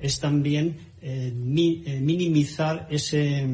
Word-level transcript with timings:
Es 0.00 0.20
también 0.20 0.76
eh, 1.02 1.32
eh, 1.32 2.00
minimizar 2.00 2.86
ese, 2.90 3.46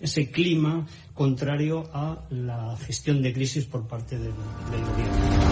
ese, 0.00 0.30
clima 0.30 0.86
contrario 1.12 1.84
a 1.92 2.26
la 2.30 2.76
gestión 2.78 3.22
de 3.22 3.32
crisis 3.32 3.64
por 3.66 3.86
parte 3.86 4.18
del, 4.18 4.32
gobierno. 4.32 5.44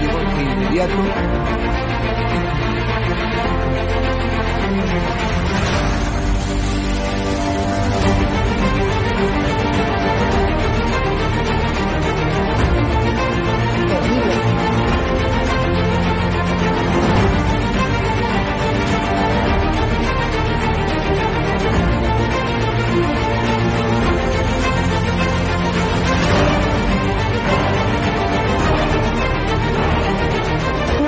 digo, 0.00 0.18
inmediato 0.40 0.94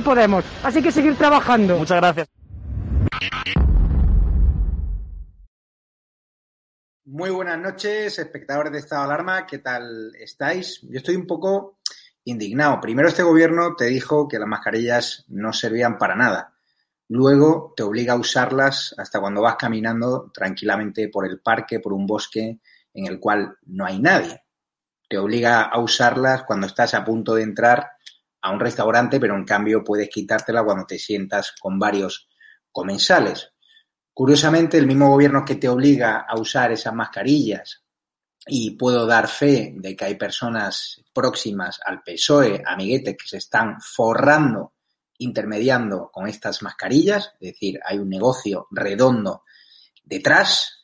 Podemos. 0.00 0.44
Así 0.62 0.82
que 0.82 0.90
seguir 0.90 1.16
trabajando. 1.16 1.78
Muchas 1.78 1.98
gracias. 1.98 2.28
Muy 7.04 7.30
buenas 7.30 7.58
noches, 7.58 8.18
espectadores 8.18 8.72
de 8.72 8.78
Estado 8.78 9.02
de 9.02 9.06
Alarma. 9.12 9.46
¿Qué 9.46 9.58
tal 9.58 10.14
estáis? 10.18 10.80
Yo 10.82 10.96
estoy 10.96 11.16
un 11.16 11.26
poco 11.26 11.78
indignado. 12.24 12.80
Primero, 12.80 13.08
este 13.08 13.22
gobierno 13.22 13.76
te 13.76 13.84
dijo 13.86 14.26
que 14.28 14.38
las 14.38 14.48
mascarillas 14.48 15.26
no 15.28 15.52
servían 15.52 15.98
para 15.98 16.14
nada. 16.14 16.54
Luego 17.08 17.74
te 17.76 17.82
obliga 17.82 18.14
a 18.14 18.18
usarlas 18.18 18.94
hasta 18.96 19.20
cuando 19.20 19.42
vas 19.42 19.56
caminando 19.56 20.30
tranquilamente 20.32 21.08
por 21.08 21.26
el 21.26 21.40
parque, 21.40 21.80
por 21.80 21.92
un 21.92 22.06
bosque 22.06 22.60
en 22.94 23.06
el 23.06 23.20
cual 23.20 23.58
no 23.66 23.84
hay 23.84 23.98
nadie. 23.98 24.42
Te 25.06 25.18
obliga 25.18 25.62
a 25.62 25.78
usarlas 25.78 26.44
cuando 26.44 26.66
estás 26.66 26.94
a 26.94 27.04
punto 27.04 27.34
de 27.34 27.42
entrar 27.42 27.91
a 28.42 28.50
un 28.50 28.60
restaurante, 28.60 29.18
pero 29.18 29.36
en 29.36 29.44
cambio 29.44 29.82
puedes 29.82 30.08
quitártela 30.08 30.64
cuando 30.64 30.84
te 30.84 30.98
sientas 30.98 31.54
con 31.60 31.78
varios 31.78 32.28
comensales. 32.70 33.52
Curiosamente, 34.12 34.76
el 34.76 34.86
mismo 34.86 35.08
gobierno 35.08 35.44
que 35.44 35.54
te 35.54 35.68
obliga 35.68 36.26
a 36.28 36.38
usar 36.38 36.72
esas 36.72 36.92
mascarillas, 36.92 37.82
y 38.46 38.72
puedo 38.72 39.06
dar 39.06 39.28
fe 39.28 39.72
de 39.76 39.94
que 39.94 40.04
hay 40.04 40.14
personas 40.16 41.00
próximas 41.12 41.80
al 41.84 42.02
PSOE, 42.02 42.62
amiguetes, 42.66 43.16
que 43.16 43.28
se 43.28 43.36
están 43.36 43.80
forrando, 43.80 44.74
intermediando 45.18 46.10
con 46.12 46.26
estas 46.26 46.62
mascarillas, 46.62 47.32
es 47.40 47.52
decir, 47.52 47.78
hay 47.84 47.98
un 47.98 48.08
negocio 48.08 48.66
redondo 48.70 49.44
detrás, 50.02 50.81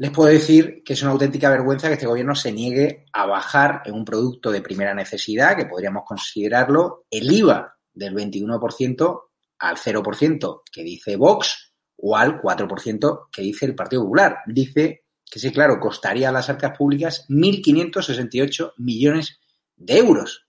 les 0.00 0.12
puedo 0.12 0.30
decir 0.30 0.82
que 0.82 0.94
es 0.94 1.02
una 1.02 1.10
auténtica 1.10 1.50
vergüenza 1.50 1.88
que 1.88 1.92
este 1.92 2.06
gobierno 2.06 2.34
se 2.34 2.52
niegue 2.52 3.04
a 3.12 3.26
bajar 3.26 3.82
en 3.84 3.92
un 3.92 4.06
producto 4.06 4.50
de 4.50 4.62
primera 4.62 4.94
necesidad, 4.94 5.54
que 5.54 5.66
podríamos 5.66 6.04
considerarlo, 6.06 7.04
el 7.10 7.30
IVA 7.30 7.76
del 7.92 8.14
21% 8.14 9.20
al 9.58 9.76
0% 9.76 10.62
que 10.72 10.84
dice 10.84 11.16
Vox 11.16 11.74
o 11.98 12.16
al 12.16 12.40
4% 12.40 13.28
que 13.30 13.42
dice 13.42 13.66
el 13.66 13.74
Partido 13.74 14.00
Popular. 14.04 14.38
Dice 14.46 15.04
que 15.30 15.38
sí, 15.38 15.52
claro, 15.52 15.78
costaría 15.78 16.30
a 16.30 16.32
las 16.32 16.48
arcas 16.48 16.78
públicas 16.78 17.26
1.568 17.28 18.72
millones 18.78 19.38
de 19.76 19.98
euros. 19.98 20.46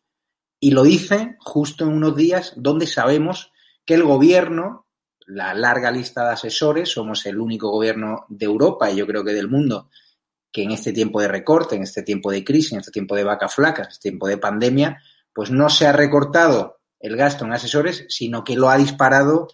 Y 0.62 0.72
lo 0.72 0.84
dice 0.84 1.36
justo 1.42 1.84
en 1.84 1.92
unos 1.92 2.16
días 2.16 2.54
donde 2.56 2.88
sabemos 2.88 3.52
que 3.84 3.96
el 3.96 4.04
gobierno, 4.04 4.88
la 5.34 5.54
larga 5.54 5.92
lista 5.92 6.26
de 6.26 6.34
asesores, 6.34 6.90
somos 6.90 7.26
el 7.26 7.40
único 7.40 7.70
gobierno 7.70 8.26
de 8.28 8.46
Europa 8.46 8.92
y 8.92 8.98
yo 8.98 9.08
creo 9.08 9.24
que 9.24 9.32
del 9.32 9.48
mundo 9.48 9.90
que 10.52 10.64
en 10.64 10.72
este 10.72 10.92
tiempo 10.92 11.22
de 11.22 11.30
recorte, 11.30 11.78
en 11.78 11.84
este 11.84 12.04
tiempo 12.04 12.30
de 12.30 12.44
crisis, 12.44 12.74
en 12.74 12.80
este 12.80 12.92
tiempo 12.92 13.16
de 13.16 13.24
vaca 13.24 13.48
flacas, 13.48 13.88
en 13.88 13.92
este 13.92 14.10
tiempo 14.10 14.28
de 14.28 14.38
pandemia, 14.38 15.02
pues 15.34 15.50
no 15.50 15.70
se 15.70 15.88
ha 15.88 15.94
recortado 15.94 16.82
el 17.00 17.16
gasto 17.16 17.46
en 17.46 17.54
asesores, 17.54 18.06
sino 18.10 18.44
que 18.44 18.58
lo 18.58 18.70
ha 18.70 18.78
disparado 18.78 19.48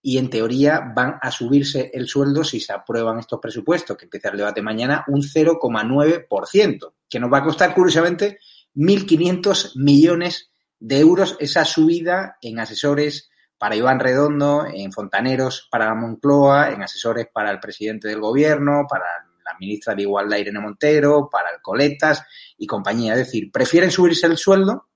y 0.00 0.16
en 0.16 0.30
teoría 0.30 0.80
van 0.96 1.18
a 1.20 1.30
subirse 1.30 1.90
el 1.92 2.08
sueldo 2.08 2.42
si 2.42 2.58
se 2.60 2.72
aprueban 2.72 3.18
estos 3.18 3.38
presupuestos, 3.38 3.98
que 3.98 4.06
empieza 4.06 4.30
el 4.30 4.38
debate 4.38 4.62
mañana, 4.62 5.04
un 5.08 5.20
0,9%, 5.20 6.92
que 7.08 7.20
nos 7.20 7.30
va 7.30 7.38
a 7.38 7.44
costar 7.44 7.74
curiosamente 7.74 8.38
1.500 8.74 9.72
millones 9.76 10.50
de 10.80 10.98
euros 10.98 11.36
esa 11.38 11.66
subida 11.66 12.38
en 12.40 12.58
asesores 12.58 13.30
para 13.62 13.76
Iván 13.76 14.00
Redondo, 14.00 14.66
en 14.66 14.90
fontaneros 14.90 15.68
para 15.70 15.94
Moncloa, 15.94 16.72
en 16.72 16.82
asesores 16.82 17.28
para 17.32 17.48
el 17.52 17.60
presidente 17.60 18.08
del 18.08 18.18
gobierno, 18.18 18.86
para 18.90 19.04
la 19.44 19.56
ministra 19.60 19.94
de 19.94 20.02
Igualdad 20.02 20.38
Irene 20.38 20.58
Montero, 20.58 21.28
para 21.30 21.50
el 21.50 21.62
Coletas 21.62 22.24
y 22.58 22.66
compañía. 22.66 23.12
Es 23.12 23.20
decir, 23.20 23.52
prefieren 23.52 23.92
subirse 23.92 24.26
el 24.26 24.36
sueldo 24.36 24.88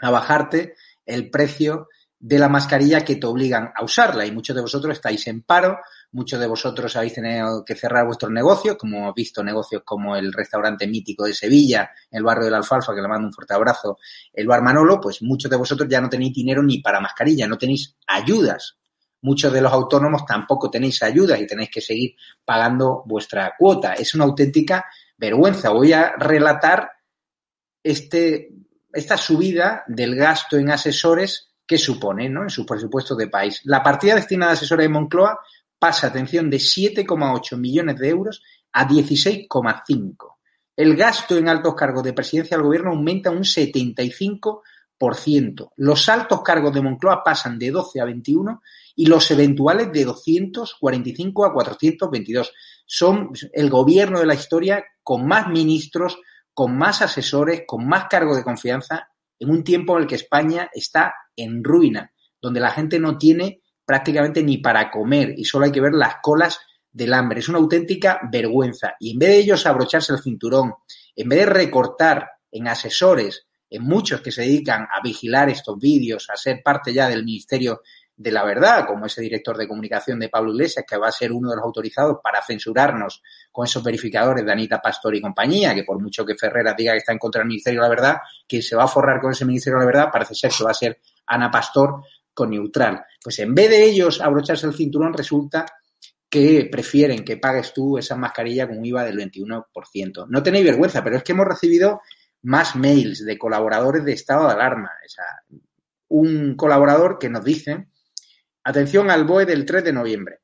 a 0.00 0.10
bajarte 0.10 0.74
el 1.06 1.30
precio 1.30 1.86
de 2.18 2.40
la 2.40 2.48
mascarilla 2.48 3.04
que 3.04 3.14
te 3.14 3.26
obligan 3.28 3.70
a 3.72 3.84
usarla. 3.84 4.26
Y 4.26 4.32
muchos 4.32 4.56
de 4.56 4.62
vosotros 4.62 4.94
estáis 4.94 5.24
en 5.28 5.42
paro, 5.42 5.78
muchos 6.12 6.40
de 6.40 6.46
vosotros 6.46 6.96
habéis 6.96 7.14
tenido 7.14 7.64
que 7.64 7.74
cerrar 7.74 8.06
vuestros 8.06 8.32
negocios, 8.32 8.76
como 8.76 8.98
hemos 8.98 9.14
visto 9.14 9.42
negocios 9.42 9.82
como 9.84 10.16
el 10.16 10.32
restaurante 10.32 10.86
mítico 10.86 11.24
de 11.24 11.34
Sevilla, 11.34 11.90
el 12.10 12.22
barrio 12.22 12.46
de 12.46 12.50
la 12.52 12.56
Alfalfa, 12.58 12.94
que 12.94 13.02
le 13.02 13.08
mando 13.08 13.26
un 13.26 13.32
fuerte 13.32 13.54
abrazo, 13.54 13.98
el 14.32 14.46
bar 14.46 14.62
Manolo, 14.62 15.00
pues 15.00 15.22
muchos 15.22 15.50
de 15.50 15.56
vosotros 15.56 15.88
ya 15.88 16.00
no 16.00 16.08
tenéis 16.08 16.32
dinero 16.32 16.62
ni 16.62 16.80
para 16.80 17.00
mascarilla, 17.00 17.46
no 17.46 17.58
tenéis 17.58 17.96
ayudas. 18.06 18.76
Muchos 19.20 19.52
de 19.52 19.60
los 19.60 19.72
autónomos 19.72 20.24
tampoco 20.24 20.70
tenéis 20.70 21.02
ayudas 21.02 21.40
y 21.40 21.46
tenéis 21.46 21.70
que 21.70 21.80
seguir 21.80 22.14
pagando 22.44 23.02
vuestra 23.04 23.54
cuota. 23.58 23.94
Es 23.94 24.14
una 24.14 24.24
auténtica 24.24 24.86
vergüenza. 25.16 25.70
Voy 25.70 25.92
a 25.92 26.12
relatar 26.16 26.88
este, 27.82 28.50
esta 28.92 29.16
subida 29.16 29.82
del 29.88 30.14
gasto 30.14 30.56
en 30.56 30.70
asesores 30.70 31.48
que 31.66 31.78
supone 31.78 32.28
¿no? 32.30 32.44
en 32.44 32.50
sus 32.50 32.64
presupuestos 32.64 33.18
de 33.18 33.28
país. 33.28 33.60
La 33.64 33.82
partida 33.82 34.14
destinada 34.14 34.52
a 34.52 34.54
asesores 34.54 34.84
de 34.84 34.88
Moncloa 34.88 35.38
pasa, 35.78 36.08
atención, 36.08 36.50
de 36.50 36.58
7,8 36.58 37.56
millones 37.56 37.98
de 37.98 38.08
euros 38.08 38.42
a 38.72 38.88
16,5. 38.88 40.36
El 40.76 40.96
gasto 40.96 41.36
en 41.36 41.48
altos 41.48 41.74
cargos 41.74 42.04
de 42.04 42.12
presidencia 42.12 42.56
del 42.56 42.64
gobierno 42.64 42.90
aumenta 42.90 43.30
un 43.30 43.42
75%. 43.42 45.70
Los 45.76 46.08
altos 46.08 46.42
cargos 46.42 46.72
de 46.72 46.80
Moncloa 46.80 47.22
pasan 47.24 47.58
de 47.58 47.70
12 47.70 48.00
a 48.00 48.04
21 48.04 48.62
y 48.96 49.06
los 49.06 49.30
eventuales 49.30 49.92
de 49.92 50.04
245 50.04 51.44
a 51.44 51.52
422. 51.52 52.52
Son 52.86 53.30
el 53.52 53.70
gobierno 53.70 54.20
de 54.20 54.26
la 54.26 54.34
historia 54.34 54.84
con 55.02 55.26
más 55.26 55.48
ministros, 55.48 56.18
con 56.54 56.76
más 56.76 57.02
asesores, 57.02 57.62
con 57.66 57.86
más 57.86 58.06
cargos 58.08 58.36
de 58.36 58.44
confianza 58.44 59.08
en 59.38 59.50
un 59.50 59.64
tiempo 59.64 59.96
en 59.96 60.02
el 60.02 60.08
que 60.08 60.16
España 60.16 60.68
está 60.72 61.14
en 61.36 61.62
ruina, 61.62 62.12
donde 62.40 62.60
la 62.60 62.70
gente 62.70 62.98
no 62.98 63.18
tiene 63.18 63.62
prácticamente 63.88 64.42
ni 64.42 64.58
para 64.58 64.90
comer 64.90 65.32
y 65.34 65.46
solo 65.46 65.64
hay 65.64 65.72
que 65.72 65.80
ver 65.80 65.94
las 65.94 66.16
colas 66.20 66.60
del 66.92 67.14
hambre. 67.14 67.40
Es 67.40 67.48
una 67.48 67.56
auténtica 67.56 68.20
vergüenza. 68.30 68.96
Y 69.00 69.12
en 69.12 69.18
vez 69.18 69.28
de 69.30 69.38
ellos 69.38 69.64
abrocharse 69.64 70.12
el 70.12 70.20
cinturón, 70.20 70.74
en 71.16 71.26
vez 71.26 71.38
de 71.38 71.46
recortar 71.46 72.28
en 72.52 72.68
asesores, 72.68 73.46
en 73.70 73.84
muchos 73.84 74.20
que 74.20 74.30
se 74.30 74.42
dedican 74.42 74.82
a 74.82 75.00
vigilar 75.02 75.48
estos 75.48 75.78
vídeos, 75.78 76.28
a 76.28 76.36
ser 76.36 76.60
parte 76.62 76.92
ya 76.92 77.08
del 77.08 77.24
Ministerio 77.24 77.80
de 78.14 78.30
la 78.30 78.44
verdad, 78.44 78.84
como 78.86 79.06
ese 79.06 79.22
director 79.22 79.56
de 79.56 79.66
comunicación 79.66 80.18
de 80.18 80.28
Pablo 80.28 80.52
Iglesias, 80.52 80.84
que 80.86 80.98
va 80.98 81.08
a 81.08 81.12
ser 81.12 81.32
uno 81.32 81.48
de 81.48 81.56
los 81.56 81.64
autorizados 81.64 82.18
para 82.22 82.42
censurarnos 82.42 83.22
con 83.50 83.64
esos 83.64 83.82
verificadores 83.82 84.44
de 84.44 84.52
Anita 84.52 84.82
Pastor 84.82 85.14
y 85.14 85.22
compañía, 85.22 85.74
que 85.74 85.84
por 85.84 85.98
mucho 85.98 86.26
que 86.26 86.34
Ferreras 86.34 86.76
diga 86.76 86.92
que 86.92 86.98
está 86.98 87.12
en 87.12 87.18
contra 87.18 87.38
del 87.38 87.48
Ministerio 87.48 87.80
de 87.80 87.88
la 87.88 87.94
Verdad, 87.94 88.16
quien 88.46 88.60
se 88.60 88.76
va 88.76 88.84
a 88.84 88.88
forrar 88.88 89.18
con 89.18 89.30
ese 89.30 89.46
Ministerio 89.46 89.78
de 89.78 89.86
la 89.86 89.86
Verdad 89.86 90.10
parece 90.12 90.34
ser 90.34 90.50
que 90.50 90.62
va 90.62 90.72
a 90.72 90.74
ser 90.74 91.00
Ana 91.26 91.50
Pastor 91.50 92.02
con 92.38 92.50
neutral. 92.50 93.04
Pues 93.20 93.40
en 93.40 93.52
vez 93.52 93.68
de 93.68 93.82
ellos 93.82 94.20
abrocharse 94.20 94.64
el 94.64 94.74
cinturón, 94.74 95.12
resulta 95.12 95.66
que 96.30 96.68
prefieren 96.70 97.24
que 97.24 97.36
pagues 97.36 97.72
tú 97.72 97.98
esa 97.98 98.14
mascarilla 98.14 98.68
con 98.68 98.78
un 98.78 98.86
IVA 98.86 99.02
del 99.02 99.18
21%. 99.18 100.26
No 100.28 100.42
tenéis 100.44 100.64
vergüenza, 100.64 101.02
pero 101.02 101.16
es 101.16 101.24
que 101.24 101.32
hemos 101.32 101.48
recibido 101.48 102.00
más 102.42 102.76
mails 102.76 103.24
de 103.24 103.36
colaboradores 103.36 104.04
de 104.04 104.12
estado 104.12 104.46
de 104.46 104.52
alarma. 104.52 104.92
O 105.04 105.08
sea, 105.08 105.24
un 106.10 106.54
colaborador 106.54 107.18
que 107.18 107.28
nos 107.28 107.44
dice 107.44 107.88
Atención 108.62 109.10
al 109.10 109.24
BOE 109.24 109.46
del 109.46 109.64
3 109.64 109.82
de 109.82 109.92
noviembre. 109.92 110.40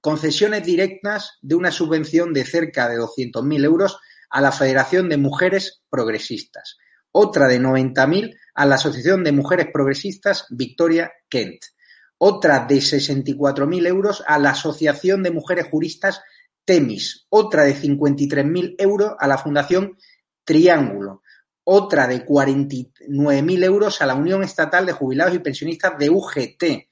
Concesiones 0.00 0.64
directas 0.64 1.38
de 1.42 1.56
una 1.56 1.72
subvención 1.72 2.32
de 2.32 2.44
cerca 2.44 2.88
de 2.88 2.96
200.000 2.96 3.64
euros 3.64 3.98
a 4.30 4.40
la 4.40 4.52
Federación 4.52 5.10
de 5.10 5.16
Mujeres 5.18 5.82
Progresistas. 5.90 6.78
Otra 7.12 7.48
de 7.48 7.60
90.000 7.60 8.36
a 8.54 8.66
la 8.66 8.76
Asociación 8.76 9.24
de 9.24 9.32
Mujeres 9.32 9.68
Progresistas 9.72 10.46
Victoria 10.50 11.12
Kent. 11.28 11.62
Otra 12.18 12.66
de 12.66 12.76
64.000 12.76 13.86
euros 13.86 14.22
a 14.26 14.38
la 14.38 14.50
Asociación 14.50 15.22
de 15.22 15.30
Mujeres 15.30 15.66
Juristas 15.70 16.20
Temis. 16.64 17.26
Otra 17.28 17.64
de 17.64 17.76
53.000 17.76 18.74
euros 18.78 19.12
a 19.18 19.26
la 19.26 19.38
Fundación 19.38 19.96
Triángulo. 20.44 21.22
Otra 21.64 22.06
de 22.06 22.24
49.000 22.24 23.64
euros 23.64 24.00
a 24.00 24.06
la 24.06 24.14
Unión 24.14 24.42
Estatal 24.42 24.86
de 24.86 24.92
Jubilados 24.92 25.34
y 25.34 25.38
Pensionistas 25.38 25.98
de 25.98 26.10
UGT 26.10 26.88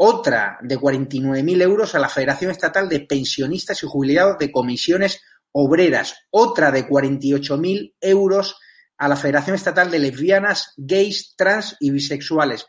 otra 0.00 0.58
de 0.62 0.78
49.000 0.78 1.60
euros 1.62 1.96
a 1.96 1.98
la 1.98 2.08
Federación 2.08 2.52
Estatal 2.52 2.88
de 2.88 3.00
Pensionistas 3.00 3.82
y 3.82 3.86
Jubilados 3.88 4.38
de 4.38 4.52
Comisiones 4.52 5.20
Obreras, 5.50 6.14
otra 6.30 6.70
de 6.70 6.86
48.000 6.86 7.94
euros 8.00 8.60
a 8.98 9.08
la 9.08 9.16
Federación 9.16 9.54
Estatal 9.54 9.90
de 9.90 10.00
Lesbianas, 10.00 10.74
Gays, 10.76 11.34
Trans 11.36 11.76
y 11.78 11.90
Bisexuales, 11.90 12.66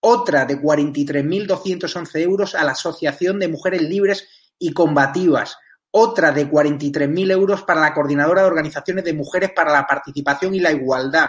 otra 0.00 0.44
de 0.44 0.60
43.211 0.60 2.20
euros 2.20 2.54
a 2.54 2.64
la 2.64 2.72
Asociación 2.72 3.38
de 3.38 3.48
Mujeres 3.48 3.82
Libres 3.82 4.28
y 4.58 4.72
Combativas, 4.72 5.56
otra 5.90 6.32
de 6.32 6.48
43.000 6.48 7.32
euros 7.32 7.62
para 7.62 7.80
la 7.80 7.94
Coordinadora 7.94 8.42
de 8.42 8.48
Organizaciones 8.48 9.04
de 9.04 9.14
Mujeres 9.14 9.52
para 9.56 9.72
la 9.72 9.86
Participación 9.86 10.54
y 10.54 10.60
la 10.60 10.70
Igualdad, 10.70 11.28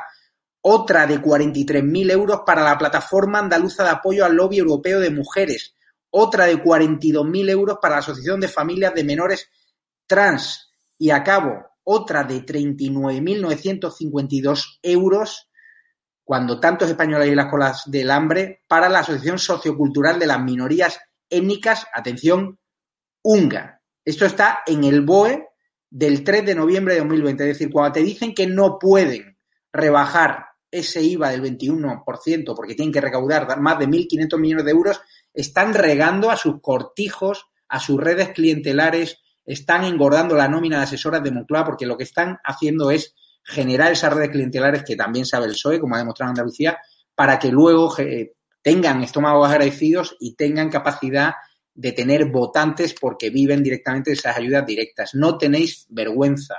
otra 0.61 1.07
de 1.07 1.21
43.000 1.21 2.11
euros 2.11 2.41
para 2.45 2.61
la 2.61 2.77
Plataforma 2.77 3.39
Andaluza 3.39 3.83
de 3.83 3.89
Apoyo 3.89 4.25
al 4.25 4.35
Lobby 4.35 4.59
Europeo 4.59 4.99
de 4.99 5.09
Mujeres, 5.09 5.75
otra 6.11 6.45
de 6.45 6.61
42.000 6.61 7.49
euros 7.49 7.77
para 7.81 7.95
la 7.95 8.01
Asociación 8.01 8.39
de 8.39 8.47
Familias 8.47 8.93
de 8.93 9.03
Menores 9.03 9.49
Trans. 10.05 10.67
Y 10.97 11.09
a 11.09 11.23
cabo 11.23 11.70
otra 11.83 12.23
de 12.23 12.45
39.952 12.45 14.79
euros 14.81 15.49
cuando 16.23 16.59
tantos 16.59 16.89
españoles 16.89 17.29
en 17.29 17.35
las 17.35 17.49
colas 17.49 17.83
del 17.87 18.11
hambre 18.11 18.61
para 18.67 18.89
la 18.89 18.99
Asociación 18.99 19.39
Sociocultural 19.39 20.19
de 20.19 20.27
las 20.27 20.41
Minorías 20.41 20.99
Étnicas, 21.29 21.87
atención, 21.93 22.59
UNGA. 23.23 23.81
Esto 24.03 24.25
está 24.25 24.63
en 24.65 24.83
el 24.83 25.01
BOE 25.01 25.47
del 25.89 26.23
3 26.23 26.45
de 26.45 26.55
noviembre 26.55 26.93
de 26.93 27.01
2020. 27.01 27.43
Es 27.43 27.57
decir, 27.57 27.71
cuando 27.71 27.93
te 27.93 28.03
dicen 28.03 28.33
que 28.33 28.47
no 28.47 28.79
pueden 28.79 29.37
rebajar 29.73 30.45
ese 30.71 31.01
IVA 31.01 31.31
del 31.31 31.41
21%, 31.41 32.55
porque 32.55 32.75
tienen 32.75 32.93
que 32.93 33.01
recaudar 33.01 33.59
más 33.59 33.79
de 33.79 33.87
1.500 33.87 34.39
millones 34.39 34.65
de 34.65 34.71
euros, 34.71 35.01
están 35.33 35.73
regando 35.73 36.31
a 36.31 36.37
sus 36.37 36.61
cortijos, 36.61 37.45
a 37.67 37.79
sus 37.79 37.99
redes 37.99 38.29
clientelares, 38.29 39.21
están 39.45 39.83
engordando 39.83 40.35
la 40.35 40.47
nómina 40.47 40.77
de 40.77 40.83
asesoras 40.83 41.23
de 41.23 41.31
Moncloa, 41.31 41.65
porque 41.65 41.85
lo 41.85 41.97
que 41.97 42.03
están 42.03 42.37
haciendo 42.43 42.91
es 42.91 43.15
generar 43.43 43.91
esas 43.91 44.13
redes 44.13 44.29
clientelares 44.29 44.83
que 44.83 44.95
también 44.95 45.25
sabe 45.25 45.45
el 45.45 45.53
PSOE, 45.53 45.79
como 45.79 45.95
ha 45.95 45.99
demostrado 45.99 46.29
Andalucía, 46.29 46.77
para 47.15 47.39
que 47.39 47.51
luego 47.51 47.97
eh, 47.99 48.33
tengan 48.61 49.03
estómagos 49.03 49.49
agradecidos 49.49 50.15
y 50.19 50.35
tengan 50.35 50.69
capacidad 50.69 51.33
de 51.73 51.91
tener 51.93 52.25
votantes 52.25 52.95
porque 52.99 53.29
viven 53.29 53.63
directamente 53.63 54.11
de 54.11 54.15
esas 54.15 54.37
ayudas 54.37 54.65
directas. 54.65 55.15
No 55.15 55.37
tenéis 55.37 55.85
vergüenza. 55.89 56.55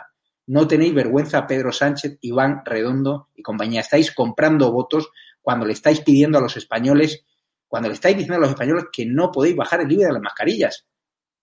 No 0.46 0.66
tenéis 0.66 0.94
vergüenza, 0.94 1.46
Pedro 1.46 1.72
Sánchez, 1.72 2.18
Iván 2.22 2.62
Redondo 2.64 3.28
y 3.34 3.42
compañía. 3.42 3.80
Estáis 3.80 4.12
comprando 4.12 4.72
votos 4.72 5.10
cuando 5.40 5.66
le 5.66 5.72
estáis 5.72 6.00
pidiendo 6.00 6.38
a 6.38 6.40
los 6.40 6.56
españoles, 6.56 7.24
cuando 7.68 7.88
le 7.88 7.94
estáis 7.94 8.16
diciendo 8.16 8.38
a 8.38 8.40
los 8.40 8.50
españoles 8.50 8.86
que 8.92 9.06
no 9.06 9.30
podéis 9.30 9.56
bajar 9.56 9.82
el 9.82 9.92
IVA 9.92 10.06
de 10.06 10.12
las 10.14 10.22
mascarillas. 10.22 10.86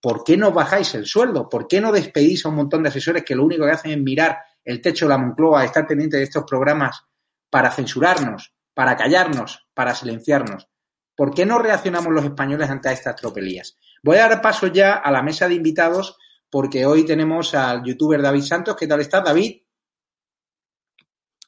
¿Por 0.00 0.24
qué 0.24 0.36
no 0.36 0.52
bajáis 0.52 0.94
el 0.94 1.06
sueldo? 1.06 1.48
¿Por 1.48 1.68
qué 1.68 1.80
no 1.80 1.92
despedís 1.92 2.44
a 2.44 2.48
un 2.48 2.56
montón 2.56 2.82
de 2.82 2.88
asesores 2.88 3.22
que 3.24 3.34
lo 3.34 3.44
único 3.44 3.64
que 3.64 3.72
hacen 3.72 3.90
es 3.90 3.98
mirar 3.98 4.38
el 4.64 4.80
techo 4.80 5.04
de 5.04 5.10
la 5.10 5.18
Moncloa, 5.18 5.64
estar 5.64 5.86
pendiente 5.86 6.16
de 6.16 6.22
estos 6.22 6.44
programas 6.44 7.04
para 7.50 7.70
censurarnos, 7.70 8.54
para 8.72 8.96
callarnos, 8.96 9.68
para 9.74 9.94
silenciarnos? 9.94 10.68
¿Por 11.14 11.34
qué 11.34 11.44
no 11.44 11.58
reaccionamos 11.58 12.12
los 12.12 12.24
españoles 12.24 12.70
ante 12.70 12.90
estas 12.92 13.16
tropelías? 13.16 13.76
Voy 14.02 14.16
a 14.16 14.28
dar 14.28 14.40
paso 14.40 14.68
ya 14.68 14.94
a 14.94 15.10
la 15.10 15.22
mesa 15.22 15.46
de 15.48 15.54
invitados 15.54 16.16
porque 16.48 16.86
hoy 16.86 17.04
tenemos 17.04 17.54
al 17.54 17.84
youtuber 17.84 18.22
David 18.22 18.42
Santos. 18.42 18.76
¿Qué 18.76 18.86
tal 18.86 19.00
estás, 19.00 19.22
David? 19.22 19.62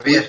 Bien. 0.05 0.25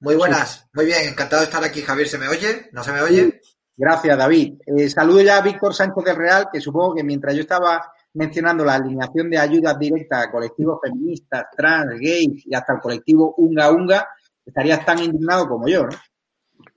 Muy 0.00 0.14
buenas, 0.14 0.68
muy 0.74 0.86
bien, 0.86 1.08
encantado 1.08 1.40
de 1.42 1.46
estar 1.46 1.64
aquí. 1.64 1.82
Javier, 1.82 2.08
¿se 2.08 2.18
me 2.18 2.28
oye? 2.28 2.68
¿No 2.70 2.84
se 2.84 2.92
me 2.92 3.00
oye? 3.00 3.40
Gracias, 3.78 4.18
David. 4.18 4.54
Eh, 4.66 4.88
saludo 4.88 5.22
ya 5.22 5.36
a 5.36 5.40
Víctor 5.40 5.72
Sánchez 5.72 6.04
del 6.04 6.16
Real, 6.16 6.48
que 6.52 6.60
supongo 6.60 6.96
que 6.96 7.04
mientras 7.04 7.32
yo 7.36 7.42
estaba 7.42 7.92
mencionando 8.14 8.64
la 8.64 8.74
alineación 8.74 9.30
de 9.30 9.38
ayudas 9.38 9.78
directas 9.78 10.26
a 10.26 10.30
colectivos 10.32 10.80
feministas, 10.82 11.46
trans, 11.56 11.92
gays 12.00 12.44
y 12.44 12.52
hasta 12.56 12.72
el 12.72 12.80
colectivo 12.80 13.36
Unga 13.36 13.70
Unga, 13.70 14.08
estarías 14.44 14.84
tan 14.84 14.98
indignado 14.98 15.48
como 15.48 15.68
yo, 15.68 15.84
¿no? 15.84 15.96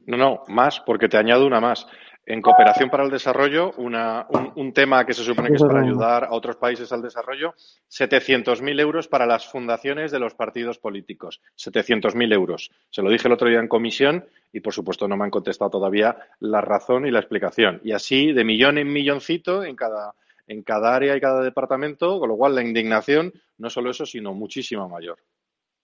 No, 0.05 0.17
no, 0.17 0.43
más, 0.47 0.79
porque 0.81 1.09
te 1.09 1.17
añado 1.17 1.47
una 1.47 1.59
más. 1.59 1.87
En 2.23 2.41
cooperación 2.41 2.89
para 2.89 3.03
el 3.03 3.09
desarrollo, 3.09 3.71
una, 3.77 4.27
un, 4.55 4.73
tema 4.73 5.05
que 5.05 5.13
se 5.13 5.23
supone 5.23 5.49
que 5.49 5.55
es 5.55 5.63
para 5.63 5.81
ayudar 5.81 6.25
a 6.25 6.33
otros 6.33 6.55
países 6.55 6.91
al 6.91 7.01
desarrollo, 7.01 7.55
700.000 7.89 8.79
euros 8.79 9.07
para 9.07 9.25
las 9.25 9.47
fundaciones 9.47 10.11
de 10.11 10.19
los 10.19 10.35
partidos 10.35 10.77
políticos. 10.77 11.41
700.000 11.57 12.31
euros. 12.33 12.71
Se 12.91 13.01
lo 13.01 13.09
dije 13.09 13.27
el 13.27 13.33
otro 13.33 13.49
día 13.49 13.59
en 13.59 13.67
comisión 13.67 14.25
y, 14.53 14.59
por 14.59 14.71
supuesto, 14.71 15.07
no 15.07 15.17
me 15.17 15.25
han 15.25 15.31
contestado 15.31 15.71
todavía 15.71 16.15
la 16.39 16.61
razón 16.61 17.07
y 17.07 17.11
la 17.11 17.19
explicación. 17.19 17.81
Y 17.83 17.91
así, 17.91 18.33
de 18.33 18.43
millón 18.43 18.77
en 18.77 18.93
milloncito 18.93 19.63
en 19.63 19.75
cada, 19.75 20.13
en 20.45 20.61
cada 20.61 20.93
área 20.93 21.17
y 21.17 21.21
cada 21.21 21.41
departamento, 21.41 22.19
con 22.19 22.29
lo 22.29 22.37
cual 22.37 22.53
la 22.53 22.61
indignación, 22.61 23.33
no 23.57 23.69
solo 23.71 23.89
eso, 23.89 24.05
sino 24.05 24.35
muchísima 24.35 24.87
mayor. 24.87 25.17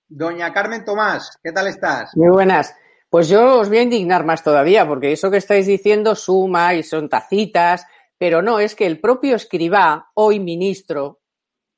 Doña 0.07 0.53
Carmen 0.53 0.85
Tomás, 0.85 1.37
¿qué 1.43 1.51
tal 1.51 1.67
estás? 1.67 2.15
Muy 2.15 2.29
buenas. 2.29 2.73
Pues 3.09 3.29
yo 3.29 3.59
os 3.59 3.69
voy 3.69 3.77
a 3.77 3.83
indignar 3.83 4.25
más 4.25 4.43
todavía, 4.43 4.85
porque 4.85 5.13
eso 5.13 5.31
que 5.31 5.37
estáis 5.37 5.65
diciendo 5.65 6.13
suma 6.13 6.75
y 6.75 6.83
son 6.83 7.07
tacitas, 7.07 7.85
pero 8.17 8.41
no, 8.41 8.59
es 8.59 8.75
que 8.75 8.85
el 8.85 8.99
propio 8.99 9.37
escribá, 9.37 10.09
hoy 10.13 10.41
ministro, 10.41 11.21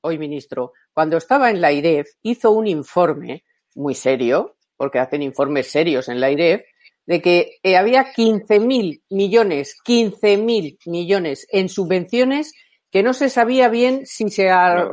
hoy 0.01 0.17
ministro, 0.17 0.73
cuando 0.91 1.17
estaba 1.17 1.51
en 1.51 1.61
la 1.61 1.71
IREF, 1.71 2.07
hizo 2.23 2.49
un 2.49 2.65
informe 2.65 3.43
muy 3.75 3.93
serio, 3.93 4.55
porque 4.75 4.97
hacen 4.97 5.21
informes 5.21 5.69
serios 5.69 6.09
en 6.09 6.19
la 6.19 6.31
IREF, 6.31 6.63
de 7.05 7.21
que 7.21 7.59
eh, 7.61 7.77
había 7.77 8.11
15.000 8.11 9.03
millones, 9.11 9.75
15.000 9.85 10.79
millones 10.87 11.47
en 11.51 11.69
subvenciones 11.69 12.53
que 12.89 13.03
no 13.03 13.13
se 13.13 13.29
sabía 13.29 13.69
bien 13.69 14.07
si 14.07 14.29
se, 14.31 14.49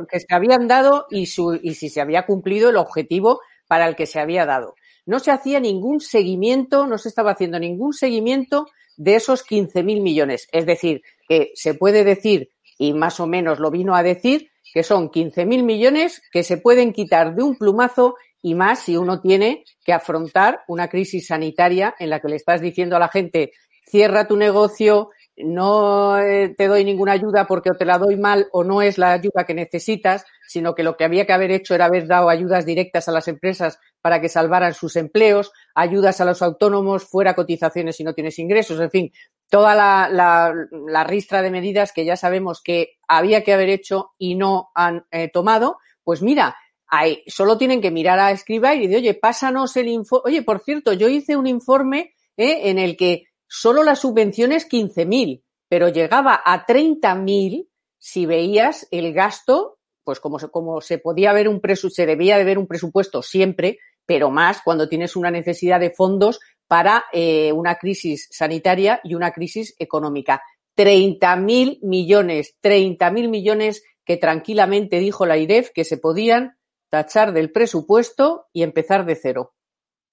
que 0.07 0.19
se 0.19 0.35
habían 0.35 0.67
dado 0.67 1.07
y, 1.09 1.25
su, 1.25 1.59
y 1.59 1.73
si 1.73 1.89
se 1.89 1.99
había 1.99 2.27
cumplido 2.27 2.69
el 2.69 2.77
objetivo 2.77 3.39
para 3.67 3.87
el 3.87 3.95
que 3.95 4.05
se 4.05 4.19
había 4.19 4.45
dado 4.45 4.75
no 5.07 5.19
se 5.19 5.31
hacía 5.31 5.59
ningún 5.59 6.01
seguimiento, 6.01 6.85
no 6.85 6.97
se 6.97 7.09
estaba 7.09 7.31
haciendo 7.31 7.57
ningún 7.57 7.93
seguimiento 7.93 8.67
de 8.97 9.15
esos 9.15 9.43
15.000 9.45 10.01
millones. 10.01 10.47
Es 10.51 10.65
decir, 10.65 11.01
que 11.27 11.51
se 11.55 11.73
puede 11.73 12.03
decir, 12.03 12.51
y 12.77 12.93
más 12.93 13.19
o 13.19 13.25
menos 13.25 13.59
lo 13.59 13.71
vino 13.71 13.95
a 13.95 14.03
decir, 14.03 14.51
que 14.73 14.83
son 14.83 15.09
15.000 15.09 15.63
millones 15.63 16.21
que 16.31 16.43
se 16.43 16.57
pueden 16.57 16.91
quitar 16.91 17.35
de 17.35 17.41
un 17.41 17.57
plumazo 17.57 18.15
y 18.41 18.53
más 18.53 18.79
si 18.79 18.97
uno 18.97 19.21
tiene 19.21 19.63
que 19.83 19.93
afrontar 19.93 20.61
una 20.67 20.89
crisis 20.89 21.27
sanitaria 21.27 21.95
en 21.99 22.09
la 22.09 22.19
que 22.19 22.27
le 22.27 22.35
estás 22.35 22.59
diciendo 22.59 22.97
a 22.97 22.99
la 22.99 23.07
gente, 23.07 23.53
cierra 23.83 24.27
tu 24.27 24.35
negocio, 24.35 25.11
no 25.37 26.19
eh, 26.19 26.53
te 26.57 26.67
doy 26.67 26.83
ninguna 26.83 27.13
ayuda 27.13 27.47
porque 27.47 27.69
o 27.69 27.75
te 27.75 27.85
la 27.85 27.97
doy 27.97 28.17
mal 28.17 28.47
o 28.51 28.63
no 28.63 28.81
es 28.81 28.97
la 28.97 29.13
ayuda 29.13 29.45
que 29.45 29.53
necesitas, 29.53 30.25
sino 30.47 30.75
que 30.75 30.83
lo 30.83 30.97
que 30.97 31.05
había 31.05 31.25
que 31.25 31.33
haber 31.33 31.51
hecho 31.51 31.75
era 31.75 31.85
haber 31.85 32.07
dado 32.07 32.29
ayudas 32.29 32.65
directas 32.65 33.07
a 33.07 33.11
las 33.11 33.27
empresas 33.27 33.79
para 34.07 34.21
que 34.21 34.29
salvaran 34.29 34.73
sus 34.73 34.95
empleos, 34.95 35.51
ayudas 35.75 36.21
a 36.21 36.23
los 36.23 36.41
autónomos, 36.41 37.03
fuera 37.03 37.35
cotizaciones 37.35 37.97
si 37.97 38.05
no 38.05 38.13
tienes 38.13 38.39
ingresos, 38.39 38.79
en 38.79 38.89
fin, 38.89 39.11
toda 39.49 39.75
la, 39.75 41.03
ristra 41.03 41.41
de 41.41 41.51
medidas 41.51 41.91
que 41.91 42.05
ya 42.05 42.15
sabemos 42.15 42.61
que 42.63 42.91
había 43.05 43.43
que 43.43 43.51
haber 43.51 43.67
hecho 43.67 44.11
y 44.17 44.35
no 44.35 44.69
han 44.75 45.05
eh, 45.11 45.29
tomado, 45.29 45.79
pues 46.05 46.21
mira, 46.21 46.55
hay, 46.87 47.21
solo 47.27 47.57
tienen 47.57 47.81
que 47.81 47.91
mirar 47.91 48.17
a 48.17 48.31
Escriba 48.31 48.75
y 48.75 48.87
decir, 48.87 48.95
oye, 48.95 49.13
pásanos 49.13 49.75
el 49.75 49.89
informe. 49.89 50.31
Oye, 50.31 50.41
por 50.41 50.61
cierto, 50.61 50.93
yo 50.93 51.09
hice 51.09 51.35
un 51.35 51.47
informe 51.47 52.13
eh, 52.37 52.69
en 52.69 52.79
el 52.79 52.95
que 52.95 53.25
solo 53.45 53.83
la 53.83 53.97
subvención 53.97 54.53
es 54.53 54.69
15.000, 54.69 55.43
pero 55.67 55.89
llegaba 55.89 56.41
a 56.45 56.65
30.000 56.65 57.67
si 57.97 58.25
veías 58.25 58.87
el 58.91 59.11
gasto, 59.11 59.79
pues 60.05 60.21
como 60.21 60.39
se, 60.39 60.47
como 60.47 60.79
se 60.79 60.97
podía 60.97 61.33
ver 61.33 61.49
un 61.49 61.59
presupuesto, 61.59 61.95
se 61.95 62.05
debía 62.05 62.37
de 62.37 62.45
ver 62.45 62.57
un 62.57 62.67
presupuesto 62.67 63.21
siempre, 63.21 63.79
pero 64.07 64.31
más 64.31 64.61
cuando 64.63 64.89
tienes 64.89 65.15
una 65.15 65.29
necesidad 65.29 65.79
de 65.79 65.91
fondos 65.91 66.39
para 66.65 67.05
eh, 67.13 67.51
una 67.51 67.75
crisis 67.75 68.27
sanitaria 68.31 68.99
y 69.03 69.13
una 69.13 69.31
crisis 69.31 69.75
económica. 69.77 70.41
30.000 70.75 71.79
millones, 71.83 72.55
30.000 72.63 73.29
millones 73.29 73.83
que 74.05 74.17
tranquilamente 74.17 74.99
dijo 74.99 75.25
la 75.25 75.37
IREF 75.37 75.71
que 75.73 75.83
se 75.83 75.97
podían 75.97 76.57
tachar 76.89 77.33
del 77.33 77.51
presupuesto 77.51 78.47
y 78.53 78.63
empezar 78.63 79.05
de 79.05 79.15
cero. 79.15 79.53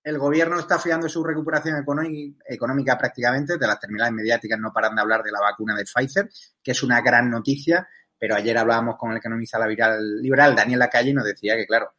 El 0.03 0.19
gobierno 0.19 0.59
está 0.59 0.79
fiando 0.79 1.09
su 1.09 1.25
recuperación 1.25 1.83
económica 2.47 2.99
prácticamente, 2.99 3.57
de 3.57 3.67
las 3.67 3.81
terminales 3.81 4.13
mediáticas 4.13 4.59
no 4.59 4.73
paran 4.73 4.95
de 4.95 5.01
hablar 5.01 5.23
de 5.23 5.33
la 5.33 5.41
vacuna 5.41 5.75
de 5.75 5.85
Pfizer, 5.85 6.29
que 6.63 6.73
es 6.73 6.83
una 6.83 7.01
gran 7.01 7.31
noticia, 7.31 7.89
pero 8.19 8.35
ayer 8.35 8.57
hablábamos 8.59 8.97
con 8.99 9.13
el 9.13 9.19
economista 9.19 9.59
liberal 9.67 10.55
Daniel 10.55 10.79
Lacalle 10.79 11.11
y 11.11 11.15
nos 11.15 11.25
decía 11.25 11.57
que, 11.57 11.67
claro, 11.67 11.95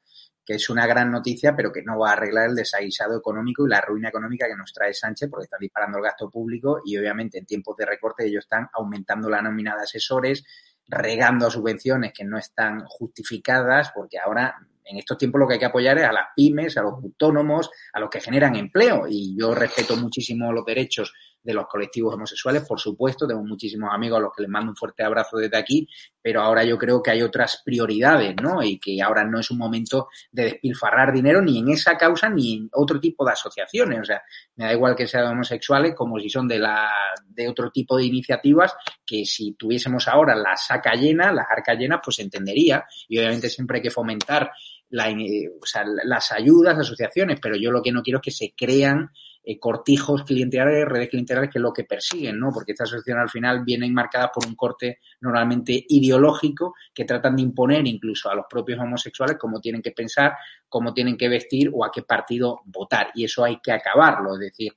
que 0.46 0.54
es 0.56 0.70
una 0.70 0.86
gran 0.86 1.12
noticia, 1.12 1.56
pero 1.56 1.72
que 1.72 1.82
no 1.82 1.98
va 1.98 2.12
a 2.12 2.14
arreglar 2.14 2.50
el 2.50 2.56
desaguisado 2.56 3.18
económico 3.18 3.66
y 3.66 3.70
la 3.70 3.82
ruina 3.82 4.10
económica 4.10 4.48
que 4.48 4.56
nos 4.56 4.72
trae 4.72 4.94
Sánchez, 4.94 5.30
porque 5.30 5.46
está 5.46 5.58
disparando 5.60 5.98
el 5.98 6.04
gasto 6.04 6.30
público 6.30 6.82
y 6.86 6.98
obviamente 6.98 7.40
en 7.40 7.46
tiempos 7.46 7.76
de 7.78 7.86
recorte 7.86 8.26
ellos 8.26 8.46
están 8.46 8.70
aumentando 8.74 9.30
la 9.30 9.42
nómina 9.42 9.76
de 9.76 9.84
asesores, 9.84 10.44
regando 10.88 11.50
subvenciones 11.50 12.14
que 12.14 12.24
no 12.24 12.38
están 12.38 12.86
justificadas, 12.86 13.92
porque 13.96 14.20
ahora 14.20 14.56
en 14.86 14.98
estos 14.98 15.18
tiempos 15.18 15.40
lo 15.40 15.48
que 15.48 15.56
hay 15.56 15.60
que 15.60 15.66
apoyar 15.66 15.98
es 15.98 16.06
a 16.06 16.12
las 16.12 16.28
pymes, 16.36 16.78
a 16.78 16.84
los 16.84 16.94
autónomos, 16.94 17.72
a 17.92 18.00
los 18.00 18.10
que 18.10 18.22
generan 18.22 18.56
empleo. 18.56 19.08
Y 19.10 19.36
yo 19.38 19.56
respeto 19.56 19.98
muchísimo 19.98 20.54
los 20.54 20.64
derechos 20.64 21.12
de 21.46 21.54
los 21.54 21.68
colectivos 21.68 22.16
homosexuales, 22.16 22.66
por 22.68 22.80
supuesto, 22.80 23.28
tengo 23.28 23.44
muchísimos 23.44 23.90
amigos 23.94 24.18
a 24.18 24.22
los 24.22 24.32
que 24.36 24.42
les 24.42 24.50
mando 24.50 24.72
un 24.72 24.76
fuerte 24.76 25.04
abrazo 25.04 25.38
desde 25.38 25.56
aquí, 25.56 25.88
pero 26.20 26.42
ahora 26.42 26.64
yo 26.64 26.76
creo 26.76 27.04
que 27.04 27.12
hay 27.12 27.22
otras 27.22 27.62
prioridades, 27.64 28.36
¿no? 28.42 28.64
Y 28.64 28.80
que 28.80 29.00
ahora 29.00 29.24
no 29.24 29.40
es 29.40 29.52
un 29.52 29.60
momento 29.60 30.08
de 30.32 30.46
despilfarrar 30.46 31.14
dinero 31.14 31.44
ni 31.44 31.60
en 31.60 31.70
esa 31.70 31.98
causa 31.98 32.30
ni 32.30 32.56
en 32.56 32.70
otro 32.74 33.00
tipo 33.00 33.24
de 33.24 33.34
asociaciones. 33.34 34.00
O 34.02 34.06
sea, 34.06 34.24
me 34.56 34.66
da 34.66 34.74
igual 34.74 34.96
que 34.96 35.06
sean 35.06 35.28
homosexuales 35.28 35.94
como 35.94 36.20
si 36.20 36.30
son 36.30 36.48
de 36.48 36.58
la 36.58 36.90
de 37.28 37.48
otro 37.48 37.70
tipo 37.70 37.96
de 37.96 38.06
iniciativas 38.06 38.76
que 39.06 39.24
si 39.24 39.54
tuviésemos 39.54 40.08
ahora 40.08 40.36
la 40.36 40.58
saca 40.58 40.94
llena, 40.96 41.32
las 41.32 41.46
arcas 41.48 41.78
llenas, 41.78 42.00
pues 42.04 42.18
entendería. 42.18 42.86
Y 43.08 43.20
obviamente 43.20 43.50
siempre 43.50 43.78
hay 43.78 43.84
que 43.84 43.92
fomentar 43.92 44.52
la, 44.90 45.10
o 45.10 45.66
sea, 45.66 45.84
las 45.86 46.32
ayudas, 46.32 46.80
asociaciones, 46.80 47.40
pero 47.40 47.56
yo 47.56 47.72
lo 47.72 47.84
que 47.84 47.92
no 47.92 48.02
quiero 48.02 48.18
es 48.18 48.24
que 48.24 48.32
se 48.32 48.54
crean 48.58 49.12
eh, 49.48 49.60
cortijos 49.60 50.24
clientelares, 50.24 50.86
redes 50.86 51.10
clientelares, 51.10 51.52
que 51.52 51.60
es 51.60 51.62
lo 51.62 51.72
que 51.72 51.84
persiguen, 51.84 52.40
¿no? 52.40 52.52
Porque 52.52 52.72
estas 52.72 52.90
asociaciones 52.90 53.24
al 53.24 53.30
final 53.30 53.64
vienen 53.64 53.94
marcadas 53.94 54.32
por 54.34 54.48
un 54.48 54.56
corte 54.56 55.00
normalmente 55.22 55.86
ideológico 55.90 56.74
que 56.94 57.06
tratan 57.06 57.36
de 57.36 57.44
imponer 57.44 57.86
incluso 57.86 58.30
a 58.30 58.36
los 58.36 58.46
propios 58.50 58.80
homosexuales 58.80 59.38
cómo 59.40 59.60
tienen 59.62 59.82
que 59.82 59.92
pensar, 59.92 60.34
cómo 60.68 60.94
tienen 60.94 61.16
que 61.16 61.30
vestir 61.30 61.70
o 61.74 61.86
a 61.86 61.92
qué 61.92 62.02
partido 62.02 62.62
votar. 62.66 63.12
Y 63.14 63.26
eso 63.26 63.44
hay 63.44 63.60
que 63.62 63.72
acabarlo. 63.72 64.34
Es 64.34 64.40
decir, 64.40 64.74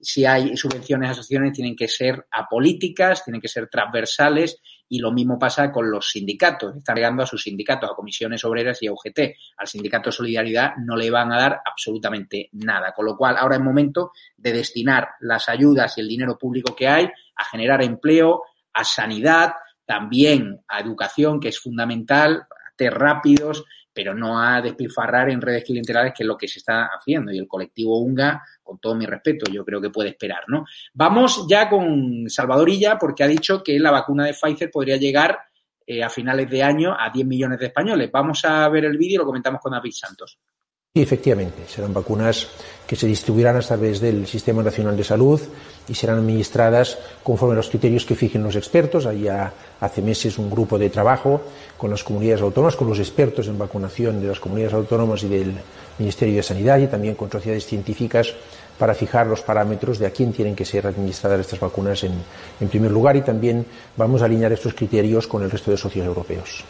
si 0.00 0.24
hay 0.24 0.56
subvenciones 0.56 1.08
a 1.08 1.12
asociaciones, 1.12 1.52
tienen 1.52 1.74
que 1.74 1.88
ser 1.88 2.26
apolíticas, 2.30 3.24
tienen 3.24 3.40
que 3.40 3.48
ser 3.48 3.68
transversales 3.68 4.60
y 4.92 4.98
lo 4.98 5.10
mismo 5.10 5.38
pasa 5.38 5.72
con 5.72 5.90
los 5.90 6.10
sindicatos. 6.10 6.76
Están 6.76 6.96
llegando 6.96 7.22
a 7.22 7.26
sus 7.26 7.42
sindicatos, 7.42 7.90
a 7.90 7.94
comisiones 7.94 8.44
obreras 8.44 8.82
y 8.82 8.88
a 8.88 8.92
UGT. 8.92 9.20
Al 9.56 9.66
sindicato 9.66 10.10
de 10.10 10.16
Solidaridad 10.16 10.74
no 10.84 10.96
le 10.96 11.10
van 11.10 11.32
a 11.32 11.38
dar 11.38 11.62
absolutamente 11.64 12.50
nada. 12.52 12.92
Con 12.92 13.06
lo 13.06 13.16
cual, 13.16 13.38
ahora 13.38 13.56
es 13.56 13.62
momento 13.62 14.12
de 14.36 14.52
destinar 14.52 15.08
las 15.20 15.48
ayudas 15.48 15.96
y 15.96 16.02
el 16.02 16.08
dinero 16.08 16.36
público 16.36 16.76
que 16.76 16.88
hay 16.88 17.06
a 17.06 17.44
generar 17.46 17.82
empleo, 17.82 18.42
a 18.74 18.84
sanidad, 18.84 19.54
también 19.86 20.62
a 20.68 20.80
educación, 20.80 21.40
que 21.40 21.48
es 21.48 21.58
fundamental, 21.58 22.42
a 22.50 22.76
test 22.76 22.92
rápidos, 22.92 23.64
pero 23.92 24.14
no 24.14 24.40
a 24.40 24.60
despilfarrar 24.60 25.30
en 25.30 25.40
redes 25.40 25.64
clientelares, 25.64 26.12
que 26.16 26.22
es 26.22 26.26
lo 26.26 26.36
que 26.36 26.48
se 26.48 26.58
está 26.58 26.86
haciendo. 26.86 27.32
Y 27.32 27.38
el 27.38 27.46
colectivo 27.46 28.00
UNGA, 28.00 28.42
con 28.62 28.78
todo 28.78 28.94
mi 28.94 29.06
respeto, 29.06 29.50
yo 29.50 29.64
creo 29.64 29.80
que 29.80 29.90
puede 29.90 30.10
esperar, 30.10 30.44
¿no? 30.48 30.64
Vamos 30.94 31.46
ya 31.48 31.68
con 31.68 32.28
Salvador 32.28 32.68
Illa, 32.68 32.98
porque 32.98 33.24
ha 33.24 33.28
dicho 33.28 33.62
que 33.62 33.78
la 33.78 33.90
vacuna 33.90 34.24
de 34.24 34.34
Pfizer 34.34 34.70
podría 34.70 34.96
llegar 34.96 35.38
eh, 35.86 36.02
a 36.02 36.08
finales 36.08 36.48
de 36.48 36.62
año 36.62 36.96
a 36.98 37.10
10 37.10 37.26
millones 37.26 37.58
de 37.58 37.66
españoles. 37.66 38.10
Vamos 38.12 38.44
a 38.44 38.68
ver 38.68 38.84
el 38.84 38.96
vídeo 38.96 39.16
y 39.16 39.18
lo 39.18 39.26
comentamos 39.26 39.60
con 39.60 39.72
David 39.72 39.92
Santos. 39.92 40.38
Sí, 40.94 41.00
efectivamente, 41.00 41.62
serán 41.68 41.94
vacunas 41.94 42.48
que 42.86 42.96
se 42.96 43.06
distribuirán 43.06 43.56
a 43.56 43.60
través 43.60 43.98
del 43.98 44.26
Sistema 44.26 44.62
Nacional 44.62 44.94
de 44.94 45.04
Salud 45.04 45.40
y 45.88 45.94
serán 45.94 46.18
administradas 46.18 46.98
conforme 47.22 47.54
a 47.54 47.56
los 47.56 47.70
criterios 47.70 48.04
que 48.04 48.14
fijen 48.14 48.42
los 48.42 48.56
expertos. 48.56 49.06
Hay 49.06 49.26
hace 49.26 50.02
meses 50.02 50.36
un 50.36 50.50
grupo 50.50 50.78
de 50.78 50.90
trabajo 50.90 51.40
con 51.78 51.88
las 51.88 52.04
comunidades 52.04 52.42
autónomas, 52.42 52.76
con 52.76 52.88
los 52.88 52.98
expertos 52.98 53.48
en 53.48 53.56
vacunación 53.56 54.20
de 54.20 54.28
las 54.28 54.38
comunidades 54.38 54.74
autónomas 54.74 55.22
y 55.22 55.28
del 55.28 55.54
Ministerio 55.98 56.36
de 56.36 56.42
Sanidad 56.42 56.78
y 56.78 56.88
también 56.88 57.14
con 57.14 57.32
sociedades 57.32 57.64
científicas 57.64 58.34
para 58.78 58.92
fijar 58.92 59.26
los 59.26 59.40
parámetros 59.40 59.98
de 59.98 60.04
a 60.04 60.10
quién 60.10 60.30
tienen 60.34 60.54
que 60.54 60.66
ser 60.66 60.86
administradas 60.86 61.40
estas 61.40 61.58
vacunas 61.60 62.04
en 62.04 62.68
primer 62.68 62.90
lugar 62.90 63.16
y 63.16 63.22
también 63.22 63.64
vamos 63.96 64.20
a 64.20 64.26
alinear 64.26 64.52
estos 64.52 64.74
criterios 64.74 65.26
con 65.26 65.42
el 65.42 65.50
resto 65.50 65.70
de 65.70 65.78
socios 65.78 66.04
europeos. 66.04 66.62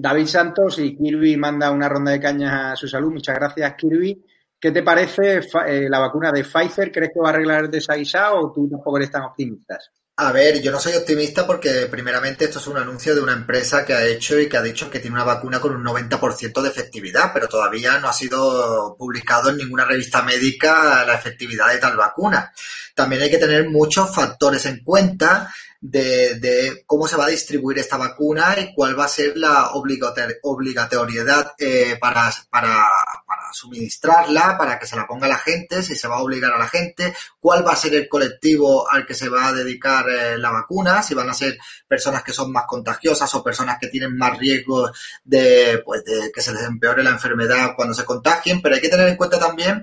David 0.00 0.26
Santos 0.26 0.78
y 0.78 0.96
Kirby 0.96 1.36
manda 1.36 1.70
una 1.70 1.88
ronda 1.88 2.12
de 2.12 2.20
cañas 2.20 2.52
a 2.54 2.76
su 2.76 2.88
salud. 2.88 3.12
Muchas 3.12 3.34
gracias, 3.34 3.74
Kirby. 3.76 4.24
¿Qué 4.58 4.70
te 4.70 4.82
parece 4.82 5.40
eh, 5.66 5.88
la 5.90 5.98
vacuna 5.98 6.32
de 6.32 6.44
Pfizer? 6.44 6.90
¿Crees 6.90 7.10
que 7.12 7.20
va 7.20 7.28
a 7.28 7.32
arreglar 7.32 7.64
el 7.64 7.70
desaguisado 7.70 8.40
o 8.40 8.52
tú 8.52 8.68
tampoco 8.68 8.96
eres 8.96 9.10
tan 9.10 9.22
optimista? 9.22 9.78
A 10.16 10.32
ver, 10.32 10.60
yo 10.60 10.70
no 10.70 10.80
soy 10.80 10.94
optimista 10.94 11.46
porque 11.46 11.86
primeramente 11.90 12.44
esto 12.44 12.58
es 12.58 12.66
un 12.66 12.76
anuncio 12.78 13.14
de 13.14 13.22
una 13.22 13.32
empresa 13.32 13.84
que 13.84 13.94
ha 13.94 14.06
hecho 14.06 14.38
y 14.38 14.48
que 14.48 14.56
ha 14.56 14.62
dicho 14.62 14.90
que 14.90 15.00
tiene 15.00 15.16
una 15.16 15.24
vacuna 15.24 15.60
con 15.60 15.74
un 15.74 15.84
90% 15.84 16.60
de 16.60 16.68
efectividad, 16.68 17.32
pero 17.32 17.48
todavía 17.48 17.98
no 17.98 18.08
ha 18.08 18.12
sido 18.12 18.96
publicado 18.98 19.50
en 19.50 19.58
ninguna 19.58 19.84
revista 19.84 20.22
médica 20.22 21.04
la 21.06 21.14
efectividad 21.14 21.72
de 21.72 21.78
tal 21.78 21.96
vacuna. 21.96 22.52
También 22.94 23.22
hay 23.22 23.30
que 23.30 23.38
tener 23.38 23.68
muchos 23.68 24.14
factores 24.14 24.64
en 24.66 24.82
cuenta 24.84 25.50
de, 25.80 26.82
cómo 26.86 27.08
se 27.08 27.16
va 27.16 27.24
a 27.24 27.30
distribuir 27.30 27.78
esta 27.78 27.96
vacuna 27.96 28.54
y 28.58 28.74
cuál 28.74 28.98
va 28.98 29.06
a 29.06 29.08
ser 29.08 29.36
la 29.36 29.70
obligatoriedad 29.72 31.54
eh, 31.58 31.96
para, 31.98 32.30
para, 32.50 32.86
para, 33.26 33.52
suministrarla, 33.52 34.56
para 34.56 34.78
que 34.78 34.86
se 34.86 34.94
la 34.94 35.06
ponga 35.06 35.26
la 35.26 35.38
gente, 35.38 35.82
si 35.82 35.96
se 35.96 36.06
va 36.06 36.16
a 36.16 36.22
obligar 36.22 36.52
a 36.52 36.58
la 36.58 36.68
gente, 36.68 37.14
cuál 37.40 37.66
va 37.66 37.72
a 37.72 37.76
ser 37.76 37.94
el 37.94 38.08
colectivo 38.08 38.88
al 38.88 39.06
que 39.06 39.14
se 39.14 39.28
va 39.28 39.48
a 39.48 39.52
dedicar 39.52 40.08
eh, 40.08 40.38
la 40.38 40.50
vacuna, 40.50 41.02
si 41.02 41.14
van 41.14 41.30
a 41.30 41.34
ser 41.34 41.58
personas 41.88 42.22
que 42.22 42.32
son 42.32 42.52
más 42.52 42.64
contagiosas 42.68 43.34
o 43.34 43.42
personas 43.42 43.78
que 43.80 43.88
tienen 43.88 44.16
más 44.16 44.38
riesgo 44.38 44.90
de, 45.24 45.82
pues, 45.84 46.04
de 46.04 46.30
que 46.32 46.42
se 46.42 46.52
les 46.52 46.62
empeore 46.62 47.02
la 47.02 47.10
enfermedad 47.10 47.72
cuando 47.74 47.94
se 47.94 48.04
contagien, 48.04 48.62
pero 48.62 48.74
hay 48.74 48.80
que 48.80 48.88
tener 48.88 49.08
en 49.08 49.16
cuenta 49.16 49.38
también 49.38 49.82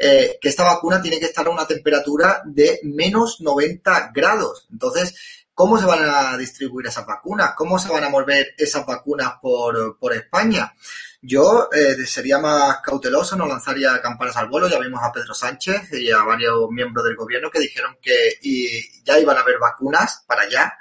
eh, 0.00 0.38
que 0.40 0.48
esta 0.48 0.62
vacuna 0.62 1.02
tiene 1.02 1.18
que 1.18 1.24
estar 1.24 1.44
a 1.44 1.50
una 1.50 1.66
temperatura 1.66 2.40
de 2.44 2.78
menos 2.84 3.40
90 3.40 4.12
grados. 4.14 4.68
Entonces, 4.70 5.12
¿Cómo 5.58 5.76
se 5.76 5.86
van 5.86 6.08
a 6.08 6.36
distribuir 6.36 6.86
esas 6.86 7.04
vacunas? 7.04 7.52
¿Cómo 7.56 7.80
se 7.80 7.90
van 7.90 8.04
a 8.04 8.08
mover 8.08 8.54
esas 8.56 8.86
vacunas 8.86 9.40
por, 9.42 9.98
por 9.98 10.14
España? 10.14 10.72
Yo 11.20 11.68
eh, 11.72 11.96
sería 12.06 12.38
más 12.38 12.76
cauteloso, 12.80 13.34
no 13.34 13.44
lanzaría 13.44 14.00
campanas 14.00 14.36
al 14.36 14.48
vuelo. 14.48 14.68
Ya 14.68 14.78
vimos 14.78 15.02
a 15.02 15.10
Pedro 15.10 15.34
Sánchez 15.34 15.92
y 15.94 16.12
a 16.12 16.22
varios 16.22 16.70
miembros 16.70 17.04
del 17.04 17.16
gobierno 17.16 17.50
que 17.50 17.58
dijeron 17.58 17.98
que 18.00 18.38
y 18.40 19.02
ya 19.02 19.18
iban 19.18 19.36
a 19.36 19.40
haber 19.40 19.58
vacunas 19.58 20.22
para 20.28 20.42
allá 20.42 20.74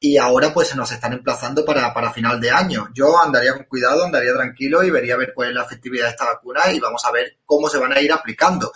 y 0.00 0.16
ahora 0.16 0.54
pues 0.54 0.68
se 0.68 0.76
nos 0.76 0.90
están 0.90 1.12
emplazando 1.12 1.62
para, 1.62 1.92
para 1.92 2.10
final 2.10 2.40
de 2.40 2.50
año. 2.50 2.88
Yo 2.94 3.20
andaría 3.20 3.52
con 3.52 3.64
cuidado, 3.64 4.06
andaría 4.06 4.32
tranquilo 4.32 4.82
y 4.82 4.90
vería 4.90 5.14
a 5.14 5.18
ver 5.18 5.32
cuál 5.34 5.50
es 5.50 5.54
la 5.54 5.64
efectividad 5.64 6.06
de 6.06 6.10
esta 6.12 6.24
vacuna 6.24 6.72
y 6.72 6.80
vamos 6.80 7.04
a 7.04 7.12
ver 7.12 7.40
cómo 7.44 7.68
se 7.68 7.76
van 7.76 7.92
a 7.92 8.00
ir 8.00 8.10
aplicando. 8.10 8.72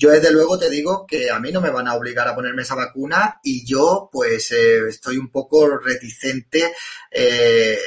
Yo 0.00 0.10
desde 0.10 0.32
luego 0.32 0.58
te 0.58 0.70
digo 0.70 1.06
que 1.06 1.30
a 1.30 1.38
mí 1.38 1.52
no 1.52 1.60
me 1.60 1.68
van 1.68 1.86
a 1.86 1.94
obligar 1.94 2.26
a 2.26 2.34
ponerme 2.34 2.62
esa 2.62 2.74
vacuna 2.74 3.38
y 3.44 3.66
yo 3.66 4.08
pues 4.10 4.50
eh, 4.50 4.88
estoy 4.88 5.18
un 5.18 5.30
poco 5.30 5.76
reticente 5.76 6.72
eh, 7.10 7.78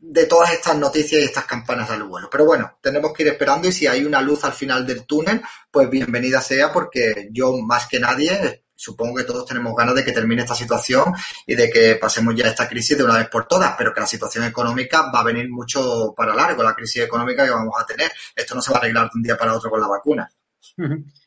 de 0.00 0.24
todas 0.24 0.50
estas 0.50 0.78
noticias 0.78 1.20
y 1.20 1.24
estas 1.26 1.44
campanas 1.44 1.90
al 1.90 2.04
vuelo. 2.04 2.30
Pero 2.32 2.46
bueno, 2.46 2.78
tenemos 2.80 3.12
que 3.12 3.24
ir 3.24 3.28
esperando 3.28 3.68
y 3.68 3.72
si 3.72 3.86
hay 3.86 4.02
una 4.02 4.22
luz 4.22 4.44
al 4.44 4.54
final 4.54 4.86
del 4.86 5.04
túnel, 5.04 5.42
pues 5.70 5.90
bienvenida 5.90 6.40
sea 6.40 6.72
porque 6.72 7.28
yo 7.32 7.54
más 7.58 7.86
que 7.86 8.00
nadie 8.00 8.64
supongo 8.74 9.16
que 9.16 9.24
todos 9.24 9.44
tenemos 9.44 9.76
ganas 9.76 9.94
de 9.94 10.02
que 10.02 10.12
termine 10.12 10.40
esta 10.40 10.54
situación 10.54 11.12
y 11.46 11.54
de 11.54 11.68
que 11.68 11.96
pasemos 11.96 12.34
ya 12.34 12.46
esta 12.46 12.66
crisis 12.66 12.96
de 12.96 13.04
una 13.04 13.18
vez 13.18 13.28
por 13.28 13.46
todas, 13.46 13.74
pero 13.76 13.92
que 13.92 14.00
la 14.00 14.06
situación 14.06 14.44
económica 14.44 15.10
va 15.14 15.20
a 15.20 15.24
venir 15.24 15.50
mucho 15.50 16.14
para 16.16 16.34
largo, 16.34 16.62
la 16.62 16.74
crisis 16.74 17.02
económica 17.02 17.44
que 17.44 17.50
vamos 17.50 17.74
a 17.78 17.84
tener. 17.84 18.10
Esto 18.34 18.54
no 18.54 18.62
se 18.62 18.70
va 18.70 18.78
a 18.78 18.80
arreglar 18.80 19.10
de 19.10 19.16
un 19.16 19.22
día 19.22 19.36
para 19.36 19.52
otro 19.52 19.68
con 19.68 19.82
la 19.82 19.88
vacuna. 19.88 20.32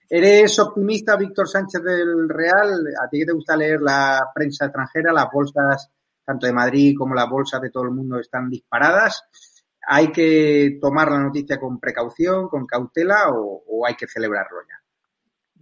¿Eres 0.10 0.60
optimista, 0.60 1.16
Víctor 1.16 1.48
Sánchez 1.48 1.82
del 1.84 2.28
Real? 2.28 2.86
¿A 3.02 3.10
ti 3.10 3.20
que 3.20 3.26
te 3.26 3.34
gusta 3.34 3.56
leer 3.56 3.82
la 3.82 4.30
prensa 4.34 4.66
extranjera? 4.66 5.14
Las 5.14 5.28
bolsas, 5.32 5.90
tanto 6.26 6.48
de 6.48 6.54
Madrid 6.54 6.96
como 6.98 7.16
las 7.16 7.30
bolsas 7.30 7.62
de 7.62 7.70
todo 7.70 7.84
el 7.84 7.92
mundo, 7.92 8.20
están 8.20 8.50
disparadas. 8.50 9.24
¿Hay 9.88 10.12
que 10.12 10.78
tomar 10.80 11.10
la 11.12 11.20
noticia 11.20 11.60
con 11.60 11.80
precaución, 11.80 12.48
con 12.50 12.66
cautela 12.66 13.30
o, 13.30 13.64
o 13.68 13.86
hay 13.86 13.96
que 13.96 14.08
celebrarlo 14.08 14.58
ya? 14.68 14.82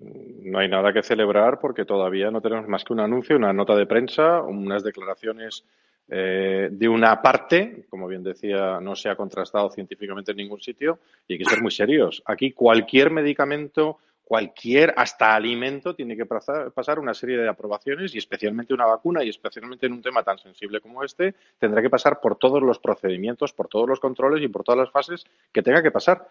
No 0.01 0.59
hay 0.59 0.69
nada 0.69 0.93
que 0.93 1.03
celebrar 1.03 1.59
porque 1.59 1.85
todavía 1.85 2.31
no 2.31 2.41
tenemos 2.41 2.67
más 2.67 2.83
que 2.83 2.93
un 2.93 3.01
anuncio, 3.01 3.35
una 3.35 3.53
nota 3.53 3.75
de 3.75 3.85
prensa, 3.85 4.41
unas 4.41 4.83
declaraciones 4.83 5.65
eh, 6.11 6.69
de 6.71 6.89
una 6.89 7.21
parte, 7.21 7.85
como 7.89 8.07
bien 8.07 8.23
decía, 8.23 8.79
no 8.79 8.95
se 8.95 9.09
ha 9.09 9.15
contrastado 9.15 9.69
científicamente 9.69 10.31
en 10.31 10.37
ningún 10.37 10.59
sitio 10.59 10.99
y 11.27 11.33
hay 11.33 11.39
que 11.39 11.45
ser 11.45 11.61
muy 11.61 11.71
serios. 11.71 12.23
Aquí 12.25 12.51
cualquier 12.51 13.11
medicamento, 13.11 13.99
cualquier, 14.23 14.93
hasta 14.97 15.35
alimento, 15.35 15.93
tiene 15.93 16.17
que 16.17 16.25
pasar 16.25 16.99
una 16.99 17.13
serie 17.13 17.37
de 17.37 17.47
aprobaciones 17.47 18.15
y 18.15 18.17
especialmente 18.17 18.73
una 18.73 18.87
vacuna 18.87 19.23
y 19.23 19.29
especialmente 19.29 19.85
en 19.85 19.93
un 19.93 20.01
tema 20.01 20.23
tan 20.23 20.39
sensible 20.39 20.81
como 20.81 21.03
este, 21.03 21.35
tendrá 21.59 21.81
que 21.81 21.89
pasar 21.89 22.19
por 22.19 22.37
todos 22.37 22.61
los 22.61 22.79
procedimientos, 22.79 23.53
por 23.53 23.67
todos 23.67 23.87
los 23.87 23.99
controles 23.99 24.43
y 24.43 24.47
por 24.47 24.63
todas 24.63 24.79
las 24.79 24.91
fases 24.91 25.25
que 25.51 25.61
tenga 25.61 25.83
que 25.83 25.91
pasar. 25.91 26.27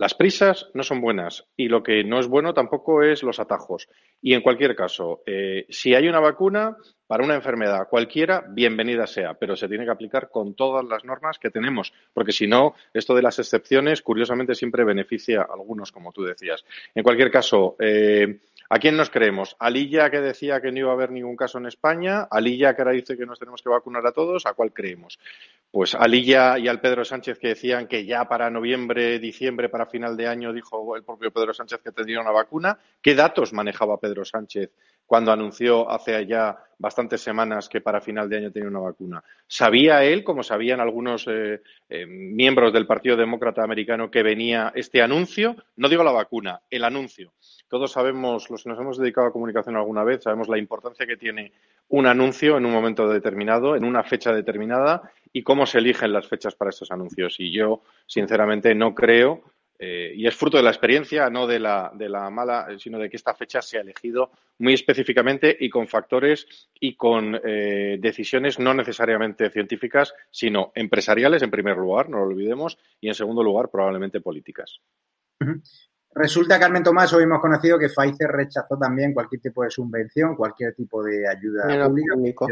Las 0.00 0.14
prisas 0.14 0.70
no 0.72 0.82
son 0.82 1.02
buenas 1.02 1.44
y 1.58 1.68
lo 1.68 1.82
que 1.82 2.02
no 2.04 2.20
es 2.20 2.26
bueno 2.26 2.54
tampoco 2.54 3.02
es 3.02 3.22
los 3.22 3.38
atajos. 3.38 3.86
Y 4.22 4.32
en 4.32 4.40
cualquier 4.40 4.74
caso, 4.74 5.20
eh, 5.26 5.66
si 5.68 5.94
hay 5.94 6.08
una 6.08 6.20
vacuna 6.20 6.74
para 7.06 7.22
una 7.22 7.34
enfermedad 7.34 7.86
cualquiera, 7.86 8.42
bienvenida 8.48 9.06
sea, 9.06 9.34
pero 9.34 9.56
se 9.56 9.68
tiene 9.68 9.84
que 9.84 9.90
aplicar 9.90 10.30
con 10.30 10.54
todas 10.54 10.86
las 10.86 11.04
normas 11.04 11.38
que 11.38 11.50
tenemos, 11.50 11.92
porque 12.14 12.32
si 12.32 12.46
no, 12.46 12.74
esto 12.94 13.14
de 13.14 13.20
las 13.20 13.40
excepciones, 13.40 14.00
curiosamente, 14.00 14.54
siempre 14.54 14.84
beneficia 14.84 15.42
a 15.42 15.52
algunos, 15.52 15.92
como 15.92 16.12
tú 16.12 16.22
decías. 16.22 16.64
En 16.94 17.02
cualquier 17.02 17.30
caso, 17.30 17.76
eh, 17.78 18.38
¿A 18.72 18.78
quién 18.78 18.96
nos 18.96 19.10
creemos? 19.10 19.56
¿Alilla 19.58 20.10
que 20.10 20.20
decía 20.20 20.60
que 20.60 20.70
no 20.70 20.78
iba 20.78 20.90
a 20.90 20.94
haber 20.94 21.10
ningún 21.10 21.34
caso 21.34 21.58
en 21.58 21.66
España? 21.66 22.28
¿Alilla 22.30 22.72
que 22.76 22.82
ahora 22.82 22.92
dice 22.92 23.16
que 23.16 23.26
nos 23.26 23.40
tenemos 23.40 23.62
que 23.62 23.68
vacunar 23.68 24.06
a 24.06 24.12
todos? 24.12 24.46
¿A 24.46 24.52
cuál 24.52 24.72
creemos? 24.72 25.18
Pues 25.72 25.96
Alilla 25.96 26.56
y 26.56 26.68
al 26.68 26.80
Pedro 26.80 27.04
Sánchez 27.04 27.40
que 27.40 27.48
decían 27.48 27.88
que 27.88 28.04
ya 28.04 28.26
para 28.26 28.48
noviembre, 28.48 29.18
diciembre, 29.18 29.70
para 29.70 29.86
final 29.86 30.16
de 30.16 30.28
año, 30.28 30.52
dijo 30.52 30.94
el 30.94 31.02
propio 31.02 31.32
Pedro 31.32 31.52
Sánchez 31.52 31.80
que 31.82 31.90
tendría 31.90 32.20
una 32.20 32.30
vacuna. 32.30 32.78
¿Qué 33.02 33.16
datos 33.16 33.52
manejaba 33.52 33.98
Pedro 33.98 34.24
Sánchez 34.24 34.70
cuando 35.10 35.32
anunció 35.32 35.90
hace 35.90 36.24
ya 36.24 36.56
bastantes 36.78 37.20
semanas 37.20 37.68
que 37.68 37.80
para 37.80 38.00
final 38.00 38.28
de 38.28 38.36
año 38.36 38.52
tenía 38.52 38.68
una 38.68 38.78
vacuna. 38.78 39.24
¿Sabía 39.48 40.04
él, 40.04 40.22
como 40.22 40.44
sabían 40.44 40.78
algunos 40.78 41.26
eh, 41.26 41.62
eh, 41.88 42.06
miembros 42.06 42.72
del 42.72 42.86
Partido 42.86 43.16
Demócrata 43.16 43.64
Americano, 43.64 44.08
que 44.08 44.22
venía 44.22 44.70
este 44.72 45.02
anuncio? 45.02 45.56
No 45.74 45.88
digo 45.88 46.04
la 46.04 46.12
vacuna, 46.12 46.60
el 46.70 46.84
anuncio. 46.84 47.32
Todos 47.68 47.90
sabemos, 47.90 48.48
los 48.50 48.62
que 48.62 48.68
nos 48.68 48.78
hemos 48.78 48.98
dedicado 48.98 49.26
a 49.26 49.32
comunicación 49.32 49.74
alguna 49.74 50.04
vez, 50.04 50.22
sabemos 50.22 50.48
la 50.48 50.58
importancia 50.58 51.04
que 51.04 51.16
tiene 51.16 51.50
un 51.88 52.06
anuncio 52.06 52.56
en 52.56 52.66
un 52.66 52.72
momento 52.72 53.08
determinado, 53.08 53.74
en 53.74 53.82
una 53.82 54.04
fecha 54.04 54.32
determinada, 54.32 55.10
y 55.32 55.42
cómo 55.42 55.66
se 55.66 55.78
eligen 55.78 56.12
las 56.12 56.28
fechas 56.28 56.54
para 56.54 56.70
estos 56.70 56.92
anuncios. 56.92 57.34
Y 57.40 57.50
yo, 57.50 57.82
sinceramente, 58.06 58.76
no 58.76 58.94
creo 58.94 59.42
eh, 59.82 60.12
y 60.14 60.26
es 60.26 60.36
fruto 60.36 60.58
de 60.58 60.62
la 60.62 60.68
experiencia, 60.68 61.30
no 61.30 61.46
de 61.46 61.58
la, 61.58 61.90
de 61.94 62.10
la 62.10 62.28
mala, 62.28 62.68
sino 62.78 62.98
de 62.98 63.08
que 63.08 63.16
esta 63.16 63.32
fecha 63.32 63.62
se 63.62 63.78
ha 63.78 63.80
elegido 63.80 64.30
muy 64.58 64.74
específicamente 64.74 65.56
y 65.58 65.70
con 65.70 65.88
factores 65.88 66.68
y 66.78 66.96
con 66.96 67.40
eh, 67.42 67.96
decisiones 67.98 68.58
no 68.58 68.74
necesariamente 68.74 69.48
científicas, 69.48 70.12
sino 70.30 70.70
empresariales 70.74 71.42
en 71.42 71.50
primer 71.50 71.78
lugar, 71.78 72.10
no 72.10 72.18
lo 72.18 72.24
olvidemos, 72.24 72.76
y 73.00 73.08
en 73.08 73.14
segundo 73.14 73.42
lugar 73.42 73.70
probablemente 73.70 74.20
políticas. 74.20 74.80
Resulta, 76.14 76.58
Carmen 76.58 76.82
Tomás, 76.82 77.14
hoy 77.14 77.22
hemos 77.22 77.40
conocido 77.40 77.78
que 77.78 77.88
Pfizer 77.88 78.28
rechazó 78.28 78.76
también 78.76 79.14
cualquier 79.14 79.40
tipo 79.40 79.64
de 79.64 79.70
subvención, 79.70 80.36
cualquier 80.36 80.74
tipo 80.74 81.02
de 81.02 81.26
ayuda 81.26 81.88
pública, 81.88 82.46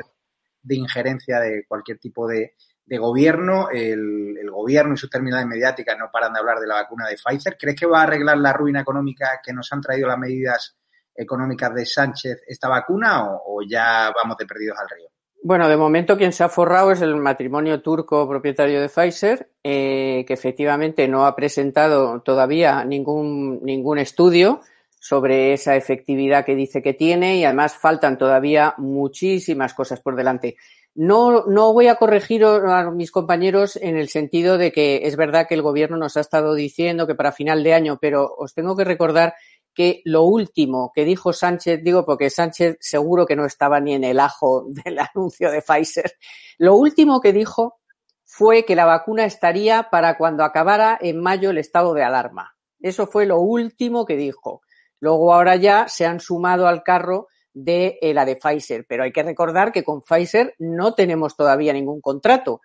de 0.62 0.76
injerencia 0.76 1.40
de 1.40 1.66
cualquier 1.68 1.98
tipo 1.98 2.26
de, 2.26 2.54
de 2.88 2.98
gobierno, 2.98 3.68
el, 3.70 4.50
gobierno 4.50 4.94
y 4.94 4.96
sus 4.96 5.10
terminales 5.10 5.46
mediáticas 5.46 5.96
no 5.96 6.10
paran 6.10 6.32
de 6.32 6.40
hablar 6.40 6.58
de 6.58 6.66
la 6.66 6.76
vacuna 6.76 7.06
de 7.06 7.16
Pfizer. 7.16 7.56
¿Crees 7.56 7.76
que 7.76 7.86
va 7.86 8.00
a 8.00 8.02
arreglar 8.04 8.38
la 8.38 8.52
ruina 8.52 8.80
económica 8.80 9.40
que 9.42 9.52
nos 9.52 9.72
han 9.72 9.80
traído 9.80 10.08
las 10.08 10.18
medidas 10.18 10.76
económicas 11.14 11.72
de 11.74 11.86
Sánchez 11.86 12.42
esta 12.46 12.68
vacuna 12.68 13.24
o, 13.24 13.60
ya 13.68 14.12
vamos 14.14 14.36
de 14.36 14.46
perdidos 14.46 14.78
al 14.78 14.88
río? 14.88 15.08
Bueno, 15.42 15.68
de 15.68 15.76
momento 15.76 16.16
quien 16.16 16.32
se 16.32 16.42
ha 16.42 16.48
forrado 16.48 16.90
es 16.90 17.00
el 17.00 17.14
matrimonio 17.14 17.80
turco 17.82 18.28
propietario 18.28 18.80
de 18.80 18.88
Pfizer, 18.88 19.50
eh, 19.62 20.24
que 20.26 20.34
efectivamente 20.34 21.06
no 21.06 21.26
ha 21.26 21.36
presentado 21.36 22.20
todavía 22.22 22.84
ningún, 22.84 23.60
ningún 23.62 23.98
estudio 23.98 24.60
sobre 24.98 25.52
esa 25.52 25.76
efectividad 25.76 26.44
que 26.44 26.56
dice 26.56 26.82
que 26.82 26.94
tiene 26.94 27.36
y 27.36 27.44
además 27.44 27.76
faltan 27.76 28.18
todavía 28.18 28.74
muchísimas 28.78 29.74
cosas 29.74 30.00
por 30.00 30.16
delante. 30.16 30.56
No, 31.00 31.44
no 31.46 31.72
voy 31.72 31.86
a 31.86 31.94
corregir 31.94 32.44
a 32.44 32.90
mis 32.90 33.12
compañeros 33.12 33.76
en 33.76 33.96
el 33.96 34.08
sentido 34.08 34.58
de 34.58 34.72
que 34.72 35.02
es 35.04 35.14
verdad 35.14 35.46
que 35.46 35.54
el 35.54 35.62
gobierno 35.62 35.96
nos 35.96 36.16
ha 36.16 36.20
estado 36.20 36.54
diciendo 36.54 37.06
que 37.06 37.14
para 37.14 37.30
final 37.30 37.62
de 37.62 37.72
año, 37.72 37.98
pero 38.00 38.34
os 38.36 38.52
tengo 38.52 38.74
que 38.74 38.82
recordar 38.82 39.34
que 39.72 40.02
lo 40.04 40.24
último 40.24 40.90
que 40.92 41.04
dijo 41.04 41.32
Sánchez, 41.32 41.84
digo 41.84 42.04
porque 42.04 42.30
Sánchez 42.30 42.78
seguro 42.80 43.26
que 43.26 43.36
no 43.36 43.44
estaba 43.44 43.78
ni 43.78 43.94
en 43.94 44.02
el 44.02 44.18
ajo 44.18 44.66
del 44.84 44.98
anuncio 44.98 45.52
de 45.52 45.62
Pfizer, 45.62 46.14
lo 46.58 46.74
último 46.74 47.20
que 47.20 47.32
dijo 47.32 47.78
fue 48.24 48.64
que 48.64 48.74
la 48.74 48.84
vacuna 48.84 49.24
estaría 49.24 49.90
para 49.92 50.18
cuando 50.18 50.42
acabara 50.42 50.98
en 51.00 51.20
mayo 51.20 51.50
el 51.50 51.58
estado 51.58 51.94
de 51.94 52.02
alarma. 52.02 52.56
Eso 52.80 53.06
fue 53.06 53.24
lo 53.24 53.38
último 53.38 54.04
que 54.04 54.16
dijo. 54.16 54.62
Luego 54.98 55.32
ahora 55.32 55.54
ya 55.54 55.86
se 55.86 56.06
han 56.06 56.18
sumado 56.18 56.66
al 56.66 56.82
carro 56.82 57.28
de 57.64 57.98
eh, 58.00 58.14
la 58.14 58.24
de 58.24 58.36
Pfizer, 58.36 58.86
pero 58.88 59.02
hay 59.02 59.12
que 59.12 59.22
recordar 59.22 59.72
que 59.72 59.82
con 59.82 60.02
Pfizer 60.02 60.54
no 60.58 60.94
tenemos 60.94 61.36
todavía 61.36 61.72
ningún 61.72 62.00
contrato. 62.00 62.60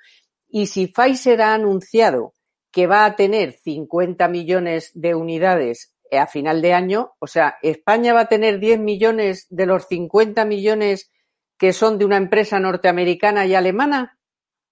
Y 0.48 0.68
si 0.68 0.88
Pfizer 0.88 1.42
ha 1.42 1.56
anunciado 1.56 2.34
que 2.72 2.86
va 2.86 3.06
a 3.06 3.16
tener 3.16 3.54
50 3.54 4.28
millones 4.28 4.92
de 4.94 5.16
unidades 5.16 5.96
a 6.12 6.28
final 6.28 6.62
de 6.62 6.74
año, 6.74 7.14
o 7.18 7.26
sea, 7.26 7.58
España 7.64 8.14
va 8.14 8.22
a 8.22 8.28
tener 8.28 8.60
10 8.60 8.80
millones 8.80 9.48
de 9.50 9.66
los 9.66 9.88
50 9.88 10.46
millones 10.46 11.12
que 11.58 11.74
son 11.74 11.98
de 11.98 12.06
una 12.06 12.18
empresa 12.18 12.60
norteamericana 12.60 13.48
y 13.48 13.56
alemana. 13.56 14.20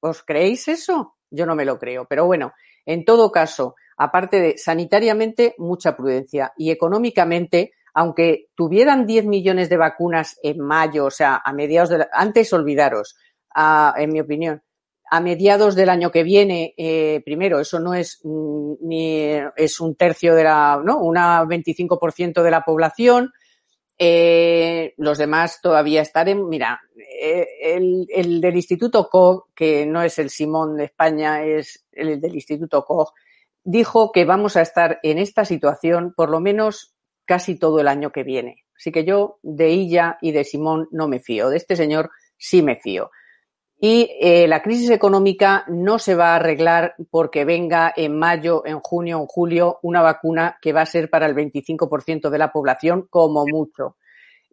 ¿Os 0.02 0.22
creéis 0.24 0.68
eso? 0.68 1.18
Yo 1.32 1.48
no 1.48 1.56
me 1.56 1.66
lo 1.66 1.80
creo. 1.80 2.06
Pero 2.06 2.26
bueno, 2.26 2.54
en 2.86 3.06
todo 3.06 3.32
caso, 3.32 3.76
aparte 3.98 4.40
de 4.40 4.58
sanitariamente, 4.58 5.56
mucha 5.58 5.96
prudencia 5.96 6.54
y 6.58 6.70
económicamente, 6.70 7.72
aunque 7.94 8.50
tuvieran 8.56 9.06
10 9.06 9.26
millones 9.26 9.70
de 9.70 9.78
vacunas 9.78 10.40
en 10.44 10.60
mayo, 10.60 11.06
o 11.06 11.12
sea, 11.12 11.42
a 11.44 11.54
mediados 11.54 11.90
de 11.90 12.08
antes 12.12 12.52
olvidaros, 12.54 13.16
en 13.98 14.12
mi 14.12 14.22
opinión, 14.22 14.62
a 15.14 15.20
mediados 15.20 15.76
del 15.76 15.90
año 15.90 16.10
que 16.10 16.24
viene, 16.24 16.74
eh, 16.78 17.22
primero, 17.26 17.60
eso 17.60 17.82
no 17.82 17.94
es 17.94 18.22
mm, 18.24 18.74
ni 18.80 19.28
es 19.58 19.82
un 19.82 19.96
tercio 19.96 20.34
de 20.36 20.46
la, 20.46 20.82
¿no? 20.84 21.00
Una 21.00 21.44
25% 21.44 22.42
de 22.42 22.52
la 22.52 22.62
población. 22.62 23.34
Eh, 23.98 24.94
los 24.96 25.18
demás 25.18 25.60
todavía 25.62 26.02
estarán. 26.02 26.48
Mira, 26.48 26.80
eh, 27.22 27.46
el, 27.62 28.08
el, 28.10 28.40
del 28.40 28.56
Instituto 28.56 29.10
Koch, 29.10 29.50
que 29.54 29.86
no 29.86 30.02
es 30.02 30.18
el 30.18 30.30
Simón 30.30 30.78
de 30.78 30.86
España, 30.86 31.44
es 31.44 31.86
el 31.92 32.22
del 32.22 32.34
Instituto 32.34 32.86
Koch, 32.86 33.12
dijo 33.66 34.14
que 34.14 34.24
vamos 34.24 34.56
a 34.56 34.62
estar 34.62 35.00
en 35.04 35.18
esta 35.18 35.44
situación 35.44 36.14
por 36.16 36.30
lo 36.30 36.40
menos 36.40 36.91
casi 37.26 37.58
todo 37.58 37.80
el 37.80 37.88
año 37.88 38.12
que 38.12 38.24
viene. 38.24 38.66
Así 38.76 38.92
que 38.92 39.06
yo 39.06 39.40
de 39.44 39.68
ella 39.68 40.18
y 40.22 40.32
de 40.32 40.44
Simón 40.44 40.88
no 40.92 41.08
me 41.08 41.20
fío. 41.20 41.50
De 41.50 41.58
este 41.58 41.76
señor 41.76 42.10
sí 42.38 42.62
me 42.62 42.76
fío. 42.76 43.12
Y 43.84 44.16
eh, 44.20 44.48
la 44.48 44.62
crisis 44.62 44.92
económica 44.92 45.66
no 45.68 45.98
se 45.98 46.14
va 46.14 46.34
a 46.34 46.36
arreglar 46.36 46.94
porque 47.10 47.46
venga 47.46 47.92
en 47.96 48.18
mayo, 48.18 48.64
en 48.64 48.80
junio, 48.80 49.20
en 49.20 49.26
julio 49.26 49.80
una 49.82 50.04
vacuna 50.04 50.60
que 50.62 50.72
va 50.72 50.82
a 50.82 50.86
ser 50.86 51.10
para 51.10 51.26
el 51.26 51.36
25% 51.36 52.30
de 52.30 52.38
la 52.38 52.52
población 52.52 53.08
como 53.10 53.44
mucho. 53.48 53.98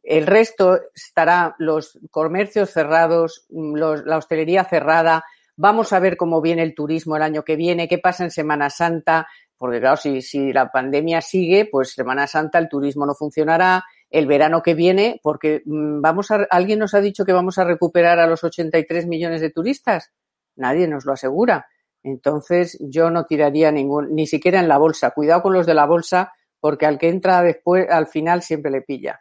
El 0.03 0.27
resto 0.27 0.81
estará 0.95 1.55
los 1.59 1.99
comercios 2.11 2.71
cerrados, 2.71 3.47
la 3.51 4.17
hostelería 4.17 4.65
cerrada. 4.65 5.23
Vamos 5.57 5.93
a 5.93 6.01
ver 6.01 6.17
cómo 6.17 6.41
viene 6.41 6.63
el 6.63 6.75
turismo 6.75 7.17
el 7.17 7.23
año 7.23 7.45
que 7.45 7.57
viene, 7.57 7.87
qué 7.87 7.99
pasa 7.99 8.25
en 8.25 8.31
Semana 8.31 8.71
Santa, 8.71 9.27
porque 9.59 9.81
claro, 9.81 9.97
si, 9.97 10.23
si 10.23 10.53
la 10.53 10.71
pandemia 10.71 11.21
sigue, 11.21 11.69
pues 11.71 11.93
Semana 11.93 12.27
Santa 12.27 12.59
el 12.59 12.69
turismo 12.69 13.05
no 13.05 13.15
funcionará, 13.15 13.85
el 14.09 14.27
verano 14.27 14.63
que 14.63 14.75
viene, 14.75 15.21
porque 15.23 15.63
mm, 15.65 16.01
vamos 16.01 16.31
a, 16.31 16.47
alguien 16.51 16.79
nos 16.79 16.95
ha 16.95 17.01
dicho 17.01 17.25
que 17.25 17.33
vamos 17.33 17.59
a 17.59 17.65
recuperar 17.65 18.19
a 18.21 18.27
los 18.27 18.45
83 18.45 19.07
millones 19.07 19.41
de 19.41 19.51
turistas. 19.51 20.13
Nadie 20.57 20.89
nos 20.89 21.05
lo 21.05 21.13
asegura. 21.13 21.67
Entonces, 22.03 22.79
yo 22.81 23.11
no 23.11 23.27
tiraría 23.27 23.71
ningún, 23.73 24.15
ni 24.15 24.27
siquiera 24.27 24.61
en 24.61 24.69
la 24.69 24.79
bolsa. 24.79 25.11
Cuidado 25.11 25.43
con 25.43 25.53
los 25.53 25.67
de 25.67 25.75
la 25.75 25.87
bolsa, 25.87 26.33
porque 26.61 26.87
al 26.87 26.99
que 26.99 27.09
entra 27.09 27.43
después, 27.43 27.89
al 27.91 28.07
final 28.07 28.43
siempre 28.43 28.71
le 28.71 28.83
pilla. 28.83 29.21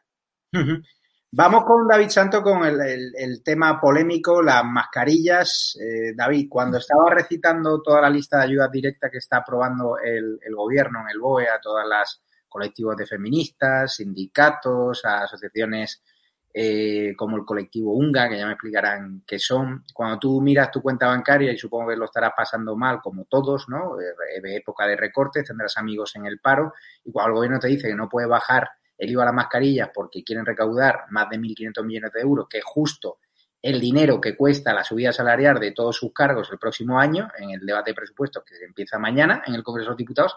Vamos 1.29 1.65
con 1.65 1.87
David 1.87 2.07
Santo 2.09 2.41
con 2.41 2.63
el, 2.65 3.13
el, 3.15 3.43
tema 3.43 3.79
polémico, 3.79 4.41
las 4.41 4.63
mascarillas. 4.63 5.77
Eh, 5.79 6.13
David, 6.15 6.47
cuando 6.49 6.77
estaba 6.77 7.09
recitando 7.09 7.81
toda 7.81 8.01
la 8.01 8.09
lista 8.09 8.37
de 8.37 8.45
ayudas 8.45 8.71
directas 8.71 9.11
que 9.11 9.17
está 9.17 9.37
aprobando 9.37 9.97
el, 9.97 10.39
el 10.41 10.55
gobierno 10.55 11.01
en 11.01 11.09
el 11.09 11.19
BOE 11.19 11.49
a 11.49 11.59
todas 11.59 11.85
las 11.85 12.21
colectivos 12.47 12.95
de 12.95 13.05
feministas, 13.05 13.95
sindicatos, 13.95 15.03
asociaciones 15.03 16.01
eh, 16.53 17.13
como 17.15 17.37
el 17.37 17.45
colectivo 17.45 17.93
UNGA, 17.93 18.29
que 18.29 18.37
ya 18.37 18.45
me 18.45 18.53
explicarán 18.53 19.23
qué 19.27 19.37
son. 19.37 19.83
Cuando 19.93 20.17
tú 20.17 20.41
miras 20.41 20.71
tu 20.71 20.81
cuenta 20.81 21.07
bancaria, 21.07 21.51
y 21.51 21.57
supongo 21.57 21.89
que 21.89 21.97
lo 21.97 22.05
estarás 22.05 22.31
pasando 22.35 22.75
mal, 22.75 22.99
como 22.99 23.25
todos, 23.25 23.67
¿no? 23.69 23.95
De 23.95 24.55
época 24.55 24.87
de 24.87 24.95
recortes, 24.95 25.45
tendrás 25.45 25.77
amigos 25.77 26.15
en 26.15 26.25
el 26.25 26.39
paro, 26.39 26.73
y 27.03 27.11
cuando 27.11 27.29
el 27.29 27.35
gobierno 27.35 27.59
te 27.59 27.67
dice 27.67 27.89
que 27.89 27.95
no 27.95 28.09
puede 28.09 28.27
bajar 28.27 28.69
el 28.97 29.09
IVA 29.09 29.23
a 29.23 29.25
las 29.27 29.35
mascarillas 29.35 29.89
porque 29.93 30.23
quieren 30.23 30.45
recaudar 30.45 31.05
más 31.09 31.29
de 31.29 31.37
1.500 31.37 31.85
millones 31.85 32.11
de 32.13 32.21
euros, 32.21 32.47
que 32.49 32.59
es 32.59 32.65
justo 32.65 33.19
el 33.61 33.79
dinero 33.79 34.21
que 34.21 34.35
cuesta 34.35 34.73
la 34.73 34.83
subida 34.83 35.11
salarial 35.11 35.59
de 35.59 35.71
todos 35.71 35.95
sus 35.95 36.13
cargos 36.13 36.49
el 36.51 36.59
próximo 36.59 36.99
año, 36.99 37.27
en 37.37 37.51
el 37.51 37.65
debate 37.65 37.91
de 37.91 37.95
presupuestos 37.95 38.43
que 38.43 38.63
empieza 38.63 38.99
mañana 38.99 39.43
en 39.45 39.55
el 39.55 39.63
Congreso 39.63 39.87
de 39.87 39.91
los 39.91 39.97
Diputados, 39.97 40.35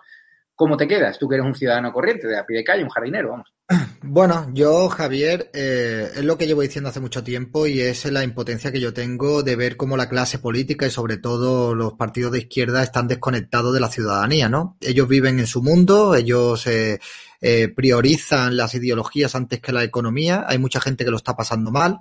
¿Cómo 0.60 0.76
te 0.76 0.86
quedas? 0.86 1.18
Tú 1.18 1.26
que 1.26 1.36
eres 1.36 1.46
un 1.46 1.54
ciudadano 1.54 1.90
corriente, 1.90 2.28
de 2.28 2.38
a 2.38 2.44
pie 2.44 2.58
de 2.58 2.64
calle, 2.64 2.84
un 2.84 2.90
jardinero, 2.90 3.30
vamos. 3.30 3.48
Bueno, 4.02 4.46
yo, 4.52 4.90
Javier, 4.90 5.50
eh, 5.54 6.10
es 6.16 6.22
lo 6.22 6.36
que 6.36 6.46
llevo 6.46 6.60
diciendo 6.60 6.90
hace 6.90 7.00
mucho 7.00 7.24
tiempo 7.24 7.66
y 7.66 7.80
es 7.80 8.04
la 8.04 8.24
impotencia 8.24 8.70
que 8.70 8.80
yo 8.80 8.92
tengo 8.92 9.42
de 9.42 9.56
ver 9.56 9.78
cómo 9.78 9.96
la 9.96 10.10
clase 10.10 10.38
política 10.38 10.86
y 10.86 10.90
sobre 10.90 11.16
todo 11.16 11.74
los 11.74 11.94
partidos 11.94 12.32
de 12.32 12.40
izquierda 12.40 12.82
están 12.82 13.08
desconectados 13.08 13.72
de 13.72 13.80
la 13.80 13.88
ciudadanía, 13.88 14.50
¿no? 14.50 14.76
Ellos 14.82 15.08
viven 15.08 15.38
en 15.38 15.46
su 15.46 15.62
mundo, 15.62 16.14
ellos 16.14 16.66
eh, 16.66 17.00
eh, 17.40 17.68
priorizan 17.68 18.54
las 18.54 18.74
ideologías 18.74 19.34
antes 19.34 19.60
que 19.60 19.72
la 19.72 19.82
economía, 19.82 20.44
hay 20.46 20.58
mucha 20.58 20.80
gente 20.80 21.06
que 21.06 21.10
lo 21.10 21.16
está 21.16 21.34
pasando 21.34 21.70
mal 21.70 22.00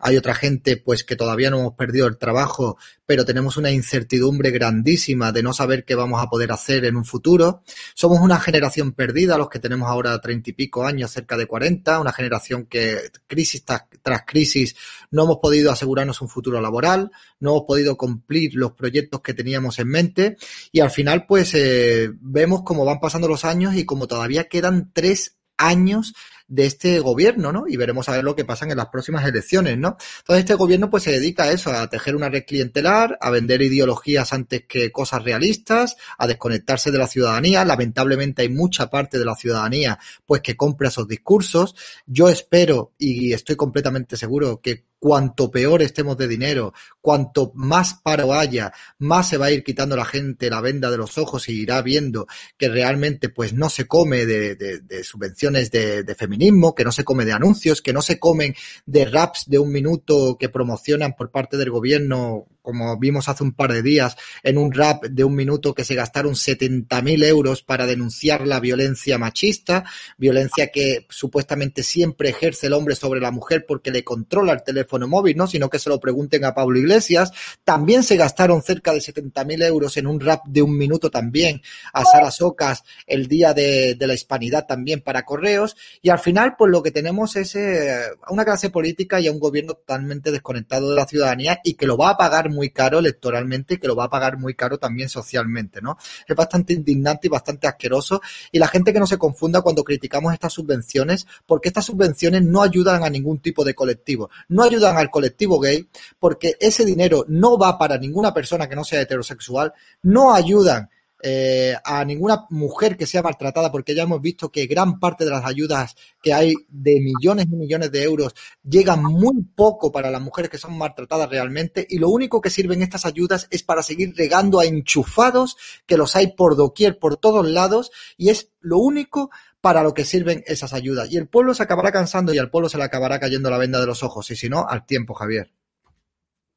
hay 0.00 0.16
otra 0.16 0.34
gente 0.34 0.76
pues 0.76 1.04
que 1.04 1.16
todavía 1.16 1.50
no 1.50 1.60
hemos 1.60 1.74
perdido 1.74 2.06
el 2.06 2.18
trabajo, 2.18 2.78
pero 3.06 3.24
tenemos 3.24 3.56
una 3.56 3.70
incertidumbre 3.70 4.50
grandísima 4.50 5.32
de 5.32 5.42
no 5.42 5.52
saber 5.52 5.84
qué 5.84 5.94
vamos 5.94 6.22
a 6.22 6.28
poder 6.28 6.52
hacer 6.52 6.84
en 6.84 6.96
un 6.96 7.04
futuro. 7.04 7.62
Somos 7.94 8.20
una 8.20 8.40
generación 8.40 8.92
perdida, 8.92 9.38
los 9.38 9.48
que 9.48 9.58
tenemos 9.58 9.88
ahora 9.88 10.20
treinta 10.20 10.50
y 10.50 10.52
pico 10.54 10.84
años, 10.84 11.10
cerca 11.10 11.36
de 11.36 11.46
cuarenta, 11.46 12.00
una 12.00 12.12
generación 12.12 12.66
que 12.66 13.10
crisis 13.26 13.64
tras 13.64 14.22
crisis 14.26 14.74
no 15.10 15.24
hemos 15.24 15.38
podido 15.38 15.70
asegurarnos 15.70 16.20
un 16.20 16.28
futuro 16.28 16.60
laboral, 16.60 17.10
no 17.40 17.50
hemos 17.50 17.64
podido 17.66 17.96
cumplir 17.96 18.54
los 18.54 18.72
proyectos 18.72 19.20
que 19.20 19.34
teníamos 19.34 19.78
en 19.78 19.88
mente 19.88 20.36
y 20.72 20.80
al 20.80 20.90
final 20.90 21.26
pues 21.26 21.52
eh, 21.54 22.10
vemos 22.20 22.62
cómo 22.64 22.84
van 22.84 23.00
pasando 23.00 23.28
los 23.28 23.44
años 23.44 23.74
y 23.74 23.84
como 23.84 24.06
todavía 24.06 24.48
quedan 24.48 24.90
tres 24.92 25.36
años 25.56 26.14
de 26.50 26.66
este 26.66 26.98
gobierno, 26.98 27.52
¿no? 27.52 27.64
Y 27.68 27.76
veremos 27.76 28.08
a 28.08 28.12
ver 28.12 28.24
lo 28.24 28.34
que 28.34 28.44
pasa 28.44 28.66
en 28.66 28.76
las 28.76 28.88
próximas 28.88 29.24
elecciones, 29.24 29.78
¿no? 29.78 29.96
Entonces 30.18 30.40
este 30.40 30.54
gobierno 30.54 30.90
pues 30.90 31.04
se 31.04 31.12
dedica 31.12 31.44
a 31.44 31.52
eso, 31.52 31.70
a 31.70 31.88
tejer 31.88 32.16
una 32.16 32.28
red 32.28 32.44
clientelar, 32.44 33.16
a 33.20 33.30
vender 33.30 33.62
ideologías 33.62 34.32
antes 34.32 34.64
que 34.68 34.90
cosas 34.90 35.22
realistas, 35.22 35.96
a 36.18 36.26
desconectarse 36.26 36.90
de 36.90 36.98
la 36.98 37.06
ciudadanía. 37.06 37.64
Lamentablemente 37.64 38.42
hay 38.42 38.48
mucha 38.48 38.90
parte 38.90 39.18
de 39.18 39.24
la 39.24 39.36
ciudadanía 39.36 39.98
pues 40.26 40.42
que 40.42 40.56
compra 40.56 40.88
esos 40.88 41.06
discursos. 41.06 41.76
Yo 42.04 42.28
espero 42.28 42.92
y 42.98 43.32
estoy 43.32 43.54
completamente 43.54 44.16
seguro 44.16 44.60
que 44.60 44.89
cuanto 45.00 45.50
peor 45.50 45.82
estemos 45.82 46.16
de 46.16 46.28
dinero, 46.28 46.74
cuanto 47.00 47.50
más 47.54 47.94
paro 47.94 48.34
haya, 48.34 48.72
más 48.98 49.28
se 49.30 49.38
va 49.38 49.46
a 49.46 49.50
ir 49.50 49.64
quitando 49.64 49.96
la 49.96 50.04
gente 50.04 50.50
la 50.50 50.60
venda 50.60 50.90
de 50.90 50.98
los 50.98 51.16
ojos 51.18 51.48
y 51.48 51.62
irá 51.62 51.80
viendo 51.80 52.26
que 52.56 52.68
realmente 52.68 53.30
pues 53.30 53.54
no 53.54 53.70
se 53.70 53.86
come 53.86 54.26
de, 54.26 55.02
subvenciones 55.02 55.70
de, 55.70 56.14
feminismo, 56.16 56.74
que 56.74 56.84
no 56.84 56.92
se 56.92 57.02
come 57.02 57.24
de 57.24 57.32
anuncios, 57.32 57.80
que 57.80 57.94
no 57.94 58.02
se 58.02 58.18
comen 58.18 58.54
de 58.84 59.06
raps 59.06 59.44
de 59.48 59.58
un 59.58 59.72
minuto 59.72 60.36
que 60.38 60.50
promocionan 60.50 61.14
por 61.16 61.30
parte 61.30 61.56
del 61.56 61.70
gobierno 61.70 62.46
como 62.62 62.98
vimos 62.98 63.28
hace 63.28 63.42
un 63.42 63.52
par 63.52 63.72
de 63.72 63.82
días, 63.82 64.16
en 64.42 64.58
un 64.58 64.72
rap 64.72 65.04
de 65.04 65.24
un 65.24 65.34
minuto 65.34 65.74
que 65.74 65.84
se 65.84 65.94
gastaron 65.94 66.34
70.000 66.34 67.24
euros 67.24 67.62
para 67.62 67.86
denunciar 67.86 68.46
la 68.46 68.60
violencia 68.60 69.18
machista, 69.18 69.84
violencia 70.18 70.70
que 70.70 71.06
supuestamente 71.08 71.82
siempre 71.82 72.30
ejerce 72.30 72.66
el 72.66 72.74
hombre 72.74 72.94
sobre 72.94 73.20
la 73.20 73.30
mujer 73.30 73.64
porque 73.66 73.90
le 73.90 74.04
controla 74.04 74.52
el 74.52 74.62
teléfono 74.62 75.08
móvil, 75.08 75.36
¿no? 75.36 75.46
Sino 75.46 75.70
que 75.70 75.78
se 75.78 75.88
lo 75.88 76.00
pregunten 76.00 76.44
a 76.44 76.54
Pablo 76.54 76.78
Iglesias. 76.78 77.32
También 77.64 78.02
se 78.02 78.16
gastaron 78.16 78.62
cerca 78.62 78.92
de 78.92 79.00
70.000 79.00 79.64
euros 79.64 79.96
en 79.96 80.06
un 80.06 80.20
rap 80.20 80.44
de 80.46 80.62
un 80.62 80.76
minuto 80.76 81.10
también 81.10 81.62
a 81.92 82.04
Sara 82.04 82.30
Socas 82.30 82.84
el 83.06 83.26
día 83.26 83.54
de, 83.54 83.96
la 84.00 84.14
hispanidad 84.14 84.66
también 84.66 85.00
para 85.00 85.24
correos. 85.24 85.76
Y 86.02 86.10
al 86.10 86.18
final, 86.18 86.54
pues 86.58 86.70
lo 86.70 86.82
que 86.82 86.90
tenemos 86.90 87.36
es 87.36 87.54
eh, 87.54 88.00
una 88.28 88.44
clase 88.44 88.70
política 88.70 89.20
y 89.20 89.28
a 89.28 89.32
un 89.32 89.38
gobierno 89.38 89.74
totalmente 89.74 90.30
desconectado 90.30 90.90
de 90.90 90.96
la 90.96 91.06
ciudadanía 91.06 91.60
y 91.64 91.74
que 91.74 91.86
lo 91.86 91.96
va 91.96 92.10
a 92.10 92.16
pagar 92.16 92.49
muy 92.50 92.70
caro 92.70 92.98
electoralmente 92.98 93.74
y 93.74 93.78
que 93.78 93.86
lo 93.86 93.96
va 93.96 94.04
a 94.04 94.10
pagar 94.10 94.38
muy 94.38 94.54
caro 94.54 94.78
también 94.78 95.08
socialmente, 95.08 95.80
¿no? 95.80 95.96
Es 96.26 96.36
bastante 96.36 96.74
indignante 96.74 97.28
y 97.28 97.30
bastante 97.30 97.66
asqueroso 97.66 98.20
y 98.52 98.58
la 98.58 98.68
gente 98.68 98.92
que 98.92 99.00
no 99.00 99.06
se 99.06 99.18
confunda 99.18 99.62
cuando 99.62 99.84
criticamos 99.84 100.32
estas 100.32 100.52
subvenciones, 100.52 101.26
porque 101.46 101.68
estas 101.68 101.86
subvenciones 101.86 102.42
no 102.42 102.62
ayudan 102.62 103.04
a 103.04 103.10
ningún 103.10 103.38
tipo 103.38 103.64
de 103.64 103.74
colectivo, 103.74 104.30
no 104.48 104.62
ayudan 104.62 104.96
al 104.96 105.10
colectivo 105.10 105.58
gay, 105.58 105.88
porque 106.18 106.56
ese 106.60 106.84
dinero 106.84 107.24
no 107.28 107.58
va 107.58 107.78
para 107.78 107.98
ninguna 107.98 108.34
persona 108.34 108.68
que 108.68 108.76
no 108.76 108.84
sea 108.84 109.00
heterosexual, 109.00 109.72
no 110.02 110.34
ayudan 110.34 110.90
eh, 111.22 111.74
a 111.84 112.04
ninguna 112.04 112.46
mujer 112.50 112.96
que 112.96 113.06
sea 113.06 113.22
maltratada, 113.22 113.70
porque 113.70 113.94
ya 113.94 114.04
hemos 114.04 114.20
visto 114.20 114.50
que 114.50 114.66
gran 114.66 114.98
parte 114.98 115.24
de 115.24 115.30
las 115.30 115.44
ayudas 115.44 115.94
que 116.22 116.32
hay 116.32 116.54
de 116.68 117.00
millones 117.00 117.46
y 117.50 117.56
millones 117.56 117.92
de 117.92 118.02
euros 118.02 118.34
llegan 118.62 119.02
muy 119.02 119.42
poco 119.54 119.92
para 119.92 120.10
las 120.10 120.22
mujeres 120.22 120.50
que 120.50 120.58
son 120.58 120.76
maltratadas 120.78 121.28
realmente 121.28 121.86
y 121.88 121.98
lo 121.98 122.08
único 122.08 122.40
que 122.40 122.50
sirven 122.50 122.82
estas 122.82 123.06
ayudas 123.06 123.48
es 123.50 123.62
para 123.62 123.82
seguir 123.82 124.14
regando 124.16 124.60
a 124.60 124.64
enchufados 124.64 125.56
que 125.86 125.96
los 125.96 126.16
hay 126.16 126.34
por 126.34 126.56
doquier, 126.56 126.98
por 126.98 127.16
todos 127.16 127.46
lados 127.46 127.90
y 128.16 128.30
es 128.30 128.50
lo 128.60 128.78
único 128.78 129.30
para 129.60 129.82
lo 129.82 129.94
que 129.94 130.04
sirven 130.04 130.42
esas 130.46 130.72
ayudas. 130.72 131.10
Y 131.10 131.16
el 131.16 131.28
pueblo 131.28 131.54
se 131.54 131.62
acabará 131.62 131.92
cansando 131.92 132.32
y 132.32 132.38
al 132.38 132.50
pueblo 132.50 132.68
se 132.68 132.78
le 132.78 132.84
acabará 132.84 133.20
cayendo 133.20 133.50
la 133.50 133.58
venda 133.58 133.80
de 133.80 133.86
los 133.86 134.02
ojos 134.02 134.30
y 134.30 134.36
si 134.36 134.48
no, 134.48 134.66
al 134.66 134.86
tiempo, 134.86 135.14
Javier. 135.14 135.52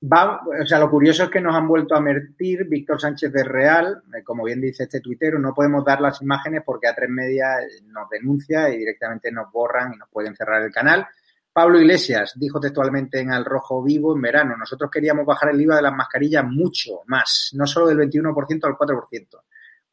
Va, 0.06 0.42
o 0.62 0.66
sea, 0.66 0.80
lo 0.80 0.90
curioso 0.90 1.24
es 1.24 1.30
que 1.30 1.40
nos 1.40 1.56
han 1.56 1.66
vuelto 1.66 1.96
a 1.96 2.02
mentir 2.02 2.66
Víctor 2.68 3.00
Sánchez 3.00 3.32
de 3.32 3.44
Real, 3.44 4.04
eh, 4.14 4.22
como 4.22 4.44
bien 4.44 4.60
dice 4.60 4.84
este 4.84 5.00
tuitero, 5.00 5.40
no 5.40 5.54
podemos 5.54 5.86
dar 5.86 6.02
las 6.02 6.22
imágenes 6.22 6.62
porque 6.66 6.90
a 6.90 6.96
tres 6.96 7.10
media 7.10 7.56
nos 7.86 8.10
denuncia 8.10 8.70
y 8.70 8.80
directamente 8.80 9.32
nos 9.32 9.50
borran 9.50 9.94
y 9.94 9.98
nos 9.98 10.10
pueden 10.10 10.36
cerrar 10.36 10.62
el 10.62 10.74
canal. 10.74 11.08
Pablo 11.54 11.80
Iglesias 11.80 12.34
dijo 12.36 12.60
textualmente 12.60 13.22
en 13.22 13.32
Al 13.32 13.46
Rojo 13.46 13.82
Vivo 13.82 14.14
en 14.14 14.22
verano, 14.22 14.58
nosotros 14.58 14.92
queríamos 14.92 15.26
bajar 15.26 15.52
el 15.52 15.62
IVA 15.62 15.78
de 15.78 15.84
las 15.84 15.94
mascarillas 15.94 16.44
mucho 16.44 17.04
más, 17.06 17.52
no 17.54 17.66
solo 17.66 17.88
del 17.88 18.00
21% 18.00 18.66
al 18.66 18.74
4%. 18.74 19.42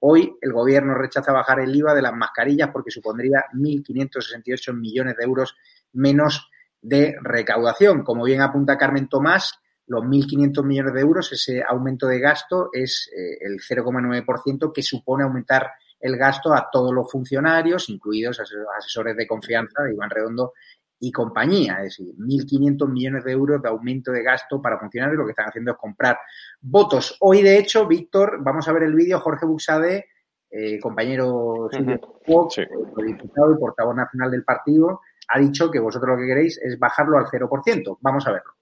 Hoy 0.00 0.34
el 0.40 0.52
gobierno 0.52 0.94
rechaza 0.94 1.30
bajar 1.30 1.60
el 1.60 1.76
IVA 1.76 1.94
de 1.94 2.02
las 2.02 2.14
mascarillas 2.14 2.70
porque 2.72 2.90
supondría 2.90 3.44
1.568 3.52 4.74
millones 4.74 5.16
de 5.16 5.24
euros 5.24 5.56
menos 5.92 6.50
de 6.82 7.14
recaudación. 7.20 8.02
Como 8.02 8.24
bien 8.24 8.40
apunta 8.40 8.78
Carmen 8.78 9.08
Tomás, 9.08 9.60
los 9.90 10.04
1.500 10.04 10.64
millones 10.64 10.94
de 10.94 11.00
euros, 11.00 11.32
ese 11.32 11.64
aumento 11.68 12.06
de 12.06 12.20
gasto 12.20 12.70
es 12.72 13.10
eh, 13.12 13.38
el 13.40 13.58
0,9% 13.58 14.72
que 14.72 14.84
supone 14.84 15.24
aumentar 15.24 15.72
el 15.98 16.16
gasto 16.16 16.54
a 16.54 16.68
todos 16.70 16.94
los 16.94 17.10
funcionarios, 17.10 17.88
incluidos 17.88 18.38
asesores 18.38 19.16
de 19.16 19.26
confianza 19.26 19.82
de 19.82 19.92
Iván 19.92 20.10
Redondo 20.10 20.52
y 21.00 21.10
compañía. 21.10 21.78
Es 21.82 21.96
decir, 21.96 22.14
1.500 22.16 22.88
millones 22.88 23.24
de 23.24 23.32
euros 23.32 23.60
de 23.60 23.68
aumento 23.68 24.12
de 24.12 24.22
gasto 24.22 24.62
para 24.62 24.78
funcionarios. 24.78 25.18
Lo 25.18 25.24
que 25.24 25.32
están 25.32 25.48
haciendo 25.48 25.72
es 25.72 25.76
comprar 25.76 26.20
votos. 26.60 27.16
Hoy, 27.18 27.42
de 27.42 27.58
hecho, 27.58 27.88
Víctor, 27.88 28.38
vamos 28.42 28.68
a 28.68 28.72
ver 28.72 28.84
el 28.84 28.94
vídeo. 28.94 29.18
Jorge 29.18 29.44
Buxade, 29.44 30.06
eh, 30.52 30.78
compañero 30.78 31.68
diputado 31.72 33.52
y 33.52 33.58
portavoz 33.58 33.96
nacional 33.96 34.30
del 34.30 34.44
partido, 34.44 35.00
ha 35.26 35.40
dicho 35.40 35.68
que 35.68 35.80
vosotros 35.80 36.10
lo 36.10 36.16
que 36.16 36.28
queréis 36.28 36.60
es 36.62 36.78
bajarlo 36.78 37.18
al 37.18 37.26
0%. 37.26 37.98
Vamos 38.00 38.24
a 38.28 38.30
verlo. 38.30 38.59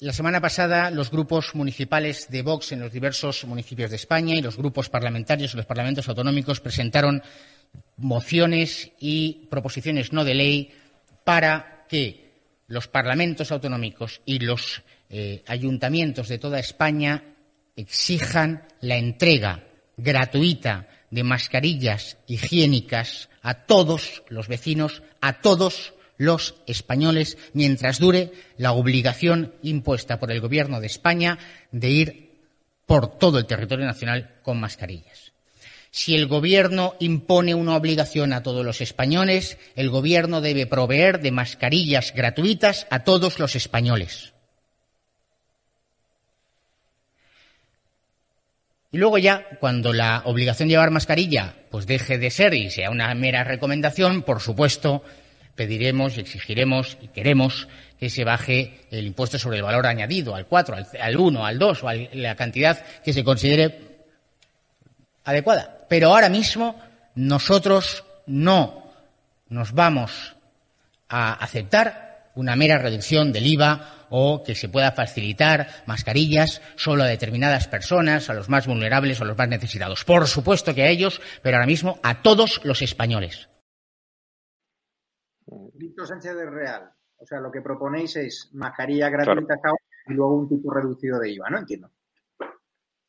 La 0.00 0.12
semana 0.12 0.42
pasada, 0.42 0.90
los 0.90 1.10
grupos 1.10 1.54
municipales 1.54 2.28
de 2.28 2.42
Vox 2.42 2.72
en 2.72 2.80
los 2.80 2.92
diversos 2.92 3.46
municipios 3.46 3.88
de 3.88 3.96
España 3.96 4.34
y 4.34 4.42
los 4.42 4.58
grupos 4.58 4.90
parlamentarios 4.90 5.54
en 5.54 5.56
los 5.56 5.64
parlamentos 5.64 6.06
autonómicos 6.06 6.60
presentaron 6.60 7.22
mociones 7.96 8.90
y 9.00 9.46
proposiciones 9.48 10.12
no 10.12 10.22
de 10.22 10.34
ley 10.34 10.70
para 11.24 11.86
que 11.88 12.30
los 12.66 12.88
parlamentos 12.88 13.50
autonómicos 13.50 14.20
y 14.26 14.40
los 14.40 14.82
eh, 15.08 15.42
ayuntamientos 15.46 16.28
de 16.28 16.36
toda 16.36 16.58
España 16.58 17.24
exijan 17.74 18.64
la 18.82 18.98
entrega 18.98 19.64
gratuita 19.96 20.88
de 21.10 21.22
mascarillas 21.22 22.18
higiénicas 22.26 23.30
a 23.40 23.64
todos 23.64 24.24
los 24.28 24.46
vecinos, 24.46 25.02
a 25.22 25.40
todos 25.40 25.94
los 26.18 26.56
españoles 26.66 27.36
mientras 27.52 27.98
dure 27.98 28.32
la 28.56 28.72
obligación 28.72 29.54
impuesta 29.62 30.18
por 30.18 30.30
el 30.30 30.40
Gobierno 30.40 30.80
de 30.80 30.86
España 30.86 31.38
de 31.72 31.90
ir 31.90 32.30
por 32.86 33.18
todo 33.18 33.38
el 33.38 33.46
territorio 33.46 33.84
nacional 33.84 34.36
con 34.42 34.60
mascarillas. 34.60 35.32
Si 35.90 36.14
el 36.14 36.26
Gobierno 36.26 36.94
impone 37.00 37.54
una 37.54 37.74
obligación 37.76 38.32
a 38.32 38.42
todos 38.42 38.64
los 38.64 38.80
españoles, 38.80 39.58
el 39.76 39.88
Gobierno 39.88 40.40
debe 40.40 40.66
proveer 40.66 41.20
de 41.20 41.32
mascarillas 41.32 42.12
gratuitas 42.14 42.86
a 42.90 43.02
todos 43.02 43.38
los 43.38 43.56
españoles. 43.56 44.34
Y 48.92 48.98
luego 48.98 49.18
ya, 49.18 49.46
cuando 49.58 49.92
la 49.92 50.22
obligación 50.24 50.68
de 50.68 50.74
llevar 50.74 50.90
mascarilla 50.90 51.54
pues 51.70 51.86
deje 51.86 52.18
de 52.18 52.30
ser 52.30 52.54
y 52.54 52.70
sea 52.70 52.90
una 52.90 53.14
mera 53.14 53.44
recomendación, 53.44 54.22
por 54.22 54.40
supuesto, 54.40 55.02
pediremos 55.56 56.16
y 56.16 56.20
exigiremos 56.20 56.98
y 57.00 57.08
queremos 57.08 57.66
que 57.98 58.10
se 58.10 58.24
baje 58.24 58.86
el 58.90 59.06
impuesto 59.06 59.38
sobre 59.38 59.56
el 59.56 59.62
valor 59.62 59.86
añadido 59.86 60.34
al 60.34 60.46
4, 60.46 60.76
al, 61.00 61.16
1, 61.16 61.46
al 61.46 61.58
2 61.58 61.82
o 61.82 61.88
a 61.88 61.94
la 61.94 62.36
cantidad 62.36 62.84
que 63.02 63.12
se 63.12 63.24
considere 63.24 63.80
adecuada. 65.24 65.86
Pero 65.88 66.08
ahora 66.08 66.28
mismo 66.28 66.80
nosotros 67.14 68.04
no 68.26 68.92
nos 69.48 69.72
vamos 69.72 70.36
a 71.08 71.32
aceptar 71.32 72.30
una 72.34 72.54
mera 72.54 72.78
reducción 72.78 73.32
del 73.32 73.46
IVA 73.46 74.06
o 74.10 74.42
que 74.44 74.54
se 74.54 74.68
pueda 74.68 74.92
facilitar 74.92 75.82
mascarillas 75.86 76.60
solo 76.76 77.02
a 77.02 77.06
determinadas 77.06 77.66
personas, 77.66 78.28
a 78.28 78.34
los 78.34 78.48
más 78.48 78.66
vulnerables 78.66 79.20
o 79.20 79.24
a 79.24 79.26
los 79.26 79.38
más 79.38 79.48
necesitados. 79.48 80.04
Por 80.04 80.28
supuesto 80.28 80.74
que 80.74 80.82
a 80.82 80.88
ellos, 80.88 81.20
pero 81.42 81.56
ahora 81.56 81.66
mismo 81.66 81.98
a 82.02 82.22
todos 82.22 82.60
los 82.62 82.82
españoles. 82.82 83.48
Víctor 85.76 86.06
Sánchez 86.06 86.34
Real. 86.50 86.90
O 87.18 87.26
sea, 87.26 87.40
lo 87.40 87.50
que 87.50 87.62
proponéis 87.62 88.16
es 88.16 88.50
mascarilla 88.52 89.08
gratuita 89.08 89.54
y 90.06 90.12
luego 90.12 90.36
un 90.36 90.48
tipo 90.48 90.72
reducido 90.72 91.18
de 91.18 91.30
IVA, 91.30 91.50
¿no? 91.50 91.58
Entiendo. 91.58 91.90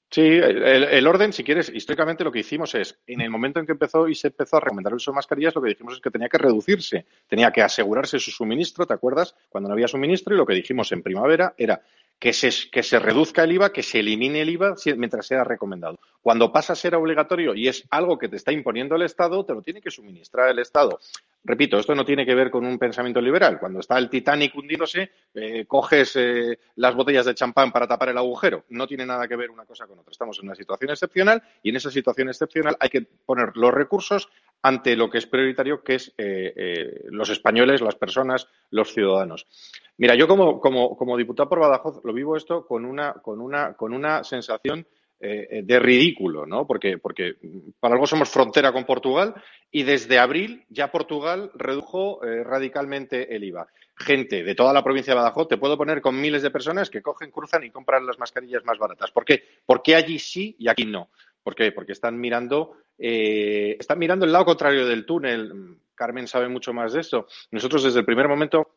Sí, 0.10 0.22
el, 0.22 1.06
orden, 1.06 1.34
si 1.34 1.44
quieres, 1.44 1.70
históricamente 1.70 2.24
lo 2.24 2.32
que 2.32 2.40
hicimos 2.40 2.74
es, 2.76 2.98
en 3.08 3.20
el 3.20 3.30
momento 3.30 3.60
en 3.60 3.66
que 3.66 3.74
empezó 3.74 4.08
y 4.08 4.16
se 4.16 4.28
empezó 4.30 4.56
a 4.56 4.62
recomendar 4.62 4.92
el 4.92 4.98
uso 4.98 5.12
de 5.12 5.16
mascarillas, 5.16 5.54
lo 5.54 5.62
que 5.62 5.70
dijimos 5.70 5.96
es 5.96 6.00
que 6.00 6.10
tenía 6.10 6.30
que 6.30 6.38
reducirse, 6.38 7.06
tenía 7.28 7.52
que 7.52 7.62
asegurarse 7.62 8.18
su 8.18 8.32
suministro, 8.32 8.88
¿te 8.88 8.94
acuerdas? 8.94 9.36
Cuando 9.50 9.68
no 9.68 9.74
había 9.74 9.90
suministro 9.90 10.34
y 10.34 10.38
lo 10.38 10.46
que 10.46 10.54
dijimos 10.54 10.94
en 10.94 11.04
primavera 11.04 11.54
era 11.58 11.82
que 12.18 12.32
se, 12.32 12.50
que 12.72 12.84
se 12.84 13.00
reduzca 13.00 13.44
el 13.44 13.52
IVA, 13.52 13.74
que 13.74 13.84
se 13.84 14.00
elimine 14.00 14.42
el 14.42 14.50
IVA 14.50 14.76
mientras 14.96 15.28
sea 15.28 15.44
recomendado. 15.44 16.00
Cuando 16.28 16.52
pasa 16.52 16.74
a 16.74 16.76
ser 16.76 16.94
obligatorio 16.94 17.56
y 17.56 17.70
es 17.70 17.88
algo 17.90 18.18
que 18.18 18.28
te 18.28 18.36
está 18.36 18.52
imponiendo 18.52 18.98
el 18.98 19.04
Estado, 19.04 19.46
te 19.46 19.54
lo 19.54 19.62
tiene 19.62 19.80
que 19.82 19.90
suministrar 19.90 20.50
el 20.50 20.60
Estado. 20.60 21.00
Repito, 21.42 21.80
esto 21.80 21.96
no 21.96 22.04
tiene 22.04 22.26
que 22.26 22.36
ver 22.36 22.52
con 22.52 22.66
un 22.66 22.78
pensamiento 22.78 23.22
liberal. 23.22 23.58
Cuando 23.58 23.80
está 23.80 23.98
el 23.98 24.10
Titanic 24.10 24.54
hundiéndose, 24.54 25.10
eh, 25.34 25.64
coges 25.66 26.18
eh, 26.18 26.60
las 26.76 26.96
botellas 26.96 27.28
de 27.28 27.34
champán 27.34 27.72
para 27.72 27.88
tapar 27.88 28.10
el 28.10 28.18
agujero. 28.18 28.66
No 28.68 28.86
tiene 28.86 29.06
nada 29.06 29.26
que 29.26 29.38
ver 29.38 29.50
una 29.50 29.64
cosa 29.64 29.88
con 29.88 30.00
otra. 30.00 30.12
Estamos 30.12 30.38
en 30.40 30.48
una 30.48 30.56
situación 30.56 30.92
excepcional 30.92 31.42
y 31.64 31.70
en 31.70 31.78
esa 31.78 31.92
situación 31.92 32.28
excepcional 32.28 32.76
hay 32.78 32.90
que 32.90 33.04
poner 33.04 33.56
los 33.56 33.74
recursos 33.74 34.28
ante 34.62 34.98
lo 34.98 35.10
que 35.10 35.20
es 35.20 35.28
prioritario, 35.28 35.82
que 35.82 35.96
es 35.96 36.14
eh, 36.18 37.06
los 37.06 37.30
españoles, 37.30 37.80
las 37.80 37.96
personas, 37.96 38.50
los 38.70 38.94
ciudadanos. 38.94 39.48
Mira, 39.96 40.14
yo 40.14 40.28
como, 40.28 40.60
como, 40.60 41.18
diputado 41.18 41.48
por 41.48 41.60
Badajoz 41.60 42.04
lo 42.04 42.12
vivo 42.12 42.36
esto 42.36 42.68
con 42.68 42.84
una, 42.84 43.14
con 43.14 43.40
una, 43.40 43.76
con 43.76 43.94
una 43.94 44.26
sensación 44.26 44.86
eh, 45.20 45.62
de 45.64 45.80
ridículo, 45.80 46.46
¿no? 46.46 46.68
Porque, 46.68 47.00
porque 47.00 47.38
para 47.80 47.96
algo 47.96 48.06
somos 48.06 48.30
frontera 48.30 48.72
con 48.72 48.86
Portugal 48.86 49.34
y 49.72 49.84
desde 49.84 50.20
abril 50.20 50.66
ya 50.70 50.92
Portugal 50.92 51.52
redujo 51.56 52.24
eh, 52.24 52.44
radicalmente 52.44 53.36
el 53.36 53.44
IVA. 53.44 53.68
Gente 53.96 54.44
de 54.44 54.54
toda 54.54 54.74
la 54.74 54.84
provincia 54.84 55.14
de 55.14 55.20
Badajoz, 55.20 55.48
te 55.48 55.58
puedo 55.58 55.76
poner 55.76 56.02
con 56.02 56.22
miles 56.22 56.44
de 56.44 56.52
personas 56.52 56.92
que 56.92 57.02
cogen, 57.02 57.32
cruzan 57.32 57.64
y 57.64 57.72
compran 57.72 58.06
las 58.06 58.20
mascarillas 58.20 58.64
más 58.64 58.78
baratas. 58.78 59.10
¿Por 59.12 59.26
qué? 59.26 59.44
Porque 59.66 59.96
allí 59.96 60.20
sí 60.20 60.56
y 60.60 60.70
aquí 60.70 60.86
no. 60.86 61.10
¿Por 61.42 61.56
qué? 61.56 61.72
Porque 61.72 61.94
están 61.94 62.20
mirando, 62.20 62.74
eh, 63.00 63.76
están 63.80 63.98
mirando 63.98 64.26
el 64.26 64.32
lado 64.32 64.46
contrario 64.46 64.86
del 64.86 65.06
túnel. 65.06 65.80
Carmen 65.96 66.28
sabe 66.28 66.48
mucho 66.48 66.74
más 66.74 66.94
de 66.94 67.00
esto. 67.02 67.26
Nosotros 67.50 67.84
desde 67.84 68.02
el 68.02 68.06
primer 68.06 68.28
momento 68.28 68.77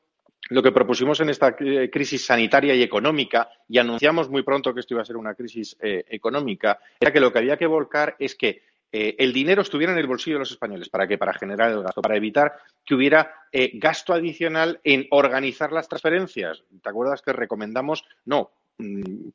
lo 0.51 0.63
que 0.63 0.73
propusimos 0.73 1.21
en 1.21 1.31
esta 1.31 1.57
crisis 1.57 2.25
sanitaria 2.25 2.75
y 2.75 2.83
económica, 2.83 3.49
y 3.69 3.79
anunciamos 3.79 4.29
muy 4.29 4.43
pronto 4.43 4.75
que 4.75 4.81
esto 4.81 4.95
iba 4.95 5.03
a 5.03 5.07
ser 5.07 5.17
una 5.17 5.35
crisis 5.35 5.77
eh, 5.81 6.05
económica, 6.09 6.79
era 7.01 7.13
que 7.13 7.21
lo 7.21 7.33
que 7.33 7.39
había 7.39 7.57
que 7.57 7.67
volcar 7.67 8.17
es 8.19 8.35
que 8.35 8.63
eh, 8.93 9.15
el 9.19 9.33
dinero 9.33 9.63
estuviera 9.63 9.93
en 9.93 9.99
el 10.01 10.09
bolsillo 10.09 10.37
de 10.37 10.41
los 10.41 10.51
españoles. 10.51 10.89
¿Para 10.89 11.07
qué? 11.07 11.17
Para 11.17 11.35
generar 11.35 11.71
el 11.71 11.83
gasto, 11.83 12.03
para 12.03 12.17
evitar 12.17 12.53
que 12.85 12.95
hubiera 12.95 13.33
eh, 13.53 13.71
gasto 13.75 14.13
adicional 14.13 14.81
en 14.83 15.07
organizar 15.11 15.71
las 15.71 15.89
transferencias. 15.89 16.65
¿Te 16.83 16.89
acuerdas 16.89 17.23
que 17.23 17.33
recomendamos? 17.33 18.05
No, 18.25 18.51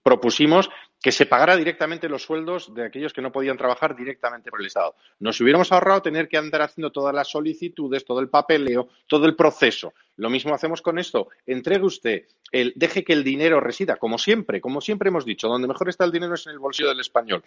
propusimos 0.02 0.70
que 1.02 1.12
se 1.12 1.28
pagara 1.28 1.56
directamente 1.56 2.10
los 2.10 2.24
sueldos 2.24 2.74
de 2.74 2.86
aquellos 2.86 3.14
que 3.14 3.22
no 3.22 3.32
podían 3.32 3.58
trabajar 3.58 3.96
directamente 3.96 4.50
por 4.50 4.60
el 4.60 4.68
Estado. 4.68 4.96
Nos 5.20 5.40
hubiéramos 5.40 5.72
ahorrado 5.72 6.02
tener 6.02 6.28
que 6.28 6.38
andar 6.38 6.64
haciendo 6.64 6.92
todas 6.92 7.14
las 7.14 7.30
solicitudes, 7.30 8.06
todo 8.06 8.20
el 8.20 8.30
papeleo, 8.30 8.90
todo 9.08 9.26
el 9.26 9.36
proceso. 9.36 9.94
Lo 10.18 10.30
mismo 10.30 10.54
hacemos 10.54 10.82
con 10.82 10.98
esto. 10.98 11.30
Entregue 11.46 11.86
usted, 11.86 12.26
el, 12.52 12.74
deje 12.76 13.04
que 13.04 13.14
el 13.14 13.24
dinero 13.24 13.60
resida, 13.60 13.98
como 13.98 14.18
siempre, 14.18 14.60
como 14.60 14.82
siempre 14.82 15.10
hemos 15.10 15.26
dicho, 15.26 15.48
donde 15.48 15.68
mejor 15.68 15.90
está 15.90 16.06
el 16.06 16.12
dinero 16.12 16.34
es 16.34 16.48
en 16.48 16.54
el 16.54 16.60
bolsillo 16.60 16.90
del 16.90 17.02
español. 17.02 17.44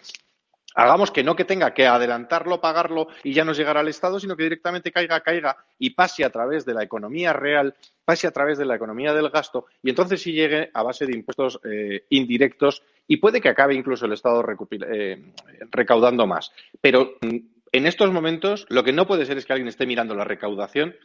Hagamos 0.75 1.11
que 1.11 1.23
no 1.23 1.35
que 1.35 1.45
tenga 1.45 1.73
que 1.73 1.87
adelantarlo, 1.87 2.61
pagarlo 2.61 3.07
y 3.23 3.33
ya 3.33 3.43
nos 3.43 3.57
llegará 3.57 3.79
al 3.79 3.87
Estado, 3.87 4.19
sino 4.19 4.35
que 4.35 4.43
directamente 4.43 4.91
caiga, 4.91 5.21
caiga 5.21 5.57
y 5.77 5.91
pase 5.91 6.23
a 6.23 6.29
través 6.29 6.65
de 6.65 6.73
la 6.73 6.83
economía 6.83 7.33
real, 7.33 7.75
pase 8.05 8.27
a 8.27 8.31
través 8.31 8.57
de 8.57 8.65
la 8.65 8.75
economía 8.75 9.13
del 9.13 9.29
gasto 9.29 9.65
y 9.81 9.89
entonces 9.89 10.21
sí 10.21 10.31
llegue 10.31 10.69
a 10.73 10.83
base 10.83 11.05
de 11.05 11.15
impuestos 11.15 11.59
eh, 11.63 12.05
indirectos 12.09 12.83
y 13.07 13.17
puede 13.17 13.41
que 13.41 13.49
acabe 13.49 13.73
incluso 13.73 14.05
el 14.05 14.13
Estado 14.13 14.43
eh, 14.91 15.33
recaudando 15.71 16.27
más. 16.27 16.51
Pero 16.79 17.13
mm, 17.21 17.37
en 17.71 17.85
estos 17.87 18.11
momentos 18.11 18.65
lo 18.69 18.83
que 18.83 18.93
no 18.93 19.07
puede 19.07 19.25
ser 19.25 19.37
es 19.37 19.45
que 19.45 19.53
alguien 19.53 19.69
esté 19.69 19.85
mirando 19.85 20.15
la 20.15 20.23
recaudación 20.23 20.95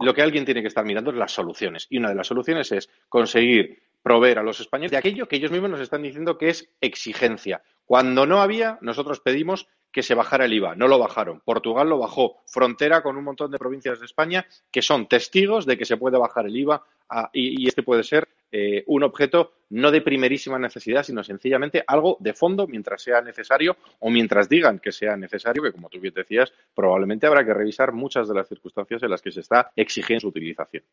lo 0.00 0.14
que 0.14 0.22
alguien 0.22 0.44
tiene 0.44 0.62
que 0.62 0.68
estar 0.68 0.84
mirando 0.84 1.10
es 1.10 1.16
las 1.16 1.32
soluciones. 1.32 1.86
Y 1.90 1.98
una 1.98 2.10
de 2.10 2.14
las 2.14 2.26
soluciones 2.26 2.70
es 2.72 2.88
conseguir 3.08 3.82
proveer 4.02 4.38
a 4.38 4.42
los 4.42 4.60
españoles 4.60 4.90
de 4.90 4.96
aquello 4.96 5.28
que 5.28 5.36
ellos 5.36 5.50
mismos 5.50 5.70
nos 5.70 5.80
están 5.80 6.02
diciendo 6.02 6.38
que 6.38 6.50
es 6.50 6.70
exigencia. 6.80 7.62
Cuando 7.84 8.26
no 8.26 8.40
había, 8.40 8.78
nosotros 8.80 9.20
pedimos 9.20 9.68
que 9.92 10.02
se 10.02 10.14
bajara 10.14 10.44
el 10.44 10.52
IVA. 10.52 10.74
No 10.74 10.88
lo 10.88 10.98
bajaron. 10.98 11.40
Portugal 11.40 11.88
lo 11.88 11.98
bajó. 11.98 12.36
Frontera 12.46 13.02
con 13.02 13.16
un 13.16 13.24
montón 13.24 13.50
de 13.50 13.58
provincias 13.58 13.98
de 13.98 14.06
España 14.06 14.46
que 14.70 14.82
son 14.82 15.08
testigos 15.08 15.66
de 15.66 15.78
que 15.78 15.84
se 15.84 15.96
puede 15.96 16.18
bajar 16.18 16.46
el 16.46 16.56
IVA 16.56 16.84
y, 17.32 17.66
este 17.66 17.82
puede 17.82 18.02
ser 18.04 18.28
eh, 18.52 18.84
un 18.86 19.02
objeto 19.02 19.52
no 19.70 19.90
de 19.90 20.02
primerísima 20.02 20.58
necesidad, 20.58 21.02
sino 21.02 21.22
sencillamente 21.22 21.82
algo 21.86 22.16
de 22.20 22.34
fondo 22.34 22.66
mientras 22.66 23.02
sea 23.02 23.20
necesario 23.20 23.76
o 24.00 24.10
mientras 24.10 24.48
digan 24.48 24.78
que 24.78 24.92
sea 24.92 25.16
necesario, 25.16 25.62
que 25.62 25.72
como 25.72 25.88
tú 25.88 26.00
bien 26.00 26.14
decías, 26.14 26.52
probablemente 26.74 27.26
habrá 27.26 27.44
que 27.44 27.54
revisar 27.54 27.92
muchas 27.92 28.28
de 28.28 28.34
las 28.34 28.48
circunstancias 28.48 29.02
en 29.02 29.10
las 29.10 29.22
que 29.22 29.32
se 29.32 29.40
está 29.40 29.72
exigiendo 29.76 30.20
su 30.20 30.28
utilización. 30.28 30.84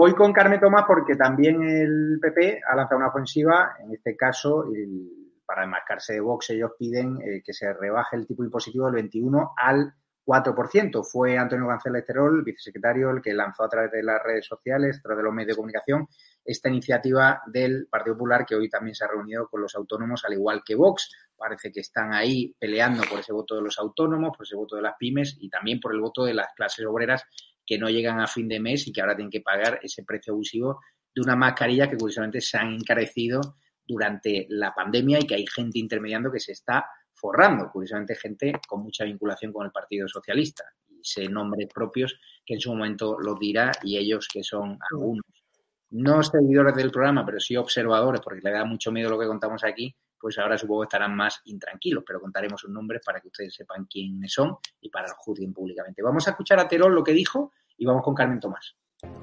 Voy 0.00 0.14
con 0.14 0.32
Carmen 0.32 0.58
Tomás 0.58 0.84
porque 0.86 1.14
también 1.14 1.62
el 1.62 2.18
PP 2.22 2.62
ha 2.66 2.74
lanzado 2.74 2.96
una 2.96 3.08
ofensiva, 3.08 3.76
en 3.84 3.92
este 3.92 4.16
caso, 4.16 4.64
para 5.44 5.64
enmarcarse 5.64 6.14
de 6.14 6.20
Vox, 6.20 6.48
ellos 6.48 6.70
piden 6.78 7.18
eh, 7.20 7.42
que 7.44 7.52
se 7.52 7.70
rebaje 7.74 8.16
el 8.16 8.26
tipo 8.26 8.42
impositivo 8.42 8.86
del 8.86 8.94
21 8.94 9.52
al 9.54 9.92
4%. 10.24 11.04
Fue 11.04 11.36
Antonio 11.36 11.66
González 11.66 12.06
Terol, 12.06 12.42
vicesecretario, 12.42 13.10
el 13.10 13.20
que 13.20 13.34
lanzó 13.34 13.64
a 13.64 13.68
través 13.68 13.90
de 13.90 14.02
las 14.02 14.22
redes 14.22 14.46
sociales, 14.46 14.96
a 14.96 15.02
través 15.02 15.18
de 15.18 15.24
los 15.24 15.34
medios 15.34 15.48
de 15.48 15.56
comunicación, 15.56 16.08
esta 16.46 16.70
iniciativa 16.70 17.42
del 17.46 17.86
Partido 17.90 18.14
Popular 18.14 18.46
que 18.46 18.54
hoy 18.54 18.70
también 18.70 18.94
se 18.94 19.04
ha 19.04 19.08
reunido 19.08 19.48
con 19.48 19.60
los 19.60 19.74
autónomos, 19.74 20.24
al 20.24 20.32
igual 20.32 20.62
que 20.64 20.76
Vox. 20.76 21.10
Parece 21.36 21.70
que 21.70 21.80
están 21.80 22.14
ahí 22.14 22.56
peleando 22.58 23.02
por 23.02 23.20
ese 23.20 23.34
voto 23.34 23.54
de 23.54 23.60
los 23.60 23.78
autónomos, 23.78 24.34
por 24.34 24.46
ese 24.46 24.56
voto 24.56 24.76
de 24.76 24.82
las 24.82 24.94
pymes 24.98 25.36
y 25.38 25.50
también 25.50 25.78
por 25.78 25.92
el 25.92 26.00
voto 26.00 26.24
de 26.24 26.32
las 26.32 26.54
clases 26.54 26.86
obreras 26.86 27.26
que 27.70 27.78
no 27.78 27.88
llegan 27.88 28.18
a 28.18 28.26
fin 28.26 28.48
de 28.48 28.58
mes 28.58 28.88
y 28.88 28.92
que 28.92 29.00
ahora 29.00 29.14
tienen 29.14 29.30
que 29.30 29.42
pagar 29.42 29.78
ese 29.80 30.02
precio 30.02 30.32
abusivo 30.32 30.80
de 31.14 31.22
una 31.22 31.36
mascarilla 31.36 31.88
que 31.88 31.96
curiosamente 31.96 32.40
se 32.40 32.58
han 32.58 32.72
encarecido 32.72 33.58
durante 33.86 34.48
la 34.48 34.74
pandemia 34.74 35.20
y 35.20 35.24
que 35.24 35.36
hay 35.36 35.46
gente 35.46 35.78
intermediando 35.78 36.32
que 36.32 36.40
se 36.40 36.50
está 36.50 36.84
forrando, 37.14 37.70
curiosamente 37.70 38.16
gente 38.16 38.54
con 38.66 38.82
mucha 38.82 39.04
vinculación 39.04 39.52
con 39.52 39.66
el 39.66 39.70
Partido 39.70 40.08
Socialista. 40.08 40.64
Y 40.88 40.98
se 41.04 41.28
nombres 41.28 41.68
propios 41.72 42.18
que 42.44 42.54
en 42.54 42.60
su 42.60 42.70
momento 42.70 43.16
lo 43.20 43.36
dirá 43.36 43.70
y 43.84 43.98
ellos 43.98 44.26
que 44.26 44.42
son 44.42 44.76
algunos. 44.90 45.24
No 45.90 46.24
seguidores 46.24 46.74
del 46.74 46.90
programa, 46.90 47.24
pero 47.24 47.38
sí 47.38 47.56
observadores, 47.56 48.20
porque 48.20 48.40
le 48.42 48.50
da 48.50 48.64
mucho 48.64 48.90
miedo 48.90 49.10
lo 49.10 49.18
que 49.18 49.28
contamos 49.28 49.62
aquí, 49.62 49.94
pues 50.18 50.36
ahora 50.38 50.58
supongo 50.58 50.80
que 50.80 50.86
estarán 50.86 51.14
más 51.14 51.40
intranquilos, 51.44 52.02
pero 52.04 52.20
contaremos 52.20 52.60
sus 52.60 52.70
nombres 52.70 53.00
para 53.06 53.20
que 53.20 53.28
ustedes 53.28 53.54
sepan 53.54 53.86
quiénes 53.86 54.32
son 54.32 54.56
y 54.80 54.90
para 54.90 55.06
el 55.06 55.12
juzguen 55.12 55.52
públicamente. 55.52 56.02
Vamos 56.02 56.26
a 56.26 56.32
escuchar 56.32 56.58
a 56.58 56.66
Terol 56.66 56.92
lo 56.92 57.04
que 57.04 57.12
dijo 57.12 57.52
y 57.80 57.86
vamos 57.86 58.04
con 58.04 58.14
Carmen 58.14 58.38
Tomás. 58.38 58.76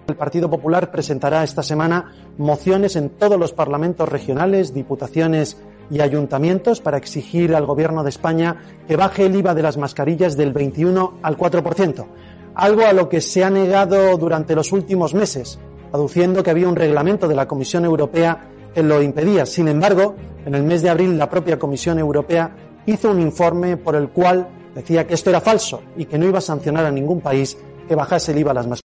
El 0.07 0.15
Partido 0.15 0.49
Popular 0.49 0.89
presentará 0.89 1.43
esta 1.43 1.61
semana 1.61 2.11
mociones 2.39 2.95
en 2.95 3.11
todos 3.11 3.39
los 3.39 3.53
parlamentos 3.53 4.09
regionales, 4.09 4.73
diputaciones 4.73 5.61
y 5.91 6.01
ayuntamientos 6.01 6.81
para 6.81 6.97
exigir 6.97 7.55
al 7.55 7.67
Gobierno 7.67 8.03
de 8.03 8.09
España 8.09 8.57
que 8.87 8.95
baje 8.95 9.27
el 9.27 9.35
IVA 9.35 9.53
de 9.53 9.61
las 9.61 9.77
mascarillas 9.77 10.35
del 10.35 10.51
21 10.51 11.19
al 11.21 11.37
4%, 11.37 12.07
algo 12.55 12.85
a 12.85 12.93
lo 12.93 13.07
que 13.07 13.21
se 13.21 13.43
ha 13.43 13.51
negado 13.51 14.17
durante 14.17 14.55
los 14.55 14.71
últimos 14.71 15.13
meses, 15.13 15.59
aduciendo 15.93 16.41
que 16.41 16.49
había 16.49 16.67
un 16.67 16.75
reglamento 16.75 17.27
de 17.27 17.35
la 17.35 17.47
Comisión 17.47 17.85
Europea 17.85 18.49
que 18.73 18.81
lo 18.81 19.03
impedía. 19.03 19.45
Sin 19.45 19.67
embargo, 19.67 20.15
en 20.45 20.55
el 20.55 20.63
mes 20.63 20.81
de 20.81 20.89
abril 20.89 21.15
la 21.15 21.29
propia 21.29 21.59
Comisión 21.59 21.99
Europea 21.99 22.55
hizo 22.87 23.11
un 23.11 23.21
informe 23.21 23.77
por 23.77 23.95
el 23.95 24.09
cual 24.09 24.47
decía 24.73 25.05
que 25.05 25.13
esto 25.13 25.29
era 25.29 25.41
falso 25.41 25.83
y 25.95 26.05
que 26.05 26.17
no 26.17 26.25
iba 26.25 26.39
a 26.39 26.41
sancionar 26.41 26.85
a 26.85 26.91
ningún 26.91 27.21
país 27.21 27.57
que 27.87 27.95
bajase 27.95 28.31
el 28.31 28.39
IVA 28.39 28.51
a 28.51 28.53
las 28.53 28.67
mascarillas. 28.67 28.87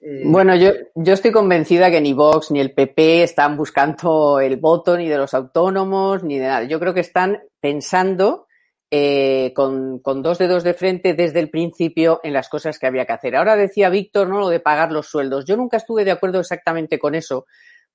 Eh, 0.00 0.22
bueno, 0.24 0.54
yo, 0.54 0.70
yo 0.94 1.14
estoy 1.14 1.32
convencida 1.32 1.90
que 1.90 2.00
ni 2.00 2.12
Vox 2.12 2.50
ni 2.50 2.60
el 2.60 2.72
PP 2.72 3.24
están 3.24 3.56
buscando 3.56 4.38
el 4.40 4.56
voto 4.56 4.96
ni 4.96 5.08
de 5.08 5.18
los 5.18 5.34
autónomos 5.34 6.22
ni 6.22 6.38
de 6.38 6.46
nada. 6.46 6.64
Yo 6.64 6.78
creo 6.78 6.94
que 6.94 7.00
están 7.00 7.42
pensando 7.60 8.46
eh, 8.90 9.52
con, 9.54 9.98
con, 9.98 10.22
dos 10.22 10.38
dedos 10.38 10.62
de 10.62 10.74
frente 10.74 11.14
desde 11.14 11.40
el 11.40 11.50
principio 11.50 12.20
en 12.22 12.32
las 12.32 12.48
cosas 12.48 12.78
que 12.78 12.86
había 12.86 13.04
que 13.04 13.14
hacer. 13.14 13.34
Ahora 13.34 13.56
decía 13.56 13.88
Víctor, 13.88 14.28
¿no? 14.28 14.38
Lo 14.38 14.48
de 14.48 14.60
pagar 14.60 14.92
los 14.92 15.08
sueldos. 15.08 15.44
Yo 15.44 15.56
nunca 15.56 15.78
estuve 15.78 16.04
de 16.04 16.12
acuerdo 16.12 16.38
exactamente 16.38 17.00
con 17.00 17.16
eso, 17.16 17.46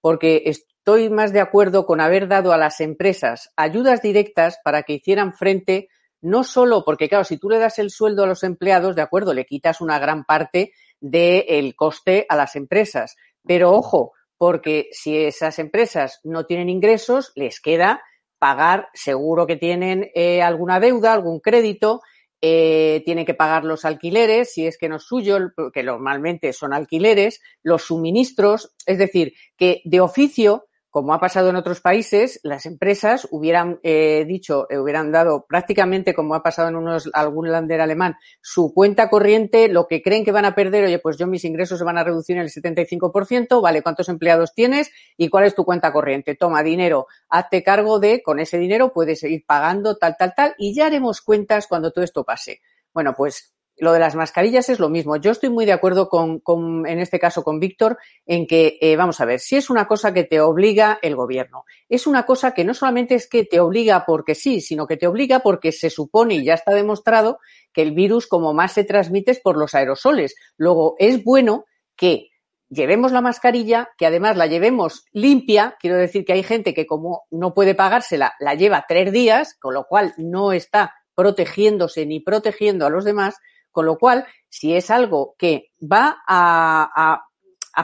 porque 0.01 0.43
estoy 0.45 1.10
más 1.10 1.32
de 1.32 1.39
acuerdo 1.39 1.86
con 1.86 2.01
haber 2.01 2.27
dado 2.27 2.51
a 2.51 2.58
las 2.58 2.82
empresas 2.82 3.54
ayudas 3.56 4.01
directas 4.01 4.60
para 4.63 4.84
que 4.84 4.93
hicieran 4.93 5.34
frente, 5.34 5.88
no 6.21 6.43
solo 6.43 6.84
porque, 6.86 7.10
claro, 7.10 7.23
si 7.23 7.38
tú 7.38 7.49
le 7.49 7.60
das 7.60 7.79
el 7.79 7.89
sueldo 7.89 8.23
a 8.23 8.27
los 8.27 8.43
empleados, 8.43 8.95
de 8.95 9.01
acuerdo, 9.01 9.34
le 9.34 9.45
quitas 9.45 9.81
una 9.81 9.99
gran 9.99 10.23
parte 10.23 10.73
del 10.99 11.75
coste 11.75 12.25
a 12.29 12.36
las 12.36 12.55
empresas. 12.55 13.15
Pero 13.45 13.71
ojo, 13.71 14.13
porque 14.38 14.89
si 14.91 15.17
esas 15.17 15.60
empresas 15.60 16.19
no 16.23 16.45
tienen 16.45 16.69
ingresos, 16.69 17.31
les 17.36 17.60
queda 17.60 18.01
pagar, 18.39 18.89
seguro 18.93 19.45
que 19.45 19.55
tienen 19.55 20.10
eh, 20.15 20.41
alguna 20.41 20.79
deuda, 20.79 21.13
algún 21.13 21.39
crédito, 21.39 22.01
eh, 22.41 23.03
tienen 23.05 23.25
que 23.25 23.36
pagar 23.36 23.63
los 23.63 23.86
alquileres, 23.86 24.51
si 24.51 24.65
es 24.65 24.79
que 24.79 24.89
no 24.89 24.95
es 24.95 25.03
suyo, 25.03 25.38
que 25.71 25.84
normalmente 25.84 26.53
son 26.53 26.73
alquileres, 26.73 27.39
los 27.62 27.84
suministros, 27.84 28.73
es 28.88 28.97
decir, 28.97 29.34
que 29.55 29.81
de 29.86 30.01
oficio 30.01 30.65
como 30.91 31.13
ha 31.13 31.19
pasado 31.19 31.49
en 31.49 31.56
otros 31.56 31.80
países, 31.80 32.41
las 32.43 32.65
empresas 32.65 33.25
hubieran 33.32 33.80
eh, 33.82 34.25
dicho, 34.27 34.67
eh, 34.69 34.77
hubieran 34.77 35.12
dado 35.12 35.45
prácticamente, 35.47 36.13
como 36.13 36.36
ha 36.36 36.43
pasado 36.43 36.67
en 36.67 36.75
unos, 36.75 37.10
algún 37.13 37.49
lander 37.49 37.80
alemán, 37.80 38.17
su 38.41 38.73
cuenta 38.73 39.10
corriente, 39.10 39.69
lo 39.69 39.88
que 39.88 40.01
creen 40.01 40.25
que 40.25 40.34
van 40.34 40.43
a 40.43 40.54
perder, 40.54 40.84
oye, 40.84 40.99
pues 40.99 41.17
yo 41.17 41.27
mis 41.27 41.45
ingresos 41.45 41.80
se 41.80 41.86
van 41.86 41.97
a 41.97 42.04
reducir 42.04 42.36
en 42.36 42.43
el 42.43 42.49
75%, 42.49 43.62
vale, 43.62 43.82
¿cuántos 43.82 44.10
empleados 44.10 44.54
tienes 44.54 44.91
y 45.15 45.30
cuál 45.30 45.45
es 45.45 45.56
tu 45.56 45.63
cuenta 45.63 45.93
corriente? 45.93 46.36
Toma 46.36 46.62
dinero, 46.62 47.08
hazte 47.30 47.63
cargo 47.63 47.99
de, 47.99 48.21
con 48.21 48.39
ese 48.39 48.58
dinero 48.58 48.91
puedes 48.91 49.21
seguir 49.21 49.45
pagando 49.45 49.95
tal, 49.95 50.17
tal, 50.19 50.34
tal, 50.36 50.56
y 50.58 50.75
ya 50.75 50.88
haremos 50.88 51.21
cuentas 51.21 51.67
cuando 51.67 51.91
todo 51.91 52.04
esto 52.04 52.25
pase. 52.25 52.60
Bueno, 52.93 53.13
pues 53.15 53.54
lo 53.82 53.94
de 53.94 54.00
las 54.00 54.13
mascarillas 54.13 54.70
es 54.70 54.80
lo 54.80 54.89
mismo. 54.89 55.15
Yo 55.15 55.32
estoy 55.32 55.50
muy 55.50 55.65
de 55.65 55.72
acuerdo 55.72 56.08
con, 56.08 56.86
en 56.86 57.00
este 57.00 57.20
caso, 57.20 57.44
con 57.44 57.60
Víctor, 57.60 57.98
en 58.28 58.46
que, 58.46 58.78
eh, 58.80 58.96
vamos 58.96 59.20
a 59.20 59.26
ver, 59.26 59.39
si 59.39 59.56
es 59.56 59.72
una 59.72 59.88
cosa 59.88 60.13
que 60.13 60.24
te 60.24 60.39
obliga 60.39 61.00
el 61.02 61.15
gobierno, 61.15 61.65
es 61.89 62.06
una 62.06 62.28
cosa 62.28 62.54
que 62.54 62.63
no 62.63 62.76
solamente 62.76 63.15
es 63.15 63.28
que 63.28 63.44
te 63.44 63.60
obliga 63.60 64.06
porque 64.06 64.36
sí, 64.36 64.62
sino 64.62 64.86
que 64.86 64.98
te 64.98 65.08
obliga 65.08 65.39
porque 65.39 65.72
se 65.72 65.89
supone 65.89 66.36
y 66.36 66.46
ya 66.46 66.54
está 66.54 66.76
demostrado 66.76 67.39
que 67.74 67.82
el 67.82 67.94
virus 67.94 68.28
como 68.28 68.54
más 68.54 68.74
se 68.74 68.84
transmite 68.84 69.32
es 69.32 69.39
por 69.39 69.58
los 69.58 69.74
aerosoles. 69.74 70.36
Luego, 70.58 70.94
es 71.00 71.24
bueno 71.24 71.65
que 71.96 72.30
llevemos 72.70 73.12
la 73.12 73.22
mascarilla, 73.22 73.89
que 73.98 74.06
además 74.06 74.38
la 74.38 74.46
llevemos 74.46 75.06
limpia. 75.12 75.76
Quiero 75.80 75.98
decir 75.98 76.24
que 76.24 76.34
hay 76.34 76.44
gente 76.44 76.76
que 76.76 76.86
como 76.86 77.24
no 77.32 77.56
puede 77.56 77.74
pagársela, 77.74 78.36
la 78.39 78.54
lleva 78.54 78.86
tres 78.88 79.12
días, 79.12 79.58
con 79.60 79.74
lo 79.74 79.86
cual 79.86 80.13
no 80.17 80.52
está 80.52 80.94
protegiéndose 81.15 82.06
ni 82.06 82.20
protegiendo 82.20 82.86
a 82.86 82.91
los 82.91 83.06
demás 83.06 83.38
con 83.71 83.86
lo 83.86 83.97
cual, 83.97 84.25
si 84.49 84.73
es 84.75 84.89
algo 84.89 85.36
que 85.38 85.71
va 85.81 86.17
a, 86.27 87.23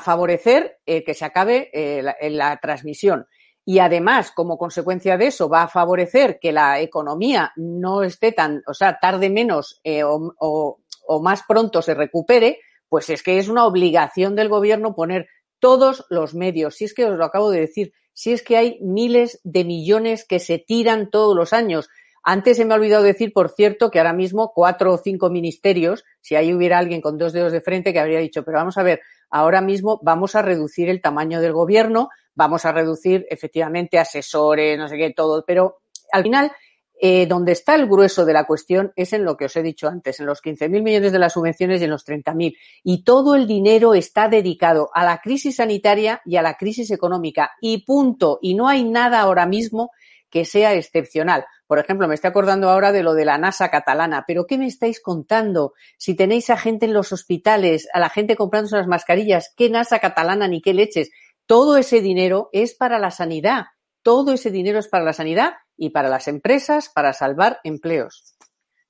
favorecer 0.02 0.80
eh, 0.86 1.04
que 1.04 1.14
se 1.14 1.26
acabe 1.26 1.70
eh, 1.74 2.04
la, 2.30 2.58
transmisión 2.58 3.26
y 3.70 3.80
además, 3.80 4.32
como 4.32 4.58
consecuencia 4.58 5.18
de 5.18 5.28
eso, 5.28 5.50
va 5.50 5.64
a 5.64 5.68
favorecer 5.68 6.40
que 6.40 6.54
la 6.54 6.80
economía 6.80 7.52
no 7.58 8.02
esté 8.02 8.32
tan, 8.32 8.64
o 8.66 8.74
sea, 8.74 8.98
tarde 8.98 9.30
menos 9.30 9.82
eh, 9.84 10.04
o, 10.06 10.80
más 11.22 11.44
pronto 11.46 11.82
se 11.82 11.94
recupere, 11.94 12.62
pues 12.88 13.10
es 13.10 13.24
que 13.24 13.40
es 13.40 13.50
una 13.50 13.66
obligación 13.66 14.38
del 14.38 14.48
gobierno 14.48 14.96
poner 14.96 15.28
todos 15.60 16.06
los 16.10 16.34
medios. 16.34 16.76
Si 16.76 16.86
es 16.86 16.94
que 16.94 17.04
os 17.04 17.18
lo 17.18 17.26
acabo 17.26 17.52
de 17.52 17.60
decir, 17.60 17.92
si 18.14 18.32
es 18.32 18.42
que 18.42 18.56
hay 18.56 18.80
miles 18.80 19.42
de 19.44 19.66
millones 19.66 20.26
que 20.26 20.40
se 20.40 20.60
tiran 20.60 21.10
todos 21.10 21.36
los 21.36 21.52
años. 21.52 21.90
Antes 22.30 22.58
se 22.58 22.66
me 22.66 22.74
ha 22.74 22.78
olvidado 22.78 23.04
decir, 23.04 23.32
por 23.32 23.52
cierto, 23.52 23.90
que 23.90 24.00
ahora 24.00 24.12
mismo 24.12 24.52
cuatro 24.54 24.92
o 24.92 24.98
cinco 24.98 25.30
ministerios, 25.30 26.04
si 26.20 26.36
ahí 26.36 26.54
hubiera 26.54 26.78
alguien 26.78 27.00
con 27.00 27.18
dos 27.18 27.32
dedos 27.32 27.54
de 27.54 27.62
frente 27.62 27.94
que 27.94 28.02
habría 28.02 28.20
dicho, 28.20 28.44
pero 28.44 28.58
vamos 28.58 28.78
a 28.78 28.84
ver, 28.84 29.00
ahora 29.30 29.62
mismo 29.62 30.02
vamos 30.04 30.36
a 30.36 30.42
reducir 30.42 30.90
el 30.90 31.02
tamaño 31.02 31.40
del 31.40 31.54
gobierno, 31.54 32.10
vamos 32.36 32.66
a 32.66 32.74
reducir 32.74 33.26
efectivamente 33.30 33.98
asesores, 33.98 34.78
no 34.78 34.90
sé 34.90 34.98
qué, 34.98 35.14
todo, 35.14 35.46
pero 35.48 35.78
al 36.12 36.24
final, 36.24 36.52
eh, 37.00 37.28
donde 37.28 37.54
está 37.54 37.76
el 37.76 37.88
grueso 37.88 38.26
de 38.26 38.34
la 38.34 38.44
cuestión 38.44 38.92
es 38.98 39.14
en 39.14 39.24
lo 39.24 39.38
que 39.38 39.46
os 39.46 39.56
he 39.56 39.64
dicho 39.64 39.88
antes, 39.88 40.20
en 40.20 40.26
los 40.26 40.44
15.000 40.44 40.84
millones 40.84 41.14
de 41.14 41.20
las 41.20 41.32
subvenciones 41.32 41.80
y 41.80 41.86
en 41.86 41.92
los 41.92 42.06
30.000. 42.06 42.58
Y 42.84 43.06
todo 43.06 43.36
el 43.36 43.48
dinero 43.48 43.94
está 43.94 44.28
dedicado 44.28 44.90
a 44.94 45.06
la 45.06 45.20
crisis 45.20 45.56
sanitaria 45.56 46.22
y 46.26 46.36
a 46.36 46.42
la 46.42 46.56
crisis 46.56 46.92
económica. 46.92 47.52
Y 47.62 47.86
punto. 47.86 48.38
Y 48.42 48.54
no 48.54 48.68
hay 48.68 48.84
nada 48.84 49.22
ahora 49.22 49.46
mismo 49.46 49.92
que 50.30 50.44
sea 50.44 50.74
excepcional. 50.74 51.46
Por 51.68 51.80
ejemplo, 51.80 52.08
me 52.08 52.16
estoy 52.16 52.30
acordando 52.30 52.70
ahora 52.70 52.94
de 52.94 53.04
lo 53.04 53.14
de 53.14 53.26
la 53.26 53.38
NASA 53.38 53.70
catalana, 53.70 54.24
pero 54.26 54.48
¿qué 54.48 54.58
me 54.58 54.68
estáis 54.68 55.02
contando? 55.02 55.74
Si 55.98 56.16
tenéis 56.16 56.50
a 56.50 56.56
gente 56.56 56.86
en 56.86 56.94
los 56.94 57.12
hospitales, 57.12 57.90
a 57.94 58.00
la 58.00 58.10
gente 58.10 58.38
comprándose 58.38 58.78
las 58.78 58.88
mascarillas, 58.88 59.54
¿qué 59.56 59.70
NASA 59.70 60.00
catalana 60.00 60.48
ni 60.48 60.62
qué 60.62 60.74
leches? 60.74 61.12
Todo 61.46 61.78
ese 61.78 62.02
dinero 62.02 62.50
es 62.54 62.74
para 62.74 63.00
la 63.00 63.12
sanidad. 63.12 63.66
Todo 64.02 64.32
ese 64.32 64.50
dinero 64.50 64.80
es 64.80 64.88
para 64.88 65.04
la 65.04 65.12
sanidad 65.12 65.56
y 65.76 65.90
para 65.90 66.08
las 66.08 66.30
empresas, 66.30 66.90
para 66.90 67.12
salvar 67.12 67.60
empleos. 67.66 68.38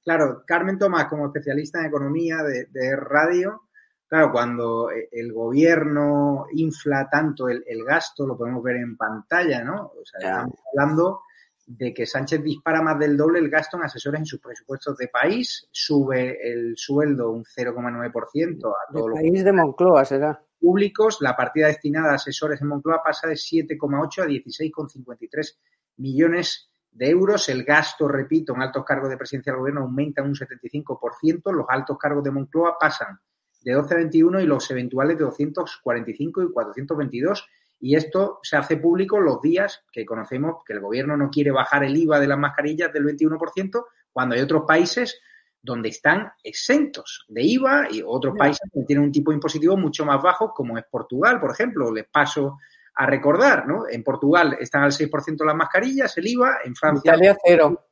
Claro, 0.04 0.44
Carmen 0.46 0.78
Tomás, 0.78 1.08
como 1.08 1.26
especialista 1.26 1.80
en 1.80 1.88
economía 1.88 2.38
de, 2.44 2.96
radio, 2.96 3.64
claro, 4.08 4.32
cuando 4.32 4.90
el 4.90 5.34
gobierno 5.34 6.46
infla 6.54 7.10
tanto 7.10 7.50
el, 7.50 7.84
gasto, 7.84 8.28
lo 8.28 8.38
podemos 8.38 8.64
ver 8.64 8.78
en 8.78 8.96
pantalla, 8.96 9.64
¿no? 9.64 9.92
O 10.00 10.06
sea, 10.06 10.30
estamos 10.30 10.60
hablando 10.72 11.22
de 11.68 11.94
que 11.94 12.06
Sánchez 12.06 12.42
dispara 12.42 12.82
más 12.82 12.98
del 12.98 13.18
doble 13.18 13.40
el 13.40 13.50
gasto 13.50 13.76
en 13.76 13.84
asesores 13.84 14.22
en 14.22 14.26
sus 14.26 14.40
presupuestos 14.40 14.98
de 14.98 15.10
país, 15.10 15.68
sube 15.70 16.38
el 16.42 16.78
sueldo 16.78 17.32
un 17.32 17.44
0,9% 17.44 18.72
a 18.72 18.94
todos 18.94 19.10
los 19.10 19.20
país 19.20 19.44
de 19.44 19.52
Moncloa 19.52 20.06
será. 20.06 20.42
públicos, 20.58 21.18
la 21.20 21.36
partida 21.36 21.68
destinada 21.68 22.14
a 22.14 22.16
asesores 22.16 22.62
en 22.62 22.70
Moncloa 22.70 23.04
pasa 23.04 23.28
de 23.28 23.36
7,8 23.36 24.24
a 24.24 24.28
16,53 24.28 25.58
millones 25.98 26.72
de 26.90 27.10
euros. 27.10 27.50
El 27.50 27.66
gasto, 27.66 28.08
repito, 28.08 28.56
en 28.56 28.62
altos 28.62 28.86
cargos 28.86 29.10
de 29.10 29.18
presidencia 29.18 29.52
del 29.52 29.60
gobierno 29.60 29.82
aumenta 29.82 30.24
un 30.24 30.36
75%. 30.36 31.52
Los 31.52 31.66
altos 31.68 31.98
cargos 31.98 32.24
de 32.24 32.32
Moncloa 32.32 32.78
pasan 32.80 33.20
de 33.62 33.74
12 33.74 33.94
a 33.94 33.98
21 33.98 34.40
y 34.40 34.46
los 34.46 34.72
eventuales 34.72 35.18
de 35.18 35.26
245 35.26 36.44
y 36.44 36.52
422. 36.54 37.46
Y 37.80 37.96
esto 37.96 38.40
se 38.42 38.58
hace 38.58 38.78
público 38.78 39.20
los 39.20 39.42
días 39.42 39.84
que 39.92 40.06
conocemos 40.06 40.64
que 40.66 40.74
el 40.74 40.82
gobierno 40.82 41.16
no 41.16 41.30
quiere 41.30 41.52
bajar 41.52 41.84
el 41.84 41.96
IVA 41.96 42.20
de 42.20 42.28
las 42.28 42.40
mascarillas 42.40 42.92
del 42.92 43.06
21%, 43.06 43.86
cuando 44.12 44.36
hay 44.36 44.42
otros 44.42 44.64
países 44.68 45.20
donde 45.62 45.90
están 45.90 46.32
exentos 46.44 47.26
de 47.28 47.44
IVA 47.44 47.88
y 47.92 48.02
otros 48.06 48.36
países 48.38 48.70
que 48.74 48.84
tienen 48.84 49.06
un 49.06 49.12
tipo 49.12 49.32
impositivo 49.32 49.76
mucho 49.76 50.06
más 50.06 50.22
bajo, 50.22 50.54
como 50.54 50.78
es 50.78 50.86
Portugal, 50.90 51.40
por 51.40 51.52
ejemplo. 51.52 51.92
Les 51.92 52.06
paso 52.06 52.58
a 52.96 53.06
recordar, 53.06 53.68
¿no? 53.68 53.88
En 53.90 54.04
Portugal 54.04 54.58
están 54.60 54.84
al 54.84 54.92
6% 54.92 55.46
las 55.46 55.56
mascarillas, 55.56 56.18
el 56.18 56.28
IVA, 56.28 56.60
en 56.64 56.76
Francia 56.76 57.12
Italia 57.14 57.38
cero. 57.44 57.86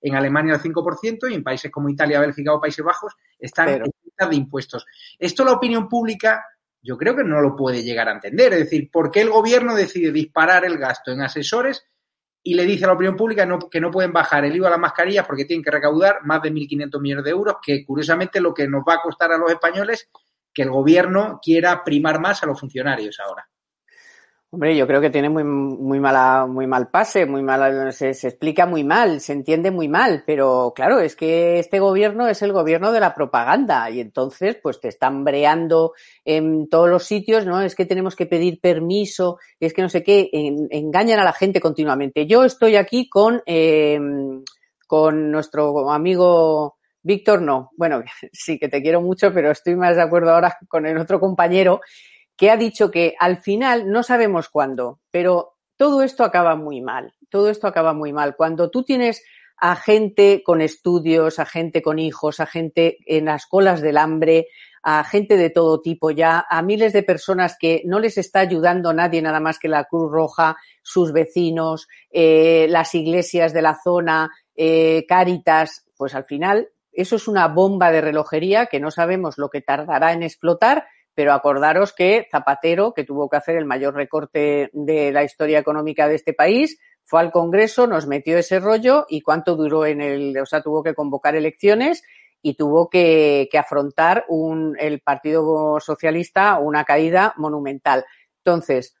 en 0.00 0.14
Alemania 0.14 0.54
al 0.54 0.62
5% 0.62 1.30
y 1.30 1.34
en 1.34 1.42
países 1.42 1.70
como 1.70 1.88
Italia, 1.88 2.20
Bélgica 2.20 2.54
o 2.54 2.60
Países 2.60 2.84
Bajos 2.84 3.14
están 3.38 3.68
en 3.70 3.82
de 3.82 4.36
impuestos. 4.36 4.86
Esto 5.18 5.44
la 5.44 5.52
opinión 5.52 5.88
pública 5.88 6.44
yo 6.84 6.98
creo 6.98 7.16
que 7.16 7.24
no 7.24 7.40
lo 7.40 7.56
puede 7.56 7.82
llegar 7.82 8.08
a 8.08 8.12
entender. 8.12 8.52
Es 8.52 8.58
decir, 8.60 8.90
¿por 8.90 9.10
qué 9.10 9.22
el 9.22 9.30
gobierno 9.30 9.74
decide 9.74 10.12
disparar 10.12 10.66
el 10.66 10.76
gasto 10.76 11.10
en 11.10 11.22
asesores 11.22 11.86
y 12.42 12.52
le 12.52 12.66
dice 12.66 12.84
a 12.84 12.88
la 12.88 12.92
opinión 12.92 13.16
pública 13.16 13.48
que 13.70 13.80
no 13.80 13.90
pueden 13.90 14.12
bajar 14.12 14.44
el 14.44 14.54
IVA 14.54 14.68
a 14.68 14.72
las 14.72 14.78
mascarillas 14.78 15.26
porque 15.26 15.46
tienen 15.46 15.64
que 15.64 15.70
recaudar 15.70 16.18
más 16.24 16.42
de 16.42 16.52
1.500 16.52 17.00
millones 17.00 17.24
de 17.24 17.30
euros, 17.30 17.56
que 17.64 17.86
curiosamente 17.86 18.38
lo 18.38 18.52
que 18.52 18.68
nos 18.68 18.82
va 18.86 18.96
a 18.96 19.02
costar 19.02 19.32
a 19.32 19.38
los 19.38 19.50
españoles 19.50 20.10
que 20.52 20.62
el 20.62 20.70
gobierno 20.70 21.40
quiera 21.42 21.82
primar 21.82 22.20
más 22.20 22.42
a 22.42 22.46
los 22.46 22.60
funcionarios 22.60 23.18
ahora. 23.18 23.48
Hombre, 24.54 24.76
yo 24.76 24.86
creo 24.86 25.00
que 25.00 25.10
tiene 25.10 25.28
muy, 25.28 25.42
muy 25.42 25.98
mala, 25.98 26.46
muy 26.46 26.68
mal 26.68 26.88
pase, 26.88 27.26
muy 27.26 27.42
mala, 27.42 27.90
se, 27.90 28.10
explica 28.10 28.66
muy 28.66 28.84
mal, 28.84 29.20
se 29.20 29.32
entiende 29.32 29.72
muy 29.72 29.88
mal, 29.88 30.22
pero 30.24 30.72
claro, 30.76 31.00
es 31.00 31.16
que 31.16 31.58
este 31.58 31.80
gobierno 31.80 32.28
es 32.28 32.40
el 32.40 32.52
gobierno 32.52 32.92
de 32.92 33.00
la 33.00 33.16
propaganda 33.16 33.90
y 33.90 33.98
entonces 33.98 34.56
pues 34.62 34.78
te 34.78 34.86
están 34.86 35.24
breando 35.24 35.94
en 36.24 36.68
todos 36.68 36.88
los 36.88 37.02
sitios, 37.02 37.44
¿no? 37.44 37.62
Es 37.62 37.74
que 37.74 37.84
tenemos 37.84 38.14
que 38.14 38.26
pedir 38.26 38.60
permiso, 38.60 39.40
es 39.58 39.74
que 39.74 39.82
no 39.82 39.88
sé 39.88 40.04
qué, 40.04 40.30
engañan 40.32 41.18
a 41.18 41.24
la 41.24 41.32
gente 41.32 41.60
continuamente. 41.60 42.28
Yo 42.28 42.44
estoy 42.44 42.76
aquí 42.76 43.08
con, 43.08 43.42
eh, 43.46 43.98
con 44.86 45.32
nuestro 45.32 45.90
amigo 45.90 46.76
Víctor, 47.02 47.42
no, 47.42 47.72
bueno, 47.76 48.04
sí 48.32 48.56
que 48.56 48.68
te 48.68 48.80
quiero 48.80 49.00
mucho, 49.00 49.34
pero 49.34 49.50
estoy 49.50 49.74
más 49.74 49.96
de 49.96 50.02
acuerdo 50.02 50.30
ahora 50.30 50.56
con 50.68 50.86
el 50.86 50.96
otro 50.96 51.18
compañero 51.18 51.80
que 52.36 52.50
ha 52.50 52.56
dicho 52.56 52.90
que 52.90 53.14
al 53.18 53.38
final 53.38 53.90
no 53.90 54.02
sabemos 54.02 54.48
cuándo, 54.48 55.00
pero 55.10 55.54
todo 55.76 56.02
esto 56.02 56.24
acaba 56.24 56.56
muy 56.56 56.80
mal. 56.80 57.14
Todo 57.30 57.50
esto 57.50 57.66
acaba 57.66 57.94
muy 57.94 58.12
mal. 58.12 58.36
Cuando 58.36 58.70
tú 58.70 58.84
tienes 58.84 59.22
a 59.56 59.76
gente 59.76 60.42
con 60.44 60.60
estudios, 60.60 61.38
a 61.38 61.46
gente 61.46 61.82
con 61.82 61.98
hijos, 61.98 62.40
a 62.40 62.46
gente 62.46 62.98
en 63.06 63.26
las 63.26 63.46
colas 63.46 63.80
del 63.80 63.98
hambre, 63.98 64.48
a 64.82 65.02
gente 65.04 65.36
de 65.36 65.50
todo 65.50 65.80
tipo 65.80 66.10
ya, 66.10 66.44
a 66.48 66.60
miles 66.60 66.92
de 66.92 67.02
personas 67.02 67.56
que 67.58 67.82
no 67.86 68.00
les 68.00 68.18
está 68.18 68.40
ayudando 68.40 68.92
nadie 68.92 69.22
nada 69.22 69.40
más 69.40 69.58
que 69.58 69.68
la 69.68 69.84
Cruz 69.84 70.12
Roja, 70.12 70.56
sus 70.82 71.12
vecinos, 71.12 71.88
eh, 72.10 72.66
las 72.68 72.94
iglesias 72.94 73.52
de 73.54 73.62
la 73.62 73.78
zona, 73.82 74.30
eh, 74.54 75.06
Cáritas, 75.08 75.86
pues 75.96 76.14
al 76.14 76.24
final 76.24 76.68
eso 76.92 77.16
es 77.16 77.26
una 77.26 77.48
bomba 77.48 77.90
de 77.90 78.02
relojería 78.02 78.66
que 78.66 78.78
no 78.78 78.90
sabemos 78.90 79.38
lo 79.38 79.48
que 79.48 79.62
tardará 79.62 80.12
en 80.12 80.22
explotar, 80.22 80.86
pero 81.14 81.32
acordaros 81.32 81.92
que 81.92 82.26
Zapatero, 82.30 82.92
que 82.92 83.04
tuvo 83.04 83.28
que 83.28 83.36
hacer 83.36 83.56
el 83.56 83.64
mayor 83.64 83.94
recorte 83.94 84.70
de 84.72 85.12
la 85.12 85.24
historia 85.24 85.58
económica 85.58 86.08
de 86.08 86.16
este 86.16 86.32
país, 86.32 86.78
fue 87.04 87.20
al 87.20 87.30
Congreso, 87.30 87.86
nos 87.86 88.06
metió 88.06 88.38
ese 88.38 88.60
rollo 88.60 89.06
y 89.08 89.20
cuánto 89.20 89.56
duró 89.56 89.86
en 89.86 90.00
el, 90.00 90.36
o 90.38 90.46
sea, 90.46 90.62
tuvo 90.62 90.82
que 90.82 90.94
convocar 90.94 91.36
elecciones 91.36 92.02
y 92.42 92.54
tuvo 92.54 92.88
que, 92.90 93.48
afrontar 93.58 94.24
un, 94.28 94.76
el 94.78 95.00
Partido 95.00 95.78
Socialista 95.80 96.58
una 96.58 96.84
caída 96.84 97.34
monumental. 97.36 98.04
Entonces, 98.44 98.96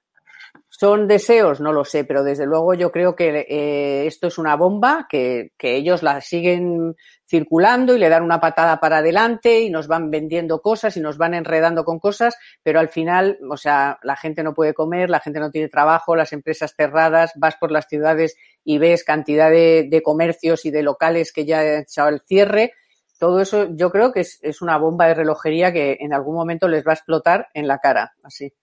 ¿Son 0.68 1.06
deseos? 1.06 1.60
No 1.60 1.72
lo 1.72 1.84
sé, 1.84 2.04
pero 2.04 2.24
desde 2.24 2.46
luego 2.46 2.74
yo 2.74 2.90
creo 2.90 3.14
que 3.14 3.46
eh, 3.48 4.06
esto 4.06 4.26
es 4.26 4.38
una 4.38 4.56
bomba, 4.56 5.06
que, 5.08 5.52
que, 5.56 5.76
ellos 5.76 6.02
la 6.02 6.20
siguen 6.20 6.96
circulando 7.34 7.96
y 7.96 7.98
le 7.98 8.08
dan 8.08 8.22
una 8.22 8.38
patada 8.38 8.78
para 8.78 8.98
adelante 8.98 9.62
y 9.62 9.68
nos 9.68 9.88
van 9.88 10.08
vendiendo 10.08 10.62
cosas 10.62 10.96
y 10.96 11.00
nos 11.00 11.18
van 11.18 11.34
enredando 11.34 11.84
con 11.84 11.98
cosas, 11.98 12.36
pero 12.62 12.78
al 12.78 12.88
final, 12.88 13.38
o 13.50 13.56
sea, 13.56 13.98
la 14.04 14.14
gente 14.14 14.44
no 14.44 14.54
puede 14.54 14.72
comer, 14.72 15.10
la 15.10 15.18
gente 15.18 15.40
no 15.40 15.50
tiene 15.50 15.68
trabajo, 15.68 16.14
las 16.14 16.32
empresas 16.32 16.74
cerradas, 16.76 17.32
vas 17.34 17.56
por 17.56 17.72
las 17.72 17.88
ciudades 17.88 18.36
y 18.62 18.78
ves 18.78 19.02
cantidad 19.02 19.50
de, 19.50 19.88
de 19.90 20.00
comercios 20.00 20.64
y 20.64 20.70
de 20.70 20.84
locales 20.84 21.32
que 21.32 21.44
ya 21.44 21.58
han 21.58 21.80
echado 21.80 22.08
el 22.10 22.20
cierre. 22.20 22.72
Todo 23.18 23.40
eso 23.40 23.74
yo 23.74 23.90
creo 23.90 24.12
que 24.12 24.20
es, 24.20 24.38
es 24.40 24.62
una 24.62 24.78
bomba 24.78 25.06
de 25.06 25.14
relojería 25.14 25.72
que 25.72 25.96
en 25.98 26.14
algún 26.14 26.36
momento 26.36 26.68
les 26.68 26.86
va 26.86 26.92
a 26.92 26.94
explotar 26.94 27.48
en 27.52 27.66
la 27.66 27.78
cara, 27.78 28.14
así. 28.22 28.54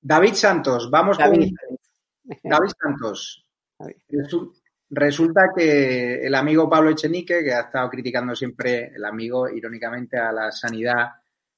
David 0.00 0.34
Santos, 0.34 0.90
vamos 0.90 1.18
con 1.18 1.30
David 2.42 2.72
Santos. 2.82 3.46
Resulta 4.94 5.52
que 5.56 6.26
el 6.26 6.34
amigo 6.34 6.68
Pablo 6.68 6.90
Echenique, 6.90 7.42
que 7.42 7.54
ha 7.54 7.60
estado 7.60 7.88
criticando 7.88 8.34
siempre, 8.34 8.92
el 8.94 9.02
amigo 9.06 9.48
irónicamente, 9.48 10.18
a 10.18 10.30
la 10.30 10.52
sanidad 10.52 11.12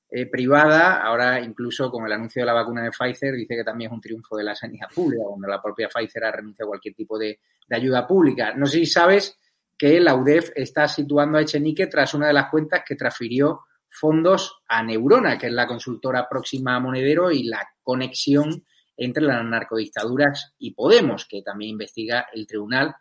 eh, 0.09 0.27
privada, 0.27 1.03
ahora 1.03 1.41
incluso 1.41 1.91
con 1.91 2.07
el 2.07 2.13
anuncio 2.13 2.43
de 2.43 2.47
la 2.47 2.53
vacuna 2.53 2.85
de 2.85 2.93
Pfizer, 2.93 3.35
dice 3.35 3.57
que 3.57 3.65
también 3.65 3.91
es 3.91 3.95
un 3.95 4.01
triunfo 4.01 4.37
de 4.37 4.45
la 4.45 4.55
sanidad 4.55 4.87
pública, 4.95 5.25
cuando 5.27 5.49
la 5.49 5.61
propia 5.61 5.89
Pfizer 5.89 6.23
ha 6.23 6.31
renunciado 6.31 6.69
a 6.69 6.71
cualquier 6.75 6.95
tipo 6.95 7.19
de, 7.19 7.41
de 7.67 7.77
ayuda 7.77 8.07
pública. 8.07 8.55
No 8.55 8.67
sé 8.67 8.79
si 8.79 8.87
sabes 8.87 9.37
que 9.77 9.99
la 9.99 10.15
UDEF 10.15 10.53
está 10.55 10.87
situando 10.87 11.37
a 11.37 11.43
Echenique 11.43 11.89
tras 11.89 12.15
una 12.15 12.29
de 12.29 12.35
las 12.35 12.51
cuentas 12.51 12.85
que 12.87 12.95
transfirió 12.95 13.63
fondos 13.91 14.63
a 14.69 14.81
Neurona, 14.85 15.37
que 15.37 15.49
es 15.49 15.53
la 15.53 15.67
consultora 15.67 16.29
próxima 16.29 16.77
a 16.77 16.81
Monedero 16.81 17.33
y 17.33 17.43
la 17.43 17.67
conexión 17.83 18.65
entre 18.97 19.25
las 19.25 19.45
narcodictaduras 19.45 20.55
y 20.57 20.73
Podemos, 20.73 21.27
que 21.29 21.43
también 21.43 21.73
investiga 21.73 22.29
el 22.33 22.47
Tribunal 22.47 22.95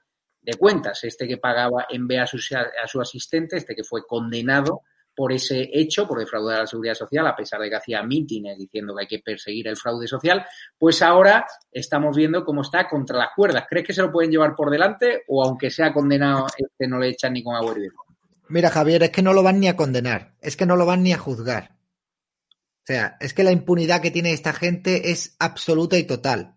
de 0.44 0.54
Cuentas. 0.56 1.04
Este 1.04 1.28
que 1.28 1.38
pagaba 1.38 1.88
en 1.90 2.08
B 2.08 2.20
a 2.20 2.28
su, 2.28 2.38
a 2.56 2.88
su 2.88 3.02
asistente, 3.02 3.58
este 3.58 3.76
que 3.76 3.84
fue 3.84 4.06
condenado 4.06 4.82
por 5.16 5.32
ese 5.32 5.70
hecho, 5.72 6.08
por 6.08 6.20
defraudar 6.20 6.62
la 6.62 6.68
seguridad 6.68 6.96
social, 6.96 7.28
a 7.28 7.36
pesar 7.36 7.62
de 7.62 7.70
que 7.70 7.76
hacía 7.76 8.04
mítines 8.04 8.58
diciendo 8.58 8.96
que 8.96 9.02
hay 9.02 9.08
que 9.08 9.20
perseguir 9.20 9.68
el 9.68 9.78
fraude 9.78 10.08
social, 10.08 10.46
pues 10.78 11.02
ahora 11.02 11.46
estamos 11.72 12.16
viendo 12.16 12.44
cómo 12.44 12.62
está 12.62 12.88
contra 12.90 13.18
las 13.18 13.30
cuerdas. 13.36 13.66
¿Crees 13.70 13.86
que 13.86 13.94
se 13.94 14.02
lo 14.02 14.12
pueden 14.12 14.32
llevar 14.32 14.56
por 14.56 14.70
delante 14.70 15.24
o 15.28 15.44
aunque 15.44 15.70
sea 15.70 15.94
condenado, 15.94 16.48
este 16.58 16.88
no 16.88 17.00
le 17.00 17.10
echan 17.10 17.34
ni 17.34 17.44
con 17.44 17.56
agua 17.56 17.74
hirviendo? 17.74 18.02
Mira, 18.50 18.70
Javier, 18.70 19.04
es 19.04 19.12
que 19.12 19.22
no 19.22 19.34
lo 19.34 19.44
van 19.44 19.60
ni 19.60 19.68
a 19.68 19.76
condenar, 19.76 20.34
es 20.42 20.58
que 20.58 20.66
no 20.66 20.76
lo 20.76 20.86
van 20.86 21.04
ni 21.04 21.14
a 21.14 21.18
juzgar. 21.18 21.72
O 22.84 22.86
sea, 22.86 23.16
es 23.22 23.34
que 23.34 23.46
la 23.46 23.52
impunidad 23.52 24.02
que 24.02 24.12
tiene 24.12 24.34
esta 24.34 24.52
gente 24.52 25.12
es 25.12 25.38
absoluta 25.40 25.98
y 25.98 26.04
total. 26.04 26.56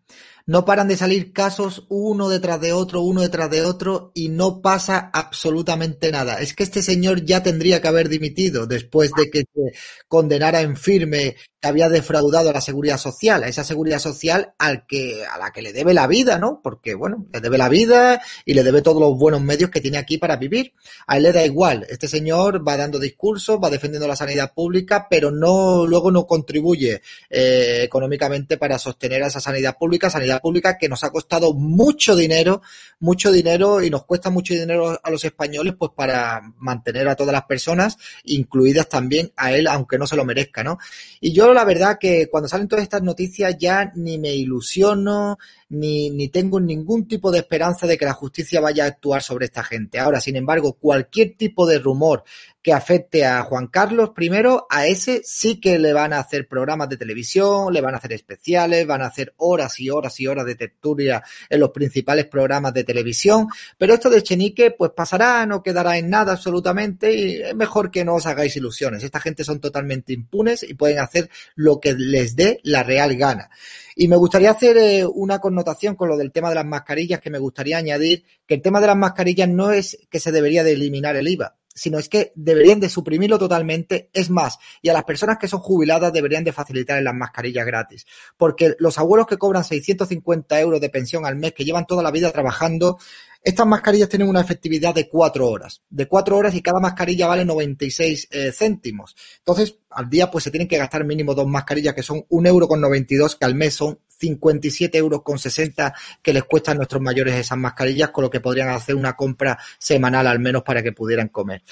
No 0.49 0.65
paran 0.65 0.87
de 0.87 0.97
salir 0.97 1.33
casos 1.33 1.87
uno 1.89 2.29
detrás 2.29 2.61
de 2.61 2.73
otro, 2.73 3.03
uno 3.03 3.23
detrás 3.23 3.51
de 3.51 3.63
otro, 3.63 4.13
y 4.15 4.29
no 4.29 4.63
pasa 4.63 5.11
absolutamente 5.13 6.13
nada. 6.13 6.41
Es 6.41 6.55
que 6.55 6.63
este 6.63 6.83
señor 6.83 7.25
ya 7.25 7.43
tendría 7.43 7.81
que 7.81 7.89
haber 7.89 8.09
dimitido 8.09 8.67
después 8.69 9.11
de 9.17 9.29
que 9.29 9.41
se 9.41 9.79
condenara 10.07 10.61
en 10.61 10.77
firme 10.77 11.35
había 11.67 11.89
defraudado 11.89 12.51
a 12.51 12.53
la 12.53 12.61
seguridad 12.61 12.99
social, 12.99 13.43
a 13.43 13.49
esa 13.49 13.65
seguridad 13.65 13.99
social 13.99 14.55
al 14.59 14.87
que, 14.87 15.25
a 15.25 15.39
la 15.39 15.53
que 15.53 15.63
le 15.63 15.73
debe 15.73 15.95
la 15.95 16.07
vida, 16.07 16.39
¿no? 16.39 16.61
Porque, 16.63 16.95
bueno, 16.95 17.27
le 17.33 17.41
debe 17.41 17.59
la 17.59 17.69
vida 17.69 18.23
y 18.45 18.55
le 18.55 18.63
debe 18.63 18.83
todos 18.83 19.01
los 19.01 19.19
buenos 19.19 19.43
medios 19.43 19.71
que 19.71 19.81
tiene 19.81 19.99
aquí 19.99 20.19
para 20.19 20.37
vivir. 20.37 20.73
A 21.07 21.17
él 21.17 21.25
le 21.25 21.33
da 21.33 21.45
igual. 21.45 21.87
Este 21.89 22.09
señor 22.09 22.67
va 22.67 22.77
dando 22.77 22.99
discursos, 22.99 23.59
va 23.63 23.71
defendiendo 23.71 24.09
la 24.09 24.17
sanidad 24.17 24.53
pública, 24.55 25.07
pero 25.11 25.31
no, 25.31 25.87
luego 25.87 26.11
no 26.11 26.27
contribuye 26.27 27.03
eh, 27.31 27.81
económicamente 27.83 28.57
para 28.57 28.79
sostener 28.79 29.23
a 29.23 29.29
esa 29.29 29.41
sanidad 29.41 29.77
pública, 29.79 30.11
sanidad 30.11 30.36
pública 30.41 30.79
que 30.79 30.89
nos 30.89 31.05
ha 31.05 31.11
costado 31.11 31.53
mucho 31.55 32.17
dinero, 32.17 32.63
mucho 32.99 33.31
dinero 33.31 33.83
y 33.83 33.91
nos 33.91 34.05
cuesta 34.05 34.31
mucho 34.31 34.55
dinero 34.55 34.99
a 35.03 35.11
los 35.11 35.25
españoles 35.25 35.75
pues 35.79 35.93
para 35.95 36.41
mantener 36.59 37.09
a 37.09 37.17
todas 37.17 37.33
las 37.33 37.45
personas, 37.45 37.97
incluidas 38.25 38.89
también 38.89 39.33
a 39.37 39.53
él, 39.53 39.67
aunque 39.67 39.99
no 39.99 40.07
se 40.07 40.17
lo 40.17 40.25
merezca, 40.25 40.63
¿no? 40.63 40.79
Y 41.21 41.33
yo 41.33 41.53
la 41.53 41.65
verdad 41.65 41.99
que 42.01 42.29
cuando 42.31 42.49
salen 42.49 42.69
todas 42.69 42.83
estas 42.83 43.03
noticias 43.03 43.57
ya 43.59 43.93
ni 43.95 44.19
me 44.19 44.35
ilusiono, 44.35 45.39
ni, 45.69 46.11
ni 46.11 46.29
tengo 46.29 46.61
ningún 46.61 47.09
tipo 47.09 47.31
de 47.31 47.39
esperanza 47.39 47.87
de 47.87 47.99
que 47.99 48.05
la 48.05 48.13
justicia 48.13 48.61
vaya 48.61 48.85
a 48.85 48.89
actuar 48.89 49.23
sobre 49.23 49.47
esta 49.47 49.65
gente. 49.65 49.99
Ahora, 49.99 50.21
sin 50.21 50.37
embargo, 50.37 50.75
cualquier 50.75 51.37
tipo 51.37 51.67
de 51.67 51.79
rumor 51.79 52.25
que 52.67 52.73
afecte 52.73 53.25
a 53.25 53.43
Juan 53.43 53.69
Carlos 53.69 54.11
primero, 54.11 54.67
a 54.69 54.87
ese 54.87 55.23
sí 55.25 55.61
que 55.61 55.79
le 55.79 55.93
van 55.93 56.13
a 56.13 56.19
hacer 56.19 56.49
programas 56.49 56.89
de 56.89 56.97
televisión, 56.97 57.73
le 57.73 57.81
van 57.81 57.95
a 57.95 57.99
hacer 57.99 58.13
especiales, 58.13 58.87
van 58.87 59.03
a 59.03 59.07
hacer 59.07 59.35
horas 59.37 59.79
y 59.79 59.89
horas 59.89 60.19
y 60.19 60.26
horas 60.27 60.47
de 60.47 60.55
tertulia 60.55 61.23
en 61.49 61.61
los 61.61 61.71
principales 61.71 62.27
programas 62.27 62.75
de 62.75 62.85
televisión, 62.85 63.49
pero 63.79 63.95
esto 63.95 64.11
de 64.11 64.23
Chenique 64.23 64.71
pues 64.73 64.93
pasará, 64.95 65.47
no 65.47 65.63
quedará 65.63 65.99
en 65.99 66.11
nada 66.11 66.33
absolutamente 66.33 67.13
y 67.13 67.43
es 67.43 67.55
mejor 67.55 67.91
que 67.91 68.05
no 68.05 68.15
os 68.15 68.27
hagáis 68.27 68.57
ilusiones. 68.57 69.03
Esta 69.03 69.21
gente 69.21 69.45
son 69.45 69.61
totalmente 69.61 70.13
impunes 70.13 70.63
y 70.63 70.75
pueden 70.75 70.99
hacer 70.99 71.31
lo 71.55 71.81
que 71.81 71.95
les 71.95 72.37
dé 72.37 72.61
la 72.63 72.83
real 72.83 73.17
gana. 73.17 73.51
Y 73.95 74.09
me 74.09 74.17
gustaría 74.17 74.51
hacer 74.51 74.77
eh, 74.77 75.07
una 75.07 75.39
connotación 75.39 75.95
con 75.95 76.09
lo 76.09 76.17
del 76.17 76.33
tema 76.33 76.51
de 76.51 76.57
las 76.57 76.67
mascarillas, 76.67 77.21
que 77.21 77.31
me 77.31 77.39
gustaría 77.39 77.79
añadir 77.79 78.25
que 78.47 78.55
el 78.55 78.63
tema 78.63 78.81
de 78.81 78.89
las 78.89 78.97
mascarillas 78.97 79.49
no 79.49 79.71
es 79.71 79.99
que 80.11 80.21
se 80.21 80.33
debería 80.33 80.65
de 80.65 80.73
eliminar 80.73 81.17
el 81.17 81.29
IVA 81.29 81.57
sino 81.77 81.99
es 81.99 82.09
que 82.09 82.33
deberían 82.35 82.81
de 82.81 82.89
suprimirlo 82.89 83.39
totalmente. 83.39 84.09
Es 84.13 84.31
más, 84.31 84.59
y 84.81 84.89
a 84.89 84.95
las 84.95 85.05
personas 85.05 85.37
que 85.39 85.47
son 85.47 85.61
jubiladas 85.61 86.13
deberían 86.13 86.43
de 86.43 86.53
facilitar 86.53 87.01
las 87.03 87.15
mascarillas 87.15 87.67
gratis. 87.67 88.07
Porque 88.37 88.75
los 88.79 88.99
abuelos 88.99 89.27
que 89.27 89.37
cobran 89.37 89.63
650 89.63 90.59
euros 90.59 90.81
de 90.81 90.89
pensión 90.89 91.27
al 91.27 91.37
mes, 91.37 91.53
que 91.53 91.65
llevan 91.65 91.87
toda 91.87 92.03
la 92.03 92.11
vida 92.11 92.33
trabajando, 92.33 92.99
estas 93.47 93.65
mascarillas 93.65 94.09
tienen 94.09 94.29
una 94.29 94.41
efectividad 94.41 94.93
de 94.93 95.09
cuatro 95.09 95.49
horas. 95.49 95.81
De 95.89 96.09
cuatro 96.09 96.37
horas 96.37 96.53
y 96.57 96.63
cada 96.63 96.81
mascarilla 96.81 97.29
vale 97.29 97.45
96 97.45 98.27
eh, 98.33 98.51
céntimos. 98.51 99.15
Entonces, 99.39 99.79
al 99.91 100.11
día 100.11 100.29
pues 100.29 100.43
se 100.43 100.51
tienen 100.51 100.67
que 100.67 100.77
gastar 100.77 101.05
mínimo 101.05 101.33
dos 101.33 101.47
mascarillas 101.47 101.95
que 101.95 102.03
son 102.03 102.25
un 102.29 102.45
euro 102.45 102.67
con 102.67 102.81
92, 102.81 103.37
que 103.37 103.45
al 103.45 103.55
mes 103.55 103.75
son 103.75 104.01
57 104.09 104.99
euros 104.99 105.23
con 105.23 105.39
60 105.39 105.95
que 106.21 106.33
les 106.33 106.43
cuestan 106.43 106.79
nuestros 106.79 107.01
mayores 107.01 107.35
esas 107.35 107.57
mascarillas, 107.57 108.11
con 108.11 108.25
lo 108.25 108.31
que 108.31 108.41
podrían 108.41 108.71
hacer 108.71 108.97
una 108.97 109.15
compra 109.15 109.57
semanal 109.79 110.27
al 110.27 110.41
menos 110.41 110.65
para 110.65 110.83
que 110.83 110.91
pudieran 110.91 111.29
comer. 111.29 111.63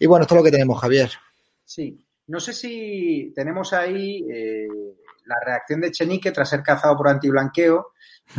Y 0.00 0.06
bueno, 0.06 0.24
esto 0.24 0.34
es 0.34 0.40
lo 0.40 0.44
que 0.44 0.50
tenemos, 0.50 0.80
Javier. 0.80 1.08
Sí, 1.64 2.04
no 2.26 2.40
sé 2.40 2.52
si 2.52 3.32
tenemos 3.32 3.72
ahí 3.72 4.26
eh, 4.28 4.66
la 5.26 5.36
reacción 5.40 5.82
de 5.82 5.92
Chenique 5.92 6.32
tras 6.32 6.50
ser 6.50 6.64
cazado 6.64 6.96
por 6.96 7.06
antiblanqueo. 7.06 7.91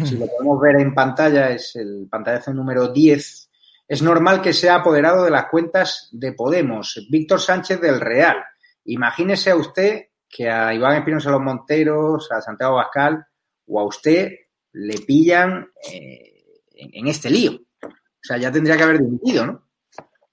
Si 0.03 0.17
lo 0.17 0.25
podemos 0.27 0.59
ver 0.59 0.77
en 0.77 0.93
pantalla, 0.93 1.51
es 1.51 1.75
el 1.75 2.07
pantallazo 2.09 2.53
número 2.53 2.87
10. 2.87 3.49
Es 3.87 4.01
normal 4.01 4.41
que 4.41 4.53
sea 4.53 4.75
apoderado 4.75 5.23
de 5.23 5.31
las 5.31 5.45
cuentas 5.45 6.09
de 6.11 6.33
Podemos, 6.33 7.05
Víctor 7.09 7.39
Sánchez 7.39 7.79
del 7.79 7.99
Real. 7.99 8.37
Imagínese 8.85 9.51
a 9.51 9.55
usted 9.55 10.07
que 10.27 10.49
a 10.49 10.73
Iván 10.73 10.97
Espinosa 10.97 11.29
Los 11.29 11.41
Monteros, 11.41 12.31
a 12.31 12.41
Santiago 12.41 12.75
Bascal, 12.75 13.23
o 13.67 13.79
a 13.79 13.85
usted 13.85 14.31
le 14.73 14.95
pillan 15.05 15.67
eh, 15.91 16.43
en, 16.73 17.07
este 17.07 17.29
lío. 17.29 17.53
O 17.83 17.89
sea, 18.21 18.37
ya 18.37 18.51
tendría 18.51 18.75
que 18.75 18.83
haber 18.83 18.99
dimitido, 18.99 19.45
¿no? 19.45 19.67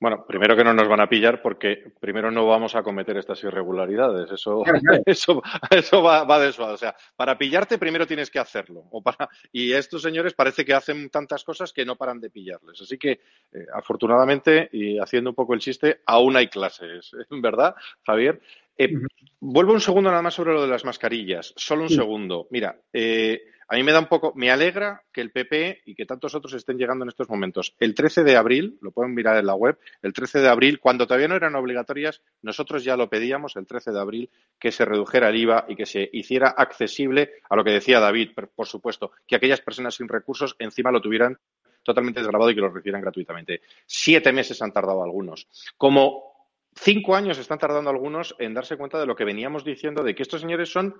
Bueno, 0.00 0.24
primero 0.26 0.56
que 0.56 0.64
no 0.64 0.72
nos 0.72 0.88
van 0.88 1.00
a 1.00 1.08
pillar 1.10 1.42
porque 1.42 1.92
primero 2.00 2.30
no 2.30 2.46
vamos 2.46 2.74
a 2.74 2.82
cometer 2.82 3.18
estas 3.18 3.44
irregularidades. 3.44 4.30
Eso, 4.30 4.64
eso, 5.06 5.42
eso 5.70 6.02
va, 6.02 6.24
va, 6.24 6.40
de 6.40 6.48
eso. 6.48 6.64
O 6.64 6.76
sea, 6.78 6.96
para 7.14 7.36
pillarte 7.36 7.76
primero 7.76 8.06
tienes 8.06 8.30
que 8.30 8.38
hacerlo. 8.38 8.84
O 8.92 9.02
para, 9.02 9.28
y 9.52 9.72
estos 9.72 10.00
señores 10.00 10.32
parece 10.32 10.64
que 10.64 10.72
hacen 10.72 11.10
tantas 11.10 11.44
cosas 11.44 11.74
que 11.74 11.84
no 11.84 11.96
paran 11.96 12.18
de 12.18 12.30
pillarles. 12.30 12.80
Así 12.80 12.96
que, 12.96 13.10
eh, 13.52 13.66
afortunadamente, 13.74 14.70
y 14.72 14.98
haciendo 14.98 15.30
un 15.30 15.36
poco 15.36 15.52
el 15.52 15.60
chiste, 15.60 16.00
aún 16.06 16.34
hay 16.34 16.48
clases, 16.48 17.10
¿verdad, 17.30 17.74
Javier? 18.02 18.40
Eh, 18.78 18.94
vuelvo 19.38 19.74
un 19.74 19.82
segundo 19.82 20.08
nada 20.08 20.22
más 20.22 20.32
sobre 20.32 20.54
lo 20.54 20.62
de 20.62 20.68
las 20.68 20.86
mascarillas. 20.86 21.52
Solo 21.54 21.82
un 21.82 21.90
segundo. 21.90 22.48
Mira, 22.50 22.80
eh, 22.90 23.42
a 23.70 23.76
mí 23.76 23.84
me 23.84 23.92
da 23.92 24.00
un 24.00 24.06
poco, 24.06 24.32
me 24.34 24.50
alegra 24.50 25.04
que 25.12 25.20
el 25.20 25.30
PP 25.30 25.82
y 25.86 25.94
que 25.94 26.04
tantos 26.04 26.34
otros 26.34 26.54
estén 26.54 26.76
llegando 26.76 27.04
en 27.04 27.08
estos 27.08 27.28
momentos. 27.28 27.76
El 27.78 27.94
13 27.94 28.24
de 28.24 28.36
abril, 28.36 28.78
lo 28.80 28.90
pueden 28.90 29.14
mirar 29.14 29.36
en 29.36 29.46
la 29.46 29.54
web, 29.54 29.78
el 30.02 30.12
13 30.12 30.40
de 30.40 30.48
abril, 30.48 30.80
cuando 30.80 31.06
todavía 31.06 31.28
no 31.28 31.36
eran 31.36 31.54
obligatorias, 31.54 32.20
nosotros 32.42 32.82
ya 32.82 32.96
lo 32.96 33.08
pedíamos 33.08 33.54
el 33.54 33.68
13 33.68 33.92
de 33.92 34.00
abril, 34.00 34.30
que 34.58 34.72
se 34.72 34.84
redujera 34.84 35.28
el 35.28 35.36
IVA 35.36 35.66
y 35.68 35.76
que 35.76 35.86
se 35.86 36.10
hiciera 36.12 36.48
accesible 36.48 37.34
a 37.48 37.54
lo 37.54 37.62
que 37.62 37.70
decía 37.70 38.00
David, 38.00 38.30
por 38.56 38.66
supuesto, 38.66 39.12
que 39.24 39.36
aquellas 39.36 39.60
personas 39.60 39.94
sin 39.94 40.08
recursos 40.08 40.56
encima 40.58 40.90
lo 40.90 41.00
tuvieran 41.00 41.38
totalmente 41.84 42.18
desgrabado 42.18 42.50
y 42.50 42.56
que 42.56 42.60
lo 42.60 42.70
recibieran 42.70 43.02
gratuitamente. 43.02 43.62
Siete 43.86 44.32
meses 44.32 44.60
han 44.62 44.72
tardado 44.72 45.04
algunos. 45.04 45.46
Como 45.76 46.48
cinco 46.74 47.14
años 47.14 47.38
están 47.38 47.58
tardando 47.58 47.90
algunos 47.90 48.34
en 48.40 48.52
darse 48.52 48.76
cuenta 48.76 48.98
de 48.98 49.06
lo 49.06 49.14
que 49.14 49.24
veníamos 49.24 49.64
diciendo, 49.64 50.02
de 50.02 50.14
que 50.14 50.22
estos 50.22 50.40
señores 50.40 50.70
son 50.72 50.94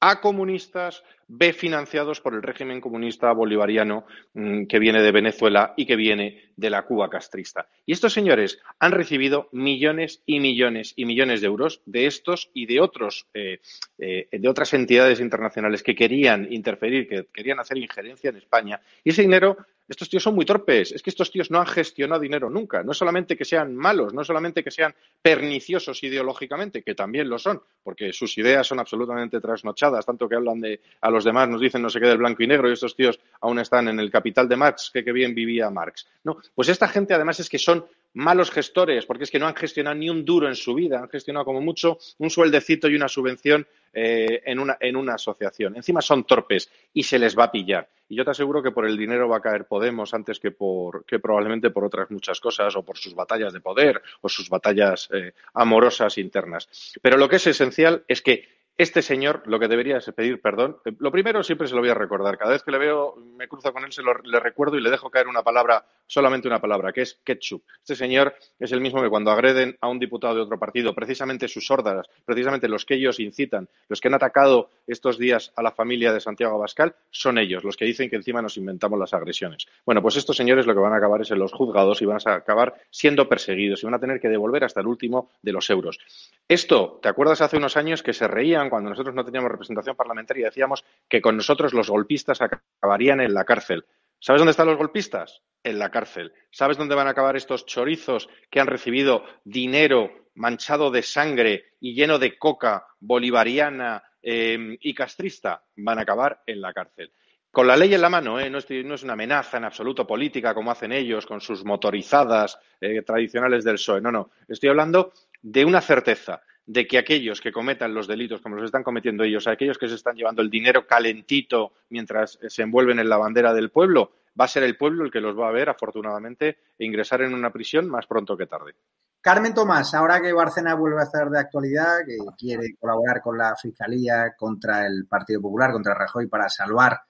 a 0.00 0.20
comunistas, 0.20 1.02
B 1.26 1.52
financiados 1.52 2.20
por 2.20 2.34
el 2.34 2.42
régimen 2.42 2.80
comunista 2.80 3.32
bolivariano 3.32 4.06
mm, 4.34 4.64
que 4.64 4.78
viene 4.78 5.02
de 5.02 5.12
Venezuela 5.12 5.74
y 5.76 5.84
que 5.84 5.96
viene 5.96 6.52
de 6.56 6.70
la 6.70 6.82
Cuba 6.82 7.10
castrista. 7.10 7.68
Y 7.84 7.92
estos 7.92 8.12
señores 8.12 8.60
han 8.78 8.92
recibido 8.92 9.48
millones 9.52 10.22
y 10.24 10.40
millones 10.40 10.94
y 10.96 11.04
millones 11.04 11.40
de 11.40 11.48
euros 11.48 11.82
de 11.84 12.06
estos 12.06 12.50
y 12.54 12.66
de 12.66 12.80
otros 12.80 13.26
eh, 13.34 13.60
eh, 13.98 14.28
de 14.32 14.48
otras 14.48 14.72
entidades 14.72 15.20
internacionales 15.20 15.82
que 15.82 15.94
querían 15.94 16.50
interferir, 16.50 17.08
que 17.08 17.26
querían 17.32 17.60
hacer 17.60 17.76
injerencia 17.76 18.30
en 18.30 18.36
España. 18.36 18.80
Y 19.04 19.10
ese 19.10 19.22
dinero 19.22 19.58
estos 19.88 20.08
tíos 20.08 20.22
son 20.22 20.34
muy 20.34 20.44
torpes. 20.44 20.92
Es 20.92 21.02
que 21.02 21.10
estos 21.10 21.30
tíos 21.30 21.50
no 21.50 21.58
han 21.58 21.66
gestionado 21.66 22.20
dinero 22.20 22.50
nunca. 22.50 22.82
No 22.82 22.92
solamente 22.92 23.36
que 23.36 23.44
sean 23.44 23.74
malos, 23.74 24.12
no 24.12 24.22
solamente 24.22 24.62
que 24.62 24.70
sean 24.70 24.94
perniciosos 25.20 26.02
ideológicamente, 26.02 26.82
que 26.82 26.94
también 26.94 27.28
lo 27.28 27.38
son, 27.38 27.62
porque 27.82 28.12
sus 28.12 28.36
ideas 28.38 28.66
son 28.66 28.78
absolutamente 28.80 29.40
trasnochadas, 29.40 30.04
tanto 30.04 30.28
que 30.28 30.36
hablan 30.36 30.60
de 30.60 30.80
a 31.00 31.10
los 31.10 31.24
demás, 31.24 31.48
nos 31.48 31.60
dicen 31.60 31.82
no 31.82 31.90
se 31.90 32.00
qué 32.00 32.06
del 32.06 32.18
blanco 32.18 32.42
y 32.42 32.46
negro, 32.46 32.68
y 32.68 32.74
estos 32.74 32.94
tíos 32.94 33.18
aún 33.40 33.58
están 33.58 33.88
en 33.88 33.98
el 33.98 34.10
capital 34.10 34.48
de 34.48 34.56
Marx, 34.56 34.90
que 34.92 35.02
bien 35.12 35.34
vivía 35.34 35.70
Marx. 35.70 36.06
No, 36.24 36.38
pues 36.54 36.68
esta 36.68 36.88
gente 36.88 37.14
además 37.14 37.40
es 37.40 37.48
que 37.48 37.58
son 37.58 37.86
malos 38.14 38.50
gestores, 38.50 39.06
porque 39.06 39.24
es 39.24 39.30
que 39.30 39.38
no 39.38 39.46
han 39.46 39.56
gestionado 39.56 39.96
ni 39.96 40.10
un 40.10 40.24
duro 40.24 40.48
en 40.48 40.54
su 40.54 40.74
vida, 40.74 41.00
han 41.00 41.08
gestionado 41.08 41.44
como 41.44 41.60
mucho 41.60 41.98
un 42.18 42.30
sueldecito 42.30 42.88
y 42.88 42.96
una 42.96 43.08
subvención 43.08 43.66
eh, 43.92 44.42
en, 44.44 44.58
una, 44.58 44.76
en 44.80 44.96
una 44.96 45.14
asociación. 45.14 45.76
Encima 45.76 46.00
son 46.00 46.24
torpes 46.24 46.70
y 46.92 47.02
se 47.02 47.18
les 47.18 47.38
va 47.38 47.44
a 47.44 47.52
pillar. 47.52 47.88
Y 48.08 48.16
yo 48.16 48.24
te 48.24 48.30
aseguro 48.30 48.62
que 48.62 48.70
por 48.70 48.86
el 48.86 48.96
dinero 48.96 49.28
va 49.28 49.38
a 49.38 49.42
caer 49.42 49.66
Podemos 49.66 50.14
antes 50.14 50.40
que, 50.40 50.50
por, 50.50 51.04
que 51.04 51.18
probablemente 51.18 51.70
por 51.70 51.84
otras 51.84 52.10
muchas 52.10 52.40
cosas 52.40 52.74
o 52.76 52.82
por 52.82 52.96
sus 52.96 53.14
batallas 53.14 53.52
de 53.52 53.60
poder 53.60 54.02
o 54.20 54.28
sus 54.28 54.48
batallas 54.48 55.08
eh, 55.12 55.34
amorosas 55.54 56.18
internas. 56.18 56.68
Pero 57.02 57.16
lo 57.16 57.28
que 57.28 57.36
es 57.36 57.46
esencial 57.46 58.04
es 58.08 58.22
que 58.22 58.48
este 58.78 59.02
señor 59.02 59.42
lo 59.46 59.58
que 59.58 59.66
debería 59.66 59.96
es 59.96 60.10
pedir 60.12 60.40
perdón. 60.40 60.76
Eh, 60.84 60.92
lo 61.00 61.10
primero 61.10 61.42
siempre 61.42 61.66
se 61.66 61.74
lo 61.74 61.80
voy 61.80 61.90
a 61.90 61.94
recordar. 61.94 62.38
Cada 62.38 62.52
vez 62.52 62.62
que 62.62 62.70
le 62.70 62.78
veo, 62.78 63.16
me 63.16 63.48
cruzo 63.48 63.72
con 63.72 63.84
él, 63.84 63.92
se 63.92 64.02
lo, 64.02 64.14
le 64.22 64.38
recuerdo 64.38 64.76
y 64.76 64.80
le 64.80 64.88
dejo 64.88 65.10
caer 65.10 65.26
una 65.26 65.42
palabra, 65.42 65.84
solamente 66.06 66.46
una 66.46 66.60
palabra, 66.60 66.92
que 66.92 67.02
es 67.02 67.18
ketchup. 67.24 67.64
Este 67.80 67.96
señor 67.96 68.36
es 68.58 68.70
el 68.70 68.80
mismo 68.80 69.02
que 69.02 69.08
cuando 69.08 69.32
agreden 69.32 69.76
a 69.80 69.88
un 69.88 69.98
diputado 69.98 70.36
de 70.36 70.42
otro 70.42 70.60
partido, 70.60 70.94
precisamente 70.94 71.48
sus 71.48 71.68
órdanas, 71.72 72.06
precisamente 72.24 72.68
los 72.68 72.84
que 72.84 72.94
ellos 72.94 73.18
incitan, 73.18 73.68
los 73.88 74.00
que 74.00 74.06
han 74.06 74.14
atacado 74.14 74.70
estos 74.86 75.18
días 75.18 75.52
a 75.56 75.62
la 75.62 75.72
familia 75.72 76.12
de 76.12 76.20
Santiago 76.20 76.54
Abascal, 76.54 76.94
son 77.10 77.38
ellos, 77.38 77.64
los 77.64 77.76
que 77.76 77.84
dicen 77.84 78.08
que 78.08 78.16
encima 78.16 78.40
nos 78.40 78.56
inventamos 78.58 78.96
las 78.96 79.12
agresiones. 79.12 79.66
Bueno, 79.84 80.02
pues 80.02 80.14
estos 80.14 80.36
señores 80.36 80.66
lo 80.66 80.74
que 80.74 80.80
van 80.80 80.92
a 80.92 80.98
acabar 80.98 81.20
es 81.20 81.30
en 81.32 81.40
los 81.40 81.52
juzgados 81.52 82.00
y 82.00 82.06
van 82.06 82.18
a 82.24 82.34
acabar 82.34 82.76
siendo 82.90 83.28
perseguidos 83.28 83.82
y 83.82 83.86
van 83.86 83.94
a 83.94 83.98
tener 83.98 84.20
que 84.20 84.28
devolver 84.28 84.62
hasta 84.62 84.80
el 84.80 84.86
último 84.86 85.30
de 85.42 85.50
los 85.50 85.68
euros. 85.68 85.98
Esto, 86.46 87.00
¿te 87.02 87.08
acuerdas 87.08 87.40
hace 87.40 87.56
unos 87.56 87.76
años 87.76 88.04
que 88.04 88.12
se 88.12 88.28
reían 88.28 88.67
cuando 88.70 88.90
nosotros 88.90 89.14
no 89.14 89.24
teníamos 89.24 89.50
representación 89.50 89.96
parlamentaria, 89.96 90.46
decíamos 90.46 90.84
que 91.08 91.20
con 91.20 91.36
nosotros 91.36 91.72
los 91.72 91.90
golpistas 91.90 92.40
acabarían 92.40 93.20
en 93.20 93.34
la 93.34 93.44
cárcel. 93.44 93.84
¿Sabes 94.20 94.40
dónde 94.40 94.50
están 94.50 94.66
los 94.66 94.78
golpistas? 94.78 95.42
En 95.62 95.78
la 95.78 95.90
cárcel. 95.90 96.32
¿Sabes 96.50 96.76
dónde 96.76 96.94
van 96.94 97.06
a 97.06 97.10
acabar 97.10 97.36
estos 97.36 97.66
chorizos 97.66 98.28
que 98.50 98.60
han 98.60 98.66
recibido 98.66 99.24
dinero 99.44 100.10
manchado 100.34 100.90
de 100.90 101.02
sangre 101.02 101.66
y 101.80 101.94
lleno 101.94 102.18
de 102.18 102.36
coca 102.38 102.86
bolivariana 103.00 104.02
em, 104.22 104.76
y 104.80 104.94
castrista? 104.94 105.62
Van 105.76 105.98
a 105.98 106.02
acabar 106.02 106.42
en 106.46 106.60
la 106.60 106.72
cárcel. 106.72 107.12
Con 107.50 107.66
la 107.66 107.76
ley 107.76 107.94
en 107.94 108.02
la 108.02 108.10
mano, 108.10 108.38
¿eh? 108.38 108.50
no, 108.50 108.58
es 108.58 109.02
una 109.02 109.14
amenaza 109.14 109.56
en 109.56 109.64
absoluto 109.64 110.06
política 110.06 110.52
como 110.52 110.70
hacen 110.70 110.92
ellos 110.92 111.24
con 111.24 111.40
sus 111.40 111.64
motorizadas 111.64 112.58
eh, 112.80 113.02
tradicionales 113.02 113.64
del 113.64 113.76
PSOE. 113.76 114.00
No, 114.00 114.12
no. 114.12 114.30
Estoy 114.46 114.68
hablando 114.68 115.12
de 115.40 115.64
una 115.64 115.80
certeza 115.80 116.42
de 116.68 116.86
que 116.86 116.98
aquellos 116.98 117.40
que 117.40 117.50
cometan 117.50 117.94
los 117.94 118.06
delitos 118.06 118.42
como 118.42 118.56
los 118.56 118.66
están 118.66 118.82
cometiendo 118.82 119.24
ellos, 119.24 119.46
aquellos 119.46 119.78
que 119.78 119.88
se 119.88 119.94
están 119.94 120.16
llevando 120.16 120.42
el 120.42 120.50
dinero 120.50 120.86
calentito 120.86 121.72
mientras 121.88 122.38
se 122.46 122.62
envuelven 122.62 122.98
en 122.98 123.08
la 123.08 123.16
bandera 123.16 123.54
del 123.54 123.70
pueblo, 123.70 124.12
va 124.38 124.44
a 124.44 124.48
ser 124.48 124.64
el 124.64 124.76
pueblo 124.76 125.02
el 125.02 125.10
que 125.10 125.22
los 125.22 125.36
va 125.36 125.48
a 125.48 125.52
ver, 125.52 125.70
afortunadamente, 125.70 126.58
e 126.78 126.84
ingresar 126.84 127.22
en 127.22 127.32
una 127.32 127.50
prisión 127.50 127.88
más 127.88 128.06
pronto 128.06 128.36
que 128.36 128.46
tarde. 128.46 128.74
Carmen 129.18 129.54
Tomás, 129.54 129.94
ahora 129.94 130.20
que 130.20 130.30
Barcena 130.30 130.74
vuelve 130.74 131.00
a 131.00 131.04
estar 131.04 131.30
de 131.30 131.40
actualidad, 131.40 132.00
que 132.06 132.18
quiere 132.36 132.74
colaborar 132.78 133.22
con 133.22 133.38
la 133.38 133.56
Fiscalía 133.56 134.34
contra 134.36 134.86
el 134.86 135.06
Partido 135.08 135.40
Popular, 135.40 135.72
contra 135.72 135.94
Rajoy, 135.94 136.26
para 136.26 136.50
salvar 136.50 137.00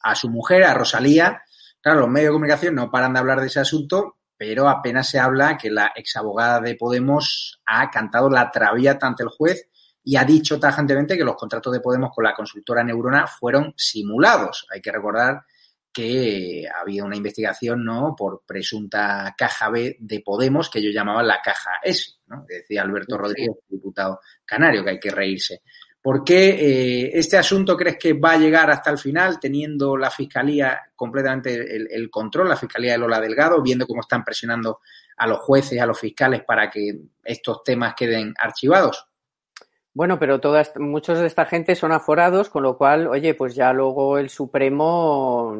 a 0.00 0.14
su 0.14 0.30
mujer, 0.30 0.62
a 0.62 0.74
Rosalía. 0.74 1.42
Claro, 1.80 2.00
los 2.00 2.08
medios 2.08 2.28
de 2.28 2.34
comunicación 2.34 2.76
no 2.76 2.88
paran 2.88 3.14
de 3.14 3.18
hablar 3.18 3.40
de 3.40 3.48
ese 3.48 3.58
asunto, 3.58 4.17
pero 4.38 4.68
apenas 4.68 5.08
se 5.08 5.18
habla 5.18 5.58
que 5.58 5.68
la 5.68 5.92
exabogada 5.94 6.60
de 6.60 6.76
Podemos 6.76 7.60
ha 7.66 7.90
cantado 7.90 8.30
la 8.30 8.50
traviata 8.50 9.06
ante 9.06 9.24
el 9.24 9.28
juez 9.28 9.68
y 10.04 10.16
ha 10.16 10.24
dicho 10.24 10.58
tajantemente 10.58 11.18
que 11.18 11.24
los 11.24 11.36
contratos 11.36 11.72
de 11.72 11.80
Podemos 11.80 12.12
con 12.14 12.24
la 12.24 12.34
consultora 12.34 12.84
Neurona 12.84 13.26
fueron 13.26 13.74
simulados. 13.76 14.66
Hay 14.72 14.80
que 14.80 14.92
recordar 14.92 15.42
que 15.92 16.64
había 16.80 17.04
una 17.04 17.16
investigación 17.16 17.84
¿no? 17.84 18.14
por 18.16 18.42
presunta 18.46 19.34
caja 19.36 19.68
B 19.70 19.96
de 19.98 20.20
Podemos 20.20 20.70
que 20.70 20.78
ellos 20.78 20.94
llamaban 20.94 21.26
la 21.26 21.42
caja 21.42 21.72
S, 21.82 22.12
¿no? 22.28 22.44
decía 22.46 22.82
Alberto 22.82 23.18
Rodríguez, 23.18 23.56
diputado 23.68 24.20
canario, 24.44 24.84
que 24.84 24.90
hay 24.90 25.00
que 25.00 25.10
reírse. 25.10 25.62
¿Por 26.08 26.24
qué 26.24 26.48
eh, 26.48 27.10
este 27.12 27.36
asunto 27.36 27.76
crees 27.76 27.98
que 27.98 28.14
va 28.14 28.32
a 28.32 28.38
llegar 28.38 28.70
hasta 28.70 28.90
el 28.90 28.96
final 28.96 29.38
teniendo 29.38 29.94
la 29.94 30.10
Fiscalía 30.10 30.80
completamente 30.96 31.76
el, 31.76 32.08
control, 32.08 32.48
la 32.48 32.56
Fiscalía 32.56 32.92
de 32.92 32.98
Lola 32.98 33.20
Delgado, 33.20 33.60
viendo 33.60 33.86
cómo 33.86 34.00
están 34.00 34.24
presionando 34.24 34.80
a 35.18 35.26
los 35.26 35.40
jueces 35.40 35.78
a 35.78 35.84
los 35.84 36.00
fiscales 36.00 36.44
para 36.44 36.70
que 36.70 36.98
estos 37.22 37.62
temas 37.62 37.92
queden 37.94 38.32
archivados? 38.38 39.06
Bueno, 39.92 40.18
pero 40.18 40.40
muchos 40.78 41.18
de 41.18 41.26
esta 41.26 41.44
gente 41.44 41.74
son 41.74 41.92
aforados, 41.92 42.48
con 42.48 42.62
lo 42.62 42.78
cual, 42.78 43.06
oye, 43.06 43.34
pues 43.34 43.54
ya 43.54 43.74
luego 43.74 44.16
el 44.16 44.30
Supremo, 44.30 45.54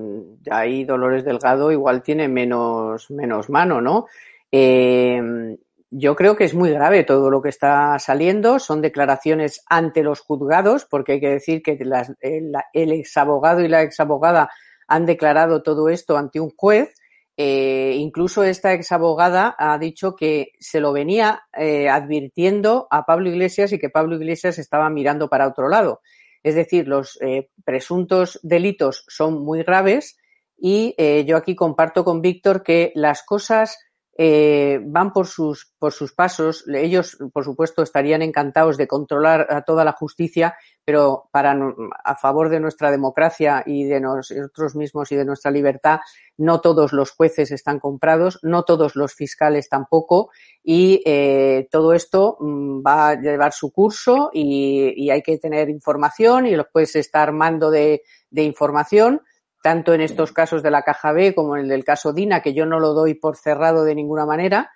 ahí 0.51 0.83
Dolores 0.85 1.27
Delgado 1.27 1.71
igual 1.73 2.03
tiene 2.03 2.27
menos, 2.27 3.11
menos 3.11 3.51
mano, 3.51 3.83
¿no? 3.83 4.07
Eh, 4.51 5.59
yo 5.91 6.17
creo 6.17 6.37
que 6.37 6.45
es 6.45 6.55
muy 6.55 6.71
grave 6.71 7.05
todo 7.05 7.31
lo 7.31 7.41
que 7.43 7.49
está 7.49 7.99
saliendo. 7.99 8.59
Son 8.59 8.83
declaraciones 8.83 9.63
ante 9.69 10.03
los 10.03 10.21
juzgados, 10.21 10.85
porque 10.85 11.13
hay 11.13 11.21
que 11.21 11.31
decir 11.31 11.63
que 11.63 11.77
las, 11.85 12.13
el, 12.21 12.53
el 12.73 12.93
exabogado 12.93 13.61
y 13.61 13.69
la 13.69 13.83
exabogada 13.83 14.51
han 14.87 15.07
declarado 15.07 15.63
todo 15.63 15.89
esto 15.89 16.17
ante 16.17 16.41
un 16.41 16.51
juez 16.57 16.95
eh, 17.41 17.95
incluso 17.95 18.43
esta 18.43 18.73
exabogada 18.73 19.55
ha 19.57 19.79
dicho 19.79 20.17
que 20.17 20.55
se 20.59 20.81
lo 20.81 20.93
venía 20.93 21.45
eh, 21.57 21.89
advirtiendo 21.89 22.89
a 22.91 23.05
Pablo 23.07 23.29
Iglesias 23.29 23.73
y 23.73 23.79
que 23.79 23.91
Pablo 23.91 24.17
Iglesias 24.17 24.59
estaba 24.59 24.91
mirando 24.91 25.29
para 25.29 25.47
otro 25.47 25.69
lado. 25.69 26.01
Es 26.43 26.57
decir, 26.57 26.89
los 26.89 27.17
eh, 27.23 27.49
presuntos 27.65 28.41
delitos 28.43 29.05
son 29.07 29.45
muy 29.45 29.63
graves 29.63 30.19
y 30.57 30.97
eh, 30.99 31.25
yo 31.27 31.37
aquí 31.37 31.55
comparto 31.55 32.05
con 32.05 32.23
Víctor 32.23 32.65
que 32.65 32.91
las 32.97 33.23
cosas 33.23 33.79
eh, 34.21 34.81
van 34.85 35.13
por 35.13 35.29
sus, 35.29 35.73
por 35.79 35.93
sus 35.93 36.13
pasos. 36.13 36.65
Ellos, 36.67 37.17
por 37.33 37.45
supuesto, 37.45 37.85
estarían 37.85 38.21
encantados 38.21 38.77
de 38.77 38.89
controlar 38.89 39.47
a 39.49 39.63
toda 39.63 39.85
la 39.85 39.93
justicia, 39.93 40.57
pero 40.85 41.29
para, 41.31 41.57
a 42.03 42.17
favor 42.17 42.49
de 42.49 42.59
nuestra 42.59 42.91
democracia 42.91 43.63
y 43.65 43.85
de 43.85 44.01
nosotros 44.01 44.75
mismos 44.75 45.13
y 45.13 45.17
de 45.17 45.25
nuestra 45.25 45.53
libertad, 45.53 46.01
no 46.37 46.61
todos 46.61 46.93
los 46.93 47.13
jueces 47.13 47.53
están 47.53 47.79
comprados, 47.79 48.41
no 48.43 48.65
todos 48.65 48.97
los 48.97 49.15
fiscales 49.15 49.69
tampoco, 49.69 50.31
y 50.65 51.01
eh, 51.07 51.69
todo 51.71 51.93
esto 51.93 52.39
mm, 52.41 52.83
va 52.85 53.11
a 53.11 53.21
llevar 53.21 53.53
su 53.53 53.71
curso 53.71 54.31
y, 54.33 54.95
y, 54.97 55.11
hay 55.11 55.23
que 55.23 55.39
tener 55.39 55.71
información 55.71 56.47
y 56.47 56.57
los 56.57 56.67
jueces 56.73 57.07
está 57.07 57.23
armando 57.23 57.71
de, 57.71 58.03
de 58.31 58.43
información 58.43 59.23
tanto 59.63 59.95
en 59.95 60.01
estos 60.01 60.33
casos 60.33 60.63
de 60.63 60.71
la 60.71 60.83
caja 60.83 61.13
B 61.13 61.35
como 61.35 61.57
en 61.57 61.63
el 61.63 61.69
del 61.69 61.85
caso 61.85 62.13
Dina, 62.13 62.43
que 62.43 62.55
yo 62.55 62.67
no 62.67 62.79
lo 62.79 62.95
doy 62.95 63.15
por 63.15 63.37
cerrado 63.37 63.85
de 63.85 63.95
ninguna 63.95 64.27
manera. 64.27 64.71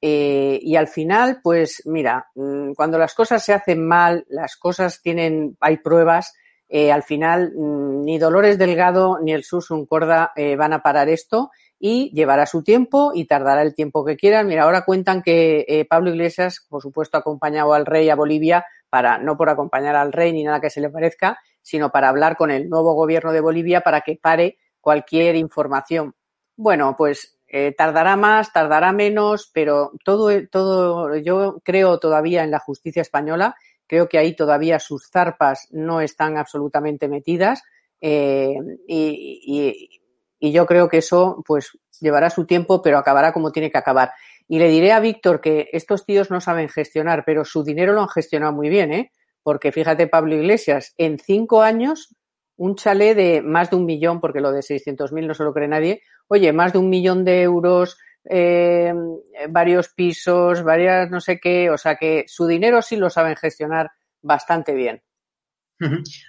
Eh, 0.00 0.60
y 0.62 0.76
al 0.76 0.86
final, 0.86 1.40
pues 1.42 1.82
mira, 1.86 2.28
mm, 2.34 2.72
cuando 2.74 2.98
las 2.98 3.14
cosas 3.14 3.44
se 3.44 3.52
hacen 3.52 3.84
mal, 3.84 4.24
las 4.28 4.56
cosas 4.56 5.02
tienen, 5.02 5.56
hay 5.60 5.78
pruebas, 5.78 6.34
eh, 6.68 6.92
al 6.92 7.02
final 7.02 7.52
mm, 7.56 8.02
ni 8.02 8.18
Dolores 8.18 8.58
Delgado 8.58 9.18
ni 9.22 9.32
el 9.32 9.42
Susun 9.42 9.86
Corda 9.86 10.32
eh, 10.36 10.54
van 10.56 10.74
a 10.74 10.82
parar 10.82 11.08
esto 11.08 11.50
y 11.78 12.10
llevará 12.14 12.44
su 12.44 12.62
tiempo 12.62 13.12
y 13.14 13.26
tardará 13.26 13.62
el 13.62 13.74
tiempo 13.74 14.04
que 14.04 14.16
quieran. 14.16 14.46
Mira, 14.46 14.64
ahora 14.64 14.84
cuentan 14.84 15.22
que 15.22 15.64
eh, 15.66 15.86
Pablo 15.86 16.10
Iglesias, 16.10 16.66
por 16.68 16.82
supuesto, 16.82 17.16
ha 17.16 17.20
acompañado 17.20 17.72
al 17.72 17.86
rey 17.86 18.10
a 18.10 18.16
Bolivia 18.16 18.66
para, 18.90 19.18
no 19.18 19.36
por 19.36 19.48
acompañar 19.48 19.96
al 19.96 20.12
rey 20.12 20.32
ni 20.32 20.44
nada 20.44 20.60
que 20.60 20.70
se 20.70 20.80
le 20.80 20.90
parezca, 20.90 21.38
sino 21.68 21.90
para 21.90 22.08
hablar 22.08 22.38
con 22.38 22.50
el 22.50 22.70
nuevo 22.70 22.94
gobierno 22.94 23.30
de 23.30 23.42
Bolivia 23.42 23.82
para 23.82 24.00
que 24.00 24.16
pare 24.16 24.56
cualquier 24.80 25.36
información. 25.36 26.14
Bueno, 26.56 26.94
pues 26.96 27.38
eh, 27.46 27.74
tardará 27.76 28.16
más, 28.16 28.54
tardará 28.54 28.90
menos, 28.92 29.50
pero 29.52 29.92
todo, 30.02 30.30
todo, 30.48 31.14
yo 31.16 31.60
creo 31.62 31.98
todavía 31.98 32.42
en 32.42 32.50
la 32.50 32.58
justicia 32.58 33.02
española, 33.02 33.54
creo 33.86 34.08
que 34.08 34.16
ahí 34.16 34.34
todavía 34.34 34.78
sus 34.78 35.10
zarpas 35.10 35.68
no 35.70 36.00
están 36.00 36.38
absolutamente 36.38 37.06
metidas 37.06 37.62
eh, 38.00 38.56
y, 38.86 39.42
y, 39.44 40.00
y, 40.38 40.52
yo 40.52 40.64
creo 40.64 40.88
que 40.88 40.98
eso 40.98 41.42
pues 41.46 41.78
llevará 42.00 42.30
su 42.30 42.46
tiempo, 42.46 42.80
pero 42.80 42.96
acabará 42.96 43.32
como 43.32 43.52
tiene 43.52 43.70
que 43.70 43.78
acabar. 43.78 44.12
Y 44.46 44.58
le 44.58 44.68
diré 44.68 44.92
a 44.92 45.00
Víctor 45.00 45.42
que 45.42 45.68
estos 45.72 46.06
tíos 46.06 46.30
no 46.30 46.40
saben 46.40 46.70
gestionar, 46.70 47.24
pero 47.26 47.44
su 47.44 47.62
dinero 47.62 47.92
lo 47.92 48.00
han 48.00 48.08
gestionado 48.08 48.54
muy 48.54 48.70
bien, 48.70 48.92
¿eh? 48.94 49.12
Porque 49.48 49.72
fíjate, 49.72 50.08
Pablo 50.08 50.34
Iglesias, 50.34 50.92
en 50.98 51.18
cinco 51.18 51.62
años, 51.62 52.14
un 52.56 52.76
chalet 52.76 53.16
de 53.16 53.40
más 53.40 53.70
de 53.70 53.76
un 53.76 53.86
millón, 53.86 54.20
porque 54.20 54.42
lo 54.42 54.52
de 54.52 54.60
600.000 54.60 55.26
no 55.26 55.32
se 55.32 55.42
lo 55.42 55.54
cree 55.54 55.68
nadie, 55.68 56.02
oye, 56.26 56.52
más 56.52 56.74
de 56.74 56.80
un 56.80 56.90
millón 56.90 57.24
de 57.24 57.40
euros, 57.40 57.96
eh, 58.28 58.92
varios 59.48 59.88
pisos, 59.88 60.62
varias 60.62 61.10
no 61.10 61.18
sé 61.22 61.40
qué, 61.40 61.70
o 61.70 61.78
sea 61.78 61.96
que 61.96 62.26
su 62.28 62.46
dinero 62.46 62.82
sí 62.82 62.96
lo 62.96 63.08
saben 63.08 63.36
gestionar 63.36 63.90
bastante 64.20 64.74
bien. 64.74 65.02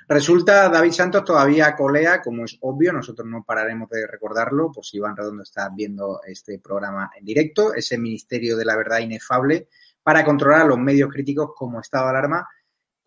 Resulta 0.07 0.69
David 0.69 0.91
Santos 0.91 1.25
todavía 1.25 1.75
colea, 1.75 2.21
como 2.21 2.45
es 2.45 2.57
obvio, 2.61 2.93
nosotros 2.93 3.27
no 3.27 3.43
pararemos 3.43 3.89
de 3.89 4.07
recordarlo, 4.07 4.71
por 4.71 4.85
si 4.85 4.95
Iván 4.95 5.17
Redondo 5.17 5.43
está 5.43 5.67
viendo 5.75 6.21
este 6.25 6.57
programa 6.59 7.11
en 7.19 7.25
directo, 7.25 7.73
ese 7.73 7.97
Ministerio 7.97 8.55
de 8.55 8.63
la 8.63 8.77
Verdad 8.77 8.99
Inefable 8.99 9.67
para 10.03 10.23
controlar 10.23 10.61
a 10.61 10.67
los 10.67 10.79
medios 10.79 11.11
críticos 11.11 11.51
como 11.53 11.81
estado 11.81 12.05
de 12.05 12.11
alarma 12.11 12.47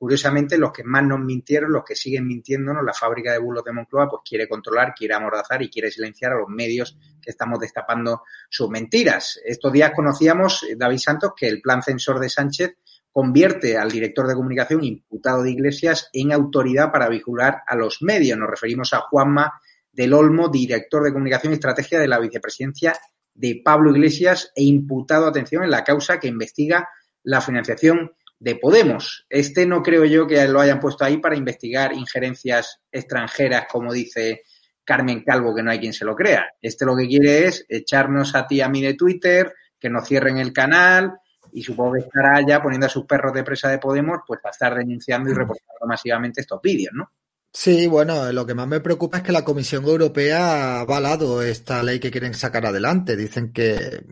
Curiosamente, 0.03 0.59
los 0.59 0.73
que 0.73 0.83
más 0.83 1.05
nos 1.05 1.21
mintieron, 1.21 1.71
los 1.71 1.85
que 1.85 1.95
siguen 1.95 2.27
mintiéndonos, 2.27 2.85
la 2.85 2.93
fábrica 2.93 3.31
de 3.31 3.39
bulos 3.39 3.63
de 3.63 3.71
Moncloa, 3.71 4.09
pues 4.09 4.23
quiere 4.29 4.49
controlar, 4.49 4.95
quiere 4.99 5.15
amordazar 5.15 5.63
y 5.63 5.71
quiere 5.71 5.93
silenciar 5.93 6.33
a 6.33 6.39
los 6.41 6.49
medios 6.49 6.99
que 7.23 7.31
estamos 7.31 7.61
destapando 7.61 8.25
sus 8.51 8.69
mentiras. 8.69 9.41
Estos 9.45 9.73
días 9.73 9.93
conocíamos, 9.95 10.65
eh, 10.65 10.75
David 10.77 10.99
Santos, 10.99 11.31
que 11.37 11.47
el 11.47 11.63
plan 11.63 11.85
censor 11.85 12.19
de 12.19 12.29
Sánchez 12.29 12.79
convierte 13.13 13.79
al 13.79 13.93
director 13.93 14.27
de 14.27 14.35
comunicación 14.35 14.83
imputado 14.83 15.45
de 15.45 15.53
Iglesias 15.53 16.11
en 16.13 16.33
autoridad 16.33 16.91
para 16.91 17.09
vigilar 17.09 17.63
a 17.65 17.77
los 17.77 18.03
medios. 18.03 18.37
Nos 18.37 18.51
referimos 18.51 18.93
a 18.95 19.03
Juanma 19.03 19.53
del 19.93 20.15
Olmo, 20.15 20.49
director 20.49 21.05
de 21.05 21.13
comunicación 21.13 21.53
y 21.53 21.55
estrategia 21.55 22.01
de 22.01 22.09
la 22.09 22.19
vicepresidencia 22.19 22.93
de 23.35 23.63
Pablo 23.65 23.93
Iglesias 23.93 24.51
e 24.57 24.65
imputado, 24.65 25.29
atención, 25.29 25.63
en 25.63 25.71
la 25.71 25.85
causa 25.85 26.19
que 26.19 26.27
investiga 26.27 26.89
la 27.23 27.41
financiación 27.41 28.11
de 28.43 28.57
Podemos. 28.57 29.25
Este 29.31 29.65
no 29.67 29.83
creo 29.83 30.05
yo 30.05 30.27
que 30.27 30.47
lo 30.49 30.61
hayan 30.61 30.81
puesto 30.81 31.05
ahí 31.05 31.19
para 31.19 31.37
investigar 31.37 31.93
injerencias 31.93 32.81
extranjeras, 32.91 33.67
como 33.71 33.93
dice 33.93 34.43
Carmen 34.83 35.23
Calvo, 35.23 35.55
que 35.55 35.63
no 35.63 35.71
hay 35.71 35.79
quien 35.79 35.93
se 35.93 36.05
lo 36.05 36.17
crea. 36.17 36.51
Este 36.61 36.85
lo 36.85 36.97
que 36.97 37.07
quiere 37.07 37.47
es 37.47 37.65
echarnos 37.69 38.35
a 38.35 38.45
ti 38.49 38.61
a 38.61 38.69
mí 38.69 38.83
de 38.83 38.95
Twitter, 38.95 39.55
que 39.79 39.89
nos 39.89 40.09
cierren 40.09 40.39
el 40.39 40.53
canal 40.53 41.13
y 41.53 41.63
supongo 41.63 41.93
que 41.93 42.01
estará 42.01 42.45
ya 42.45 42.61
poniendo 42.61 42.87
a 42.87 42.91
sus 42.91 43.07
perros 43.07 43.33
de 43.33 43.45
presa 43.45 43.69
de 43.69 43.79
Podemos 43.79 44.19
pues 44.27 44.41
para 44.43 44.51
estar 44.51 44.75
denunciando 44.75 45.31
y 45.31 45.35
reportando 45.35 45.87
masivamente 45.87 46.41
estos 46.41 46.61
vídeos, 46.61 46.93
¿no? 46.95 47.13
Sí, 47.55 47.87
bueno, 47.87 48.33
lo 48.33 48.47
que 48.47 48.55
más 48.55 48.67
me 48.67 48.81
preocupa 48.81 49.19
es 49.19 49.23
que 49.25 49.31
la 49.31 49.45
Comisión 49.45 49.85
Europea 49.85 50.79
ha 50.79 50.81
avalado 50.81 51.43
esta 51.43 51.83
ley 51.83 52.01
que 52.01 52.11
quieren 52.11 52.33
sacar 52.33 52.65
adelante. 52.65 53.15
Dicen 53.15 53.53
que, 53.53 54.05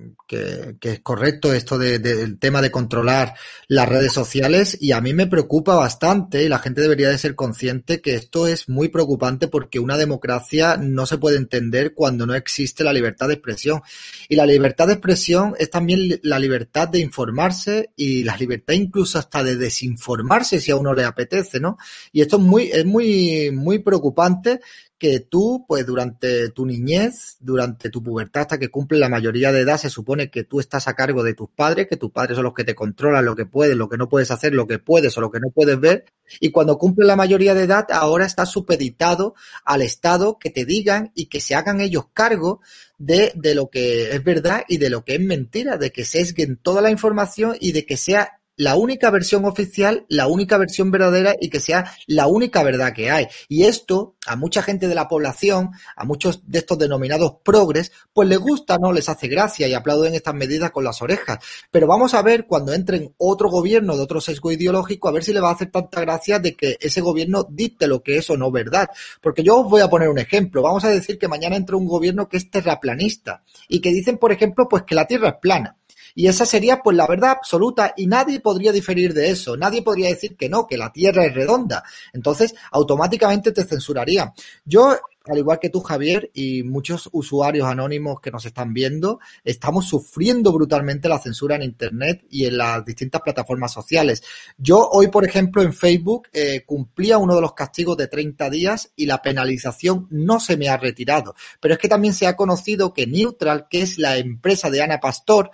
es 0.83 1.01
correcto 1.01 1.55
esto 1.55 1.79
del 1.79 2.03
de, 2.03 2.17
de, 2.17 2.37
tema 2.37 2.61
de 2.61 2.71
controlar 2.71 3.35
las 3.67 3.89
redes 3.89 4.13
sociales 4.13 4.77
y 4.79 4.93
a 4.93 5.01
mí 5.01 5.15
me 5.15 5.27
preocupa 5.27 5.75
bastante 5.75 6.45
y 6.45 6.49
la 6.49 6.59
gente 6.59 6.83
debería 6.83 7.09
de 7.09 7.17
ser 7.17 7.35
consciente 7.35 8.03
que 8.03 8.15
esto 8.15 8.47
es 8.47 8.69
muy 8.69 8.89
preocupante 8.89 9.49
porque 9.49 9.79
una 9.79 9.97
democracia 9.97 10.77
no 10.77 11.07
se 11.07 11.17
puede 11.17 11.39
entender 11.39 11.95
cuando 11.95 12.27
no 12.27 12.35
existe 12.35 12.85
la 12.85 12.93
libertad 12.93 13.29
de 13.29 13.35
expresión. 13.35 13.81
Y 14.29 14.37
la 14.37 14.45
libertad 14.45 14.87
de 14.87 14.93
expresión 14.93 15.55
es 15.59 15.71
también 15.71 16.21
la 16.25 16.39
libertad 16.39 16.89
de 16.89 16.99
informarse 17.01 17.91
y 17.97 18.23
la 18.23 18.37
libertad 18.37 18.75
incluso 18.75 19.19
hasta 19.19 19.43
de 19.43 19.57
desinformarse 19.57 20.61
si 20.61 20.71
a 20.71 20.77
uno 20.77 20.93
le 20.93 21.05
apetece, 21.05 21.59
¿no? 21.59 21.79
Y 22.13 22.21
esto 22.21 22.37
es 22.37 22.43
muy, 22.43 22.71
es 22.71 22.85
muy 22.85 23.30
muy, 23.53 23.79
preocupante 23.81 24.61
que 24.99 25.21
tú, 25.21 25.65
pues 25.67 25.87
durante 25.87 26.51
tu 26.51 26.67
niñez, 26.67 27.37
durante 27.41 27.89
tu 27.89 28.03
pubertad, 28.03 28.43
hasta 28.43 28.59
que 28.59 28.69
cumple 28.69 28.99
la 28.99 29.09
mayoría 29.09 29.51
de 29.51 29.61
edad, 29.61 29.79
se 29.79 29.89
supone 29.89 30.31
que 30.31 30.45
tú 30.45 30.61
estás 30.61 30.89
a 30.89 30.95
cargo 30.95 31.23
de 31.23 31.33
tus 31.33 31.49
padres, 31.49 31.87
que 31.89 31.97
tus 31.97 32.11
padres 32.11 32.37
son 32.37 32.45
los 32.45 32.53
que 32.53 32.65
te 32.65 32.75
controlan 32.75 33.25
lo 33.25 33.35
que 33.35 33.47
puedes, 33.47 33.77
lo 33.77 33.89
que 33.89 33.97
no 33.97 34.09
puedes 34.09 34.31
hacer, 34.31 34.53
lo 34.53 34.67
que 34.67 34.79
puedes 34.79 35.17
o 35.17 35.21
lo 35.23 35.31
que 35.31 35.41
no 35.41 35.49
puedes 35.51 35.81
ver. 35.81 36.05
Y 36.39 36.51
cuando 36.51 36.77
cumple 36.77 37.07
la 37.07 37.17
mayoría 37.17 37.55
de 37.55 37.63
edad, 37.63 37.87
ahora 37.91 38.27
estás 38.27 38.51
supeditado 38.51 39.35
al 39.65 39.83
Estado 39.83 40.39
que 40.39 40.51
te 40.51 40.67
digan 40.67 41.13
y 41.15 41.27
que 41.27 41.41
se 41.41 41.55
hagan 41.55 41.81
ellos 41.81 42.07
cargo 42.13 42.61
de, 42.99 43.33
de 43.35 43.55
lo 43.55 43.71
que 43.71 44.11
es 44.11 44.23
verdad 44.23 44.65
y 44.69 44.77
de 44.77 44.91
lo 44.91 45.05
que 45.05 45.15
es 45.15 45.21
mentira, 45.21 45.79
de 45.79 45.93
que 45.93 46.05
sesguen 46.05 46.59
toda 46.59 46.83
la 46.83 46.91
información 46.91 47.57
y 47.59 47.73
de 47.73 47.87
que 47.87 47.97
sea 47.97 48.40
la 48.61 48.77
única 48.77 49.09
versión 49.11 49.47
oficial, 49.47 50.05
la 50.11 50.27
única 50.27 50.59
versión 50.59 50.91
verdadera 50.91 51.35
y 51.41 51.49
que 51.49 51.61
sea 51.61 51.95
la 52.07 52.27
única 52.27 52.63
verdad 52.63 52.93
que 52.93 53.11
hay. 53.11 53.27
Y 53.49 53.65
esto 53.65 54.17
a 54.27 54.37
mucha 54.37 54.61
gente 54.61 54.87
de 54.87 54.95
la 54.95 55.09
población, 55.09 55.71
a 55.97 56.05
muchos 56.05 56.43
de 56.47 56.59
estos 56.59 56.77
denominados 56.77 57.37
progres, 57.43 57.91
pues 58.13 58.29
les 58.29 58.39
gusta, 58.39 58.77
no 58.77 58.93
les 58.93 59.09
hace 59.09 59.29
gracia 59.29 59.67
y 59.67 59.73
aplauden 59.73 60.15
estas 60.15 60.35
medidas 60.35 60.73
con 60.73 60.85
las 60.85 61.01
orejas. 61.01 61.39
Pero 61.71 61.87
vamos 61.87 62.13
a 62.13 62.21
ver 62.21 62.47
cuando 62.47 62.75
entren 62.75 63.15
otro 63.17 63.49
gobierno 63.49 63.97
de 63.97 64.03
otro 64.03 64.21
sesgo 64.21 64.53
ideológico, 64.53 65.09
a 65.09 65.13
ver 65.13 65.25
si 65.25 65.33
le 65.33 65.41
va 65.41 65.49
a 65.49 65.55
hacer 65.55 65.71
tanta 65.71 66.03
gracia 66.03 66.39
de 66.39 66.55
que 66.55 66.77
ese 66.81 67.01
gobierno 67.01 67.47
dicte 67.49 67.87
lo 67.87 68.03
que 68.03 68.19
es 68.19 68.29
o 68.29 68.37
no 68.37 68.51
verdad. 68.51 68.91
Porque 69.23 69.43
yo 69.43 69.61
os 69.61 69.71
voy 69.71 69.81
a 69.81 69.89
poner 69.89 70.11
un 70.11 70.19
ejemplo. 70.19 70.61
Vamos 70.61 70.85
a 70.85 70.91
decir 70.91 71.19
que 71.19 71.29
mañana 71.29 71.57
entra 71.57 71.79
un 71.79 71.87
gobierno 71.87 72.29
que 72.29 72.37
es 72.37 72.51
terraplanista 72.51 73.43
y 73.71 73.81
que 73.81 73.89
dicen, 73.89 74.19
por 74.19 74.33
ejemplo, 74.33 74.69
pues 74.69 74.83
que 74.83 74.95
la 74.95 75.07
Tierra 75.07 75.31
es 75.31 75.37
plana. 75.41 75.80
Y 76.21 76.29
esa 76.29 76.45
sería 76.45 76.83
pues 76.83 76.99
la 76.99 77.07
verdad 77.07 77.31
absoluta 77.31 77.95
y 77.97 78.07
nadie 78.07 78.41
podría 78.41 78.73
diferir 78.73 79.15
de 79.15 79.31
eso. 79.31 79.57
Nadie 79.57 79.81
podría 79.81 80.11
decir 80.11 80.37
que 80.37 80.51
no, 80.51 80.67
que 80.67 80.77
la 80.77 80.93
Tierra 80.93 81.25
es 81.25 81.35
redonda. 81.35 81.83
Entonces, 82.13 82.55
automáticamente 82.73 83.53
te 83.53 83.65
censurarían. 83.65 84.31
Yo 84.67 84.99
al 85.27 85.39
igual 85.39 85.59
que 85.59 85.69
tú, 85.69 85.81
Javier, 85.81 86.31
y 86.33 86.63
muchos 86.63 87.09
usuarios 87.13 87.67
anónimos 87.67 88.21
que 88.21 88.31
nos 88.31 88.47
están 88.47 88.73
viendo, 88.73 89.21
estamos 89.45 89.87
sufriendo 89.87 90.51
brutalmente 90.53 91.09
la 91.09 91.19
censura 91.19 91.57
en 91.57 91.63
Internet 91.63 92.25
y 92.31 92.47
en 92.47 92.57
las 92.57 92.85
distintas 92.85 93.21
plataformas 93.21 93.73
sociales. 93.73 94.23
Yo 94.57 94.89
hoy, 94.91 95.09
por 95.09 95.27
ejemplo, 95.27 95.63
en 95.63 95.75
Facebook 95.75 96.29
eh, 96.33 96.63
cumplía 96.65 97.19
uno 97.19 97.35
de 97.35 97.43
los 97.43 97.53
castigos 97.53 97.99
de 97.99 98.09
30 98.09 98.49
días 98.49 98.93
y 98.97 99.07
la 99.07 99.21
penalización 99.21 100.07
no 100.11 100.41
se 100.41 100.57
me 100.57 100.69
ha 100.71 100.79
retirado. 100.79 101.35
Pero 101.61 101.75
es 101.75 101.81
que 101.81 101.89
también 101.89 102.15
se 102.15 102.27
ha 102.27 102.35
conocido 102.37 102.95
que 102.95 103.07
Neutral, 103.07 103.67
que 103.69 103.83
es 103.83 103.99
la 103.99 104.17
empresa 104.17 104.71
de 104.71 104.83
Ana 104.83 105.01
Pastor, 105.01 105.51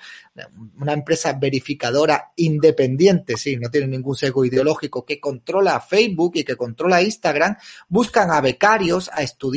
una 0.78 0.92
empresa 0.92 1.32
verificadora 1.32 2.32
independiente, 2.36 3.36
sí, 3.36 3.56
no 3.56 3.70
tiene 3.70 3.86
ningún 3.86 4.14
sesgo 4.14 4.44
ideológico, 4.44 5.04
que 5.04 5.18
controla 5.18 5.80
Facebook 5.80 6.32
y 6.34 6.44
que 6.44 6.56
controla 6.56 7.02
Instagram, 7.02 7.56
buscan 7.88 8.30
a 8.30 8.40
becarios, 8.40 9.10
a 9.12 9.22
estudiantes, 9.22 9.55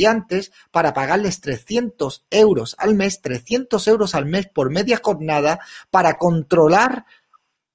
para 0.72 0.94
pagarles 0.94 1.42
300 1.42 2.26
euros 2.30 2.76
al 2.78 2.96
mes, 2.96 3.22
300 3.22 3.88
euros 3.88 4.16
al 4.16 4.26
mes 4.26 4.48
por 4.48 4.70
media 4.70 5.00
jornada, 5.02 5.60
para 5.92 6.18
controlar 6.18 7.06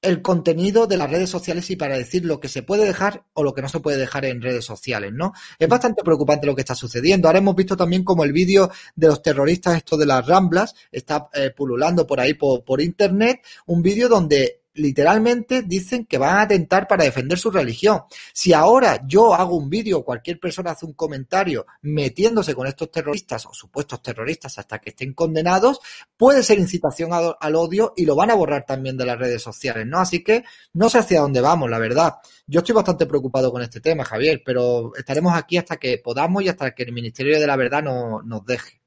el 0.05 0.21
contenido 0.21 0.87
de 0.87 0.99
las 0.99 1.11
redes 1.11 1.31
sociales 1.31 1.71
y 1.71 1.77
para 1.77 1.97
decir 1.97 2.25
lo 2.25 2.39
que 2.39 2.49
se 2.49 2.63
puede 2.63 2.85
dejar 2.85 3.25
o 3.33 3.43
lo 3.43 3.55
que 3.55 3.63
no 3.63 3.69
se 3.69 3.81
puede 3.81 3.97
dejar 3.97 4.27
en 4.27 4.43
redes 4.43 4.65
sociales, 4.65 5.13
¿no? 5.13 5.33
Es 5.59 5.67
bastante 5.67 6.03
preocupante 6.05 6.47
lo 6.47 6.55
que 6.55 6.61
está 6.61 6.75
sucediendo. 6.75 7.27
Ahora 7.27 7.39
hemos 7.39 7.57
visto 7.57 7.77
también 7.77 8.05
como 8.05 8.23
el 8.23 8.33
vídeo 8.33 8.71
de 8.95 9.09
los 9.09 9.23
terroristas, 9.23 9.79
esto 9.79 9.97
de 9.97 10.07
las 10.07 10.27
ramblas, 10.27 10.75
está 10.93 11.29
eh, 11.33 11.51
pululando 11.57 12.07
por 12.07 12.21
ahí 12.21 12.35
por 12.35 12.81
internet, 12.83 13.41
un 13.67 13.83
vídeo 13.83 14.09
donde 14.09 14.64
literalmente 14.75 15.63
dicen 15.63 16.07
que 16.07 16.19
van 16.19 16.37
a 16.37 16.43
atentar 16.43 16.87
para 16.87 17.05
defender 17.05 17.39
su 17.39 17.51
religión. 17.51 18.03
Si 18.33 18.53
ahora 18.53 19.01
yo 19.07 19.35
hago 19.35 19.57
un 19.57 19.71
vídeo 19.71 19.99
o 19.99 20.05
cualquier 20.05 20.39
persona 20.39 20.73
hace 20.73 20.87
un 20.87 20.95
comentario 20.95 21.67
metiéndose 21.83 22.55
con 22.55 22.67
estos 22.67 22.91
terroristas 22.91 23.47
o 23.47 23.55
supuestos 23.55 24.03
terroristas 24.03 24.59
hasta 24.59 24.79
que 24.79 24.91
estén 24.91 25.15
condenados, 25.15 25.81
puede 26.17 26.43
ser 26.43 26.59
incitación 26.59 27.11
al 27.13 27.55
odio 27.55 27.93
y 27.97 28.05
lo 28.05 28.17
van 28.17 28.31
a 28.31 28.35
borrar 28.35 28.65
también 28.67 28.97
de 28.97 29.07
las 29.07 29.19
redes 29.19 29.43
sociales, 29.43 29.87
¿no? 29.87 29.99
Así 29.99 30.23
que 30.23 30.45
no 30.73 30.89
sé 30.89 30.99
hacia 30.99 31.21
dónde 31.21 31.41
vamos, 31.41 31.71
la 31.71 31.79
verdad. 31.79 32.15
Yo 32.47 32.61
estoy 32.61 32.75
bastante 32.75 33.07
preocupado 33.07 33.51
con 33.51 33.63
este 33.63 33.81
tema, 33.81 34.05
Javier, 34.05 34.43
pero 34.45 34.93
estaremos 34.97 35.35
aquí 35.35 35.57
hasta 35.57 35.77
que 35.77 35.99
podamos 35.99 36.43
y 36.43 36.49
hasta 36.49 36.75
que 36.75 36.83
el 36.83 36.93
Ministerio 36.93 37.41
de 37.41 37.47
la 37.47 37.57
Verdad 37.57 37.83
no, 37.83 38.23
nos 38.23 38.45
deje. 38.45 38.84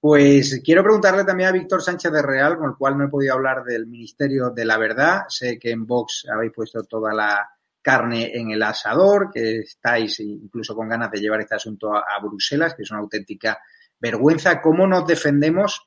Pues 0.00 0.62
quiero 0.64 0.82
preguntarle 0.82 1.24
también 1.24 1.50
a 1.50 1.52
Víctor 1.52 1.82
Sánchez 1.82 2.10
de 2.10 2.22
Real, 2.22 2.56
con 2.56 2.70
el 2.70 2.76
cual 2.76 2.96
no 2.96 3.04
he 3.04 3.08
podido 3.08 3.34
hablar 3.34 3.64
del 3.64 3.86
Ministerio 3.86 4.48
de 4.48 4.64
la 4.64 4.78
Verdad. 4.78 5.24
Sé 5.28 5.58
que 5.58 5.72
en 5.72 5.86
Vox 5.86 6.26
habéis 6.32 6.52
puesto 6.52 6.82
toda 6.84 7.12
la 7.12 7.50
carne 7.82 8.30
en 8.34 8.50
el 8.50 8.62
asador, 8.62 9.30
que 9.30 9.58
estáis 9.58 10.20
incluso 10.20 10.74
con 10.74 10.88
ganas 10.88 11.10
de 11.10 11.20
llevar 11.20 11.42
este 11.42 11.54
asunto 11.54 11.94
a, 11.94 12.18
Bruselas, 12.22 12.74
que 12.74 12.82
es 12.82 12.90
una 12.90 13.00
auténtica 13.00 13.58
vergüenza. 13.98 14.62
¿Cómo 14.62 14.86
nos 14.86 15.06
defendemos 15.06 15.82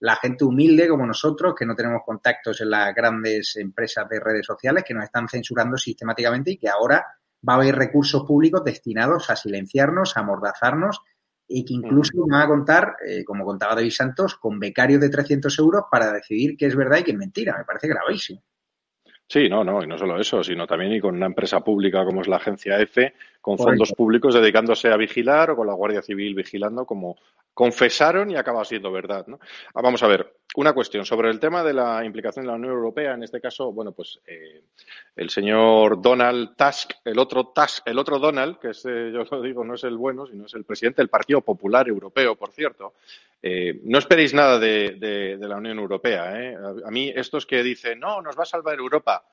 la 0.00 0.16
gente 0.16 0.44
humilde 0.44 0.88
como 0.88 1.06
nosotros, 1.06 1.54
que 1.56 1.64
no 1.64 1.76
tenemos 1.76 2.02
contactos 2.04 2.60
en 2.62 2.70
las 2.70 2.92
grandes 2.92 3.54
empresas 3.54 4.08
de 4.08 4.18
redes 4.18 4.44
sociales, 4.44 4.82
que 4.84 4.94
nos 4.94 5.04
están 5.04 5.28
censurando 5.28 5.76
sistemáticamente 5.76 6.50
y 6.50 6.58
que 6.58 6.68
ahora 6.68 7.06
va 7.48 7.52
a 7.52 7.56
haber 7.58 7.76
recursos 7.76 8.24
públicos 8.24 8.64
destinados 8.64 9.30
a 9.30 9.36
silenciarnos, 9.36 10.16
a 10.16 10.20
amordazarnos 10.20 11.00
y 11.52 11.64
que 11.64 11.74
incluso 11.74 12.26
me 12.26 12.36
va 12.36 12.44
a 12.44 12.48
contar, 12.48 12.96
eh, 13.06 13.24
como 13.24 13.44
contaba 13.44 13.74
David 13.74 13.90
Santos, 13.90 14.36
con 14.36 14.58
becarios 14.58 15.00
de 15.00 15.10
300 15.10 15.58
euros 15.58 15.82
para 15.90 16.12
decidir 16.12 16.56
qué 16.56 16.66
es 16.66 16.74
verdad 16.74 16.98
y 16.98 17.04
qué 17.04 17.10
es 17.10 17.18
mentira. 17.18 17.56
Me 17.58 17.64
parece 17.64 17.88
gravísimo. 17.88 18.42
Sí, 19.28 19.48
no, 19.48 19.64
no, 19.64 19.82
y 19.82 19.86
no 19.86 19.96
solo 19.96 20.20
eso, 20.20 20.42
sino 20.44 20.66
también 20.66 20.92
y 20.92 21.00
con 21.00 21.14
una 21.14 21.26
empresa 21.26 21.60
pública 21.60 22.04
como 22.04 22.20
es 22.20 22.28
la 22.28 22.36
agencia 22.36 22.78
EFE, 22.78 23.14
con 23.42 23.58
fondos 23.58 23.92
públicos 23.92 24.34
dedicándose 24.34 24.88
a 24.88 24.96
vigilar 24.96 25.50
o 25.50 25.56
con 25.56 25.66
la 25.66 25.74
Guardia 25.74 26.00
Civil 26.00 26.32
vigilando 26.34 26.86
como 26.86 27.16
confesaron 27.52 28.30
y 28.30 28.36
acaba 28.36 28.64
siendo 28.64 28.92
verdad. 28.92 29.26
¿no? 29.26 29.40
Ah, 29.74 29.82
vamos 29.82 30.00
a 30.04 30.06
ver, 30.06 30.36
una 30.54 30.72
cuestión 30.72 31.04
sobre 31.04 31.28
el 31.28 31.40
tema 31.40 31.64
de 31.64 31.74
la 31.74 32.04
implicación 32.04 32.44
de 32.44 32.52
la 32.52 32.56
Unión 32.56 32.72
Europea. 32.72 33.14
En 33.14 33.24
este 33.24 33.40
caso, 33.40 33.72
bueno, 33.72 33.90
pues 33.90 34.20
eh, 34.28 34.62
el 35.16 35.28
señor 35.28 36.00
Donald 36.00 36.54
Tusk, 36.56 36.92
el 37.04 37.18
otro 37.18 37.48
Tusk, 37.48 37.82
el 37.84 37.98
otro 37.98 38.20
Donald, 38.20 38.58
que 38.60 38.70
es, 38.70 38.84
yo 38.84 39.24
lo 39.28 39.42
digo, 39.42 39.64
no 39.64 39.74
es 39.74 39.82
el 39.82 39.96
bueno, 39.96 40.24
sino 40.24 40.46
es 40.46 40.54
el 40.54 40.64
presidente 40.64 41.02
del 41.02 41.08
Partido 41.08 41.40
Popular 41.40 41.88
Europeo, 41.88 42.36
por 42.36 42.52
cierto. 42.52 42.94
Eh, 43.42 43.80
no 43.82 43.98
esperéis 43.98 44.32
nada 44.34 44.60
de, 44.60 45.36
la 45.40 45.56
Unión 45.56 45.80
Europea. 45.80 46.40
¿eh? 46.40 46.54
A, 46.54 46.88
a 46.88 46.90
mí, 46.92 47.12
estos 47.14 47.44
que 47.44 47.64
dicen, 47.64 47.98
no, 47.98 48.22
nos 48.22 48.38
va 48.38 48.44
a 48.44 48.46
salvar 48.46 48.78
Europa. 48.78 49.24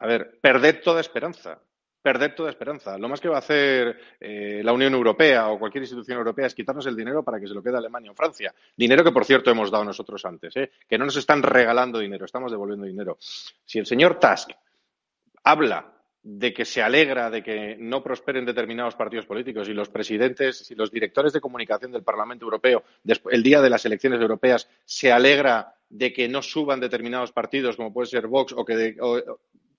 A 0.00 0.06
ver, 0.08 0.40
perded 0.40 0.80
toda 0.82 1.00
esperanza 1.00 1.60
perder 2.02 2.34
toda 2.34 2.50
esperanza. 2.50 2.98
Lo 2.98 3.08
más 3.08 3.20
que 3.20 3.28
va 3.28 3.36
a 3.36 3.38
hacer 3.38 3.96
eh, 4.20 4.60
la 4.64 4.72
Unión 4.72 4.92
Europea 4.92 5.48
o 5.48 5.58
cualquier 5.58 5.82
institución 5.84 6.18
europea 6.18 6.46
es 6.46 6.54
quitarnos 6.54 6.86
el 6.86 6.96
dinero 6.96 7.22
para 7.22 7.38
que 7.38 7.46
se 7.46 7.54
lo 7.54 7.62
quede 7.62 7.78
Alemania 7.78 8.10
o 8.10 8.14
Francia. 8.14 8.52
Dinero 8.76 9.04
que, 9.04 9.12
por 9.12 9.24
cierto, 9.24 9.50
hemos 9.50 9.70
dado 9.70 9.84
nosotros 9.84 10.24
antes, 10.24 10.56
¿eh? 10.56 10.70
que 10.88 10.98
no 10.98 11.04
nos 11.04 11.16
están 11.16 11.42
regalando 11.42 12.00
dinero, 12.00 12.24
estamos 12.24 12.50
devolviendo 12.50 12.86
dinero. 12.86 13.16
Si 13.20 13.78
el 13.78 13.86
señor 13.86 14.18
Tusk 14.18 14.50
habla 15.44 15.92
de 16.22 16.52
que 16.54 16.64
se 16.64 16.82
alegra 16.82 17.30
de 17.30 17.42
que 17.42 17.76
no 17.78 18.02
prosperen 18.02 18.44
determinados 18.44 18.94
partidos 18.94 19.26
políticos 19.26 19.68
y 19.68 19.72
los 19.72 19.88
presidentes 19.88 20.70
y 20.70 20.76
los 20.76 20.92
directores 20.92 21.32
de 21.32 21.40
comunicación 21.40 21.90
del 21.90 22.04
Parlamento 22.04 22.44
Europeo 22.44 22.84
el 23.30 23.42
día 23.42 23.60
de 23.60 23.68
las 23.68 23.84
elecciones 23.86 24.20
europeas 24.20 24.68
se 24.84 25.10
alegra 25.10 25.74
de 25.88 26.12
que 26.12 26.28
no 26.28 26.40
suban 26.40 26.78
determinados 26.78 27.32
partidos 27.32 27.76
como 27.76 27.92
puede 27.92 28.06
ser 28.06 28.28
Vox 28.28 28.54
o 28.56 28.64
que 28.64 28.94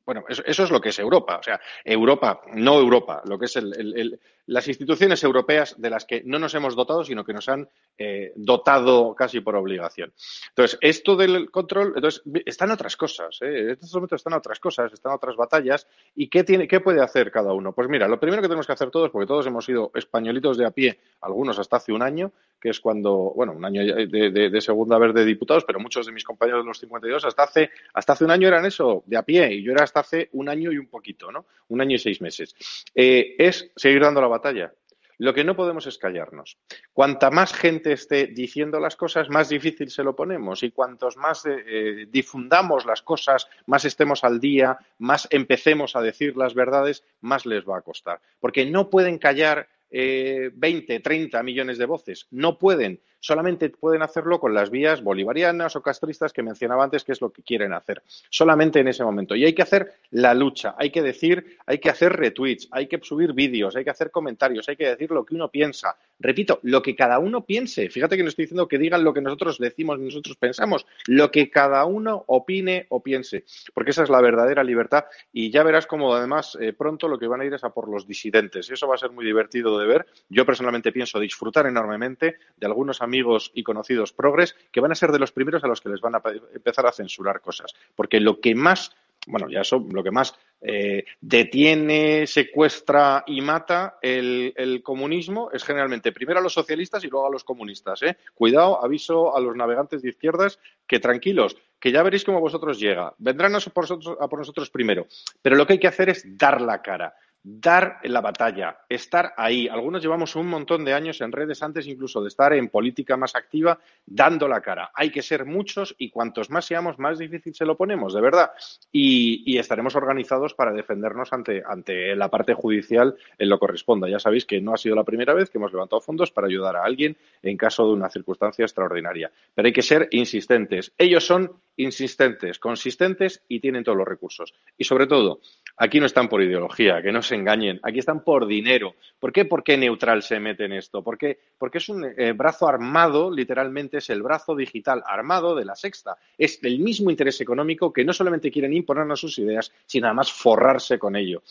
bueno, 0.06 0.24
eso, 0.28 0.64
es 0.64 0.70
lo 0.70 0.82
que 0.82 0.90
es 0.90 1.00
Europa. 1.00 1.38
O 1.38 1.44
sea, 1.44 1.60
Europa, 1.84 2.42
no 2.54 2.80
Europa, 2.80 3.22
lo 3.26 3.38
que 3.40 3.46
es 3.46 3.56
el, 3.56 4.20
las 4.48 4.68
instituciones 4.68 5.24
europeas 5.24 5.80
de 5.80 5.90
las 5.90 6.06
que 6.06 6.22
no 6.26 6.40
nos 6.40 6.54
hemos 6.56 6.76
dotado, 6.76 7.04
sino 7.04 7.24
que 7.24 7.34
nos 7.34 7.48
han 7.50 7.70
eh, 7.98 8.34
dotado 8.36 9.16
casi 9.16 9.40
por 9.40 9.56
obligación. 9.56 10.14
Entonces, 10.50 10.78
esto 10.82 11.16
del 11.16 11.50
control, 11.50 11.94
entonces, 11.96 12.22
están 12.46 12.72
otras 12.72 12.98
cosas, 12.98 13.38
¿eh? 13.42 13.60
en 13.60 13.70
estos 13.72 13.94
momentos 13.94 14.20
están 14.20 14.34
otras 14.34 14.60
cosas, 14.60 14.92
están 14.92 15.14
otras 15.14 15.36
batallas. 15.36 15.88
¿Y 16.16 16.28
qué, 16.28 16.44
tiene, 16.44 16.68
qué 16.68 16.80
puede 16.80 17.02
hacer 17.02 17.32
cada 17.32 17.54
uno? 17.54 17.74
Pues 17.74 17.88
mira, 17.88 18.08
lo 18.08 18.20
primero 18.20 18.42
que 18.42 18.48
tenemos 18.48 18.68
que 18.68 18.74
hacer 18.74 18.92
todos, 18.92 19.10
porque 19.12 19.28
todos 19.28 19.46
hemos 19.48 19.66
sido 19.66 19.92
españolitos 19.96 20.58
de 20.58 20.66
a 20.66 20.72
pie, 20.72 21.00
algunos 21.22 21.58
hasta 21.60 21.78
hace 21.78 21.94
un 21.94 22.02
año, 22.02 22.32
que 22.60 22.70
es 22.70 22.80
cuando, 22.80 23.34
bueno, 23.36 23.52
un 23.52 23.66
año 23.66 23.84
de, 23.84 24.62
segunda 24.62 24.98
vez 24.98 25.14
de 25.14 25.26
diputados, 25.26 25.66
pero 25.66 25.80
muchos 25.80 26.06
de 26.06 26.14
mis 26.14 26.24
compañeros 26.24 26.64
de 26.64 26.68
los 26.68 26.80
52 26.80 27.26
hasta 27.26 27.44
hace, 27.44 27.72
hasta 27.94 28.14
hace 28.14 28.24
un 28.24 28.32
año 28.32 28.48
eran 28.48 28.66
eso, 28.66 29.04
de 29.06 29.18
a 29.18 29.24
pie, 29.24 29.54
y 29.54 29.64
yo 29.64 29.74
era 29.74 29.84
hasta 29.84 30.00
hace 30.00 30.30
un 30.32 30.48
año 30.48 30.72
y 30.72 30.78
un 30.78 30.88
poquito, 30.88 31.30
¿no? 31.30 31.46
Un 31.68 31.82
año 31.82 31.96
y 31.96 32.00
seis 32.00 32.22
meses. 32.22 32.56
Eh, 32.96 33.36
es 33.38 33.70
seguir 33.76 34.02
dando 34.02 34.22
la 34.22 34.28
batalla. 34.34 34.74
Lo 35.20 35.34
que 35.34 35.44
no 35.44 35.56
podemos 35.56 35.86
es 35.86 35.98
callarnos. 35.98 36.58
Cuanta 36.92 37.30
más 37.30 37.54
gente 37.54 37.94
esté 37.94 38.28
diciendo 38.28 38.80
las 38.80 38.96
cosas, 38.96 39.30
más 39.30 39.48
difícil 39.50 39.90
se 39.90 40.04
lo 40.04 40.16
ponemos. 40.16 40.64
Y 40.64 40.72
cuantos 40.72 41.18
más 41.18 41.46
eh, 41.46 41.64
eh, 41.66 42.08
difundamos 42.10 42.86
las 42.86 43.02
cosas, 43.02 43.48
más 43.66 43.86
estemos 43.86 44.24
al 44.24 44.40
día, 44.40 44.78
más 44.98 45.28
empecemos 45.32 45.96
a 45.96 46.02
decir 46.02 46.36
las 46.36 46.56
verdades, 46.56 47.04
más 47.22 47.46
les 47.46 47.64
va 47.64 47.78
a 47.78 47.82
costar. 47.82 48.22
Porque 48.40 48.66
no 48.66 48.90
pueden 48.90 49.18
callar 49.18 49.70
eh, 49.96 50.50
20, 50.54 51.00
30 51.00 51.44
millones 51.44 51.78
de 51.78 51.86
voces. 51.86 52.26
No 52.32 52.58
pueden 52.58 53.00
solamente 53.24 53.70
pueden 53.70 54.02
hacerlo 54.02 54.40
con 54.40 54.54
las 54.54 54.70
vías 54.70 55.02
bolivarianas 55.02 55.78
o 55.78 55.82
castristas 55.82 56.34
que 56.34 56.44
mencionaba 56.44 56.84
antes, 56.84 57.06
que 57.06 57.14
es 57.14 57.22
lo 57.22 57.32
que 57.32 57.42
quieren 57.42 57.72
hacer. 57.72 58.04
Solamente 58.30 58.82
en 58.82 58.90
ese 58.90 59.04
momento. 59.04 59.34
Y 59.34 59.46
hay 59.46 59.54
que 59.54 59.62
hacer 59.62 59.94
la 60.12 60.34
lucha, 60.34 60.76
hay 60.78 60.92
que 60.92 61.02
decir, 61.02 61.58
hay 61.66 61.80
que 61.80 61.90
hacer 61.90 62.12
retweets, 62.12 62.68
hay 62.70 62.88
que 62.88 63.00
subir 63.02 63.32
vídeos, 63.32 63.78
hay 63.78 63.86
que 63.86 63.92
hacer 63.92 64.12
comentarios, 64.12 64.68
hay 64.68 64.76
que 64.76 64.90
decir 64.90 65.10
lo 65.12 65.26
que 65.26 65.36
uno 65.36 65.50
piensa. 65.50 65.96
Repito, 66.20 66.60
lo 66.64 66.82
que 66.82 66.96
cada 66.98 67.18
uno 67.20 67.46
piense. 67.46 67.90
Fíjate 67.90 68.18
que 68.18 68.24
no 68.24 68.30
estoy 68.30 68.44
diciendo 68.44 68.68
que 68.68 68.78
digan 68.78 69.06
lo 69.06 69.14
que 69.14 69.22
nosotros 69.22 69.58
decimos, 69.58 70.00
nosotros 70.00 70.36
pensamos, 70.36 70.86
lo 71.08 71.32
que 71.32 71.50
cada 71.50 71.86
uno 71.86 72.26
opine 72.28 72.88
o 72.90 73.02
piense, 73.02 73.46
porque 73.74 73.92
esa 73.92 74.04
es 74.04 74.10
la 74.10 74.22
verdadera 74.22 74.66
libertad 74.66 75.06
y 75.32 75.50
ya 75.50 75.64
verás 75.64 75.88
como 75.88 76.14
además 76.14 76.58
eh, 76.60 76.74
pronto 76.74 77.08
lo 77.08 77.18
que 77.18 77.28
van 77.28 77.40
a 77.40 77.46
ir 77.46 77.54
es 77.54 77.64
a 77.64 77.70
por 77.70 77.90
los 77.90 78.06
disidentes. 78.06 78.70
Y 78.70 78.74
eso 78.74 78.88
va 78.88 78.96
a 78.96 78.98
ser 78.98 79.12
muy 79.12 79.24
divertido 79.24 79.80
de 79.80 79.83
ver. 79.86 80.06
Yo 80.30 80.46
personalmente 80.46 80.92
pienso 80.92 81.20
disfrutar 81.20 81.66
enormemente 81.68 82.38
de 82.58 82.66
algunos 82.66 83.02
amigos 83.02 83.52
y 83.54 83.64
conocidos 83.64 84.14
progres 84.14 84.56
que 84.72 84.82
van 84.82 84.92
a 84.92 84.96
ser 84.96 85.12
de 85.12 85.20
los 85.20 85.32
primeros 85.32 85.64
a 85.64 85.68
los 85.68 85.82
que 85.82 85.90
les 85.90 86.02
van 86.02 86.16
a 86.16 86.22
empezar 86.54 86.86
a 86.86 86.92
censurar 86.92 87.42
cosas. 87.42 87.74
Porque 87.96 88.20
lo 88.20 88.40
que 88.40 88.56
más 88.56 88.96
bueno, 89.28 89.50
ya 89.50 89.62
eso 89.62 89.86
lo 89.92 90.04
que 90.04 90.12
más 90.12 90.36
eh, 90.62 91.06
detiene, 91.22 92.28
secuestra 92.28 93.24
y 93.28 93.42
mata 93.42 93.98
el, 94.02 94.82
comunismo 94.84 95.50
es 95.52 95.64
generalmente 95.64 96.12
primero 96.12 96.40
a 96.40 96.44
los 96.44 96.54
socialistas 96.54 97.04
y 97.04 97.08
luego 97.08 97.28
a 97.28 97.32
los 97.32 97.44
comunistas. 97.44 98.02
¿eh? 98.04 98.18
Cuidado, 98.34 98.84
aviso 98.84 99.36
a 99.36 99.40
los 99.40 99.56
navegantes 99.56 100.02
de 100.02 100.10
izquierdas 100.10 100.60
que 100.88 101.00
tranquilos, 101.00 101.56
que 101.80 101.92
ya 101.92 102.04
veréis 102.04 102.24
cómo 102.24 102.40
vosotros 102.40 102.80
llega. 102.80 103.14
Vendrán 103.18 103.56
a 103.56 103.60
por 103.60 104.40
nosotros 104.40 104.70
primero, 104.70 105.08
pero 105.42 105.56
lo 105.56 105.66
que 105.66 105.74
hay 105.74 105.80
que 105.80 105.88
hacer 105.88 106.10
es 106.10 106.38
dar 106.38 106.62
la 106.62 106.82
cara 106.82 107.16
dar 107.44 108.00
la 108.04 108.22
batalla, 108.22 108.80
estar 108.88 109.34
ahí. 109.36 109.68
Algunos 109.68 110.02
llevamos 110.02 110.36
un 110.36 110.48
montón 110.48 110.86
de 110.86 110.94
años 110.94 111.20
en 111.20 111.32
redes 111.32 111.62
antes 111.62 111.88
incluso 111.88 112.22
de 112.22 112.30
estar 112.30 112.54
en 112.54 112.70
política 112.70 113.18
más 113.18 113.36
activa, 113.36 113.80
dando 114.06 114.48
la 114.48 114.62
cara. 114.62 114.92
Hay 114.94 115.12
que 115.12 115.22
ser 115.22 115.46
muchos 115.46 115.94
y 115.98 116.10
cuantos 116.10 116.50
más 116.50 116.66
seamos, 116.66 117.00
más 117.00 117.20
difícil 117.20 117.54
se 117.54 117.66
lo 117.66 117.76
ponemos, 117.76 118.14
de 118.14 118.22
verdad. 118.22 118.52
Y, 118.92 119.58
estaremos 119.64 119.96
organizados 119.96 120.54
para 120.54 120.74
defendernos 120.74 121.32
ante, 121.32 121.64
ante 121.66 122.16
la 122.16 122.30
parte 122.30 122.54
judicial 122.54 123.16
en 123.38 123.50
lo 123.50 123.60
corresponda. 123.60 124.10
Ya 124.10 124.20
sabéis 124.20 124.46
que 124.46 124.60
no 124.60 124.74
ha 124.74 124.78
sido 124.78 124.96
la 124.96 125.04
primera 125.04 125.34
vez 125.34 125.50
que 125.50 125.58
hemos 125.58 125.72
levantado 125.72 126.02
fondos 126.02 126.32
para 126.32 126.48
ayudar 126.48 126.76
a 126.76 126.84
alguien 126.84 127.16
en 127.42 127.56
caso 127.56 127.86
de 127.88 127.94
una 127.94 128.10
circunstancia 128.10 128.66
extraordinaria. 128.66 129.32
Pero 129.54 129.68
hay 129.68 129.74
que 129.74 129.82
ser 129.82 130.08
insistentes. 130.12 130.92
Ellos 130.98 131.26
son 131.26 131.52
insistentes, 131.78 132.60
consistentes 132.60 133.44
y 133.48 133.60
tienen 133.60 133.84
todos 133.84 133.98
los 133.98 134.08
recursos. 134.08 134.54
Y 134.78 134.84
sobre 134.84 135.08
todo, 135.08 135.42
aquí 135.78 136.00
no 136.00 136.06
están 136.06 136.30
por 136.30 136.42
ideología, 136.42 137.02
que 137.02 137.12
no 137.12 137.22
se 137.22 137.36
engañen, 137.36 137.80
aquí 137.84 138.00
están 138.00 138.24
por 138.24 138.46
dinero. 138.46 138.96
¿Por 139.20 139.32
qué? 139.32 139.46
¿Por 139.46 139.64
qué 139.64 139.78
Neutral 139.78 140.22
se 140.22 140.40
mete 140.40 140.66
en 140.66 140.74
esto? 140.74 141.04
Porque, 141.04 141.40
porque 141.58 141.80
es 141.80 141.90
un 141.90 142.06
eh, 142.06 142.34
brazo 142.34 142.68
armado, 142.68 143.32
literalmente 143.32 143.98
es 143.98 144.10
el 144.10 144.22
brazo 144.22 144.56
digital 144.56 145.04
armado 145.06 145.56
de 145.56 145.66
la 145.66 145.76
sexta. 145.76 146.18
Es 146.38 146.60
el 146.64 146.80
mismo 146.80 147.10
interés 147.10 147.40
económico 147.42 147.92
que 147.92 148.06
no 148.06 148.14
solamente 148.14 148.52
quieren 148.52 148.74
imponernos 148.74 149.20
sus 149.20 149.40
ideas, 149.40 149.72
sino 149.86 150.08
además 150.08 150.32
forrarse 150.32 151.00
con 151.00 151.16
ello. 151.16 151.44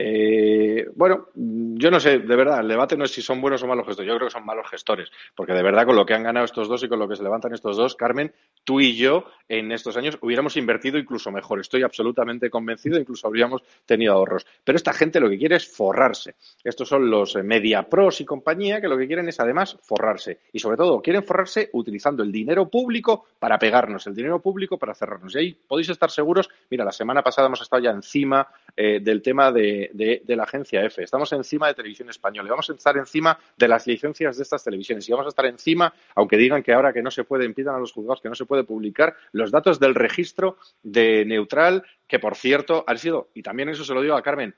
Eh, 0.00 0.86
bueno, 0.94 1.26
yo 1.34 1.90
no 1.90 1.98
sé, 1.98 2.20
de 2.20 2.36
verdad, 2.36 2.60
el 2.60 2.68
debate 2.68 2.96
no 2.96 3.04
es 3.04 3.10
si 3.10 3.20
son 3.20 3.40
buenos 3.40 3.60
o 3.64 3.66
malos 3.66 3.84
gestores, 3.84 4.08
yo 4.08 4.14
creo 4.14 4.28
que 4.28 4.32
son 4.32 4.46
malos 4.46 4.70
gestores, 4.70 5.10
porque 5.34 5.52
de 5.52 5.62
verdad 5.64 5.86
con 5.86 5.96
lo 5.96 6.06
que 6.06 6.14
han 6.14 6.22
ganado 6.22 6.44
estos 6.44 6.68
dos 6.68 6.84
y 6.84 6.88
con 6.88 7.00
lo 7.00 7.08
que 7.08 7.16
se 7.16 7.24
levantan 7.24 7.52
estos 7.52 7.76
dos, 7.76 7.96
Carmen, 7.96 8.32
tú 8.62 8.78
y 8.80 8.94
yo 8.94 9.24
en 9.48 9.72
estos 9.72 9.96
años 9.96 10.16
hubiéramos 10.20 10.56
invertido 10.56 10.98
incluso 10.98 11.32
mejor, 11.32 11.58
estoy 11.58 11.82
absolutamente 11.82 12.48
convencido, 12.48 12.96
incluso 12.96 13.26
habríamos 13.26 13.62
tenido 13.86 14.12
ahorros. 14.12 14.46
Pero 14.62 14.76
esta 14.76 14.92
gente 14.92 15.18
lo 15.18 15.28
que 15.28 15.38
quiere 15.38 15.56
es 15.56 15.66
forrarse. 15.66 16.36
Estos 16.62 16.88
son 16.88 17.10
los 17.10 17.34
eh, 17.34 17.42
media 17.42 17.82
pros 17.88 18.20
y 18.20 18.24
compañía 18.24 18.80
que 18.80 18.86
lo 18.86 18.96
que 18.96 19.08
quieren 19.08 19.28
es 19.28 19.40
además 19.40 19.78
forrarse. 19.82 20.38
Y 20.52 20.60
sobre 20.60 20.76
todo, 20.76 21.02
quieren 21.02 21.24
forrarse 21.24 21.70
utilizando 21.72 22.22
el 22.22 22.30
dinero 22.30 22.68
público 22.68 23.26
para 23.38 23.58
pegarnos, 23.58 24.06
el 24.06 24.14
dinero 24.14 24.40
público 24.40 24.78
para 24.78 24.94
cerrarnos. 24.94 25.34
Y 25.34 25.38
ahí 25.38 25.56
podéis 25.66 25.88
estar 25.88 26.10
seguros, 26.10 26.48
mira, 26.70 26.84
la 26.84 26.92
semana 26.92 27.22
pasada 27.22 27.48
hemos 27.48 27.62
estado 27.62 27.82
ya 27.82 27.90
encima 27.90 28.46
eh, 28.76 29.00
del 29.00 29.22
tema 29.22 29.50
de 29.50 29.87
de, 29.92 30.22
la 30.26 30.44
agencia 30.44 30.84
EFE. 30.84 31.02
Estamos 31.02 31.32
encima 31.32 31.68
de 31.68 31.74
Televisión 31.74 32.08
Española 32.10 32.46
y 32.46 32.50
vamos 32.50 32.70
a 32.70 32.72
estar 32.72 32.96
encima 32.96 33.38
de 33.56 33.68
las 33.68 33.86
licencias 33.86 34.36
de 34.36 34.42
estas 34.42 34.64
televisiones 34.64 35.08
y 35.08 35.12
vamos 35.12 35.26
a 35.26 35.30
estar 35.30 35.46
encima, 35.46 35.92
aunque 36.14 36.36
digan 36.36 36.62
que 36.62 36.72
ahora 36.72 36.92
que 36.92 37.02
no 37.02 37.10
se 37.10 37.24
puede, 37.24 37.44
impidan 37.44 37.74
a 37.74 37.78
los 37.78 37.92
juzgados 37.92 38.20
que 38.20 38.28
no 38.28 38.34
se 38.34 38.46
puede 38.46 38.64
publicar 38.64 39.16
los 39.32 39.50
datos 39.50 39.80
del 39.80 39.94
registro 39.94 40.56
de 40.82 41.24
Neutral, 41.24 41.84
que 42.06 42.18
por 42.18 42.36
cierto 42.36 42.84
han 42.86 42.98
sido, 42.98 43.30
y 43.34 43.42
también 43.42 43.68
eso 43.68 43.84
se 43.84 43.94
lo 43.94 44.02
digo 44.02 44.14
a 44.14 44.22
Carmen, 44.22 44.54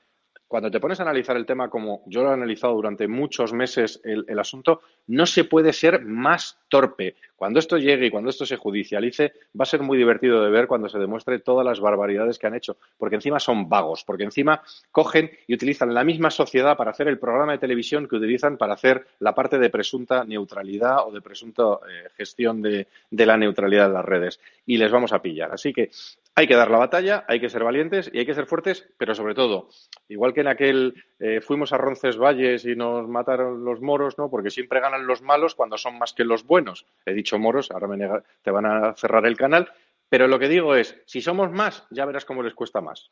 cuando 0.51 0.69
te 0.69 0.81
pones 0.81 0.99
a 0.99 1.03
analizar 1.03 1.37
el 1.37 1.45
tema 1.45 1.69
como 1.69 2.03
yo 2.07 2.23
lo 2.23 2.29
he 2.29 2.33
analizado 2.33 2.73
durante 2.73 3.07
muchos 3.07 3.53
meses 3.53 4.01
el, 4.03 4.37
asunto, 4.37 4.81
no 5.07 5.25
se 5.25 5.45
puede 5.45 5.71
ser 5.71 6.03
más 6.03 6.59
torpe. 6.67 7.15
Cuando 7.37 7.57
esto 7.57 7.77
llegue 7.77 8.07
y 8.07 8.09
cuando 8.09 8.29
esto 8.29 8.45
se 8.45 8.57
judicialice, 8.57 9.31
va 9.57 9.63
a 9.63 9.65
ser 9.65 9.81
muy 9.81 9.97
divertido 9.97 10.43
de 10.43 10.51
ver 10.51 10.67
cuando 10.67 10.89
se 10.89 10.99
demuestre 10.99 11.39
todas 11.39 11.65
las 11.65 11.79
barbaridades 11.79 12.37
que 12.37 12.47
han 12.47 12.55
hecho, 12.55 12.75
porque 12.97 13.15
encima 13.15 13.39
son 13.39 13.69
vagos, 13.69 14.03
porque 14.03 14.25
encima 14.25 14.61
cogen 14.91 15.31
y 15.47 15.53
utilizan 15.53 15.93
la 15.93 16.03
misma 16.03 16.29
sociedad 16.29 16.75
para 16.75 16.91
hacer 16.91 17.07
el 17.07 17.17
programa 17.17 17.53
de 17.53 17.59
televisión 17.59 18.09
que 18.09 18.17
utilizan 18.17 18.57
para 18.57 18.73
hacer 18.73 19.07
la 19.19 19.33
parte 19.33 19.57
de 19.57 19.69
presunta 19.69 20.25
neutralidad 20.25 21.07
o 21.07 21.13
de 21.13 21.21
presunta 21.21 21.63
eh, 21.89 22.09
gestión 22.17 22.61
de, 22.61 22.87
de 23.09 23.25
la 23.25 23.37
neutralidad 23.37 23.87
de 23.87 23.93
las 23.93 24.05
redes. 24.05 24.41
Y 24.65 24.75
les 24.75 24.91
vamos 24.91 25.13
a 25.13 25.21
pillar. 25.21 25.53
Así 25.53 25.71
que 25.71 25.91
hay 26.35 26.47
que 26.47 26.55
dar 26.55 26.71
la 26.71 26.77
batalla, 26.77 27.25
hay 27.27 27.39
que 27.39 27.49
ser 27.49 27.63
valientes 27.63 28.09
y 28.11 28.19
hay 28.19 28.25
que 28.25 28.33
ser 28.33 28.45
fuertes, 28.45 28.87
pero 28.97 29.13
sobre 29.13 29.35
todo, 29.35 29.69
igual 30.07 30.33
que 30.33 30.41
en 30.41 30.47
aquel 30.47 31.03
eh, 31.19 31.41
fuimos 31.41 31.73
a 31.73 31.77
Roncesvalles 31.77 32.65
y 32.65 32.75
nos 32.75 33.07
mataron 33.07 33.65
los 33.65 33.81
moros, 33.81 34.17
¿no? 34.17 34.29
Porque 34.29 34.49
siempre 34.49 34.79
ganan 34.79 35.07
los 35.07 35.21
malos 35.21 35.55
cuando 35.55 35.77
son 35.77 35.99
más 35.99 36.13
que 36.13 36.23
los 36.23 36.45
buenos. 36.45 36.85
He 37.05 37.13
dicho 37.13 37.37
moros, 37.37 37.69
ahora 37.71 37.87
me 37.87 38.07
te 38.41 38.51
van 38.51 38.65
a 38.65 38.95
cerrar 38.95 39.25
el 39.25 39.37
canal, 39.37 39.71
pero 40.09 40.27
lo 40.27 40.39
que 40.39 40.47
digo 40.47 40.75
es, 40.75 40.95
si 41.05 41.21
somos 41.21 41.51
más, 41.51 41.85
ya 41.91 42.05
verás 42.05 42.25
cómo 42.25 42.43
les 42.43 42.53
cuesta 42.53 42.81
más. 42.81 43.11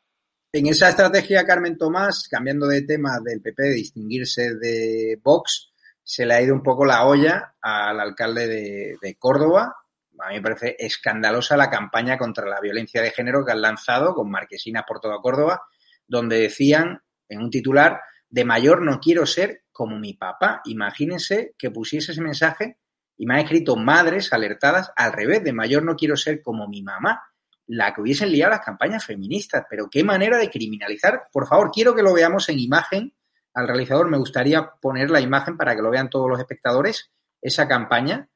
En 0.52 0.66
esa 0.66 0.88
estrategia, 0.88 1.44
Carmen 1.44 1.78
Tomás, 1.78 2.26
cambiando 2.28 2.66
de 2.66 2.82
tema 2.82 3.18
del 3.22 3.40
PP 3.40 3.62
de 3.62 3.70
distinguirse 3.70 4.54
de 4.54 5.20
Vox, 5.22 5.72
se 6.02 6.26
le 6.26 6.34
ha 6.34 6.42
ido 6.42 6.54
un 6.54 6.62
poco 6.62 6.84
la 6.84 7.06
olla 7.06 7.54
al 7.60 8.00
alcalde 8.00 8.96
de 9.00 9.14
Córdoba, 9.16 9.76
a 10.22 10.28
mí 10.28 10.34
me 10.36 10.42
parece 10.42 10.76
escandalosa 10.78 11.56
la 11.56 11.70
campaña 11.70 12.18
contra 12.18 12.46
la 12.46 12.60
violencia 12.60 13.02
de 13.02 13.10
género 13.10 13.44
que 13.44 13.52
han 13.52 13.62
lanzado 13.62 14.14
con 14.14 14.30
marquesinas 14.30 14.84
por 14.86 15.00
toda 15.00 15.20
Córdoba, 15.20 15.62
donde 16.06 16.40
decían 16.40 17.02
en 17.28 17.40
un 17.40 17.50
titular, 17.50 18.00
de 18.28 18.44
mayor 18.44 18.82
no 18.82 19.00
quiero 19.00 19.26
ser 19.26 19.64
como 19.72 19.98
mi 19.98 20.14
papá. 20.14 20.60
Imagínense 20.64 21.54
que 21.58 21.70
pusiese 21.70 22.12
ese 22.12 22.20
mensaje 22.22 22.78
y 23.16 23.26
me 23.26 23.34
han 23.34 23.40
escrito 23.40 23.76
madres 23.76 24.32
alertadas 24.32 24.92
al 24.96 25.12
revés, 25.12 25.44
de 25.44 25.52
mayor 25.52 25.84
no 25.84 25.96
quiero 25.96 26.16
ser 26.16 26.42
como 26.42 26.68
mi 26.68 26.82
mamá, 26.82 27.22
la 27.66 27.94
que 27.94 28.00
hubiesen 28.00 28.32
liado 28.32 28.50
las 28.50 28.64
campañas 28.64 29.04
feministas. 29.04 29.64
Pero 29.68 29.88
qué 29.90 30.02
manera 30.04 30.38
de 30.38 30.50
criminalizar. 30.50 31.28
Por 31.32 31.46
favor, 31.46 31.70
quiero 31.72 31.94
que 31.94 32.02
lo 32.02 32.12
veamos 32.12 32.48
en 32.48 32.58
imagen. 32.58 33.14
Al 33.54 33.68
realizador 33.68 34.08
me 34.08 34.18
gustaría 34.18 34.70
poner 34.80 35.10
la 35.10 35.20
imagen 35.20 35.56
para 35.56 35.74
que 35.74 35.82
lo 35.82 35.90
vean 35.90 36.10
todos 36.10 36.28
los 36.28 36.38
espectadores, 36.38 37.10
esa 37.42 37.66
campaña 37.66 38.28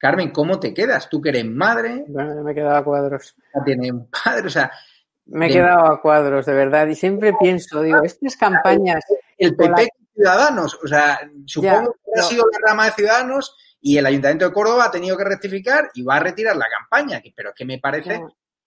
Carmen, 0.00 0.30
¿cómo 0.30 0.58
te 0.58 0.72
quedas? 0.72 1.10
Tú 1.10 1.20
que 1.20 1.28
eres 1.28 1.44
madre. 1.44 2.06
Bueno, 2.08 2.42
me 2.42 2.52
he 2.52 2.54
quedado 2.54 2.76
a 2.76 2.84
cuadros. 2.84 3.36
Tiene 3.66 3.92
un 3.92 4.08
padre, 4.08 4.46
o 4.46 4.50
sea. 4.50 4.72
Me 5.26 5.46
he 5.46 5.52
quedado 5.52 5.92
a 5.92 6.00
cuadros, 6.00 6.46
de 6.46 6.54
verdad. 6.54 6.86
Y 6.86 6.94
siempre 6.94 7.34
pienso, 7.38 7.82
digo, 7.82 8.02
estas 8.02 8.34
campañas. 8.34 9.04
El 9.36 9.54
PP 9.54 9.90
Ciudadanos, 10.14 10.78
o 10.82 10.88
sea, 10.88 11.20
supongo 11.44 11.96
que 12.02 12.18
ha 12.18 12.22
sido 12.22 12.46
la 12.50 12.70
rama 12.70 12.86
de 12.86 12.92
Ciudadanos 12.92 13.54
y 13.80 13.98
el 13.98 14.06
Ayuntamiento 14.06 14.46
de 14.46 14.52
Córdoba 14.52 14.86
ha 14.86 14.90
tenido 14.90 15.18
que 15.18 15.24
rectificar 15.24 15.90
y 15.94 16.02
va 16.02 16.16
a 16.16 16.20
retirar 16.20 16.56
la 16.56 16.66
campaña, 16.68 17.20
pero 17.36 17.50
es 17.50 17.54
que 17.54 17.64
me 17.66 17.78
parece 17.78 18.22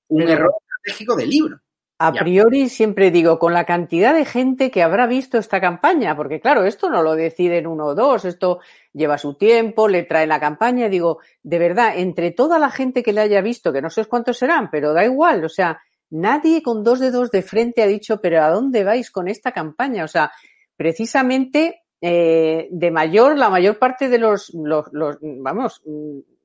un 0.09 0.21
error 0.21 0.53
estratégico 0.61 1.15
de 1.15 1.25
libro. 1.25 1.59
A 1.99 2.11
priori 2.11 2.69
siempre 2.69 3.11
digo, 3.11 3.39
con 3.39 3.53
la 3.53 3.65
cantidad 3.65 4.13
de 4.13 4.25
gente 4.25 4.71
que 4.71 4.83
habrá 4.83 5.07
visto 5.07 5.37
esta 5.37 5.61
campaña, 5.61 6.15
porque 6.15 6.41
claro, 6.41 6.65
esto 6.65 6.89
no 6.89 7.01
lo 7.01 7.15
deciden 7.15 7.67
uno 7.67 7.85
o 7.85 7.95
dos, 7.95 8.25
esto 8.25 8.59
lleva 8.91 9.17
su 9.17 9.35
tiempo, 9.35 9.87
le 9.87 10.03
traen 10.03 10.29
la 10.29 10.39
campaña, 10.39 10.89
digo, 10.89 11.19
de 11.43 11.59
verdad, 11.59 11.97
entre 11.97 12.31
toda 12.31 12.59
la 12.59 12.71
gente 12.71 13.03
que 13.03 13.13
le 13.13 13.21
haya 13.21 13.41
visto, 13.41 13.71
que 13.71 13.81
no 13.81 13.89
sé 13.89 14.05
cuántos 14.05 14.37
serán, 14.37 14.69
pero 14.69 14.91
da 14.91 15.05
igual, 15.05 15.45
o 15.45 15.49
sea, 15.49 15.81
nadie 16.09 16.61
con 16.61 16.83
dos 16.83 16.99
dedos 16.99 17.31
de 17.31 17.41
frente 17.41 17.83
ha 17.83 17.87
dicho, 17.87 18.19
pero 18.19 18.43
¿a 18.43 18.49
dónde 18.49 18.83
vais 18.83 19.09
con 19.09 19.27
esta 19.27 19.51
campaña? 19.51 20.03
O 20.03 20.07
sea, 20.07 20.31
precisamente 20.75 21.83
eh, 22.01 22.67
de 22.69 22.91
mayor, 22.91 23.37
la 23.37 23.49
mayor 23.49 23.79
parte 23.79 24.09
de 24.09 24.17
los, 24.17 24.51
los, 24.53 24.87
los, 24.91 25.17
vamos, 25.21 25.81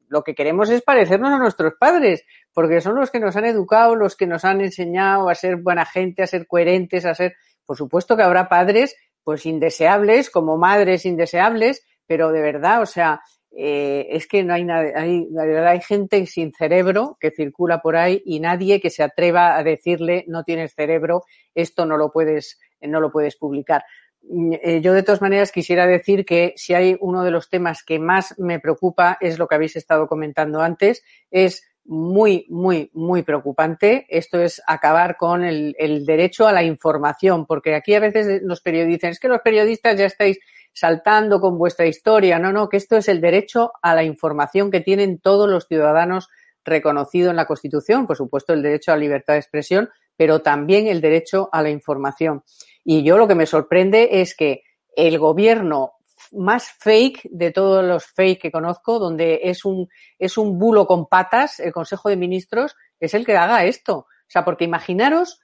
lo 0.08 0.22
que 0.22 0.34
queremos 0.34 0.70
es 0.70 0.82
parecernos 0.82 1.32
a 1.32 1.38
nuestros 1.38 1.74
padres, 1.78 2.24
porque 2.52 2.80
son 2.80 2.96
los 2.96 3.10
que 3.10 3.20
nos 3.20 3.36
han 3.36 3.44
educado, 3.44 3.94
los 3.94 4.16
que 4.16 4.26
nos 4.26 4.44
han 4.44 4.60
enseñado 4.60 5.28
a 5.28 5.34
ser 5.34 5.56
buena 5.56 5.84
gente, 5.84 6.22
a 6.22 6.26
ser 6.26 6.46
coherentes, 6.46 7.04
a 7.04 7.14
ser, 7.14 7.36
por 7.64 7.76
supuesto 7.76 8.16
que 8.16 8.22
habrá 8.22 8.48
padres 8.48 8.96
pues 9.22 9.44
indeseables, 9.44 10.30
como 10.30 10.56
madres 10.56 11.04
indeseables, 11.04 11.84
pero 12.06 12.32
de 12.32 12.40
verdad, 12.40 12.80
o 12.80 12.86
sea, 12.86 13.20
eh, 13.50 14.06
es 14.10 14.26
que 14.26 14.44
no 14.44 14.54
hay 14.54 14.64
nada, 14.64 14.90
hay, 14.94 15.26
hay 15.36 15.80
gente 15.80 16.24
sin 16.26 16.52
cerebro 16.52 17.16
que 17.20 17.30
circula 17.30 17.80
por 17.80 17.96
ahí 17.96 18.22
y 18.24 18.40
nadie 18.40 18.80
que 18.80 18.88
se 18.88 19.02
atreva 19.02 19.56
a 19.56 19.62
decirle 19.62 20.24
no 20.28 20.44
tienes 20.44 20.74
cerebro, 20.74 21.24
esto 21.54 21.84
no 21.84 21.96
lo 21.96 22.10
puedes, 22.10 22.58
no 22.80 23.00
lo 23.00 23.10
puedes 23.10 23.36
publicar. 23.36 23.84
Eh, 24.30 24.80
yo 24.82 24.92
de 24.92 25.02
todas 25.02 25.22
maneras 25.22 25.52
quisiera 25.52 25.86
decir 25.86 26.24
que 26.24 26.52
si 26.56 26.74
hay 26.74 26.96
uno 27.00 27.24
de 27.24 27.30
los 27.30 27.48
temas 27.48 27.82
que 27.82 27.98
más 27.98 28.34
me 28.38 28.60
preocupa 28.60 29.16
es 29.20 29.38
lo 29.38 29.48
que 29.48 29.54
habéis 29.54 29.76
estado 29.76 30.06
comentando 30.06 30.60
antes, 30.60 31.02
es 31.30 31.64
muy, 31.88 32.46
muy, 32.50 32.90
muy 32.92 33.22
preocupante. 33.22 34.06
Esto 34.10 34.40
es 34.40 34.62
acabar 34.66 35.16
con 35.16 35.42
el, 35.42 35.74
derecho 36.04 36.46
a 36.46 36.52
la 36.52 36.62
información, 36.62 37.46
porque 37.46 37.74
aquí 37.74 37.94
a 37.94 38.00
veces 38.00 38.42
los 38.42 38.60
periodistas, 38.60 39.12
es 39.12 39.20
que 39.20 39.28
los 39.28 39.40
periodistas 39.40 39.96
ya 39.96 40.04
estáis 40.04 40.38
saltando 40.74 41.40
con 41.40 41.58
vuestra 41.58 41.86
historia. 41.86 42.38
No, 42.38 42.52
no, 42.52 42.68
que 42.68 42.76
esto 42.76 42.98
es 42.98 43.08
el 43.08 43.22
derecho 43.22 43.72
a 43.80 43.94
la 43.94 44.04
información 44.04 44.70
que 44.70 44.80
tienen 44.80 45.18
todos 45.18 45.48
los 45.48 45.66
ciudadanos 45.66 46.28
reconocido 46.62 47.30
en 47.30 47.36
la 47.36 47.46
Constitución, 47.46 48.06
por 48.06 48.16
supuesto 48.16 48.52
el 48.52 48.62
derecho 48.62 48.92
a 48.92 48.96
la 48.96 49.00
libertad 49.00 49.32
de 49.32 49.40
expresión, 49.40 49.88
pero 50.18 50.42
también 50.42 50.88
el 50.88 51.00
derecho 51.00 51.48
a 51.52 51.62
la 51.62 51.70
información. 51.70 52.42
Y 52.84 53.04
yo 53.04 53.16
lo 53.16 53.28
que 53.28 53.36
me 53.36 53.46
sorprende 53.46 54.20
es 54.20 54.34
que 54.34 54.64
el 54.96 55.18
gobierno 55.18 55.92
más 56.32 56.72
fake 56.80 57.28
de 57.30 57.52
todos 57.52 57.84
los 57.84 58.04
fake 58.06 58.42
que 58.42 58.50
conozco, 58.50 58.98
donde 58.98 59.40
es 59.44 59.64
un, 59.64 59.88
es 60.18 60.36
un 60.36 60.58
bulo 60.58 60.86
con 60.88 61.06
patas, 61.06 61.60
el 61.60 61.72
Consejo 61.72 62.08
de 62.08 62.16
Ministros, 62.16 62.74
es 62.98 63.14
el 63.14 63.24
que 63.24 63.36
haga 63.36 63.64
esto. 63.64 63.98
O 63.98 64.06
sea, 64.26 64.44
porque 64.44 64.64
imaginaros 64.64 65.40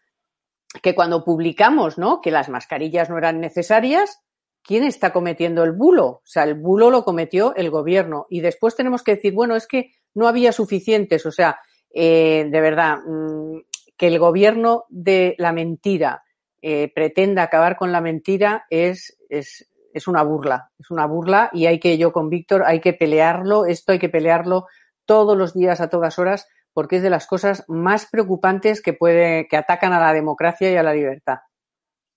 que 0.83 0.97
cuando 0.97 1.25
publicamos, 1.25 1.97
¿no? 1.97 2.20
Que 2.20 2.33
las 2.33 2.49
mascarillas 2.49 3.09
no 3.09 3.16
eran 3.16 3.41
necesarias, 3.41 4.18
¿quién 4.64 4.83
está 4.83 5.12
cometiendo 5.12 5.62
el 5.62 5.70
bulo? 5.70 6.07
O 6.07 6.22
sea, 6.25 6.43
el 6.43 6.55
bulo 6.55 6.91
lo 6.91 7.05
cometió 7.05 7.55
el 7.55 7.70
gobierno. 7.70 8.27
Y 8.29 8.41
después 8.41 8.75
tenemos 8.75 9.05
que 9.05 9.14
decir, 9.14 9.33
bueno, 9.33 9.55
es 9.55 9.68
que 9.68 9.93
no 10.14 10.27
había 10.27 10.51
suficientes. 10.51 11.25
O 11.27 11.31
sea, 11.31 11.61
eh, 11.95 12.49
de 12.51 12.61
verdad, 12.61 12.99
mm, 13.07 13.59
que 13.97 14.09
el 14.09 14.19
gobierno 14.19 14.85
de 14.89 15.35
la 15.39 15.53
mentira 15.53 16.25
eh, 16.63 16.91
pretenda 16.95 17.43
acabar 17.43 17.77
con 17.77 17.93
la 17.93 18.01
mentira 18.01 18.65
es, 18.71 19.19
es, 19.29 19.71
es 19.93 20.09
una 20.09 20.23
burla. 20.23 20.71
Es 20.79 20.91
una 20.91 21.07
burla 21.07 21.51
y 21.53 21.67
hay 21.67 21.79
que, 21.79 21.99
yo 21.99 22.13
con 22.13 22.29
Víctor, 22.29 22.65
hay 22.65 22.81
que 22.81 22.93
pelearlo. 22.93 23.67
Esto 23.67 23.93
hay 23.93 23.99
que 23.99 24.09
pelearlo 24.09 24.67
todos 25.05 25.37
los 25.37 25.55
días, 25.55 25.81
a 25.81 25.89
todas 25.89 26.19
horas, 26.19 26.47
porque 26.73 26.97
es 26.97 27.03
de 27.03 27.11
las 27.11 27.27
cosas 27.27 27.65
más 27.69 28.07
preocupantes 28.07 28.83
que 28.83 28.95
puede, 28.95 29.47
que 29.49 29.57
atacan 29.57 29.93
a 29.93 30.01
la 30.01 30.13
democracia 30.13 30.71
y 30.71 30.77
a 30.77 30.83
la 30.83 30.95
libertad. 30.95 31.39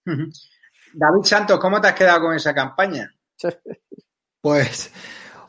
David 0.06 1.24
Santos, 1.24 1.60
¿cómo 1.60 1.82
te 1.82 1.90
has 1.90 1.94
quedado 1.94 2.22
con 2.22 2.36
esa 2.36 2.54
campaña? 2.54 3.14
Pues 4.40 4.94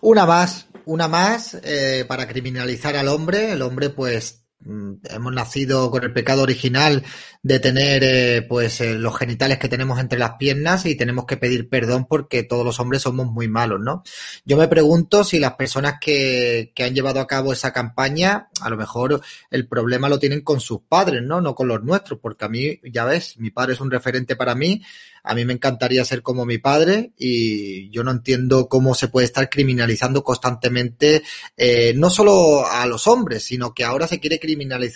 una 0.00 0.26
más, 0.26 0.66
una 0.86 1.06
más 1.06 1.54
eh, 1.62 2.04
para 2.08 2.26
criminalizar 2.26 2.96
al 2.96 3.06
hombre. 3.06 3.52
El 3.52 3.62
hombre, 3.62 3.90
pues, 3.90 4.47
hemos 4.64 5.32
nacido 5.32 5.90
con 5.90 6.02
el 6.02 6.12
pecado 6.12 6.42
original 6.42 7.04
de 7.42 7.60
tener 7.60 8.02
eh, 8.04 8.42
pues 8.42 8.80
eh, 8.80 8.94
los 8.94 9.16
genitales 9.16 9.58
que 9.58 9.68
tenemos 9.68 10.00
entre 10.00 10.18
las 10.18 10.32
piernas 10.32 10.84
y 10.84 10.96
tenemos 10.96 11.26
que 11.26 11.36
pedir 11.36 11.68
perdón 11.68 12.06
porque 12.08 12.42
todos 12.42 12.64
los 12.64 12.80
hombres 12.80 13.02
somos 13.02 13.26
muy 13.28 13.48
malos, 13.48 13.80
¿no? 13.80 14.02
Yo 14.44 14.56
me 14.56 14.68
pregunto 14.68 15.22
si 15.22 15.38
las 15.38 15.54
personas 15.54 15.94
que, 16.00 16.72
han 16.78 16.94
llevado 16.94 17.20
a 17.20 17.26
cabo 17.26 17.52
esa 17.52 17.72
campaña, 17.72 18.48
a 18.60 18.70
lo 18.70 18.76
mejor 18.76 19.20
el 19.50 19.68
problema 19.68 20.08
lo 20.08 20.18
tienen 20.18 20.40
con 20.42 20.60
sus 20.60 20.80
padres, 20.88 21.22
¿no? 21.22 21.40
No 21.40 21.54
con 21.54 21.68
los 21.68 21.82
nuestros, 21.82 22.18
porque 22.20 22.44
a 22.44 22.48
mí, 22.48 22.80
ya 22.92 23.04
ves, 23.04 23.38
mi 23.38 23.50
padre 23.50 23.74
es 23.74 23.80
un 23.80 23.90
referente 23.90 24.36
para 24.36 24.54
mí, 24.54 24.82
a 25.22 25.34
mí 25.34 25.44
me 25.44 25.52
encantaría 25.52 26.04
ser 26.04 26.22
como 26.22 26.46
mi 26.46 26.58
padre 26.58 27.12
y 27.18 27.90
yo 27.90 28.02
no 28.02 28.10
entiendo 28.10 28.68
cómo 28.68 28.94
se 28.94 29.08
puede 29.08 29.26
estar 29.26 29.48
criminalizando 29.50 30.24
constantemente 30.24 31.22
eh, 31.56 31.92
no 31.94 32.10
solo 32.10 32.66
a 32.66 32.86
los 32.86 33.06
hombres, 33.06 33.44
sino 33.44 33.74
que 33.74 33.84
ahora 33.84 34.06
se 34.06 34.20
quiere 34.20 34.38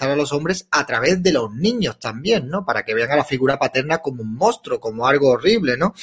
a 0.00 0.16
los 0.16 0.32
hombres 0.32 0.66
a 0.70 0.86
través 0.86 1.22
de 1.22 1.32
los 1.32 1.52
niños 1.54 1.98
también. 1.98 2.48
¿no? 2.48 2.64
Para 2.64 2.84
que 2.84 2.94
vean 2.94 3.10
a 3.10 3.16
la 3.16 3.24
figura 3.24 3.58
paterna 3.58 3.98
como 3.98 4.22
un 4.22 4.34
monstruo, 4.34 4.80
como 4.80 5.06
algo 5.06 5.30
horrible, 5.30 5.76
¿no? 5.76 5.94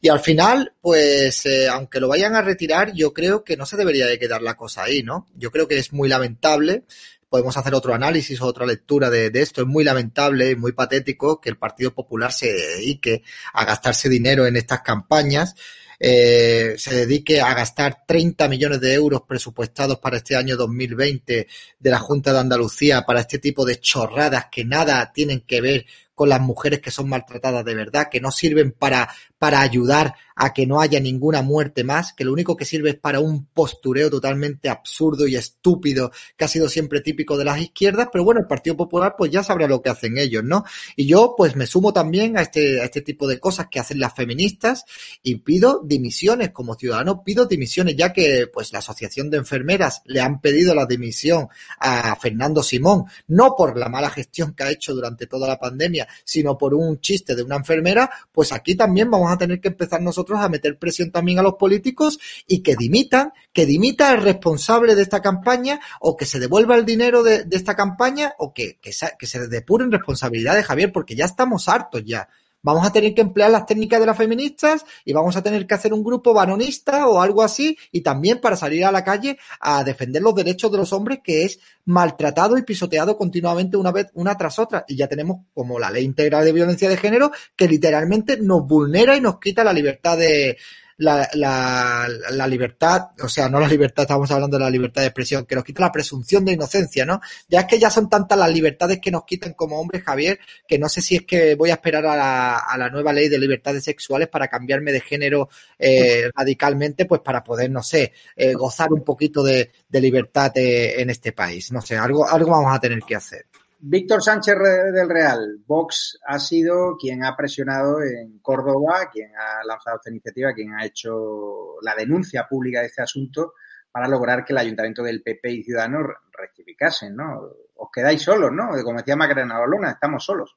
Y 0.00 0.08
al 0.08 0.20
final, 0.20 0.72
pues, 0.80 1.46
eh, 1.46 1.68
aunque 1.68 2.00
lo 2.00 2.08
vayan 2.08 2.34
a 2.34 2.42
retirar, 2.42 2.92
yo 2.92 3.12
creo 3.12 3.44
que 3.44 3.56
no 3.56 3.66
se 3.66 3.76
debería 3.76 4.06
de 4.06 4.18
quedar 4.18 4.42
la 4.42 4.56
cosa 4.56 4.84
ahí, 4.84 5.02
¿no? 5.02 5.26
Yo 5.36 5.50
creo 5.50 5.68
que 5.68 5.78
es 5.78 5.92
muy 5.92 6.08
lamentable 6.08 6.84
podemos 7.28 7.56
hacer 7.56 7.74
otro 7.76 7.94
análisis 7.94 8.40
o 8.40 8.46
otra 8.46 8.66
lectura 8.66 9.08
de, 9.08 9.30
de, 9.30 9.40
esto. 9.40 9.60
Es 9.60 9.66
muy 9.68 9.84
lamentable 9.84 10.56
muy 10.56 10.72
patético 10.72 11.40
que 11.40 11.48
el 11.48 11.56
Partido 11.56 11.94
Popular 11.94 12.32
se 12.32 12.52
dedique 12.52 13.22
a 13.52 13.64
gastarse 13.64 14.08
dinero 14.08 14.46
en 14.46 14.56
estas 14.56 14.80
campañas 14.80 15.54
eh, 16.02 16.76
se 16.78 16.94
dedique 16.94 17.42
a 17.42 17.52
gastar 17.52 18.04
30 18.06 18.48
millones 18.48 18.80
de 18.80 18.94
euros 18.94 19.20
presupuestados 19.28 19.98
para 19.98 20.16
este 20.16 20.34
año 20.34 20.56
2020 20.56 21.46
de 21.78 21.90
la 21.90 21.98
Junta 21.98 22.32
de 22.32 22.38
Andalucía 22.38 23.02
para 23.02 23.20
este 23.20 23.38
tipo 23.38 23.66
de 23.66 23.78
chorradas 23.80 24.46
que 24.50 24.64
nada 24.64 25.12
tienen 25.12 25.42
que 25.42 25.60
ver 25.60 25.84
con 26.14 26.30
las 26.30 26.40
mujeres 26.40 26.80
que 26.80 26.90
son 26.90 27.08
maltratadas 27.08 27.64
de 27.64 27.74
verdad, 27.74 28.08
que 28.10 28.20
no 28.20 28.30
sirven 28.30 28.72
para, 28.72 29.08
para 29.40 29.62
ayudar 29.62 30.16
a 30.36 30.52
que 30.52 30.66
no 30.66 30.82
haya 30.82 31.00
ninguna 31.00 31.40
muerte 31.40 31.82
más, 31.82 32.12
que 32.12 32.24
lo 32.24 32.32
único 32.32 32.56
que 32.58 32.66
sirve 32.66 32.90
es 32.90 32.96
para 32.96 33.20
un 33.20 33.46
postureo 33.46 34.10
totalmente 34.10 34.68
absurdo 34.68 35.26
y 35.26 35.34
estúpido 35.34 36.12
que 36.36 36.44
ha 36.44 36.48
sido 36.48 36.68
siempre 36.68 37.00
típico 37.00 37.38
de 37.38 37.44
las 37.44 37.58
izquierdas, 37.58 38.08
pero 38.12 38.22
bueno, 38.22 38.40
el 38.40 38.46
Partido 38.46 38.76
Popular 38.76 39.14
pues 39.16 39.30
ya 39.30 39.42
sabrá 39.42 39.66
lo 39.66 39.80
que 39.80 39.88
hacen 39.88 40.18
ellos, 40.18 40.44
¿no? 40.44 40.64
Y 40.94 41.06
yo 41.06 41.34
pues 41.38 41.56
me 41.56 41.66
sumo 41.66 41.94
también 41.94 42.36
a 42.36 42.42
este, 42.42 42.82
a 42.82 42.84
este 42.84 43.00
tipo 43.00 43.26
de 43.26 43.40
cosas 43.40 43.68
que 43.70 43.80
hacen 43.80 43.98
las 43.98 44.14
feministas 44.14 44.84
y 45.22 45.36
pido 45.36 45.80
dimisiones 45.84 46.50
como 46.50 46.74
ciudadano, 46.74 47.24
pido 47.24 47.46
dimisiones 47.46 47.96
ya 47.96 48.12
que 48.12 48.46
pues 48.52 48.72
la 48.74 48.80
Asociación 48.80 49.30
de 49.30 49.38
Enfermeras 49.38 50.02
le 50.04 50.20
han 50.20 50.42
pedido 50.42 50.74
la 50.74 50.84
dimisión 50.84 51.48
a 51.78 52.14
Fernando 52.16 52.62
Simón, 52.62 53.04
no 53.28 53.54
por 53.56 53.78
la 53.78 53.88
mala 53.88 54.10
gestión 54.10 54.52
que 54.52 54.64
ha 54.64 54.70
hecho 54.70 54.94
durante 54.94 55.26
toda 55.26 55.48
la 55.48 55.58
pandemia, 55.58 56.06
sino 56.24 56.58
por 56.58 56.74
un 56.74 57.00
chiste 57.00 57.34
de 57.34 57.42
una 57.42 57.56
enfermera, 57.56 58.10
pues 58.32 58.52
aquí 58.52 58.74
también 58.74 59.10
vamos 59.10 59.29
a 59.32 59.38
tener 59.38 59.60
que 59.60 59.68
empezar 59.68 60.00
nosotros 60.02 60.40
a 60.40 60.48
meter 60.48 60.78
presión 60.78 61.10
también 61.10 61.38
a 61.38 61.42
los 61.42 61.54
políticos 61.54 62.18
y 62.46 62.62
que 62.62 62.76
dimitan, 62.76 63.32
que 63.52 63.66
dimita 63.66 64.12
el 64.12 64.22
responsable 64.22 64.94
de 64.94 65.02
esta 65.02 65.22
campaña 65.22 65.80
o 66.00 66.16
que 66.16 66.26
se 66.26 66.38
devuelva 66.38 66.76
el 66.76 66.84
dinero 66.84 67.22
de, 67.22 67.46
esta 67.50 67.74
campaña 67.74 68.34
o 68.38 68.52
que, 68.52 68.78
que, 68.80 68.92
que 69.18 69.26
se 69.26 69.48
depuren 69.48 69.92
responsabilidades, 69.92 70.66
Javier, 70.66 70.92
porque 70.92 71.14
ya 71.14 71.24
estamos 71.24 71.68
hartos 71.68 72.04
ya. 72.04 72.28
Vamos 72.62 72.86
a 72.86 72.92
tener 72.92 73.14
que 73.14 73.22
emplear 73.22 73.50
las 73.50 73.66
técnicas 73.66 74.00
de 74.00 74.06
las 74.06 74.16
feministas 74.16 74.84
y 75.04 75.12
vamos 75.12 75.36
a 75.36 75.42
tener 75.42 75.66
que 75.66 75.74
hacer 75.74 75.92
un 75.94 76.04
grupo 76.04 76.34
varonista 76.34 77.06
o 77.06 77.20
algo 77.20 77.42
así 77.42 77.78
y 77.90 78.02
también 78.02 78.40
para 78.40 78.56
salir 78.56 78.84
a 78.84 78.92
la 78.92 79.02
calle 79.02 79.38
a 79.60 79.82
defender 79.82 80.22
los 80.22 80.34
derechos 80.34 80.70
de 80.70 80.78
los 80.78 80.92
hombres 80.92 81.20
que 81.24 81.44
es 81.44 81.58
maltratado 81.86 82.58
y 82.58 82.62
pisoteado 82.62 83.16
continuamente 83.16 83.76
una 83.76 83.92
vez, 83.92 84.08
una 84.14 84.36
tras 84.36 84.58
otra. 84.58 84.84
Y 84.86 84.96
ya 84.96 85.08
tenemos 85.08 85.38
como 85.54 85.78
la 85.78 85.90
ley 85.90 86.04
integral 86.04 86.44
de 86.44 86.52
violencia 86.52 86.88
de 86.88 86.96
género 86.96 87.30
que 87.56 87.66
literalmente 87.66 88.36
nos 88.36 88.66
vulnera 88.66 89.16
y 89.16 89.20
nos 89.20 89.40
quita 89.40 89.64
la 89.64 89.72
libertad 89.72 90.18
de, 90.18 90.58
la, 91.00 91.26
la, 91.32 92.06
la, 92.32 92.46
libertad, 92.46 93.08
o 93.22 93.28
sea, 93.28 93.48
no 93.48 93.58
la 93.58 93.68
libertad, 93.68 94.02
estamos 94.02 94.30
hablando 94.30 94.58
de 94.58 94.64
la 94.64 94.70
libertad 94.70 95.00
de 95.00 95.08
expresión, 95.08 95.46
que 95.46 95.54
nos 95.54 95.64
quita 95.64 95.80
la 95.80 95.90
presunción 95.90 96.44
de 96.44 96.52
inocencia, 96.52 97.06
¿no? 97.06 97.22
Ya 97.48 97.60
es 97.60 97.66
que 97.66 97.78
ya 97.78 97.88
son 97.88 98.10
tantas 98.10 98.38
las 98.38 98.52
libertades 98.52 99.00
que 99.00 99.10
nos 99.10 99.24
quitan 99.24 99.54
como 99.54 99.80
hombres, 99.80 100.02
Javier, 100.04 100.38
que 100.68 100.78
no 100.78 100.90
sé 100.90 101.00
si 101.00 101.16
es 101.16 101.22
que 101.22 101.54
voy 101.54 101.70
a 101.70 101.74
esperar 101.74 102.04
a 102.04 102.16
la, 102.16 102.58
a 102.58 102.76
la 102.76 102.90
nueva 102.90 103.14
ley 103.14 103.30
de 103.30 103.38
libertades 103.38 103.82
sexuales 103.82 104.28
para 104.28 104.48
cambiarme 104.48 104.92
de 104.92 105.00
género 105.00 105.48
eh, 105.78 106.30
radicalmente, 106.36 107.06
pues 107.06 107.22
para 107.22 107.42
poder, 107.42 107.70
no 107.70 107.82
sé, 107.82 108.12
eh, 108.36 108.52
gozar 108.52 108.92
un 108.92 109.02
poquito 109.02 109.42
de, 109.42 109.70
de 109.88 110.00
libertad 110.02 110.52
eh, 110.56 111.00
en 111.00 111.08
este 111.08 111.32
país. 111.32 111.72
No 111.72 111.80
sé, 111.80 111.96
algo, 111.96 112.28
algo 112.28 112.50
vamos 112.50 112.76
a 112.76 112.80
tener 112.80 113.00
que 113.00 113.16
hacer. 113.16 113.46
Víctor 113.82 114.22
Sánchez 114.22 114.56
del 114.92 115.08
Real, 115.08 115.56
Vox 115.66 116.18
ha 116.26 116.38
sido 116.38 116.96
quien 116.98 117.24
ha 117.24 117.34
presionado 117.34 118.02
en 118.02 118.38
Córdoba, 118.40 119.08
quien 119.10 119.30
ha 119.34 119.64
lanzado 119.64 119.96
esta 119.96 120.10
iniciativa, 120.10 120.52
quien 120.52 120.74
ha 120.74 120.84
hecho 120.84 121.76
la 121.82 121.94
denuncia 121.94 122.46
pública 122.46 122.80
de 122.80 122.86
este 122.86 123.02
asunto 123.02 123.54
para 123.90 124.06
lograr 124.06 124.44
que 124.44 124.52
el 124.52 124.58
ayuntamiento 124.58 125.02
del 125.02 125.22
PP 125.22 125.50
y 125.50 125.62
Ciudadanos 125.62 126.06
rectificasen, 126.30 127.16
¿no? 127.16 127.40
Os 127.76 127.88
quedáis 127.90 128.22
solos, 128.22 128.52
¿no? 128.52 128.68
Como 128.84 128.98
decía 128.98 129.16
Macarena 129.16 129.64
Luna, 129.66 129.92
estamos 129.92 130.24
solos. 130.24 130.56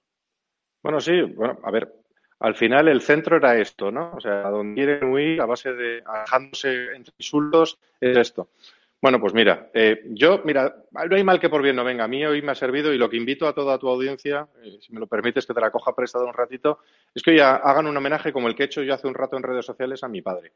Bueno, 0.82 1.00
sí, 1.00 1.22
bueno, 1.22 1.60
a 1.64 1.72
ver, 1.72 1.94
al 2.40 2.56
final 2.56 2.90
el 2.90 3.00
centro 3.00 3.38
era 3.38 3.58
esto, 3.58 3.90
¿no? 3.90 4.12
O 4.16 4.20
sea, 4.20 4.50
donde 4.50 4.76
quieren 4.76 5.12
huir 5.12 5.42
a 5.42 5.46
base 5.46 5.72
de 5.72 6.04
alejándose 6.06 6.94
entre 6.94 7.14
insultos 7.18 7.80
es 8.02 8.18
esto. 8.18 8.50
Bueno, 9.04 9.20
pues 9.20 9.34
mira, 9.34 9.70
eh, 9.74 10.02
yo, 10.12 10.40
mira, 10.46 10.78
no 10.94 11.16
hay 11.18 11.26
mal 11.26 11.38
que 11.38 11.50
por 11.50 11.62
bien 11.62 11.76
no 11.76 11.84
venga. 11.84 12.06
A 12.06 12.08
mí 12.08 12.26
hoy 12.26 12.42
me 12.42 12.54
ha 12.54 12.56
servido 12.56 12.94
y 12.94 12.98
lo 12.98 13.10
que 13.10 13.18
invito 13.18 13.46
a 13.46 13.54
toda 13.54 13.78
tu 13.78 13.90
audiencia, 13.90 14.48
eh, 14.64 14.78
si 14.80 14.94
me 14.94 15.02
lo 15.02 15.08
permites 15.08 15.46
que 15.46 15.54
te 15.54 15.60
la 15.60 15.72
coja 15.72 15.94
prestado 15.94 16.26
un 16.26 16.34
ratito, 16.34 16.80
es 17.14 17.22
que 17.22 17.32
hoy 17.32 17.40
hagan 17.42 17.86
un 17.86 17.98
homenaje 17.98 18.32
como 18.32 18.48
el 18.48 18.56
que 18.56 18.64
he 18.64 18.66
hecho 18.68 18.82
yo 18.82 18.94
hace 18.94 19.10
un 19.10 19.14
rato 19.14 19.36
en 19.36 19.44
redes 19.44 19.66
sociales 19.66 20.06
a 20.06 20.08
mi 20.08 20.22
padre. 20.22 20.54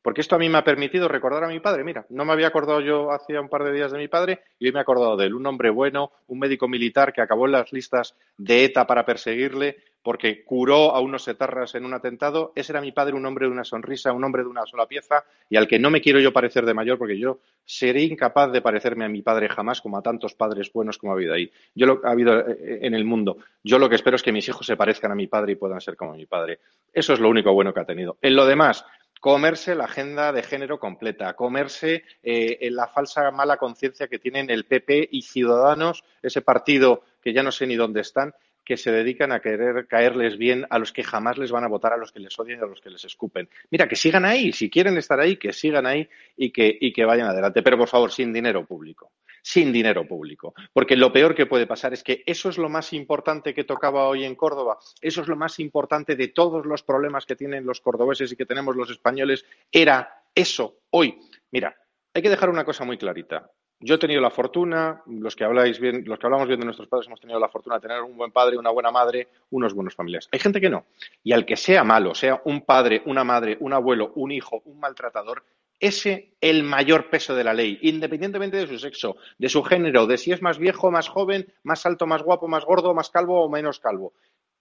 Porque 0.00 0.22
esto 0.22 0.34
a 0.34 0.38
mí 0.38 0.48
me 0.48 0.56
ha 0.56 0.64
permitido 0.64 1.08
recordar 1.08 1.44
a 1.44 1.48
mi 1.48 1.60
padre. 1.60 1.84
Mira, 1.84 2.06
no 2.08 2.24
me 2.24 2.32
había 2.32 2.46
acordado 2.46 2.80
yo 2.80 3.12
hacía 3.12 3.38
un 3.38 3.50
par 3.50 3.64
de 3.64 3.72
días 3.74 3.92
de 3.92 3.98
mi 3.98 4.08
padre 4.08 4.40
y 4.58 4.64
hoy 4.64 4.72
me 4.72 4.78
he 4.78 4.80
acordado 4.80 5.18
de 5.18 5.26
él. 5.26 5.34
Un 5.34 5.44
hombre 5.44 5.68
bueno, 5.68 6.10
un 6.28 6.38
médico 6.38 6.68
militar 6.68 7.12
que 7.12 7.20
acabó 7.20 7.44
en 7.44 7.52
las 7.52 7.70
listas 7.70 8.16
de 8.38 8.64
ETA 8.64 8.86
para 8.86 9.04
perseguirle, 9.04 9.76
porque 10.02 10.44
curó 10.44 10.94
a 10.94 11.00
unos 11.00 11.26
etarras 11.28 11.74
en 11.74 11.84
un 11.84 11.94
atentado. 11.94 12.52
Ese 12.54 12.72
era 12.72 12.80
mi 12.80 12.92
padre, 12.92 13.14
un 13.14 13.26
hombre 13.26 13.46
de 13.46 13.52
una 13.52 13.64
sonrisa, 13.64 14.12
un 14.12 14.24
hombre 14.24 14.42
de 14.42 14.48
una 14.48 14.66
sola 14.66 14.86
pieza, 14.86 15.24
y 15.48 15.56
al 15.56 15.68
que 15.68 15.78
no 15.78 15.90
me 15.90 16.00
quiero 16.00 16.20
yo 16.20 16.32
parecer 16.32 16.64
de 16.64 16.74
mayor, 16.74 16.98
porque 16.98 17.18
yo 17.18 17.40
seré 17.64 18.02
incapaz 18.02 18.52
de 18.52 18.62
parecerme 18.62 19.04
a 19.04 19.08
mi 19.08 19.22
padre 19.22 19.48
jamás, 19.48 19.80
como 19.80 19.98
a 19.98 20.02
tantos 20.02 20.34
padres 20.34 20.72
buenos 20.72 20.98
como 20.98 21.12
ha 21.12 21.16
habido 21.16 21.34
ahí. 21.34 21.50
Yo 21.74 21.86
lo 21.86 22.00
ha 22.04 22.10
habido 22.10 22.40
eh, 22.40 22.80
en 22.82 22.94
el 22.94 23.04
mundo. 23.04 23.38
Yo 23.62 23.78
lo 23.78 23.88
que 23.88 23.96
espero 23.96 24.16
es 24.16 24.22
que 24.22 24.32
mis 24.32 24.48
hijos 24.48 24.66
se 24.66 24.76
parezcan 24.76 25.12
a 25.12 25.14
mi 25.14 25.26
padre 25.26 25.52
y 25.52 25.56
puedan 25.56 25.80
ser 25.80 25.96
como 25.96 26.14
mi 26.14 26.26
padre. 26.26 26.60
Eso 26.92 27.12
es 27.12 27.20
lo 27.20 27.28
único 27.28 27.52
bueno 27.52 27.74
que 27.74 27.80
ha 27.80 27.84
tenido. 27.84 28.16
En 28.22 28.34
lo 28.34 28.46
demás, 28.46 28.84
comerse 29.20 29.74
la 29.74 29.84
agenda 29.84 30.32
de 30.32 30.42
género 30.42 30.80
completa, 30.80 31.34
comerse 31.34 32.04
eh, 32.22 32.68
la 32.72 32.88
falsa 32.88 33.30
mala 33.30 33.58
conciencia 33.58 34.08
que 34.08 34.18
tienen 34.18 34.50
el 34.50 34.64
PP 34.64 35.10
y 35.12 35.22
Ciudadanos, 35.22 36.02
ese 36.22 36.40
partido 36.40 37.04
que 37.22 37.34
ya 37.34 37.42
no 37.42 37.52
sé 37.52 37.66
ni 37.66 37.76
dónde 37.76 38.00
están, 38.00 38.34
que 38.70 38.76
se 38.76 38.92
dedican 38.92 39.32
a 39.32 39.40
querer 39.40 39.88
caerles 39.88 40.38
bien 40.38 40.64
a 40.70 40.78
los 40.78 40.92
que 40.92 41.02
jamás 41.02 41.38
les 41.38 41.50
van 41.50 41.64
a 41.64 41.66
votar, 41.66 41.92
a 41.92 41.96
los 41.96 42.12
que 42.12 42.20
les 42.20 42.38
odian 42.38 42.60
y 42.60 42.62
a 42.62 42.66
los 42.66 42.80
que 42.80 42.88
les 42.88 43.04
escupen. 43.04 43.48
Mira, 43.68 43.88
que 43.88 43.96
sigan 43.96 44.24
ahí, 44.24 44.52
si 44.52 44.70
quieren 44.70 44.96
estar 44.96 45.18
ahí, 45.18 45.38
que 45.38 45.52
sigan 45.52 45.86
ahí 45.86 46.08
y 46.36 46.52
que, 46.52 46.78
y 46.80 46.92
que 46.92 47.04
vayan 47.04 47.26
adelante, 47.26 47.64
pero 47.64 47.76
por 47.76 47.88
favor, 47.88 48.12
sin 48.12 48.32
dinero 48.32 48.64
público 48.64 49.10
sin 49.42 49.72
dinero 49.72 50.06
público. 50.06 50.54
Porque 50.72 50.96
lo 50.96 51.12
peor 51.12 51.34
que 51.34 51.46
puede 51.46 51.66
pasar 51.66 51.94
es 51.94 52.04
que 52.04 52.22
eso 52.26 52.50
es 52.50 52.58
lo 52.58 52.68
más 52.68 52.92
importante 52.92 53.54
que 53.54 53.64
tocaba 53.64 54.06
hoy 54.06 54.24
en 54.24 54.36
Córdoba, 54.36 54.78
eso 55.00 55.22
es 55.22 55.26
lo 55.28 55.34
más 55.34 55.58
importante 55.58 56.14
de 56.14 56.28
todos 56.28 56.64
los 56.66 56.84
problemas 56.84 57.26
que 57.26 57.34
tienen 57.34 57.66
los 57.66 57.80
cordobeses 57.80 58.30
y 58.30 58.36
que 58.36 58.46
tenemos 58.46 58.76
los 58.76 58.90
españoles, 58.90 59.44
era 59.72 60.22
eso 60.32 60.76
hoy. 60.90 61.18
Mira, 61.50 61.74
hay 62.14 62.22
que 62.22 62.30
dejar 62.30 62.50
una 62.50 62.64
cosa 62.64 62.84
muy 62.84 62.98
clarita. 62.98 63.50
Yo 63.82 63.94
he 63.94 63.98
tenido 63.98 64.20
la 64.20 64.30
fortuna, 64.30 65.02
los 65.06 65.34
que 65.34 65.44
habláis 65.44 65.80
bien, 65.80 66.04
los 66.06 66.18
que 66.18 66.26
hablamos 66.26 66.46
bien 66.46 66.60
de 66.60 66.66
nuestros 66.66 66.86
padres 66.86 67.06
hemos 67.06 67.20
tenido 67.20 67.40
la 67.40 67.48
fortuna 67.48 67.76
de 67.76 67.80
tener 67.80 68.02
un 68.02 68.14
buen 68.14 68.30
padre, 68.30 68.58
una 68.58 68.70
buena 68.70 68.90
madre, 68.90 69.28
unos 69.50 69.72
buenos 69.72 69.94
familiares. 69.94 70.28
Hay 70.32 70.38
gente 70.38 70.60
que 70.60 70.68
no. 70.68 70.84
Y 71.24 71.32
al 71.32 71.46
que 71.46 71.56
sea 71.56 71.82
malo, 71.82 72.14
sea 72.14 72.42
un 72.44 72.60
padre, 72.60 73.02
una 73.06 73.24
madre, 73.24 73.56
un 73.60 73.72
abuelo, 73.72 74.12
un 74.16 74.32
hijo, 74.32 74.60
un 74.66 74.78
maltratador, 74.80 75.44
ese 75.80 76.34
el 76.42 76.62
mayor 76.62 77.08
peso 77.08 77.34
de 77.34 77.42
la 77.42 77.54
ley, 77.54 77.78
independientemente 77.80 78.58
de 78.58 78.66
su 78.66 78.78
sexo, 78.78 79.16
de 79.38 79.48
su 79.48 79.62
género, 79.62 80.06
de 80.06 80.18
si 80.18 80.30
es 80.30 80.42
más 80.42 80.58
viejo, 80.58 80.90
más 80.90 81.08
joven, 81.08 81.50
más 81.62 81.86
alto, 81.86 82.06
más 82.06 82.22
guapo, 82.22 82.48
más 82.48 82.66
gordo, 82.66 82.92
más 82.92 83.08
calvo 83.08 83.42
o 83.42 83.48
menos 83.48 83.80
calvo. 83.80 84.12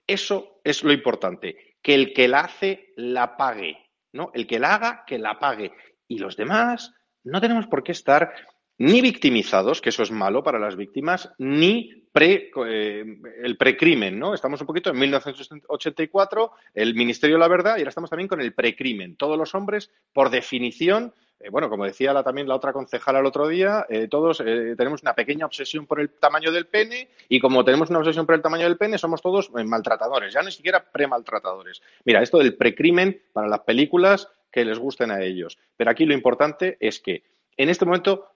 Eso 0.08 0.62
es 0.64 0.82
lo 0.82 0.94
importante, 0.94 1.76
que 1.82 1.94
el 1.94 2.14
que 2.14 2.30
la 2.30 2.40
hace 2.40 2.94
la 2.96 3.36
pague, 3.36 3.78
¿no? 4.14 4.32
El 4.34 4.48
que 4.48 4.60
la 4.60 4.76
haga, 4.76 5.04
que 5.06 5.20
la 5.20 5.40
pague. 5.40 5.74
Y 6.08 6.20
los 6.20 6.38
demás 6.38 6.94
no 7.26 7.42
tenemos 7.42 7.68
por 7.68 7.84
qué 7.84 7.92
estar 7.92 8.34
ni 8.80 9.02
victimizados, 9.02 9.82
que 9.82 9.90
eso 9.90 10.04
es 10.04 10.12
malo 10.12 10.44
para 10.44 10.58
las 10.58 10.76
víctimas, 10.76 11.32
ni 11.38 12.00
eh, 12.22 13.06
el 13.44 13.58
precrimen, 13.58 14.20
¿no? 14.20 14.34
Estamos 14.34 14.60
un 14.60 14.68
poquito 14.68 14.90
en 14.90 15.00
1984, 15.00 16.52
el 16.74 16.94
Ministerio 16.96 17.38
de 17.38 17.40
la 17.40 17.48
Verdad, 17.48 17.78
y 17.78 17.80
ahora 17.80 17.90
estamos 17.90 18.10
también 18.10 18.28
con 18.28 18.42
el 18.42 18.54
precrimen. 18.54 19.16
Todos 19.16 19.38
los 19.38 19.56
hombres, 19.56 19.90
por 20.12 20.30
definición, 20.30 21.14
eh, 21.40 21.50
bueno, 21.50 21.70
como 21.70 21.86
decía 21.86 22.22
también 22.24 22.48
la 22.48 22.56
otra 22.56 22.74
concejala 22.74 23.20
el 23.20 23.26
otro 23.26 23.48
día, 23.48 23.86
eh, 23.90 24.08
todos 24.10 24.40
tenemos 24.40 25.02
una 25.02 25.14
pequeña 25.14 25.46
obsesión 25.46 25.86
por 25.86 26.02
el 26.02 26.10
tamaño 26.10 26.52
del 26.52 26.68
pene, 26.68 27.10
y 27.30 27.40
como 27.40 27.64
tenemos 27.64 27.90
una 27.90 28.00
obsesión 28.00 28.26
por 28.26 28.36
el 28.36 28.42
tamaño 28.42 28.66
del 28.66 28.78
pene, 28.78 28.98
somos 28.98 29.22
todos 29.22 29.52
maltratadores, 29.52 30.34
ya 30.34 30.42
ni 30.42 30.52
siquiera 30.52 30.84
premaltratadores. 30.92 31.82
Mira, 32.04 32.22
esto 32.22 32.40
del 32.40 32.56
precrimen 32.56 33.22
para 33.32 33.48
las 33.48 33.62
películas 33.62 34.28
que 34.52 34.66
les 34.66 34.80
gusten 34.80 35.12
a 35.12 35.22
ellos. 35.22 35.58
Pero 35.78 35.92
aquí 35.92 36.06
lo 36.06 36.14
importante 36.14 36.78
es 36.80 37.00
que 37.00 37.24
en 37.56 37.70
este 37.70 37.86
momento 37.86 38.30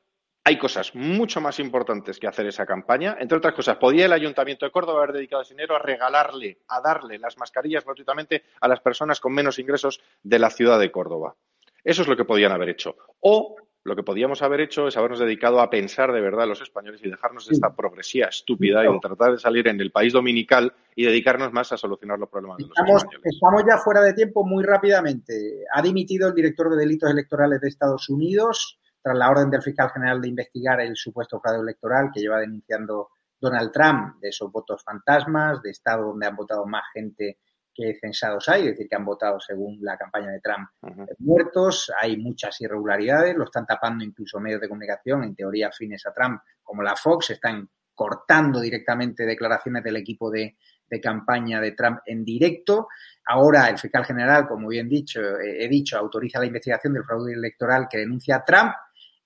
hay 0.45 0.57
cosas 0.57 0.93
mucho 0.93 1.39
más 1.39 1.59
importantes 1.59 2.19
que 2.19 2.27
hacer 2.27 2.45
esa 2.47 2.65
campaña. 2.65 3.15
Entre 3.19 3.37
otras 3.37 3.53
cosas, 3.53 3.77
podía 3.77 4.05
el 4.05 4.13
Ayuntamiento 4.13 4.65
de 4.65 4.71
Córdoba 4.71 5.03
haber 5.03 5.13
dedicado 5.13 5.41
ese 5.41 5.53
dinero 5.53 5.75
a 5.75 5.79
regalarle, 5.79 6.59
a 6.67 6.81
darle 6.81 7.17
las 7.17 7.37
mascarillas 7.37 7.85
gratuitamente 7.85 8.43
a 8.59 8.67
las 8.67 8.81
personas 8.81 9.21
con 9.21 9.33
menos 9.33 9.57
ingresos 9.59 10.01
de 10.21 10.39
la 10.39 10.49
ciudad 10.49 10.79
de 10.79 10.91
Córdoba. 10.91 11.35
Eso 11.83 12.01
es 12.01 12.07
lo 12.07 12.17
que 12.17 12.25
podían 12.25 12.51
haber 12.51 12.69
hecho. 12.69 12.97
O 13.21 13.55
lo 13.85 13.95
que 13.95 14.03
podíamos 14.03 14.41
haber 14.41 14.61
hecho 14.61 14.87
es 14.87 14.97
habernos 14.97 15.19
dedicado 15.19 15.59
a 15.59 15.69
pensar 15.69 16.11
de 16.11 16.21
verdad 16.21 16.47
los 16.47 16.61
españoles 16.61 17.01
y 17.03 17.09
dejarnos 17.09 17.47
de 17.47 17.53
esta 17.53 17.73
progresía 17.73 18.27
estúpida 18.27 18.83
y 18.85 18.91
de 18.91 18.99
tratar 18.99 19.31
de 19.33 19.39
salir 19.39 19.67
en 19.67 19.79
el 19.79 19.91
país 19.91 20.13
dominical 20.13 20.73
y 20.95 21.05
dedicarnos 21.05 21.51
más 21.51 21.71
a 21.71 21.77
solucionar 21.77 22.19
los 22.19 22.29
problemas 22.29 22.57
de 22.57 22.63
los 22.63 22.71
españoles. 22.77 23.21
Estamos 23.23 23.63
ya 23.69 23.77
fuera 23.77 24.01
de 24.01 24.13
tiempo 24.13 24.45
muy 24.45 24.63
rápidamente. 24.63 25.65
Ha 25.73 25.81
dimitido 25.81 26.29
el 26.29 26.33
director 26.33 26.69
de 26.69 26.77
delitos 26.77 27.11
electorales 27.11 27.59
de 27.59 27.67
Estados 27.67 28.09
Unidos 28.09 28.79
tras 29.03 29.17
la 29.17 29.29
orden 29.29 29.49
del 29.49 29.61
fiscal 29.61 29.91
general 29.91 30.21
de 30.21 30.29
investigar 30.29 30.79
el 30.79 30.95
supuesto 30.95 31.39
fraude 31.41 31.61
electoral 31.61 32.09
que 32.13 32.21
lleva 32.21 32.39
denunciando 32.39 33.09
Donald 33.39 33.71
Trump 33.71 34.21
de 34.21 34.29
esos 34.29 34.49
votos 34.49 34.81
fantasmas, 34.83 35.61
de 35.61 35.71
estados 35.71 36.05
donde 36.05 36.25
han 36.25 36.35
votado 36.35 36.65
más 36.65 36.83
gente 36.93 37.39
que 37.75 37.97
censados 37.99 38.47
hay, 38.49 38.61
es 38.61 38.67
decir, 38.71 38.87
que 38.87 38.95
han 38.95 39.03
votado 39.03 39.39
según 39.39 39.79
la 39.81 39.97
campaña 39.97 40.29
de 40.29 40.39
Trump 40.39 40.69
muertos, 41.17 41.91
hay 41.99 42.17
muchas 42.17 42.61
irregularidades, 42.61 43.35
lo 43.35 43.45
están 43.45 43.65
tapando 43.65 44.05
incluso 44.05 44.39
medios 44.39 44.61
de 44.61 44.69
comunicación, 44.69 45.23
en 45.23 45.35
teoría 45.35 45.69
afines 45.69 46.05
a 46.05 46.13
Trump, 46.13 46.39
como 46.61 46.83
la 46.83 46.95
Fox, 46.95 47.31
están 47.31 47.67
cortando 47.95 48.59
directamente 48.59 49.25
declaraciones 49.25 49.83
del 49.83 49.97
equipo 49.97 50.29
de, 50.29 50.55
de 50.87 51.01
campaña 51.01 51.59
de 51.59 51.71
Trump 51.71 51.99
en 52.05 52.23
directo. 52.23 52.87
Ahora 53.25 53.67
el 53.69 53.77
fiscal 53.77 54.05
general, 54.05 54.47
como 54.47 54.67
bien 54.67 54.87
dicho, 54.87 55.19
he 55.39 55.67
dicho, 55.67 55.97
autoriza 55.97 56.39
la 56.39 56.45
investigación 56.45 56.93
del 56.93 57.03
fraude 57.03 57.33
electoral 57.33 57.87
que 57.89 57.99
denuncia 57.99 58.37
a 58.37 58.45
Trump 58.45 58.73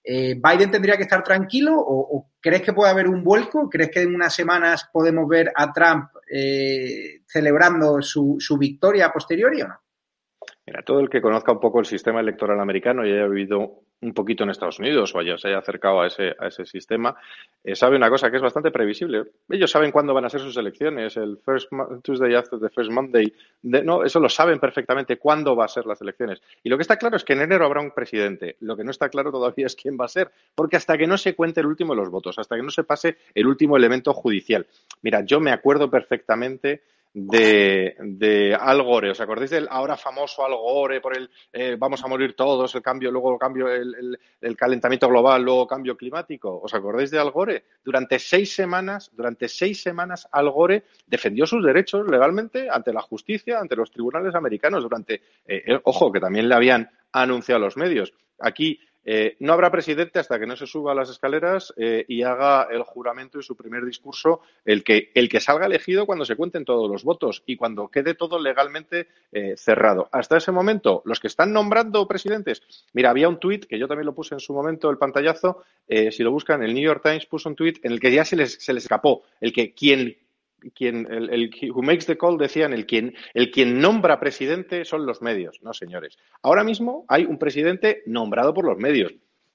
eh, 0.10 0.40
¿Biden 0.42 0.72
tendría 0.72 0.96
que 0.96 1.04
estar 1.04 1.22
tranquilo 1.22 1.74
o, 1.78 2.32
crees 2.40 2.62
que 2.62 2.72
puede 2.72 2.90
haber 2.90 3.10
un 3.10 3.24
vuelco? 3.24 3.70
¿Crees 3.70 3.92
que 3.92 4.02
en 4.04 4.16
unas 4.16 4.34
semanas 4.34 4.90
podemos 4.94 5.28
ver 5.28 5.52
a 5.54 5.74
Trump 5.74 6.10
eh, 6.32 7.24
celebrando 7.26 8.02
su, 8.02 8.38
su 8.40 8.58
victoria 8.58 9.12
posteriori 9.12 9.62
o 9.64 9.68
no? 9.68 9.82
Mira, 10.68 10.82
todo 10.82 11.00
el 11.00 11.10
que 11.10 11.22
conozca 11.22 11.54
un 11.54 11.62
poco 11.62 11.80
el 11.80 11.86
sistema 11.86 12.20
electoral 12.20 12.60
americano 12.60 13.06
y 13.06 13.12
haya 13.14 13.26
vivido 13.26 13.84
un 14.02 14.14
poquito 14.14 14.44
en 14.44 14.50
Estados 14.50 14.80
Unidos 14.80 15.16
o 15.16 15.20
haya, 15.20 15.38
se 15.38 15.48
haya 15.48 15.60
acercado 15.60 16.02
a 16.02 16.08
ese, 16.08 16.36
a 16.38 16.48
ese 16.48 16.66
sistema, 16.66 17.16
eh, 17.64 17.74
sabe 17.74 17.96
una 17.96 18.10
cosa 18.10 18.30
que 18.30 18.36
es 18.36 18.44
bastante 18.44 18.70
previsible. 18.70 19.24
Ellos 19.50 19.72
saben 19.72 19.94
cuándo 19.94 20.14
van 20.14 20.26
a 20.26 20.30
ser 20.30 20.42
sus 20.42 20.58
elecciones, 20.58 21.16
el 21.16 21.38
first 21.38 21.70
Tuesday 22.04 22.36
after 22.36 22.60
the 22.60 22.70
first 22.70 22.92
Monday. 22.92 23.34
no, 23.64 24.04
eso 24.04 24.20
lo 24.20 24.28
saben 24.28 24.60
perfectamente 24.60 25.18
cuándo 25.18 25.56
va 25.56 25.64
a 25.64 25.70
ser 25.70 25.86
las 25.86 26.02
elecciones. 26.02 26.42
Y 26.64 26.70
lo 26.70 26.78
que 26.78 26.82
está 26.82 26.98
claro 26.98 27.16
es 27.16 27.24
que 27.24 27.32
en 27.32 27.44
enero 27.44 27.66
habrá 27.66 27.80
un 27.80 27.92
presidente. 27.92 28.58
Lo 28.60 28.76
que 28.76 28.84
no 28.84 28.92
está 28.92 29.08
claro 29.08 29.32
todavía 29.32 29.68
es 29.68 29.76
quién 29.76 29.98
va 29.98 30.04
a 30.04 30.10
ser, 30.10 30.32
porque 30.54 30.76
hasta 30.76 30.98
que 30.98 31.08
no 31.08 31.18
se 31.18 31.34
cuente 31.34 31.62
el 31.62 31.68
último 31.68 31.94
de 31.94 32.02
los 32.02 32.10
votos, 32.10 32.38
hasta 32.40 32.58
que 32.58 32.64
no 32.64 32.72
se 32.72 32.84
pase 32.84 33.16
el 33.34 33.48
último 33.48 33.78
elemento 33.78 34.14
judicial. 34.14 34.68
Mira, 35.02 35.24
yo 35.24 35.40
me 35.40 35.52
acuerdo 35.52 35.90
perfectamente 35.90 36.82
de, 37.14 37.96
de, 38.00 38.56
Al 38.56 38.84
Gore. 38.84 39.12
¿Os 39.12 39.20
acordáis 39.20 39.50
del 39.50 39.68
ahora 39.70 39.98
famoso 39.98 40.46
Al 40.46 40.56
Gore 40.56 41.02
por 41.02 41.18
el 41.18 41.30
eh, 41.52 41.76
vamos 41.78 42.04
a 42.04 42.08
morir 42.08 42.36
todos, 42.36 42.74
el 42.76 42.82
cambio, 42.82 43.12
luego 43.12 43.38
cambio, 43.38 43.70
el, 43.70 44.18
el, 44.42 44.58
calentamiento 44.58 45.08
global, 45.08 45.42
luego 45.44 45.68
cambio 45.68 45.98
climático? 45.98 46.60
¿Os 46.62 46.74
acordáis 46.74 47.12
de 47.12 47.20
Al 47.20 47.32
Gore? 47.32 47.66
Durante 47.84 48.20
seis 48.20 48.54
semanas, 48.54 49.12
durante 49.14 49.48
seis 49.48 49.82
semanas, 49.82 50.28
Al 50.32 50.50
Gore 50.50 50.84
defendió 51.06 51.46
sus 51.46 51.64
derechos 51.64 52.08
legalmente 52.10 52.70
ante 52.70 52.94
la 52.94 53.02
justicia, 53.02 53.60
ante 53.60 53.76
los 53.76 53.92
tribunales 53.92 54.36
americanos. 54.36 54.84
Durante, 54.84 55.16
eh, 55.46 55.64
eh, 55.66 55.80
ojo, 55.84 56.12
que 56.12 56.20
también 56.20 56.48
le 56.48 56.56
habían 56.56 56.90
anunciado 57.12 57.60
los 57.60 57.78
medios. 57.78 58.14
Aquí 58.40 58.80
eh, 59.10 59.38
no 59.40 59.54
habrá 59.54 59.72
presidente 59.72 60.20
hasta 60.20 60.38
que 60.38 60.46
no 60.46 60.58
se 60.58 60.68
suba 60.68 60.92
a 60.92 60.96
las 60.96 61.10
escaleras 61.10 61.74
eh, 61.78 62.04
y 62.10 62.24
haga 62.24 62.68
el 62.70 62.84
juramento 62.84 63.40
y 63.40 63.44
su 63.44 63.56
primer 63.56 63.86
discurso, 63.86 64.42
el 64.66 64.84
que, 64.84 65.12
el 65.16 65.30
que 65.30 65.40
salga 65.40 65.66
elegido 65.66 66.06
cuando 66.06 66.26
se 66.26 66.36
cuenten 66.36 66.66
todos 66.66 66.92
los 66.92 67.06
votos 67.06 67.42
y 67.46 67.56
cuando 67.56 67.88
quede 67.88 68.16
todo 68.16 68.38
legalmente 68.38 69.08
eh, 69.32 69.54
cerrado. 69.56 70.10
Hasta 70.12 70.36
ese 70.36 70.52
momento, 70.52 71.04
los 71.06 71.22
que 71.22 71.28
están 71.28 71.54
nombrando 71.54 72.06
presidentes, 72.06 72.62
mira, 72.92 73.12
había 73.12 73.30
un 73.30 73.40
tuit 73.40 73.66
que 73.66 73.80
yo 73.80 73.88
también 73.88 74.08
lo 74.08 74.14
puse 74.14 74.36
en 74.36 74.42
su 74.42 74.52
momento, 74.54 74.90
el 74.90 74.98
pantallazo, 74.98 75.64
si 75.88 76.22
lo 76.22 76.32
buscan, 76.32 76.62
el 76.62 76.74
New 76.74 76.84
York 76.84 77.02
Times 77.02 77.28
puso 77.28 77.48
un 77.48 77.56
tuit 77.56 77.80
en 77.86 77.94
el 77.94 78.02
que 78.02 78.12
ya 78.12 78.26
se 78.26 78.36
les, 78.36 78.62
se 78.62 78.74
les 78.74 78.84
escapó, 78.84 79.24
el 79.40 79.54
que 79.54 79.74
quien 79.74 80.18
quien, 80.72 81.08
el, 81.12 81.30
el, 81.30 81.52
who 81.72 81.82
makes 81.82 82.06
the 82.06 82.18
call 82.18 82.38
decían, 82.38 82.74
el 82.74 82.86
quien, 82.86 83.14
el 83.34 83.52
quien 83.52 83.80
nombra 83.80 84.20
presidente 84.20 84.86
son 84.86 85.06
los 85.06 85.22
medios, 85.22 85.60
no 85.62 85.74
señores. 85.74 86.18
Ahora 86.42 86.64
mismo 86.64 87.06
hay 87.08 87.26
un 87.26 87.38
presidente 87.38 88.04
nombrado 88.06 88.54
por 88.54 88.66
los 88.66 88.78
medios. 88.78 89.14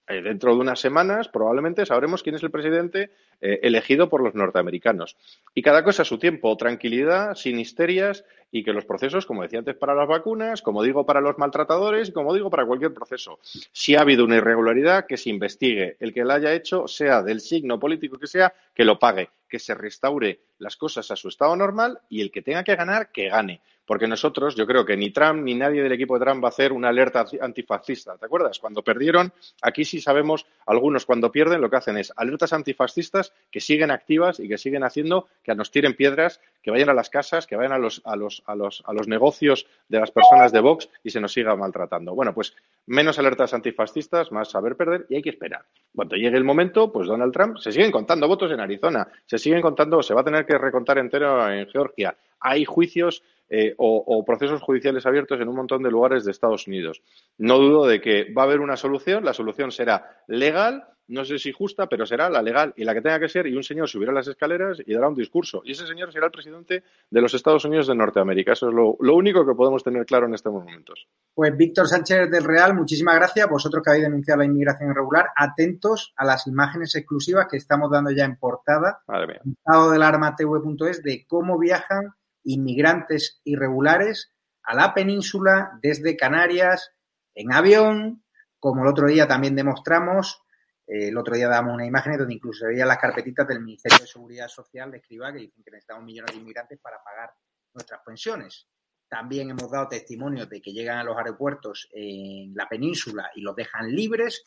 Eh, 0.09 0.20
dentro 0.20 0.53
de 0.55 0.61
unas 0.61 0.80
semanas 0.80 1.28
probablemente 1.28 1.86
sabremos 1.86 2.22
quién 2.22 2.34
es 2.34 2.42
el 2.42 2.50
presidente 2.50 3.11
eh, 3.40 3.61
elegido 3.62 4.09
por 4.09 4.22
los 4.22 4.34
norteamericanos. 4.34 5.16
Y 5.55 5.62
cada 5.62 5.84
cosa 5.84 6.03
a 6.03 6.05
su 6.05 6.18
tiempo, 6.18 6.57
tranquilidad, 6.57 7.34
sin 7.34 7.61
histerias 7.61 8.24
y 8.50 8.64
que 8.64 8.72
los 8.72 8.84
procesos, 8.84 9.26
como 9.26 9.42
decía 9.42 9.61
antes, 9.61 9.76
para 9.76 9.94
las 9.94 10.09
vacunas, 10.09 10.61
como 10.61 10.82
digo, 10.82 11.07
para 11.07 11.20
los 11.20 11.38
maltratadores 11.38 12.09
y 12.09 12.12
como 12.12 12.34
digo, 12.34 12.50
para 12.50 12.66
cualquier 12.66 12.92
proceso. 12.92 13.38
Si 13.72 13.94
ha 13.94 14.00
habido 14.00 14.24
una 14.24 14.36
irregularidad, 14.36 15.07
que 15.07 15.16
se 15.16 15.30
investigue. 15.30 15.96
El 16.00 16.12
que 16.12 16.24
la 16.24 16.34
haya 16.34 16.53
hecho, 16.53 16.86
sea 16.88 17.22
del 17.22 17.40
signo 17.40 17.78
político 17.78 18.18
que 18.18 18.26
sea, 18.26 18.53
que 18.74 18.84
lo 18.84 18.98
pague, 18.98 19.30
que 19.48 19.59
se 19.59 19.74
restaure 19.74 20.40
las 20.59 20.76
cosas 20.76 21.11
a 21.11 21.16
su 21.16 21.28
estado 21.28 21.57
normal 21.57 22.00
y 22.09 22.20
el 22.20 22.30
que 22.30 22.42
tenga 22.42 22.64
que 22.64 22.76
ganar, 22.76 23.11
que 23.12 23.28
gane. 23.28 23.61
Porque 23.93 24.09
nosotros, 24.09 24.57
yo 24.57 24.66
creo 24.66 24.86
que 24.86 24.97
ni 24.97 25.11
Trump 25.11 25.43
ni 25.43 25.55
nadie 25.55 25.82
del 25.82 25.93
equipo 25.93 26.18
de 26.18 26.24
Trump 26.24 26.43
va 26.43 26.49
a 26.49 26.49
hacer 26.49 26.72
una 26.72 26.88
alerta 26.88 27.26
antifascista. 27.43 28.16
¿Te 28.16 28.24
acuerdas? 28.24 28.59
Cuando 28.59 28.80
perdieron, 28.80 29.34
aquí 29.61 29.84
sí 29.84 30.01
sabemos, 30.01 30.47
algunos 30.64 31.05
cuando 31.05 31.30
pierden 31.30 31.61
lo 31.61 31.68
que 31.68 31.76
hacen 31.76 31.99
es 31.99 32.11
alertas 32.16 32.55
antifascistas 32.55 33.34
que 33.51 33.61
siguen 33.61 33.90
activas 33.90 34.40
y 34.40 34.49
que 34.49 34.57
siguen 34.57 34.82
haciendo 34.82 35.28
que 35.43 35.55
nos 35.55 35.70
tiren 35.70 35.93
piedras, 35.93 36.40
que 36.62 36.70
vayan 36.70 36.88
a 36.88 36.95
las 36.95 37.11
casas, 37.11 37.47
que 37.47 37.55
vayan 37.55 37.72
a 37.72 37.78
los, 37.78 38.01
a 38.07 38.16
los, 38.16 38.43
a 38.47 38.55
los, 38.55 38.82
a 38.86 38.95
los 38.95 39.09
negocios 39.09 39.66
de 39.90 40.01
las 40.01 40.11
personas 40.11 40.53
de 40.53 40.61
Vox 40.61 40.88
y 41.05 41.11
se 41.11 41.20
nos 41.20 41.34
siga 41.34 41.55
maltratando. 41.55 42.14
Bueno, 42.14 42.32
pues 42.32 42.55
menos 42.86 43.18
alertas 43.18 43.53
antifascistas, 43.53 44.32
más 44.32 44.51
saber 44.51 44.74
perder 44.74 45.05
y 45.10 45.16
hay 45.16 45.23
que 45.23 45.28
esperar. 45.28 45.66
Cuando 45.94 46.16
llegue 46.16 46.39
el 46.39 46.44
momento, 46.44 46.90
pues 46.90 47.09
Donald 47.09 47.35
Trump 47.35 47.59
se 47.59 47.70
siguen 47.70 47.93
contando 47.93 48.27
votos 48.27 48.51
en 48.52 48.60
Arizona, 48.60 49.06
se 49.27 49.36
siguen 49.36 49.60
contando, 49.60 50.02
se 50.02 50.14
va 50.14 50.23
a 50.23 50.24
tener 50.24 50.47
que 50.47 50.56
recontar 50.56 50.97
entero 50.97 51.47
en 51.52 51.69
Georgia. 51.69 52.16
Hay 52.40 52.64
juicios 52.64 53.23
eh, 53.54 53.74
o, 53.76 54.24
procesos 54.24 54.62
judiciales 54.62 55.04
abiertos 55.04 55.38
en 55.38 55.46
un 55.46 55.56
montón 55.56 55.82
de 55.82 55.90
lugares 55.90 56.24
de 56.24 56.30
Estados 56.30 56.66
Unidos. 56.66 57.02
No 57.36 57.58
dudo 57.58 57.86
de 57.86 58.00
que 58.00 58.32
va 58.32 58.42
a 58.42 58.44
haber 58.46 58.60
una 58.60 58.78
solución, 58.78 59.26
la 59.26 59.34
solución 59.34 59.70
será 59.70 60.22
legal, 60.26 60.86
no 61.08 61.22
sé 61.26 61.38
si 61.38 61.52
justa, 61.52 61.86
pero 61.86 62.06
será 62.06 62.30
la 62.30 62.40
legal 62.40 62.72
y 62.78 62.84
la 62.84 62.94
que 62.94 63.02
tenga 63.02 63.20
que 63.20 63.28
ser, 63.28 63.46
y 63.46 63.54
un 63.54 63.62
señor 63.62 63.90
subirá 63.90 64.10
las 64.10 64.26
escaleras 64.26 64.78
y 64.86 64.94
dará 64.94 65.06
un 65.08 65.14
discurso. 65.14 65.60
Y 65.66 65.72
ese 65.72 65.86
señor 65.86 66.10
será 66.10 66.26
el 66.26 66.32
presidente 66.32 66.82
de 67.10 67.20
los 67.20 67.34
Estados 67.34 67.62
Unidos 67.66 67.88
de 67.88 67.94
Norteamérica. 67.94 68.52
Eso 68.52 68.70
es 68.70 68.74
lo, 68.74 68.96
lo 69.00 69.16
único 69.16 69.44
que 69.44 69.52
podemos 69.52 69.84
tener 69.84 70.06
claro 70.06 70.24
en 70.24 70.32
estos 70.32 70.50
momentos. 70.50 71.06
Pues 71.34 71.54
Víctor 71.54 71.88
Sánchez 71.88 72.30
del 72.30 72.44
Real, 72.44 72.74
muchísimas 72.74 73.16
gracias. 73.16 73.50
Vosotros 73.50 73.82
que 73.84 73.90
habéis 73.90 74.06
denunciado 74.06 74.38
la 74.38 74.46
inmigración 74.46 74.92
irregular, 74.92 75.26
atentos 75.36 76.14
a 76.16 76.24
las 76.24 76.46
imágenes 76.46 76.94
exclusivas 76.94 77.48
que 77.50 77.58
estamos 77.58 77.90
dando 77.90 78.12
ya 78.12 78.24
en 78.24 78.36
portada, 78.36 79.02
en 79.08 79.52
estado 79.52 79.90
del 79.90 81.02
de 81.02 81.26
cómo 81.28 81.58
viajan 81.58 82.14
inmigrantes 82.44 83.40
irregulares 83.44 84.32
a 84.62 84.74
la 84.74 84.94
península 84.94 85.78
desde 85.82 86.16
Canarias 86.16 86.93
en 87.35 87.52
avión, 87.52 88.24
como 88.59 88.82
el 88.82 88.89
otro 88.89 89.09
día 89.09 89.27
también 89.27 89.56
demostramos, 89.56 90.43
Eh, 90.85 91.09
el 91.09 91.16
otro 91.16 91.36
día 91.36 91.48
dábamos 91.48 91.74
una 91.74 91.86
imagen 91.86 92.19
donde 92.19 92.35
incluso 92.35 92.60
se 92.60 92.66
veían 92.66 92.89
las 92.89 92.98
carpetitas 92.98 93.47
del 93.47 93.60
Ministerio 93.60 93.98
de 94.01 94.06
Seguridad 94.06 94.48
Social 94.48 94.90
de 94.90 94.98
Escriba 94.98 95.32
que 95.32 95.39
dicen 95.39 95.62
que 95.62 95.70
necesitamos 95.70 96.05
millones 96.05 96.35
de 96.35 96.40
inmigrantes 96.40 96.81
para 96.81 96.98
pagar 97.02 97.31
nuestras 97.73 98.01
pensiones. 98.05 98.66
También 99.09 99.51
hemos 99.51 99.70
dado 99.70 99.86
testimonio 99.89 100.47
de 100.47 100.60
que 100.60 100.73
llegan 100.73 100.98
a 100.98 101.05
los 101.05 101.16
aeropuertos 101.16 101.89
en 101.93 102.52
la 102.55 102.66
península 102.69 103.31
y 103.36 103.43
los 103.43 103.55
dejan 103.55 103.94
libres. 103.94 104.43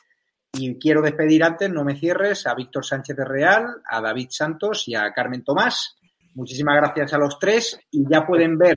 Y 0.52 0.78
quiero 0.78 1.02
despedir 1.02 1.42
antes, 1.44 1.70
no 1.70 1.84
me 1.84 1.96
cierres, 1.96 2.46
a 2.48 2.54
Víctor 2.54 2.84
Sánchez 2.84 3.16
de 3.16 3.26
Real, 3.26 3.82
a 3.90 4.02
David 4.02 4.28
Santos 4.30 4.88
y 4.88 4.96
a 4.96 5.12
Carmen 5.14 5.44
Tomás. 5.44 5.96
Muchísimas 6.36 6.76
gracias 6.76 7.14
a 7.14 7.18
los 7.18 7.40
tres 7.40 7.80
y 7.90 8.04
ya 8.10 8.28
pueden 8.28 8.58
ver 8.58 8.76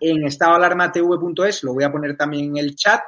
en 0.00 0.26
estadoalarmatv.es, 0.26 1.62
lo 1.62 1.74
voy 1.74 1.84
a 1.84 1.92
poner 1.92 2.16
también 2.16 2.46
en 2.46 2.56
el 2.56 2.76
chat, 2.76 3.02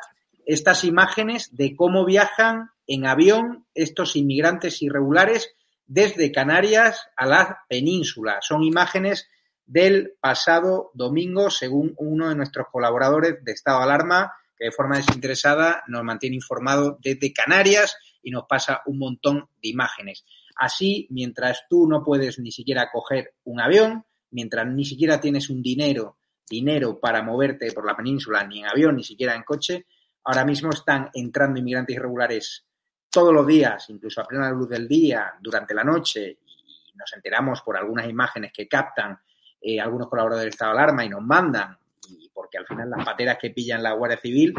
estas 0.44 0.84
imágenes 0.84 1.56
de 1.56 1.74
cómo 1.74 2.04
viajan 2.04 2.70
en 2.86 3.06
avión 3.06 3.66
estos 3.74 4.16
inmigrantes 4.16 4.82
irregulares 4.82 5.54
desde 5.86 6.30
Canarias 6.30 7.08
a 7.16 7.24
la 7.24 7.64
península. 7.68 8.38
Son 8.42 8.62
imágenes 8.62 9.28
del 9.64 10.12
pasado 10.20 10.90
domingo, 10.92 11.48
según 11.50 11.94
uno 11.96 12.28
de 12.28 12.34
nuestros 12.34 12.66
colaboradores 12.70 13.42
de 13.42 13.52
Estado 13.52 13.78
Alarma, 13.78 14.32
que 14.58 14.66
de 14.66 14.72
forma 14.72 14.96
desinteresada 14.96 15.84
nos 15.86 16.04
mantiene 16.04 16.36
informado 16.36 16.98
desde 17.02 17.32
Canarias 17.32 17.96
y 18.22 18.30
nos 18.30 18.44
pasa 18.46 18.82
un 18.84 18.98
montón 18.98 19.48
de 19.62 19.68
imágenes. 19.68 20.26
Así, 20.60 21.06
mientras 21.08 21.64
tú 21.70 21.88
no 21.88 22.04
puedes 22.04 22.38
ni 22.38 22.52
siquiera 22.52 22.90
coger 22.92 23.32
un 23.44 23.62
avión, 23.62 24.04
mientras 24.32 24.66
ni 24.66 24.84
siquiera 24.84 25.18
tienes 25.18 25.48
un 25.48 25.62
dinero, 25.62 26.18
dinero 26.46 27.00
para 27.00 27.22
moverte 27.22 27.72
por 27.72 27.86
la 27.86 27.96
península, 27.96 28.44
ni 28.44 28.60
en 28.60 28.66
avión, 28.66 28.96
ni 28.96 29.02
siquiera 29.02 29.34
en 29.34 29.42
coche, 29.42 29.86
ahora 30.22 30.44
mismo 30.44 30.68
están 30.68 31.08
entrando 31.14 31.58
inmigrantes 31.58 31.96
irregulares 31.96 32.66
todos 33.08 33.32
los 33.32 33.46
días, 33.46 33.88
incluso 33.88 34.20
a 34.20 34.26
plena 34.26 34.50
luz 34.50 34.68
del 34.68 34.86
día, 34.86 35.32
durante 35.40 35.72
la 35.72 35.82
noche, 35.82 36.40
y 36.44 36.94
nos 36.94 37.10
enteramos 37.14 37.62
por 37.62 37.78
algunas 37.78 38.06
imágenes 38.06 38.52
que 38.52 38.68
captan 38.68 39.18
eh, 39.62 39.80
algunos 39.80 40.10
colaboradores 40.10 40.42
del 40.42 40.50
Estado 40.50 40.74
de 40.74 40.78
Alarma 40.78 41.06
y 41.06 41.08
nos 41.08 41.22
mandan, 41.22 41.74
y 42.06 42.28
porque 42.28 42.58
al 42.58 42.66
final 42.66 42.90
las 42.90 43.02
pateras 43.02 43.38
que 43.40 43.48
pillan 43.48 43.82
la 43.82 43.94
Guardia 43.94 44.20
Civil 44.20 44.52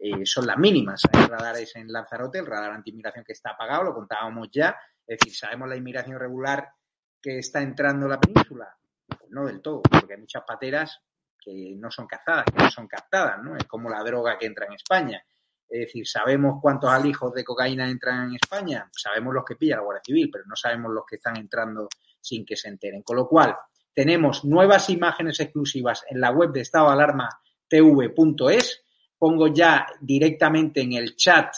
eh, 0.00 0.26
son 0.26 0.48
las 0.48 0.58
mínimas. 0.58 1.02
Hay 1.12 1.26
radares 1.26 1.76
en 1.76 1.92
Lanzarote, 1.92 2.40
el 2.40 2.46
radar 2.46 2.72
anti-inmigración 2.72 3.24
que 3.24 3.34
está 3.34 3.50
apagado, 3.50 3.84
lo 3.84 3.94
contábamos 3.94 4.48
ya. 4.50 4.76
Es 5.06 5.18
decir, 5.18 5.34
sabemos 5.34 5.68
la 5.68 5.76
inmigración 5.76 6.18
regular 6.18 6.70
que 7.20 7.38
está 7.38 7.60
entrando 7.62 8.08
la 8.08 8.20
península. 8.20 8.74
Pues 9.06 9.30
no 9.30 9.46
del 9.46 9.60
todo, 9.60 9.82
porque 9.82 10.14
hay 10.14 10.20
muchas 10.20 10.44
pateras 10.46 11.00
que 11.40 11.74
no 11.76 11.90
son 11.90 12.06
cazadas, 12.06 12.44
que 12.46 12.62
no 12.62 12.70
son 12.70 12.86
captadas, 12.86 13.42
¿no? 13.42 13.56
Es 13.56 13.64
como 13.64 13.90
la 13.90 14.02
droga 14.02 14.38
que 14.38 14.46
entra 14.46 14.66
en 14.66 14.74
España. 14.74 15.22
Es 15.68 15.86
decir, 15.86 16.06
sabemos 16.06 16.60
cuántos 16.60 16.90
alijos 16.90 17.32
de 17.34 17.42
cocaína 17.44 17.88
entran 17.88 18.28
en 18.28 18.36
España, 18.36 18.88
sabemos 18.92 19.34
los 19.34 19.44
que 19.44 19.56
pilla 19.56 19.74
la 19.76 19.82
Guardia 19.82 20.04
Civil, 20.04 20.30
pero 20.30 20.44
no 20.46 20.54
sabemos 20.56 20.92
los 20.92 21.04
que 21.06 21.16
están 21.16 21.36
entrando 21.36 21.88
sin 22.20 22.46
que 22.46 22.56
se 22.56 22.68
enteren. 22.68 23.02
Con 23.02 23.16
lo 23.16 23.26
cual, 23.26 23.56
tenemos 23.92 24.44
nuevas 24.44 24.88
imágenes 24.90 25.40
exclusivas 25.40 26.04
en 26.08 26.20
la 26.20 26.30
web 26.30 26.52
de 26.52 26.60
estadoalarmatv.es. 26.62 28.84
Pongo 29.18 29.48
ya 29.48 29.86
directamente 30.00 30.82
en 30.82 30.92
el 30.94 31.16
chat 31.16 31.52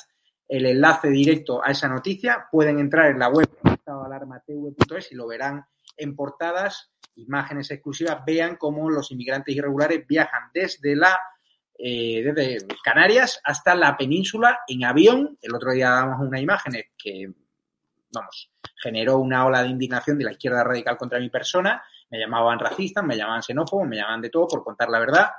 el 0.48 0.66
enlace 0.66 1.08
directo 1.08 1.62
a 1.64 1.70
esa 1.70 1.88
noticia. 1.88 2.46
Pueden 2.50 2.78
entrar 2.78 3.10
en 3.10 3.18
la 3.18 3.28
web 3.28 3.48
estadoalarmatv.es 3.64 5.12
y 5.12 5.14
lo 5.14 5.26
verán 5.26 5.64
en 5.96 6.14
portadas, 6.14 6.90
imágenes 7.16 7.70
exclusivas. 7.70 8.24
Vean 8.24 8.56
cómo 8.56 8.90
los 8.90 9.10
inmigrantes 9.10 9.54
irregulares 9.54 10.06
viajan 10.06 10.50
desde 10.52 10.96
la 10.96 11.18
eh, 11.78 12.22
desde 12.24 12.66
Canarias 12.82 13.38
hasta 13.44 13.74
la 13.74 13.96
península 13.96 14.60
en 14.66 14.84
avión. 14.84 15.38
El 15.42 15.54
otro 15.54 15.72
día 15.72 15.90
damos 15.90 16.26
una 16.26 16.40
imagen 16.40 16.72
que, 16.96 17.30
vamos, 18.10 18.50
generó 18.82 19.18
una 19.18 19.44
ola 19.44 19.62
de 19.62 19.68
indignación 19.68 20.16
de 20.18 20.24
la 20.24 20.32
izquierda 20.32 20.64
radical 20.64 20.96
contra 20.96 21.20
mi 21.20 21.28
persona 21.28 21.82
me 22.10 22.18
llamaban 22.18 22.58
racista, 22.58 23.02
me 23.02 23.16
llamaban 23.16 23.42
xenófobo, 23.42 23.84
me 23.84 23.96
llamaban 23.96 24.20
de 24.20 24.30
todo 24.30 24.46
por 24.46 24.64
contar 24.64 24.88
la 24.88 24.98
verdad. 24.98 25.30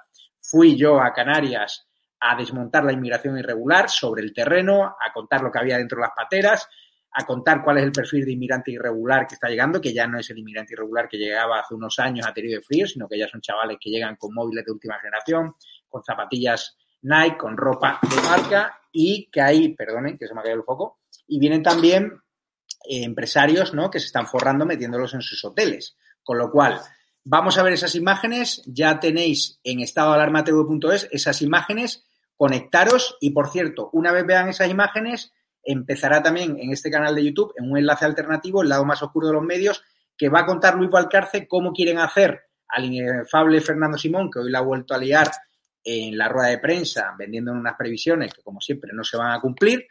Fui 0.41 0.75
yo 0.75 1.01
a 1.01 1.13
Canarias 1.13 1.86
a 2.19 2.35
desmontar 2.35 2.83
la 2.83 2.93
inmigración 2.93 3.37
irregular 3.37 3.89
sobre 3.89 4.23
el 4.23 4.33
terreno, 4.33 4.83
a 4.85 5.13
contar 5.13 5.41
lo 5.41 5.51
que 5.51 5.59
había 5.59 5.77
dentro 5.77 5.97
de 5.97 6.03
las 6.03 6.15
pateras, 6.15 6.67
a 7.11 7.25
contar 7.25 7.63
cuál 7.63 7.77
es 7.77 7.83
el 7.83 7.91
perfil 7.91 8.25
de 8.25 8.33
inmigrante 8.33 8.71
irregular 8.71 9.27
que 9.27 9.35
está 9.35 9.49
llegando, 9.49 9.81
que 9.81 9.93
ya 9.93 10.05
no 10.07 10.19
es 10.19 10.29
el 10.29 10.37
inmigrante 10.37 10.73
irregular 10.73 11.07
que 11.07 11.17
llegaba 11.17 11.59
hace 11.59 11.73
unos 11.73 11.97
años 11.99 12.27
a 12.27 12.31
de 12.31 12.61
Frío, 12.61 12.87
sino 12.87 13.07
que 13.07 13.17
ya 13.17 13.27
son 13.27 13.41
chavales 13.41 13.77
que 13.81 13.89
llegan 13.89 14.15
con 14.17 14.33
móviles 14.33 14.65
de 14.65 14.71
última 14.71 14.99
generación, 14.99 15.55
con 15.89 16.03
zapatillas 16.03 16.77
Nike, 17.01 17.37
con 17.37 17.57
ropa 17.57 17.99
de 18.01 18.21
marca 18.21 18.81
y 18.91 19.29
que 19.31 19.41
hay, 19.41 19.73
perdonen, 19.73 20.17
que 20.17 20.27
se 20.27 20.33
me 20.33 20.41
ha 20.41 20.43
caído 20.43 20.59
el 20.59 20.63
foco, 20.63 20.99
y 21.27 21.39
vienen 21.39 21.63
también 21.63 22.21
eh, 22.83 23.03
empresarios 23.03 23.73
¿no? 23.73 23.89
que 23.89 23.99
se 23.99 24.07
están 24.07 24.27
forrando 24.27 24.65
metiéndolos 24.65 25.13
en 25.13 25.21
sus 25.21 25.43
hoteles. 25.45 25.97
Con 26.23 26.37
lo 26.37 26.51
cual, 26.51 26.79
vamos 27.29 27.57
a 27.57 27.63
ver 27.63 27.73
esas 27.73 27.95
imágenes. 27.95 28.61
Ya 28.65 28.99
tenéis 28.99 29.59
en 29.63 29.81
estadoalarmatv.es 29.81 31.09
esas 31.11 31.41
imágenes. 31.41 32.05
Conectaros 32.35 33.17
y, 33.19 33.31
por 33.31 33.49
cierto, 33.49 33.89
una 33.93 34.11
vez 34.11 34.25
vean 34.25 34.49
esas 34.49 34.69
imágenes, 34.69 35.33
empezará 35.63 36.21
también 36.21 36.57
en 36.59 36.71
este 36.71 36.91
canal 36.91 37.15
de 37.15 37.25
YouTube, 37.25 37.53
en 37.57 37.69
un 37.69 37.77
enlace 37.77 38.05
alternativo, 38.05 38.61
el 38.61 38.69
lado 38.69 38.85
más 38.85 39.01
oscuro 39.01 39.27
de 39.27 39.33
los 39.33 39.43
medios, 39.43 39.83
que 40.15 40.29
va 40.29 40.41
a 40.41 40.45
contar 40.45 40.75
Luis 40.75 40.89
Valcarce 40.89 41.47
cómo 41.47 41.73
quieren 41.73 41.97
hacer 41.97 42.43
al 42.67 42.85
inefable 42.85 43.59
Fernando 43.59 43.97
Simón, 43.97 44.29
que 44.29 44.39
hoy 44.39 44.51
la 44.51 44.59
ha 44.59 44.61
vuelto 44.61 44.93
a 44.93 44.99
liar 44.99 45.31
en 45.83 46.17
la 46.17 46.29
rueda 46.29 46.49
de 46.49 46.59
prensa, 46.59 47.15
vendiendo 47.17 47.51
unas 47.51 47.75
previsiones 47.75 48.33
que, 48.33 48.43
como 48.43 48.61
siempre, 48.61 48.91
no 48.93 49.03
se 49.03 49.17
van 49.17 49.31
a 49.31 49.41
cumplir, 49.41 49.87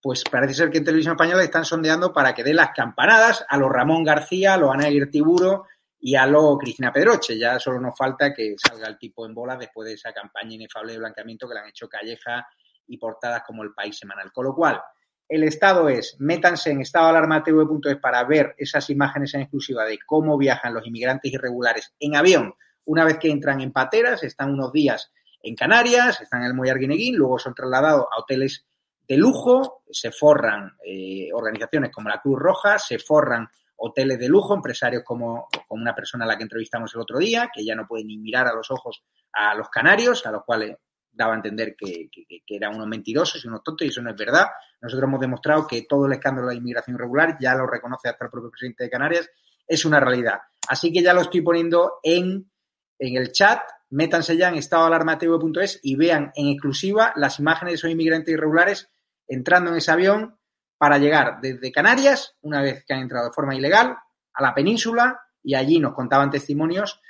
pues 0.00 0.22
parece 0.30 0.54
ser 0.54 0.70
que 0.70 0.78
en 0.78 0.84
televisión 0.84 1.14
española 1.14 1.42
están 1.42 1.64
sondeando 1.64 2.12
para 2.12 2.34
que 2.34 2.44
dé 2.44 2.54
las 2.54 2.70
campanadas 2.74 3.44
a 3.48 3.56
los 3.56 3.72
Ramón 3.72 4.04
García, 4.04 4.54
a 4.54 4.58
los 4.58 4.72
Ana 4.72 4.88
Tiburo 5.10 5.64
y 6.06 6.16
a 6.16 6.26
los 6.26 6.58
Cristina 6.58 6.92
Pedroche. 6.92 7.38
Ya 7.38 7.58
solo 7.58 7.80
nos 7.80 7.96
falta 7.96 8.34
que 8.34 8.56
salga 8.58 8.88
el 8.88 8.98
tipo 8.98 9.24
en 9.24 9.32
bola 9.32 9.56
después 9.56 9.88
de 9.88 9.94
esa 9.94 10.12
campaña 10.12 10.54
inefable 10.54 10.92
de 10.92 10.98
blanqueamiento 10.98 11.48
que 11.48 11.54
le 11.54 11.60
han 11.60 11.68
hecho 11.68 11.88
Calleja 11.88 12.46
y 12.86 12.98
portadas 12.98 13.42
como 13.42 13.62
el 13.62 13.72
País 13.72 13.96
Semanal. 13.96 14.30
Con 14.30 14.44
lo 14.44 14.54
cual, 14.54 14.82
el 15.26 15.44
estado 15.44 15.88
es, 15.88 16.16
métanse 16.18 16.72
en 16.72 16.82
estadoalarmatv.es 16.82 17.96
para 17.96 18.22
ver 18.24 18.54
esas 18.58 18.90
imágenes 18.90 19.32
en 19.32 19.40
exclusiva 19.40 19.86
de 19.86 19.98
cómo 20.04 20.36
viajan 20.36 20.74
los 20.74 20.86
inmigrantes 20.86 21.32
irregulares 21.32 21.94
en 21.98 22.16
avión 22.16 22.54
una 22.84 23.06
vez 23.06 23.16
que 23.18 23.30
entran 23.30 23.62
en 23.62 23.72
pateras, 23.72 24.22
están 24.24 24.52
unos 24.52 24.72
días 24.72 25.10
en 25.42 25.56
Canarias, 25.56 26.20
están 26.20 26.42
en 26.42 26.48
el 26.48 26.54
Moyar 26.54 26.78
Guineguín, 26.78 27.16
luego 27.16 27.38
son 27.38 27.54
trasladados 27.54 28.04
a 28.14 28.20
hoteles 28.20 28.66
de 29.08 29.16
lujo, 29.16 29.82
se 29.90 30.12
forran 30.12 30.76
eh, 30.84 31.30
organizaciones 31.32 31.90
como 31.90 32.10
la 32.10 32.20
Cruz 32.20 32.38
Roja, 32.38 32.78
se 32.78 32.98
forran 32.98 33.48
hoteles 33.76 34.18
de 34.18 34.28
lujo, 34.28 34.54
empresarios 34.54 35.02
como, 35.04 35.48
como, 35.68 35.82
una 35.82 35.94
persona 35.94 36.24
a 36.24 36.28
la 36.28 36.36
que 36.36 36.44
entrevistamos 36.44 36.94
el 36.94 37.00
otro 37.00 37.18
día, 37.18 37.50
que 37.52 37.64
ya 37.64 37.74
no 37.74 37.86
puede 37.86 38.04
ni 38.04 38.18
mirar 38.18 38.46
a 38.46 38.54
los 38.54 38.70
ojos 38.70 39.04
a 39.32 39.54
los 39.54 39.68
canarios, 39.68 40.24
a 40.26 40.30
los 40.30 40.44
cuales 40.44 40.76
daba 41.14 41.32
a 41.32 41.36
entender 41.36 41.76
que, 41.76 42.08
eran 42.46 42.74
unos 42.74 42.88
mentirosos 42.88 43.44
y 43.44 43.48
unos 43.48 43.62
tontos, 43.62 43.86
y 43.86 43.88
eso 43.90 44.02
no 44.02 44.10
es 44.10 44.16
verdad. 44.16 44.46
Nosotros 44.80 45.08
hemos 45.08 45.20
demostrado 45.20 45.66
que 45.66 45.82
todo 45.88 46.06
el 46.06 46.12
escándalo 46.12 46.48
de 46.48 46.56
inmigración 46.56 46.96
irregular, 46.96 47.36
ya 47.40 47.54
lo 47.54 47.66
reconoce 47.66 48.08
hasta 48.08 48.24
el 48.24 48.30
propio 48.30 48.50
presidente 48.50 48.84
de 48.84 48.90
Canarias, 48.90 49.30
es 49.66 49.84
una 49.84 50.00
realidad. 50.00 50.40
Así 50.68 50.92
que 50.92 51.02
ya 51.02 51.14
lo 51.14 51.22
estoy 51.22 51.40
poniendo 51.40 51.94
en, 52.02 52.50
en 52.98 53.16
el 53.16 53.32
chat, 53.32 53.62
métanse 53.90 54.36
ya 54.36 54.48
en 54.48 54.56
estadoalarmatv.es 54.56 55.80
y 55.82 55.96
vean 55.96 56.32
en 56.34 56.48
exclusiva 56.48 57.12
las 57.16 57.38
imágenes 57.38 57.72
de 57.72 57.76
esos 57.76 57.90
inmigrantes 57.90 58.34
irregulares 58.34 58.90
entrando 59.26 59.70
en 59.70 59.76
ese 59.76 59.90
avión 59.90 60.38
para 60.84 60.98
llegar 60.98 61.40
desde 61.40 61.72
Canarias, 61.72 62.36
una 62.42 62.60
vez 62.60 62.84
que 62.84 62.92
han 62.92 63.00
entrado 63.00 63.28
de 63.28 63.32
forma 63.32 63.54
ilegal, 63.54 63.96
a 64.34 64.42
la 64.42 64.54
península 64.54 65.18
y 65.42 65.54
allí 65.54 65.78
nos 65.78 65.94
contaban 65.94 66.30
testimonios 66.30 67.00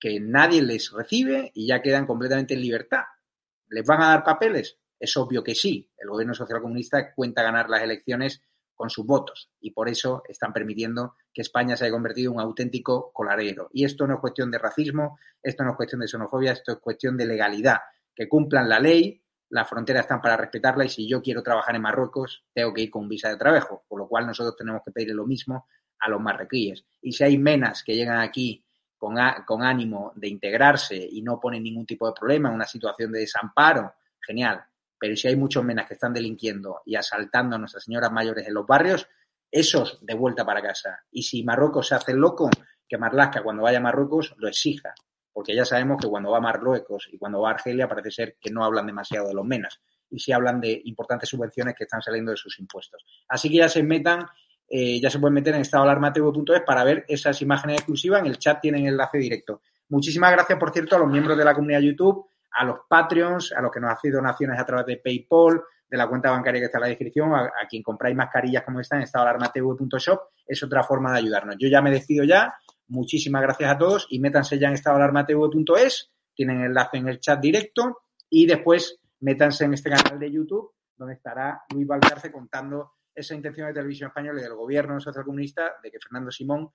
que 0.00 0.18
nadie 0.18 0.60
les 0.62 0.90
recibe 0.90 1.52
y 1.54 1.68
ya 1.68 1.80
quedan 1.80 2.08
completamente 2.08 2.54
en 2.54 2.60
libertad. 2.60 3.04
¿Les 3.68 3.86
van 3.86 4.02
a 4.02 4.08
dar 4.08 4.24
papeles? 4.24 4.80
Es 4.98 5.16
obvio 5.16 5.44
que 5.44 5.54
sí. 5.54 5.88
El 5.96 6.08
gobierno 6.08 6.34
socialcomunista 6.34 7.14
cuenta 7.14 7.44
ganar 7.44 7.70
las 7.70 7.82
elecciones 7.82 8.42
con 8.74 8.90
sus 8.90 9.06
votos 9.06 9.52
y 9.60 9.70
por 9.70 9.88
eso 9.88 10.24
están 10.28 10.52
permitiendo 10.52 11.14
que 11.32 11.42
España 11.42 11.76
se 11.76 11.84
haya 11.84 11.92
convertido 11.92 12.32
en 12.32 12.38
un 12.38 12.42
auténtico 12.42 13.12
coladero. 13.12 13.68
Y 13.72 13.84
esto 13.84 14.08
no 14.08 14.14
es 14.14 14.20
cuestión 14.20 14.50
de 14.50 14.58
racismo, 14.58 15.20
esto 15.40 15.62
no 15.62 15.70
es 15.70 15.76
cuestión 15.76 16.00
de 16.00 16.08
xenofobia, 16.08 16.50
esto 16.50 16.72
es 16.72 16.78
cuestión 16.78 17.16
de 17.16 17.26
legalidad. 17.26 17.78
Que 18.12 18.28
cumplan 18.28 18.68
la 18.68 18.80
ley, 18.80 19.22
las 19.50 19.68
fronteras 19.68 20.02
están 20.02 20.20
para 20.20 20.36
respetarla 20.36 20.84
y 20.84 20.88
si 20.88 21.08
yo 21.08 21.20
quiero 21.20 21.42
trabajar 21.42 21.74
en 21.74 21.82
Marruecos, 21.82 22.44
tengo 22.54 22.72
que 22.72 22.82
ir 22.82 22.90
con 22.90 23.08
visa 23.08 23.28
de 23.28 23.36
trabajo, 23.36 23.84
por 23.88 23.98
lo 23.98 24.08
cual 24.08 24.26
nosotros 24.26 24.56
tenemos 24.56 24.82
que 24.84 24.92
pedir 24.92 25.14
lo 25.14 25.26
mismo 25.26 25.66
a 25.98 26.08
los 26.08 26.20
marroquíes. 26.20 26.84
Y 27.02 27.12
si 27.12 27.24
hay 27.24 27.36
menas 27.36 27.82
que 27.82 27.94
llegan 27.94 28.20
aquí 28.20 28.64
con, 28.96 29.16
con 29.44 29.62
ánimo 29.62 30.12
de 30.14 30.28
integrarse 30.28 30.96
y 30.96 31.20
no 31.22 31.40
ponen 31.40 31.64
ningún 31.64 31.84
tipo 31.84 32.06
de 32.06 32.12
problema 32.18 32.48
en 32.48 32.54
una 32.54 32.66
situación 32.66 33.12
de 33.12 33.20
desamparo, 33.20 33.92
genial. 34.20 34.64
Pero 34.98 35.16
si 35.16 35.28
hay 35.28 35.36
muchos 35.36 35.64
menas 35.64 35.86
que 35.86 35.94
están 35.94 36.14
delinquiendo 36.14 36.82
y 36.86 36.94
asaltando 36.94 37.56
a 37.56 37.58
nuestras 37.58 37.84
señoras 37.84 38.12
mayores 38.12 38.46
en 38.46 38.54
los 38.54 38.66
barrios, 38.66 39.08
esos 39.50 39.98
de 40.00 40.14
vuelta 40.14 40.44
para 40.44 40.62
casa. 40.62 41.04
Y 41.10 41.24
si 41.24 41.42
Marruecos 41.42 41.88
se 41.88 41.96
hace 41.96 42.14
loco, 42.14 42.48
que 42.88 42.98
Marlaska 42.98 43.42
cuando 43.42 43.64
vaya 43.64 43.78
a 43.78 43.82
Marruecos 43.82 44.34
lo 44.38 44.46
exija 44.46 44.94
porque 45.32 45.54
ya 45.54 45.64
sabemos 45.64 45.98
que 46.00 46.08
cuando 46.08 46.30
va 46.30 46.38
a 46.38 46.40
Marruecos 46.40 47.08
y 47.12 47.18
cuando 47.18 47.40
va 47.40 47.50
a 47.50 47.54
Argelia 47.54 47.88
parece 47.88 48.10
ser 48.10 48.36
que 48.40 48.50
no 48.50 48.64
hablan 48.64 48.86
demasiado 48.86 49.28
de 49.28 49.34
los 49.34 49.44
menas. 49.44 49.80
y 50.12 50.18
si 50.18 50.32
hablan 50.32 50.60
de 50.60 50.82
importantes 50.86 51.28
subvenciones 51.28 51.76
que 51.76 51.84
están 51.84 52.02
saliendo 52.02 52.32
de 52.32 52.36
sus 52.36 52.58
impuestos. 52.58 53.04
Así 53.28 53.48
que 53.48 53.58
ya 53.58 53.68
se 53.68 53.80
metan, 53.84 54.26
eh, 54.68 55.00
ya 55.00 55.08
se 55.08 55.20
pueden 55.20 55.34
meter 55.34 55.54
en 55.54 55.60
estadoalarmatv.es 55.60 56.62
para 56.66 56.82
ver 56.82 57.04
esas 57.06 57.40
imágenes 57.42 57.76
exclusivas. 57.76 58.20
En 58.20 58.26
el 58.26 58.36
chat 58.36 58.60
tienen 58.60 58.86
enlace 58.86 59.18
directo. 59.18 59.62
Muchísimas 59.88 60.32
gracias, 60.32 60.58
por 60.58 60.72
cierto, 60.72 60.96
a 60.96 60.98
los 60.98 61.08
miembros 61.08 61.38
de 61.38 61.44
la 61.44 61.54
comunidad 61.54 61.80
YouTube, 61.80 62.28
a 62.52 62.64
los 62.64 62.78
Patreons, 62.88 63.52
a 63.52 63.60
los 63.60 63.70
que 63.70 63.78
nos 63.78 63.92
hacen 63.92 64.12
donaciones 64.12 64.58
a 64.58 64.66
través 64.66 64.86
de 64.86 64.96
PayPal, 64.96 65.62
de 65.90 65.96
la 65.96 66.08
cuenta 66.08 66.30
bancaria 66.30 66.60
que 66.60 66.66
está 66.66 66.78
en 66.78 66.82
la 66.82 66.88
descripción, 66.88 67.34
a, 67.34 67.50
quien 67.68 67.82
compráis 67.82 68.16
mascarillas 68.16 68.62
como 68.62 68.80
esta 68.80 68.96
en 68.96 69.02
estadoalarmatv.shop, 69.02 70.20
es 70.46 70.62
otra 70.62 70.84
forma 70.84 71.12
de 71.12 71.18
ayudarnos. 71.18 71.56
Yo 71.58 71.68
ya 71.68 71.82
me 71.82 71.90
despido 71.90 72.24
ya. 72.24 72.54
Muchísimas 72.90 73.42
gracias 73.42 73.70
a 73.70 73.78
todos 73.78 74.06
y 74.10 74.18
métanse 74.18 74.58
ya 74.58 74.66
en 74.66 74.74
estadoalarmatv.es. 74.74 76.10
Tienen 76.34 76.64
enlace 76.64 76.96
en 76.96 77.08
el 77.08 77.20
chat 77.20 77.40
directo 77.40 77.98
y 78.28 78.46
después 78.46 78.98
métanse 79.20 79.64
en 79.64 79.74
este 79.74 79.90
canal 79.90 80.18
de 80.18 80.32
YouTube 80.32 80.72
donde 80.96 81.14
estará 81.14 81.62
Luis 81.72 81.86
Valcarce 81.86 82.32
contando 82.32 82.94
esa 83.14 83.36
intención 83.36 83.68
de 83.68 83.74
Televisión 83.74 84.08
Española 84.08 84.40
y 84.40 84.42
del 84.42 84.54
gobierno 84.54 84.98
socialcomunista 84.98 85.76
de 85.80 85.88
que 85.92 86.00
Fernando 86.00 86.32
Simón 86.32 86.70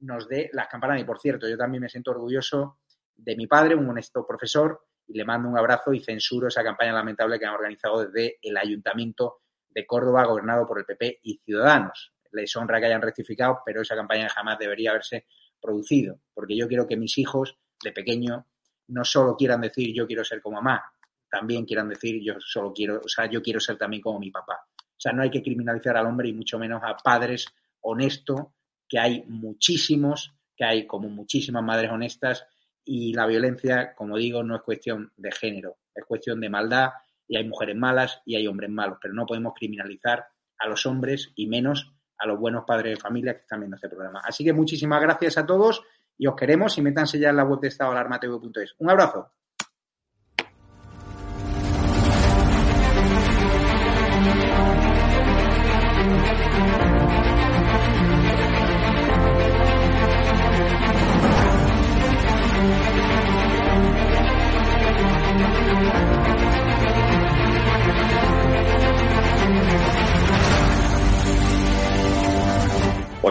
nos 0.00 0.26
dé 0.26 0.48
las 0.54 0.68
campanas. 0.68 1.02
Y 1.02 1.04
por 1.04 1.20
cierto, 1.20 1.46
yo 1.46 1.58
también 1.58 1.82
me 1.82 1.90
siento 1.90 2.12
orgulloso 2.12 2.78
de 3.14 3.36
mi 3.36 3.46
padre, 3.46 3.74
un 3.74 3.90
honesto 3.90 4.26
profesor, 4.26 4.86
y 5.06 5.18
le 5.18 5.24
mando 5.26 5.50
un 5.50 5.58
abrazo 5.58 5.92
y 5.92 6.00
censuro 6.00 6.48
esa 6.48 6.64
campaña 6.64 6.94
lamentable 6.94 7.38
que 7.38 7.44
han 7.44 7.54
organizado 7.54 8.06
desde 8.06 8.38
el 8.40 8.56
Ayuntamiento 8.56 9.42
de 9.68 9.84
Córdoba, 9.84 10.24
gobernado 10.24 10.66
por 10.66 10.78
el 10.78 10.86
PP 10.86 11.20
y 11.22 11.42
Ciudadanos. 11.44 12.14
Les 12.32 12.56
honra 12.56 12.80
que 12.80 12.86
hayan 12.86 13.02
rectificado, 13.02 13.60
pero 13.66 13.82
esa 13.82 13.94
campaña 13.94 14.30
jamás 14.30 14.58
debería 14.58 14.90
haberse 14.90 15.26
producido, 15.60 16.20
porque 16.34 16.56
yo 16.56 16.68
quiero 16.68 16.86
que 16.86 16.96
mis 16.96 17.18
hijos 17.18 17.56
de 17.82 17.92
pequeño 17.92 18.46
no 18.88 19.04
solo 19.04 19.36
quieran 19.36 19.60
decir 19.60 19.92
yo 19.94 20.06
quiero 20.06 20.24
ser 20.24 20.40
como 20.40 20.56
mamá, 20.56 20.82
también 21.30 21.64
quieran 21.64 21.88
decir 21.88 22.20
yo 22.22 22.34
solo 22.40 22.72
quiero, 22.72 23.00
o 23.04 23.08
sea, 23.08 23.30
yo 23.30 23.42
quiero 23.42 23.60
ser 23.60 23.76
también 23.76 24.02
como 24.02 24.18
mi 24.18 24.30
papá. 24.30 24.66
O 24.76 25.00
sea, 25.00 25.12
no 25.12 25.22
hay 25.22 25.30
que 25.30 25.42
criminalizar 25.42 25.96
al 25.96 26.06
hombre 26.06 26.28
y 26.28 26.32
mucho 26.32 26.58
menos 26.58 26.82
a 26.82 26.96
padres 26.96 27.46
honestos, 27.80 28.46
que 28.88 28.98
hay 28.98 29.24
muchísimos, 29.28 30.34
que 30.56 30.64
hay 30.64 30.86
como 30.86 31.08
muchísimas 31.08 31.62
madres 31.62 31.90
honestas 31.90 32.44
y 32.84 33.12
la 33.12 33.26
violencia, 33.26 33.94
como 33.94 34.16
digo, 34.16 34.42
no 34.42 34.56
es 34.56 34.62
cuestión 34.62 35.12
de 35.16 35.30
género, 35.30 35.76
es 35.94 36.04
cuestión 36.04 36.40
de 36.40 36.48
maldad 36.48 36.90
y 37.28 37.36
hay 37.36 37.46
mujeres 37.46 37.76
malas 37.76 38.22
y 38.24 38.36
hay 38.36 38.46
hombres 38.46 38.70
malos, 38.70 38.98
pero 39.00 39.14
no 39.14 39.26
podemos 39.26 39.52
criminalizar 39.54 40.26
a 40.58 40.66
los 40.66 40.86
hombres 40.86 41.30
y 41.36 41.46
menos 41.46 41.92
a 42.18 42.26
los 42.26 42.38
buenos 42.38 42.64
padres 42.64 42.96
de 42.96 43.00
familia 43.00 43.34
que 43.34 43.40
están 43.40 43.60
viendo 43.60 43.76
este 43.76 43.88
programa. 43.88 44.20
Así 44.24 44.44
que 44.44 44.52
muchísimas 44.52 45.00
gracias 45.00 45.38
a 45.38 45.46
todos 45.46 45.82
y 46.16 46.26
os 46.26 46.34
queremos 46.34 46.76
y 46.78 46.82
métanse 46.82 47.18
ya 47.18 47.30
en 47.30 47.36
la 47.36 47.44
web 47.44 47.60
de 47.60 47.68
estadoalarmatv.es. 47.68 48.74
Un 48.78 48.90
abrazo. 48.90 49.32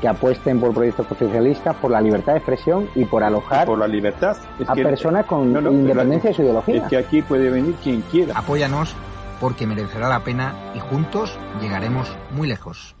que 0.00 0.08
apuesten 0.08 0.60
por 0.60 0.72
proyectos 0.72 1.06
socialistas, 1.06 1.76
por 1.76 1.90
la 1.90 2.00
libertad 2.00 2.32
de 2.32 2.38
expresión 2.38 2.88
y 2.94 3.04
por 3.04 3.22
alojar 3.22 3.66
por 3.66 3.78
la 3.78 3.88
libertad. 3.88 4.36
a 4.66 4.74
personas 4.74 5.26
con 5.26 5.48
independencia 5.48 6.30
de 6.30 6.36
su 6.36 6.42
ideología. 6.42 6.76
Es 6.76 6.88
que 6.88 6.96
aquí 6.96 7.22
puede 7.22 7.50
venir 7.50 7.74
quien 7.82 8.02
quiera. 8.02 8.38
Apóyanos 8.38 8.94
porque 9.40 9.66
merecerá 9.66 10.08
la 10.08 10.20
pena 10.20 10.54
y 10.74 10.80
juntos 10.80 11.38
llegaremos 11.60 12.16
muy 12.30 12.48
lejos. 12.48 12.94